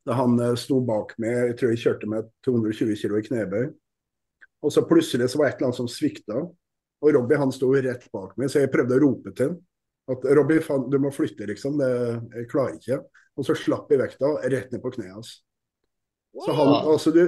Da 0.05 0.17
han 0.17 0.39
eh, 0.41 0.55
sto 0.61 0.79
bak 0.85 1.13
meg, 1.21 1.51
jeg 1.51 1.59
tror 1.61 1.73
jeg 1.73 1.83
kjørte 1.83 2.09
med 2.09 2.31
220 2.47 2.97
kg 3.03 3.19
i 3.21 3.27
knebøy. 3.29 3.67
Og 4.65 4.73
så 4.73 4.85
plutselig 4.89 5.29
så 5.29 5.41
var 5.41 5.51
et 5.51 5.59
eller 5.59 5.69
annet 5.69 5.81
som 5.83 5.91
svikta. 5.93 6.41
Og 7.05 7.13
Robbie 7.19 7.41
han 7.41 7.53
sto 7.53 7.69
rett 7.75 8.09
bak 8.17 8.33
meg, 8.41 8.49
så 8.49 8.65
jeg 8.65 8.73
prøvde 8.73 8.97
å 8.97 9.05
rope 9.05 9.35
til 9.37 9.51
han. 9.51 9.61
At 10.15 10.25
Robbie, 10.37 10.61
faen, 10.65 10.89
du 10.93 10.99
må 11.01 11.13
flytte, 11.13 11.47
liksom. 11.49 11.77
Det, 11.81 11.93
jeg 12.41 12.49
klarer 12.53 12.81
ikke. 12.81 13.01
Og 13.37 13.47
så 13.49 13.57
slapp 13.57 13.93
jeg 13.93 14.01
vekta 14.01 14.35
rett 14.53 14.73
ned 14.73 14.81
på 14.81 14.93
kneet 14.97 15.15
hans. 15.17 15.37
Så 16.45 16.53
han, 16.57 16.75
altså 16.91 17.13
du, 17.15 17.23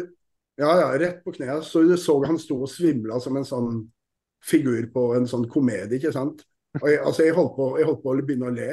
ja, 0.60 0.73
ja, 0.81 0.90
rett 1.01 1.23
på 1.24 1.32
kneet. 1.36 1.64
Så 1.64 1.85
du 1.85 1.97
så 2.01 2.16
han 2.24 2.40
sto 2.40 2.62
og 2.64 2.73
svimla 2.73 3.20
som 3.20 3.36
en 3.36 3.48
sånn 3.48 3.81
figur 4.44 4.89
på 4.93 5.10
en 5.16 5.28
sånn 5.28 5.48
komedie, 5.51 6.01
ikke 6.01 6.12
sant. 6.14 6.44
Og 6.81 6.86
jeg, 6.90 7.01
altså, 7.01 7.24
jeg, 7.27 7.35
holdt 7.36 7.57
på, 7.57 7.66
jeg 7.81 7.89
holdt 7.89 8.03
på 8.05 8.12
å 8.12 8.23
begynne 8.23 8.51
å 8.51 8.55
le, 8.55 8.70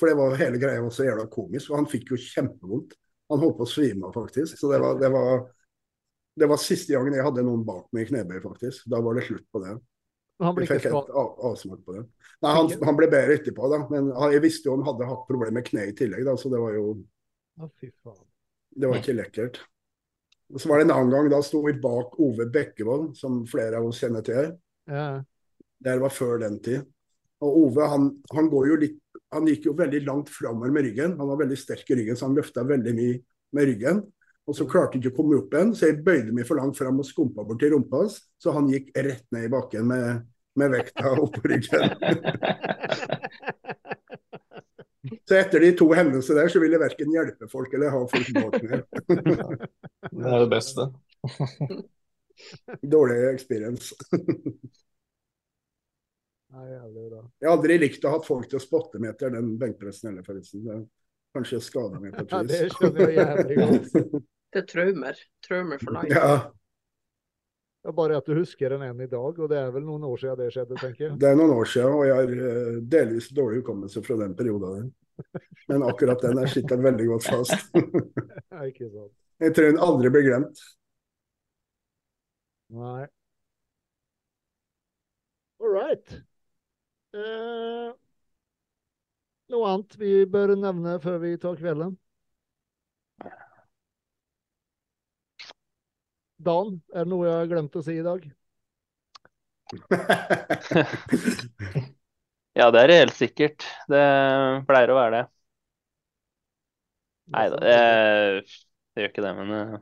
for 0.00 0.10
det 0.10 0.18
var 0.18 0.38
hele 0.40 0.60
greia 0.62 0.82
var 0.82 0.94
så 0.94 1.06
jævla 1.06 1.26
komisk. 1.32 1.70
Og 1.70 1.78
han 1.80 1.90
fikk 1.90 2.14
jo 2.14 2.20
kjempevondt. 2.20 2.96
Han 3.32 3.42
holdt 3.42 3.58
på 3.60 3.66
å 3.66 3.70
svime 3.70 4.08
av, 4.08 4.14
faktisk. 4.16 4.58
Så 4.58 4.70
det 4.72 4.80
var, 4.82 4.98
det 5.00 5.10
var 5.14 5.44
det 6.34 6.46
var 6.50 6.58
siste 6.58 6.94
gangen 6.96 7.14
jeg 7.14 7.24
hadde 7.24 7.44
noen 7.46 7.62
bak 7.66 7.86
meg 7.94 8.06
i 8.06 8.10
knebøy, 8.10 8.40
faktisk. 8.42 8.88
Da 8.90 8.98
var 9.04 9.18
det 9.18 9.26
slutt 9.28 9.46
på 9.54 9.62
det. 9.62 9.76
Han 10.42 10.56
ble, 10.56 10.66
ikke 10.66 10.80
fikk 10.80 10.88
skada. 10.90 11.26
avsmak 11.46 11.84
på 11.86 11.94
det. 11.94 12.00
Nei, 12.42 12.54
han, 12.56 12.70
han 12.88 12.96
ble 12.98 13.08
bedre 13.12 13.36
etterpå, 13.38 13.68
da. 13.70 13.78
Men 13.92 14.10
jeg 14.34 14.42
visste 14.42 14.68
jo 14.68 14.74
han 14.74 14.86
hadde 14.88 15.06
hatt 15.06 15.28
problemer 15.28 15.54
med 15.54 15.66
kne 15.68 15.86
i 15.92 15.94
tillegg, 15.96 16.24
da, 16.26 16.34
så 16.40 16.50
det 16.50 16.58
var 16.62 16.74
jo 16.74 16.88
det 18.74 18.90
var 18.90 18.98
ikke 18.98 19.14
lekkert. 19.14 19.60
Og 20.54 20.60
Så 20.60 20.68
var 20.68 20.80
det 20.80 20.88
en 20.88 20.96
annen 20.96 21.14
gang, 21.14 21.28
da 21.30 21.38
sto 21.42 21.62
vi 21.64 21.76
bak 21.78 22.18
Ove 22.22 22.48
Bekkevold, 22.52 23.12
som 23.18 23.44
flere 23.50 23.78
av 23.78 23.86
oss 23.88 24.02
kjenner 24.02 24.26
til. 24.26 24.50
Ja. 24.90 25.22
Det 25.84 25.94
var 26.02 26.12
før 26.12 26.42
den 26.42 26.58
tid. 26.64 26.90
Og 27.44 27.60
Ove 27.66 27.86
han, 27.92 28.10
han, 28.32 28.50
går 28.52 28.68
jo 28.70 28.80
litt, 28.80 28.98
han 29.34 29.48
gikk 29.50 29.68
jo 29.68 29.76
veldig 29.78 30.02
langt 30.06 30.32
framover 30.32 30.72
med 30.74 30.86
ryggen. 30.88 31.16
Han 31.20 31.30
var 31.32 31.42
veldig 31.42 31.58
sterk 31.60 31.90
i 31.90 31.98
ryggen, 32.00 32.18
så 32.18 32.28
han 32.28 32.36
løfta 32.38 32.64
veldig 32.68 32.94
mye 32.96 33.16
med 33.54 33.68
ryggen. 33.70 34.04
Og 34.44 34.56
så 34.56 34.66
klarte 34.68 34.96
han 34.96 35.02
ikke 35.02 35.14
å 35.14 35.18
komme 35.18 35.40
opp 35.40 35.54
igjen, 35.56 35.72
så 35.76 35.88
jeg 35.88 36.02
bøyde 36.04 36.34
meg 36.36 36.48
for 36.48 36.60
langt 36.60 36.76
fram 36.76 37.00
og 37.00 37.08
skumpa 37.08 37.44
bort 37.46 37.60
til 37.62 37.72
rumpa 37.74 38.02
hans. 38.02 38.18
Så 38.40 38.52
han 38.56 38.68
gikk 38.72 38.90
rett 38.96 39.24
ned 39.32 39.48
i 39.48 39.52
bakken 39.52 39.88
med, 39.88 40.24
med 40.60 40.74
vekta 40.76 41.14
oppå 41.24 41.44
ryggen. 41.48 41.84
Så 45.24 45.36
etter 45.36 45.60
de 45.60 45.70
to 45.76 45.86
hendelsene 45.96 46.40
der, 46.40 46.50
så 46.52 46.60
ville 46.60 46.76
jeg 46.76 46.82
verken 46.82 47.12
hjelpe 47.12 47.48
folk 47.52 47.72
eller 47.76 47.92
ha 47.92 48.00
folk 48.08 48.28
bak 48.36 48.54
meg. 48.64 48.84
Det 49.08 50.30
er 50.30 50.44
det 50.44 50.50
beste. 50.52 50.86
Dårlig 52.94 53.18
experience. 53.32 53.94
Nei, 56.54 56.66
jævlig 56.70 57.08
bra. 57.10 57.22
Jeg 57.42 57.48
har 57.48 57.56
aldri 57.56 57.76
likt 57.82 58.04
å 58.06 58.12
ha 58.12 58.18
folk 58.22 58.46
til 58.50 58.60
å 58.60 58.62
spotte 58.62 59.00
meg 59.02 59.14
etter 59.14 59.32
den 59.34 59.54
benkpressen 59.58 60.12
heller, 60.12 60.26
forresten. 60.26 60.62
Det 60.66 60.82
kanskje 61.34 61.58
skada 61.66 61.98
meg 61.98 62.14
på 62.14 62.26
Ja, 62.30 62.42
det 62.46 62.60
skjønner 62.76 63.10
jeg 63.10 63.16
jævlig 63.18 63.56
godt. 63.62 64.20
Det 64.54 64.60
er 64.60 64.66
traumer. 64.70 65.16
Traumer 65.42 65.80
for 65.82 65.96
life. 65.96 66.10
Ja, 66.14 66.34
Det 67.82 67.90
er 67.90 67.94
bare 67.98 68.18
at 68.20 68.28
du 68.30 68.36
husker 68.38 68.70
den 68.70 68.84
enn 68.86 69.00
i 69.02 69.08
dag, 69.10 69.40
og 69.42 69.48
det 69.50 69.56
er 69.58 69.72
vel 69.74 69.82
noen 69.82 70.04
år 70.06 70.20
siden 70.22 70.38
det 70.38 70.46
skjedde, 70.54 70.76
tenker 70.78 71.02
jeg. 71.08 71.16
det 71.18 71.26
er 71.32 71.40
noen 71.40 71.56
år 71.56 71.66
siden, 71.72 71.96
og 71.98 72.04
jeg 72.06 72.14
har 72.20 72.52
eh, 72.52 72.76
delvis 72.94 73.26
dårlig 73.34 73.58
hukommelse 73.64 74.02
fra 74.06 74.16
den 74.22 74.36
perioden. 74.38 74.86
Men 75.72 75.82
akkurat 75.88 76.22
den 76.22 76.38
der 76.38 76.52
sitter 76.54 76.78
veldig 76.86 77.08
godt 77.10 77.26
fast. 77.32 77.74
Nei, 78.54 78.68
ikke 78.70 78.92
sant. 78.94 79.10
Jeg 79.42 79.56
tror 79.58 79.68
den 79.72 79.82
aldri 79.88 80.12
blir 80.14 80.24
glemt. 80.28 80.62
Nei. 82.78 83.04
All 85.58 85.74
right. 85.74 86.16
Eh, 87.14 87.94
Noe 89.52 89.68
annet 89.68 89.94
vi 90.02 90.10
bør 90.34 90.52
nevne 90.66 90.98
før 91.06 91.18
vi 91.24 91.32
tar 91.46 91.58
kvelden? 91.62 91.96
Dan, 96.48 96.68
er 96.94 97.04
det 97.06 97.10
noe 97.14 97.26
jeg 97.28 97.40
har 97.40 97.50
glemt 97.54 97.80
å 97.80 97.84
si 97.88 97.98
i 97.98 98.06
dag? 98.06 98.30
Ja, 102.54 102.68
det 102.70 102.80
er 102.82 102.86
det 102.90 102.98
helt 103.00 103.16
sikkert. 103.18 103.64
Det 103.90 104.02
pleier 104.68 104.92
å 104.94 104.98
være 104.98 105.16
det. 105.16 105.22
Nei 107.34 107.44
da, 107.50 107.56
det, 107.64 107.74
det 108.94 109.02
gjør 109.04 109.10
ikke 109.12 109.24
det, 109.26 109.32
men 109.40 109.52
eh, 109.58 109.76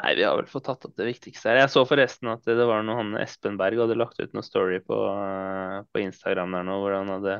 Nei, 0.00 0.14
vi 0.16 0.24
har 0.24 0.38
vel 0.38 0.46
fått 0.48 0.64
tatt 0.64 0.86
opp 0.88 0.94
det 0.96 1.04
viktigste 1.04 1.50
her. 1.50 1.58
Jeg 1.60 1.72
så 1.74 1.82
forresten 1.84 2.30
at 2.32 2.46
det 2.48 2.64
var 2.64 2.80
noe 2.86 2.96
han 2.96 3.10
Espen 3.20 3.58
Berg 3.60 3.82
hadde 3.82 3.96
lagt 4.00 4.20
ut 4.22 4.32
noen 4.32 4.46
story 4.46 4.78
på, 4.80 4.96
eh, 5.12 5.82
på 5.92 6.00
Instagram 6.00 6.54
der 6.56 6.64
nå, 6.64 6.78
hvor 6.80 6.96
han 6.96 7.10
hadde 7.12 7.34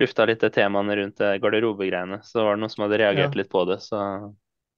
lufta 0.00 0.24
litt 0.28 0.40
det 0.40 0.50
temaene 0.56 0.96
rundt 0.96 1.20
det 1.20 1.34
garderobegreiene. 1.44 2.22
Så 2.24 2.44
var 2.44 2.56
det 2.56 2.62
noen 2.64 2.72
som 2.72 2.86
hadde 2.86 3.00
reagert 3.02 3.34
Ja. 3.36 3.42
litt 3.42 3.52
på 3.52 3.64
det, 3.68 3.80
så 3.84 4.00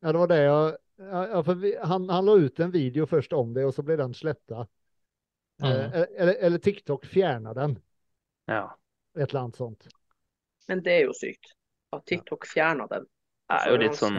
Ja, 0.03 0.13
det 0.13 0.19
var 0.19 0.29
det 0.31 0.43
ja, 0.43 0.59
ja, 0.99 1.43
for 1.43 1.55
vi, 1.55 1.77
han, 1.79 2.09
han 2.09 2.27
la 2.27 2.35
ut 2.39 2.61
en 2.61 2.71
video 2.75 3.07
først 3.07 3.33
om 3.33 3.55
det, 3.55 3.65
og 3.67 3.75
så 3.75 3.83
ble 3.87 3.97
den 3.99 4.15
sletta. 4.15 4.67
Mm. 5.63 5.71
Eh, 5.71 6.05
eller, 6.17 6.35
eller 6.35 6.59
TikTok 6.59 7.07
fjerna 7.07 7.55
den. 7.55 7.79
ja. 8.47 8.75
Et 9.19 9.31
eller 9.31 9.41
annet 9.41 9.57
sånt. 9.57 9.87
Men 10.69 10.83
det 10.83 10.93
er 10.93 11.07
jo 11.09 11.15
sykt 11.17 11.55
at 11.97 12.05
TikTok 12.07 12.45
fjerna 12.47 12.87
den. 12.87 13.07
Det 13.49 13.57
er 13.65 13.71
jo 13.73 13.77
litt 13.81 13.95
sånn 13.97 14.17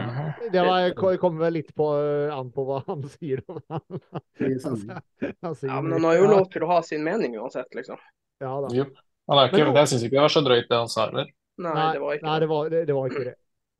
Det 0.50 0.62
var, 0.66 0.88
jeg 0.88 1.18
kommer 1.22 1.44
vel 1.44 1.54
litt 1.60 1.68
på, 1.78 1.86
eh, 2.02 2.32
an 2.34 2.48
på 2.50 2.64
hva 2.66 2.80
han 2.88 3.04
sier. 3.14 3.44
Han 3.70 5.54
sier 5.54 5.70
Ja, 5.70 5.78
men 5.84 5.92
han 5.94 6.08
har 6.08 6.16
jo 6.18 6.30
lov 6.32 6.48
til 6.50 6.66
å 6.66 6.70
ha 6.72 6.80
sin 6.82 7.04
mening 7.06 7.36
uansett, 7.38 7.70
liksom. 7.76 8.00
Ja, 8.42 8.56
da. 8.64 8.72
Jo. 8.74 8.88
Han 9.30 9.38
er 9.38 9.52
ikke, 9.52 9.66
Men 9.68 9.78
jeg 9.78 9.92
syns 9.92 10.04
ikke 10.06 10.16
det 10.16 10.24
var 10.24 10.34
så 10.34 10.42
drøyt 10.42 10.66
det 10.70 10.78
han 10.80 10.90
sa 10.90 11.04
heller. 11.06 11.30
Nei, 11.60 11.86
det 11.94 12.00
var 12.02 12.16
ikke 12.16 12.26
nei, 12.26 12.36
det. 12.42 12.48
var, 12.50 12.70
det, 12.72 12.80
det 12.88 12.96
var 12.96 13.12
ikke 13.12 13.26
det. 13.28 13.34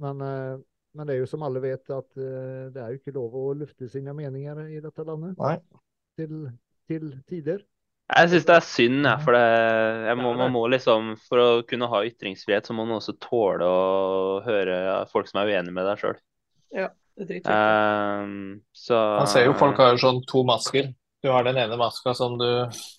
Men, 0.04 0.22
eh, 0.26 0.56
men 0.94 1.08
det 1.08 1.14
er 1.16 1.22
jo 1.24 1.28
som 1.30 1.44
alle 1.46 1.62
vet, 1.64 1.82
at 1.96 2.20
eh, 2.20 2.64
det 2.74 2.82
er 2.84 2.92
jo 2.92 3.00
ikke 3.00 3.16
lov 3.16 3.36
å 3.40 3.44
lufte 3.58 3.88
sine 3.90 4.14
meninger 4.16 4.62
i 4.68 4.82
dette 4.84 5.06
landet 5.08 5.40
Nei. 5.40 5.56
til, 6.20 6.44
til 6.90 7.10
tider. 7.30 7.64
Jeg 8.10 8.30
syns 8.32 8.46
det 8.48 8.54
er 8.56 8.64
synd, 8.66 9.02
jeg. 9.06 9.22
For 9.24 9.36
det, 9.36 9.42
jeg 10.08 10.18
må, 10.18 10.32
man 10.38 10.54
må 10.54 10.64
liksom 10.72 11.12
For 11.28 11.42
å 11.42 11.48
kunne 11.68 11.90
ha 11.92 12.00
ytringsfrihet, 12.08 12.66
så 12.66 12.74
må 12.74 12.86
man 12.88 12.98
også 12.98 13.14
tåle 13.22 13.66
å 13.66 14.40
høre 14.46 14.80
folk 15.12 15.30
som 15.30 15.42
er 15.42 15.52
uenig 15.52 15.74
med 15.76 15.86
deg 15.86 16.02
sjøl. 16.02 16.18
Det 16.70 17.42
er 17.44 18.30
så 18.72 18.96
Man 19.20 19.28
ser 19.28 19.44
jo 19.44 19.58
folk 19.58 19.78
har 19.82 19.92
jo 19.94 20.00
sånn 20.00 20.22
to 20.28 20.42
masker. 20.48 20.88
Du 21.20 21.28
har 21.28 21.44
den 21.44 21.58
ene 21.60 21.76
maska 21.76 22.14
som 22.16 22.38
du 22.40 22.46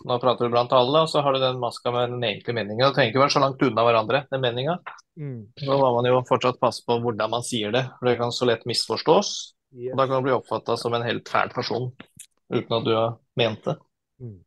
Nå 0.05 0.17
prater 0.21 0.45
du 0.45 0.53
blant 0.53 0.73
alle, 0.77 1.03
og 1.03 1.09
så 1.09 1.23
har 1.25 1.33
du 1.33 1.41
den 1.41 1.57
maska 1.61 1.93
med 1.93 2.13
den 2.13 2.27
egentlige 2.27 2.57
meninga. 2.59 2.91
Du 2.91 2.97
trenger 2.97 3.13
ikke 3.13 3.23
være 3.23 3.33
så 3.33 3.41
langt 3.41 3.63
unna 3.65 3.85
hverandre, 3.88 4.23
den 4.29 4.43
meninga. 4.43 4.77
Mm. 5.17 5.39
Så 5.57 5.79
må 5.81 5.89
man 5.97 6.09
jo 6.09 6.21
fortsatt 6.29 6.61
passe 6.61 6.85
på 6.85 6.99
hvordan 7.01 7.33
man 7.33 7.45
sier 7.45 7.73
det, 7.73 7.88
for 7.97 8.09
det 8.09 8.19
kan 8.19 8.33
så 8.35 8.47
lett 8.49 8.67
misforstås. 8.69 9.33
Yes. 9.73 9.93
Og 9.93 9.97
da 9.97 10.05
kan 10.05 10.21
du 10.21 10.27
bli 10.27 10.35
oppfatta 10.35 10.77
som 10.77 10.93
en 10.93 11.05
helt 11.07 11.29
fæl 11.31 11.49
person 11.55 11.89
uten 12.51 12.77
at 12.77 12.85
du 12.85 12.93
har 12.93 13.17
ment 13.39 13.65
det. 13.65 13.77
Mm. 14.21 14.39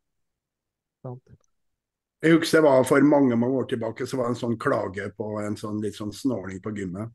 Jeg 2.24 2.39
husker 2.39 2.59
det 2.59 2.64
var 2.64 2.85
for 2.89 3.05
mange 3.05 3.36
mange 3.36 3.59
år 3.60 3.66
tilbake, 3.68 4.06
så 4.06 4.16
var 4.16 4.24
det 4.28 4.32
en 4.35 4.40
sånn 4.40 4.59
klage 4.60 5.10
på 5.16 5.26
en 5.44 5.56
sånn 5.60 5.82
litt 5.85 5.97
sånn 5.98 6.12
snåling 6.14 6.60
på 6.64 6.72
gymmet. 6.76 7.12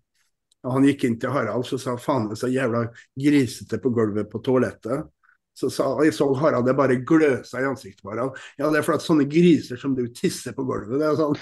Og 0.67 0.71
Han 0.75 0.85
gikk 0.85 1.05
inn 1.07 1.19
til 1.19 1.31
Harald 1.33 1.65
så 1.65 1.77
sa 1.81 1.95
faen 1.97 2.27
det 2.27 2.35
er 2.35 2.41
så 2.43 2.49
jævla 2.51 2.81
grisete 3.17 3.79
på 3.81 3.89
gulvet 3.95 4.29
på 4.31 4.41
toalettet. 4.45 5.07
Så 5.59 5.67
sa 5.73 5.85
jeg 6.05 6.13
så 6.15 6.27
Harald 6.39 6.67
det 6.67 6.75
bare 6.77 7.01
gløsa 7.07 7.59
i 7.59 7.67
ansiktet 7.67 8.03
på 8.03 8.11
Harald. 8.13 8.37
Ja, 8.59 8.69
det 8.69 8.79
er 8.79 8.85
fordi 8.85 9.03
sånne 9.07 9.25
griser 9.31 9.77
som 9.81 9.95
du 9.97 10.03
tisser 10.15 10.53
på 10.55 10.63
gulvet. 10.67 10.99
Det 10.99 11.07
er 11.09 11.15
sånn. 11.19 11.37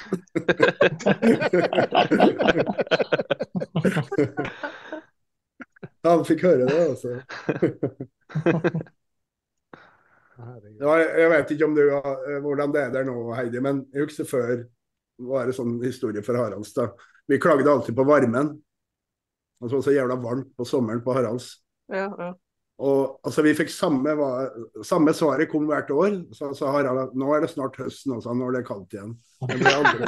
Han 6.07 6.23
fikk 6.27 6.43
høre 6.47 6.65
det, 6.69 6.79
altså. 6.87 7.11
Ja, 10.37 10.95
jeg 11.17 11.29
vet 11.33 11.51
ikke 11.55 11.65
om 11.65 11.75
du, 11.75 11.83
har- 11.91 12.23
eh, 12.29 12.39
hvordan 12.43 12.73
det 12.73 12.81
er 12.81 12.91
der 12.93 13.03
nå, 13.07 13.15
Heidi, 13.33 13.59
men 13.63 13.85
jeg 13.93 14.05
husker 14.05 14.27
før 14.29 14.65
var 15.19 15.47
det 15.49 15.55
sånn 15.57 15.79
historie 15.83 16.21
for 16.23 16.37
Haralds. 16.37 16.73
da. 16.77 16.91
Vi 17.27 17.39
klagde 17.41 17.71
alltid 17.71 17.95
på 17.97 18.05
varmen. 18.05 18.51
Altså, 19.61 19.71
så 19.71 19.75
var 19.79 19.81
så 19.87 19.95
jævla 19.95 20.15
varmt 20.21 20.51
på 20.57 20.65
sommeren 20.65 21.01
på 21.01 21.13
Haralds. 21.17 21.63
Ja, 21.89 22.05
ja. 22.19 22.33
Og 22.77 23.17
altså, 23.25 23.41
Vi 23.41 23.55
fikk 23.57 23.71
samme, 23.73 24.13
samme 24.85 25.09
svaret 25.17 25.49
kom 25.49 25.65
hvert 25.69 25.89
år. 25.93 26.11
Så 26.35 26.53
sa 26.57 26.71
Harald 26.75 26.99
at 27.07 27.13
nå 27.17 27.27
er 27.33 27.39
det 27.41 27.49
snart 27.49 27.77
høsten, 27.81 28.13
også, 28.17 28.33
nå 28.37 28.45
er 28.51 28.55
det 28.59 28.67
kaldt 28.67 28.93
igjen. 28.93 29.13
Men 29.47 29.57
det 29.61 29.67
er 29.69 29.77
aldri, 29.77 29.99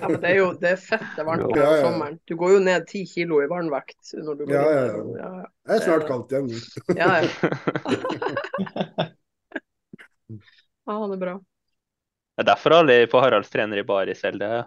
ja, 0.00 0.06
men 0.08 0.20
det 0.22 0.28
er 0.30 0.36
jo 0.38 0.48
det 0.60 0.68
er 0.70 0.76
fett 0.80 1.08
det 1.16 1.20
er 1.20 1.26
varmt 1.28 1.44
på 1.50 1.58
Ja, 1.58 1.70
ja, 1.76 1.82
sommeren. 1.84 2.16
Du 2.28 2.34
går 2.40 2.50
jo 2.54 2.60
ned 2.64 2.80
ti 2.88 3.00
kilo 3.08 3.36
i 3.44 3.48
varmvekt 3.50 4.02
når 4.20 4.34
du 4.38 4.42
går 4.46 4.54
Ja, 4.54 4.62
ja, 4.72 4.78
det 5.68 5.74
er 5.76 5.80
snart 5.84 6.06
kaldt 6.08 6.32
igjen. 6.32 6.48
Ja, 6.96 7.10
ja. 7.20 7.26
ah, 10.88 10.98
han 11.02 11.12
er 11.12 11.20
bra. 11.20 11.34
Det 12.36 12.42
er 12.44 12.48
derfor 12.52 12.70
alle 12.78 12.94
på 13.08 13.20
Haralds 13.24 13.50
trener 13.52 13.76
i 13.80 13.88
baris 13.88 14.20
hele 14.24 14.38
tida. 14.40 14.62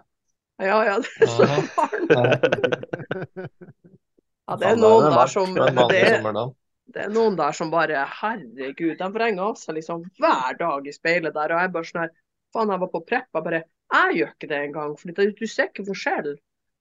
Ja, 0.60 0.84
ja, 0.84 0.96
det 1.00 1.08
er 1.22 1.26
så 1.32 1.44
varmt. 1.50 1.70
Ja, 4.50 4.56
det 4.58 4.72
er 4.72 4.80
noen 4.80 5.12
der 5.14 5.30
som 5.30 5.54
det 5.54 6.48
det 6.90 7.04
er 7.04 7.12
noen 7.12 7.36
der 7.38 7.54
som 7.54 7.70
bare 7.70 8.02
Herregud, 8.18 8.96
de 8.98 9.08
vrenger 9.14 9.52
av 9.52 9.58
seg 9.60 9.76
liksom 9.76 10.02
hver 10.18 10.56
dag 10.58 10.86
i 10.86 10.94
speilet 10.94 11.36
der. 11.36 11.54
Og 11.54 11.62
jeg 11.62 11.72
bare 11.76 11.90
sånn 11.90 12.02
her 12.02 12.12
Faen, 12.50 12.70
jeg 12.74 12.82
var 12.82 12.88
på 12.90 13.00
prep, 13.06 13.28
jeg 13.30 13.44
bare 13.46 13.60
Jeg 13.94 14.16
gjør 14.16 14.30
ikke 14.34 14.48
det 14.50 14.60
engang. 14.66 14.94
For 14.98 15.14
du 15.14 15.46
ser 15.46 15.70
ikke 15.70 15.86
forskjell. 15.86 16.32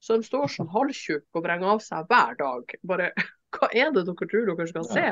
Så 0.01 0.17
de 0.17 0.25
står 0.25 0.49
sånn 0.49 0.71
halvtjukke 0.73 1.37
og 1.37 1.45
vrenger 1.45 1.75
av 1.75 1.83
seg 1.85 2.09
hver 2.09 2.37
dag. 2.39 2.73
Bare 2.89 3.11
Hva 3.53 3.69
er 3.73 3.93
det 3.93 4.05
dere 4.07 4.29
tror 4.29 4.49
dere 4.49 4.69
skal 4.69 4.87
se? 4.89 5.05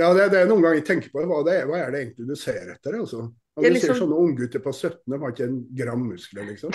Ja, 0.00 0.08
det, 0.16 0.30
det 0.32 0.40
er 0.40 0.48
noen 0.48 0.64
ganger 0.64 0.80
jeg 0.80 0.88
tenker 0.88 1.12
på 1.12 1.24
hva 1.28 1.42
det 1.44 1.56
er, 1.60 1.66
hva 1.68 1.82
er 1.82 1.92
det 1.92 2.00
egentlig 2.00 2.28
du 2.30 2.36
ser 2.40 2.70
etter? 2.72 2.96
altså? 2.96 3.26
Og 3.56 3.64
du 3.64 3.68
liksom... 3.68 3.92
ser 3.92 3.98
sånne 4.00 4.18
unggutter 4.24 4.62
på 4.64 4.72
17, 4.72 5.02
de 5.12 5.18
har 5.20 5.34
ikke 5.34 5.48
en 5.48 5.58
gram 5.76 6.04
muskler, 6.08 6.46
liksom. 6.48 6.72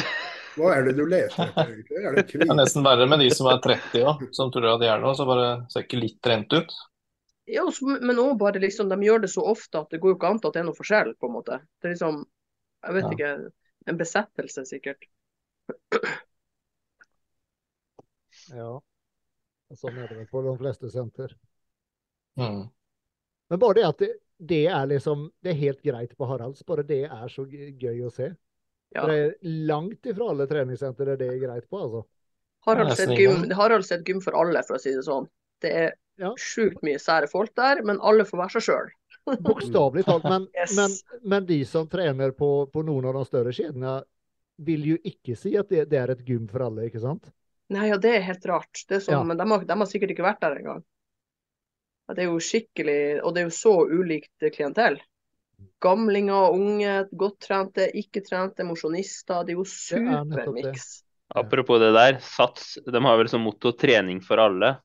Hva 0.57 0.73
er 0.75 0.87
det 0.87 0.93
du 0.97 1.03
leter 1.09 1.47
etter, 1.47 1.71
egentlig? 1.73 2.01
Er 2.01 2.17
det 2.17 2.25
Det 2.33 2.45
er 2.45 2.57
nesten 2.57 2.85
verre 2.85 3.07
med 3.09 3.21
de 3.21 3.29
som 3.33 3.49
er 3.49 3.59
30 3.63 4.05
òg, 4.11 4.23
som 4.37 4.51
tror 4.53 4.69
at 4.75 4.83
de 4.83 4.89
er 4.89 5.01
noe, 5.01 5.15
så 5.17 5.25
bare 5.29 5.49
ser 5.73 5.85
ikke 5.85 6.01
litt 6.01 6.19
trent 6.25 6.53
ut. 6.53 6.73
Ja, 7.47 7.63
og 7.63 7.77
men 8.03 8.19
òg 8.19 8.33
bare 8.41 8.59
liksom 8.59 8.89
De 8.91 8.97
gjør 9.05 9.21
det 9.23 9.29
så 9.31 9.45
ofte 9.47 9.79
at 9.79 9.93
det 9.93 10.01
går 10.03 10.11
jo 10.11 10.17
ikke 10.17 10.31
an 10.33 10.41
til 10.43 10.49
at 10.49 10.57
det 10.57 10.61
er 10.61 10.67
noe 10.67 10.77
forskjell, 10.77 11.13
på 11.15 11.29
en 11.29 11.35
måte. 11.37 11.59
Det 11.79 11.89
er 11.89 11.93
liksom 11.95 12.25
Jeg 12.83 12.97
vet 12.97 13.07
Ja. 13.07 13.11
ikke. 13.15 13.51
En 13.87 13.97
besettelse, 13.97 14.65
sikkert. 14.67 15.07
Ja. 18.51 18.71
Sånn 19.75 19.97
er 19.97 20.07
det 20.11 20.17
vel 20.19 20.27
på 20.31 20.41
de 20.43 20.53
fleste 20.59 20.89
senter. 20.91 21.33
Mm. 22.39 22.67
Men 23.49 23.59
bare 23.59 23.77
det 23.79 23.85
at 23.87 24.03
det, 24.03 24.11
det 24.39 24.65
er 24.69 24.85
liksom 24.87 25.31
Det 25.41 25.49
er 25.51 25.57
helt 25.61 25.81
greit 25.81 26.11
på 26.17 26.27
Haralds. 26.29 26.63
Bare 26.65 26.83
det 26.85 27.03
er 27.05 27.27
så 27.31 27.45
gøy 27.47 28.03
å 28.05 28.11
se. 28.13 28.35
Ja. 28.95 29.05
Det 29.07 29.15
er 29.17 29.33
langt 29.43 30.05
ifra 30.07 30.29
alle 30.31 30.47
treningssenter 30.47 31.09
er 31.15 31.39
greit 31.41 31.67
på, 31.69 31.79
altså. 31.81 32.05
Haralds 32.67 32.99
er 32.99 33.13
gym, 33.15 33.45
et 33.51 34.05
gym 34.07 34.21
for 34.21 34.35
alle, 34.35 34.61
for 34.67 34.77
å 34.77 34.81
si 34.81 34.93
det 34.95 35.03
sånn. 35.05 35.27
Det 35.61 35.71
er 35.71 35.93
Ja. 36.17 36.31
sjukt 36.33 36.81
mye 36.81 36.97
sære 36.97 37.29
folk 37.29 37.53
der, 37.55 37.83
men 37.83 37.99
alle 38.01 38.23
får 38.25 38.37
være 38.37 38.53
seg 38.57 38.61
sjøl. 38.67 38.87
Bokstavelig 39.45 40.05
talt. 40.05 40.23
Men, 40.23 40.47
Yes. 40.55 40.75
men, 40.75 40.91
men 41.23 41.45
de 41.45 41.63
som 41.65 41.87
trener 41.87 42.31
på, 42.31 42.69
på 42.71 42.83
noen 42.85 43.05
av 43.05 43.13
de 43.13 43.25
større 43.25 43.53
kjedene, 43.53 44.03
vil 44.57 44.85
jo 44.85 44.97
ikke 45.05 45.35
si 45.37 45.55
at 45.57 45.69
det, 45.69 45.89
det 45.91 45.99
er 45.99 46.09
et 46.15 46.23
gym 46.25 46.47
for 46.49 46.65
alle, 46.65 46.87
ikke 46.89 47.01
sant? 47.03 47.29
Nei, 47.69 47.89
ja, 47.89 47.97
det 48.01 48.15
er 48.15 48.21
helt 48.25 48.45
rart. 48.49 48.85
Det 48.87 48.95
er 48.97 49.03
sånn, 49.05 49.19
Ja. 49.19 49.23
Men 49.23 49.37
de 49.37 49.45
har, 49.51 49.65
de 49.65 49.77
har 49.77 49.85
sikkert 49.91 50.11
ikke 50.15 50.25
vært 50.25 50.39
der 50.41 50.55
engang. 50.57 50.83
Det 52.15 52.23
er 52.23 52.29
jo 52.29 52.39
skikkelig 52.39 52.99
Og 53.23 53.33
det 53.35 53.41
er 53.41 53.49
jo 53.49 53.55
så 53.55 53.75
ulikt 53.89 54.47
klientell. 54.55 54.99
Gamlinger, 55.81 56.53
unge, 56.53 56.93
godt 57.11 57.39
trente, 57.47 57.87
ikke 57.97 58.21
trente, 58.25 58.65
mosjonister. 58.65 59.43
Det 59.45 59.53
er 59.53 59.59
jo 59.59 59.65
er 59.65 59.73
supermiks. 59.73 60.87
Apropos 61.35 61.81
det 61.81 61.91
der, 61.93 62.19
Sats 62.23 62.77
de 62.85 63.01
har 63.03 63.17
vel 63.19 63.29
som 63.29 63.43
motto 63.43 63.73
'trening 63.73 64.21
for 64.23 64.39
alle', 64.39 64.77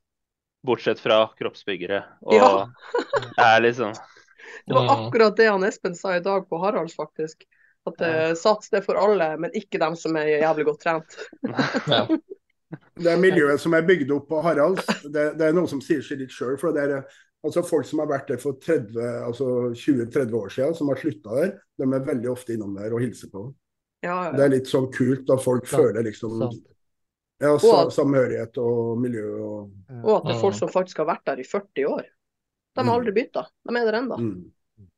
bortsett 0.66 1.00
fra 1.00 1.26
kroppsbyggere. 1.38 2.02
Og 2.22 2.34
Ja. 2.34 2.68
det 3.36 3.46
er 3.46 3.60
liksom 3.60 3.92
Det 4.66 4.74
var 4.74 5.06
akkurat 5.06 5.36
det 5.36 5.46
han 5.48 5.64
Espen 5.64 5.94
sa 5.94 6.16
i 6.16 6.20
dag 6.20 6.48
på 6.48 6.58
Haralds, 6.58 6.96
faktisk. 6.96 7.44
At 7.86 8.00
uh, 8.00 8.34
sats 8.34 8.70
det 8.70 8.78
er 8.78 8.84
for 8.86 8.98
alle, 9.00 9.36
men 9.38 9.54
ikke 9.58 9.78
dem 9.78 9.96
som 9.98 10.16
er 10.16 10.28
jævlig 10.38 10.66
godt 10.70 10.82
trent. 10.84 11.16
Ja. 11.88 12.06
Det 12.94 13.14
miljøet 13.20 13.60
som 13.60 13.72
er 13.74 13.82
bygd 13.88 14.10
opp 14.12 14.26
på 14.28 14.42
Haralds, 14.44 14.86
det, 15.08 15.36
det 15.38 15.46
er 15.48 15.52
noe 15.56 15.68
som 15.70 15.80
sier 15.80 16.02
seg 16.04 16.18
litt 16.20 16.30
sjøl. 16.34 16.58
For 16.60 16.72
det 16.76 16.82
er 16.90 17.06
altså 17.44 17.62
folk 17.64 17.86
som 17.88 18.02
har 18.02 18.06
vært 18.10 18.28
der 18.28 18.38
for 18.42 18.52
30, 18.60 18.98
altså 19.26 19.46
20-30 19.74 20.34
år 20.36 20.48
siden, 20.52 20.74
som 20.78 20.88
har 20.92 21.00
slutta 21.00 21.38
der, 21.40 21.54
de 21.80 21.88
er 21.88 22.04
veldig 22.06 22.30
ofte 22.30 22.52
innom 22.54 22.74
der 22.76 22.92
og 22.92 23.00
hilser 23.00 23.30
på. 23.32 23.46
Ja, 24.04 24.32
Det 24.34 24.44
er 24.44 24.52
litt 24.52 24.66
sånn 24.70 24.90
kult 24.92 25.24
da 25.26 25.36
folk 25.38 25.66
Sant, 25.66 25.80
føler 25.82 26.02
liksom 26.04 26.36
Sant. 26.38 26.62
ja, 27.40 27.52
Og- 27.54 27.92
samhørighet 27.94 28.58
og 28.58 28.98
miljø 29.00 29.26
og 29.40 29.70
Og 30.04 30.16
at 30.18 30.24
det 30.26 30.34
er 30.36 30.40
folk 30.40 30.54
som 30.58 30.68
faktisk 30.68 30.98
har 30.98 31.06
vært 31.06 31.24
der 31.24 31.40
i 31.40 31.44
40 31.48 31.86
år. 31.86 32.02
De 32.74 32.80
har 32.80 32.84
Mm. 32.84 32.92
aldri 32.98 33.12
bytta. 33.12 33.46
De 33.68 33.76
er 33.76 33.84
der 33.90 33.98
ennå. 34.02 34.18
mm. 34.18 34.52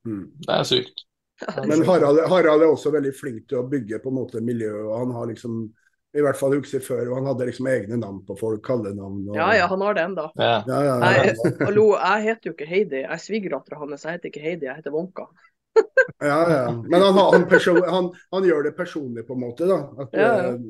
Mm. 0.06 0.30
Det 0.40 0.48
er 0.54 0.64
sykt. 0.64 1.04
Men 1.68 1.82
Harald, 1.84 2.20
Harald 2.28 2.62
er 2.62 2.66
også 2.70 2.92
veldig 2.92 3.14
flink 3.14 3.48
til 3.48 3.58
å 3.58 3.68
bygge 3.68 3.98
på 4.02 4.08
en 4.08 4.14
måte 4.14 4.40
miljø. 4.40 4.72
og 4.88 4.98
Han 4.98 5.10
har 5.14 5.26
liksom, 5.26 5.72
i 6.14 6.22
hvert 6.22 6.36
fall 6.38 6.52
husker 6.54 6.80
før, 6.84 7.08
og 7.10 7.16
han 7.18 7.26
hadde 7.26 7.46
liksom 7.48 7.66
egne 7.66 7.96
navn 7.98 8.20
på 8.26 8.36
folk, 8.38 8.62
kallenavn. 8.64 9.24
Og, 9.28 9.34
Ja, 9.36 9.48
ja, 9.58 9.66
han 9.70 9.80
har 9.82 9.94
det 9.98 10.04
ennå. 10.08 10.26
Ja. 10.38 10.52
ja, 10.68 10.78
ja, 10.86 10.94
ja. 11.00 11.24
Jeg, 11.24 11.56
hallo, 11.66 11.86
jeg 11.98 12.22
heter 12.28 12.50
jo 12.50 12.52
ikke 12.54 12.68
Heidi. 12.70 13.00
Jeg 13.02 13.10
er 13.16 13.22
svigerdattera 13.24 13.80
hans. 13.82 14.04
Jeg 14.06 14.18
heter 14.18 14.30
ikke 14.30 14.44
Heidi, 14.44 14.66
jeg 14.70 14.76
heter 14.78 14.94
Wonka. 14.94 15.26
Ja, 16.22 16.38
ja. 16.50 16.70
Men 16.86 17.02
han, 17.02 17.18
han, 17.18 17.46
person, 17.50 17.80
han, 17.90 18.10
han 18.32 18.44
gjør 18.46 18.62
det 18.68 18.76
personlig, 18.78 19.26
på 19.26 19.34
en 19.34 19.40
måte. 19.42 19.66
da. 19.66 19.80
At, 20.04 20.14
Ja, 20.14 20.28
ja. 20.38 20.52
eh, 20.54 20.60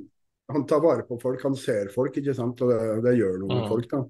han 0.54 0.66
tar 0.68 0.80
vare 0.84 1.04
på 1.08 1.16
folk, 1.20 1.42
han 1.42 1.54
ser 1.56 1.88
folk, 1.92 2.16
ikke 2.20 2.34
sant. 2.36 2.60
Og 2.64 2.72
det, 2.72 2.78
det 3.04 3.14
gjør 3.20 3.38
noe 3.42 3.48
med 3.52 3.62
Mm. 3.64 3.68
folk, 3.68 3.90
da. 3.92 4.00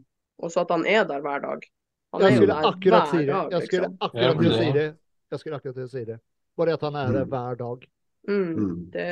Og 0.43 0.51
så 0.51 0.63
at 0.65 0.71
han 0.75 0.87
er 0.87 1.05
der 1.07 1.21
hver 1.23 1.43
dag. 1.43 1.67
Han 2.15 2.23
Jeg 2.23 2.27
er 2.27 2.35
jo 2.35 2.41
skulle 2.43 2.55
der 2.55 2.69
akkurat 2.71 3.11
hver 3.11 3.19
det. 3.19 3.27
dag, 3.35 3.51
Jeg 3.53 3.63
skulle 3.67 3.89
liksom. 3.89 3.99
akkurat 4.07 4.39
til 4.39 4.51
å 4.51 4.59
si 4.59 4.73
det. 4.79 4.87
Jeg 5.35 5.39
skulle 5.43 5.57
akkurat 5.59 5.75
til 5.75 5.85
å 5.85 5.91
si 5.91 6.05
det. 6.05 6.19
Bare 6.57 6.75
at 6.79 6.81
han 6.87 6.97
er 7.03 7.13
der 7.13 7.25
Mm. 7.25 7.31
hver 7.35 7.55
dag. 7.59 7.87
Mm. 8.29 8.55
Mm. 8.55 8.91
Det, 8.95 9.07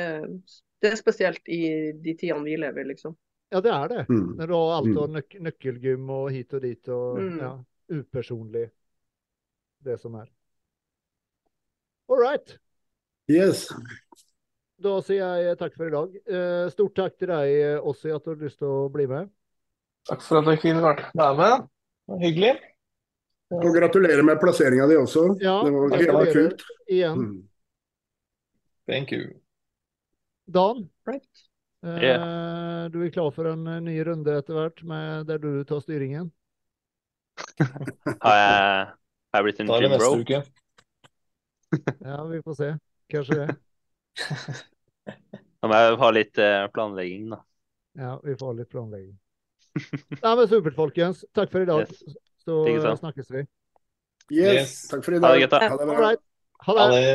det 0.83 0.91
er 0.93 0.99
spesielt 0.99 1.47
i 1.51 1.61
de 2.03 2.13
tidene 2.19 2.43
vi 2.45 2.57
lever, 2.59 2.85
liksom. 2.91 3.15
Ja, 3.53 3.59
det 3.61 3.71
er 3.71 3.87
det. 3.91 4.03
Mm. 4.09 4.35
Når 4.39 4.47
du 4.49 4.53
har 4.57 4.71
alt 4.79 4.89
Mm. 4.89 4.97
av 5.03 5.09
nøk 5.13 5.35
nøkkelgym 5.47 6.09
og 6.09 6.31
hit 6.33 6.53
og 6.57 6.61
dit 6.63 6.89
og 6.89 7.19
Mm. 7.19 7.37
ja, 7.39 7.51
upersonlig. 7.99 8.69
Det 9.83 9.99
som 10.01 10.15
er. 10.15 10.27
All 12.09 12.17
right. 12.19 12.57
Yes. 13.29 13.67
Da 14.83 14.97
sier 15.01 15.37
jeg 15.43 15.57
takk 15.59 15.75
for 15.77 15.87
i 15.87 15.91
dag. 15.93 16.15
Eh, 16.27 16.69
Stort 16.73 16.95
takk 16.95 17.17
til 17.17 17.27
deg, 17.31 17.53
eh, 17.53 17.79
Ossi, 17.79 18.09
at 18.11 18.23
du 18.25 18.31
har 18.33 18.41
lyst 18.41 18.57
til 18.59 18.67
å 18.67 18.89
bli 18.91 19.05
med. 19.07 19.29
Takk 20.09 20.21
for 20.21 20.39
at 20.41 20.45
jeg 20.45 20.59
fikk 20.59 20.81
være 20.81 21.37
med. 21.37 21.67
Det 22.05 22.07
var 22.07 22.19
hyggelig. 22.19 22.59
Og 23.53 23.69
gratulerer 23.75 24.23
med 24.25 24.39
plasseringa 24.41 24.87
di 24.89 24.95
også. 24.97 25.37
Ja, 25.39 25.61
det 25.63 25.71
var 25.71 25.89
gratulerer 25.89 26.33
kult. 26.33 26.63
igjen. 26.89 27.17
Mm. 27.17 27.47
Thank 28.87 29.11
you. 29.11 29.42
Dan, 30.45 30.89
Right. 31.07 31.27
Yeah. 31.83 32.87
du 32.91 33.01
er 33.03 33.09
klar 33.11 33.31
for 33.35 33.47
en 33.51 33.67
eh, 33.67 33.81
ny 33.83 33.97
runde 34.07 34.37
etter 34.39 34.55
hvert, 34.55 34.83
med 34.87 35.27
der 35.27 35.41
du 35.43 35.63
tar 35.67 35.81
styringen? 35.83 36.29
Har 38.23 38.37
jeg, 38.37 38.91
har 39.33 39.41
jeg 39.41 39.43
blitt 39.47 39.59
en 39.63 39.71
gym 39.73 39.95
bro? 39.97 40.11
uke. 40.21 40.43
Ja, 42.05 42.19
vi 42.29 42.41
får 42.45 42.55
se. 42.59 42.69
Kanskje 43.11 43.39
det. 43.41 43.55
Da 45.63 45.69
må 45.71 45.79
jeg 45.79 45.97
ha 46.03 46.09
litt 46.13 46.39
eh, 46.43 46.67
planlegging, 46.75 47.27
da. 47.33 47.41
Ja, 47.99 48.13
vi 48.23 48.35
får 48.37 48.51
ha 48.51 48.55
litt 48.59 48.71
planlegging. 48.71 49.13
Nei, 50.21 50.33
men 50.37 50.47
supert, 50.51 50.75
folkens. 50.77 51.25
Takk 51.33 51.51
for 51.51 51.65
i 51.65 51.69
dag. 51.69 51.89
Yes. 51.89 52.17
Så 52.43 52.57
snakkes 52.99 53.31
vi. 53.33 53.45
Yes. 54.29 54.53
Yes. 54.53 54.75
Takk 54.91 55.05
for 55.05 55.17
i 55.17 55.21
dag. 55.23 55.47
Ha 55.49 55.59
det 55.59 55.71
All 55.71 55.87
bra. 55.87 55.99
right. 55.99 56.23
Ha 56.67 56.89
det. 56.93 57.13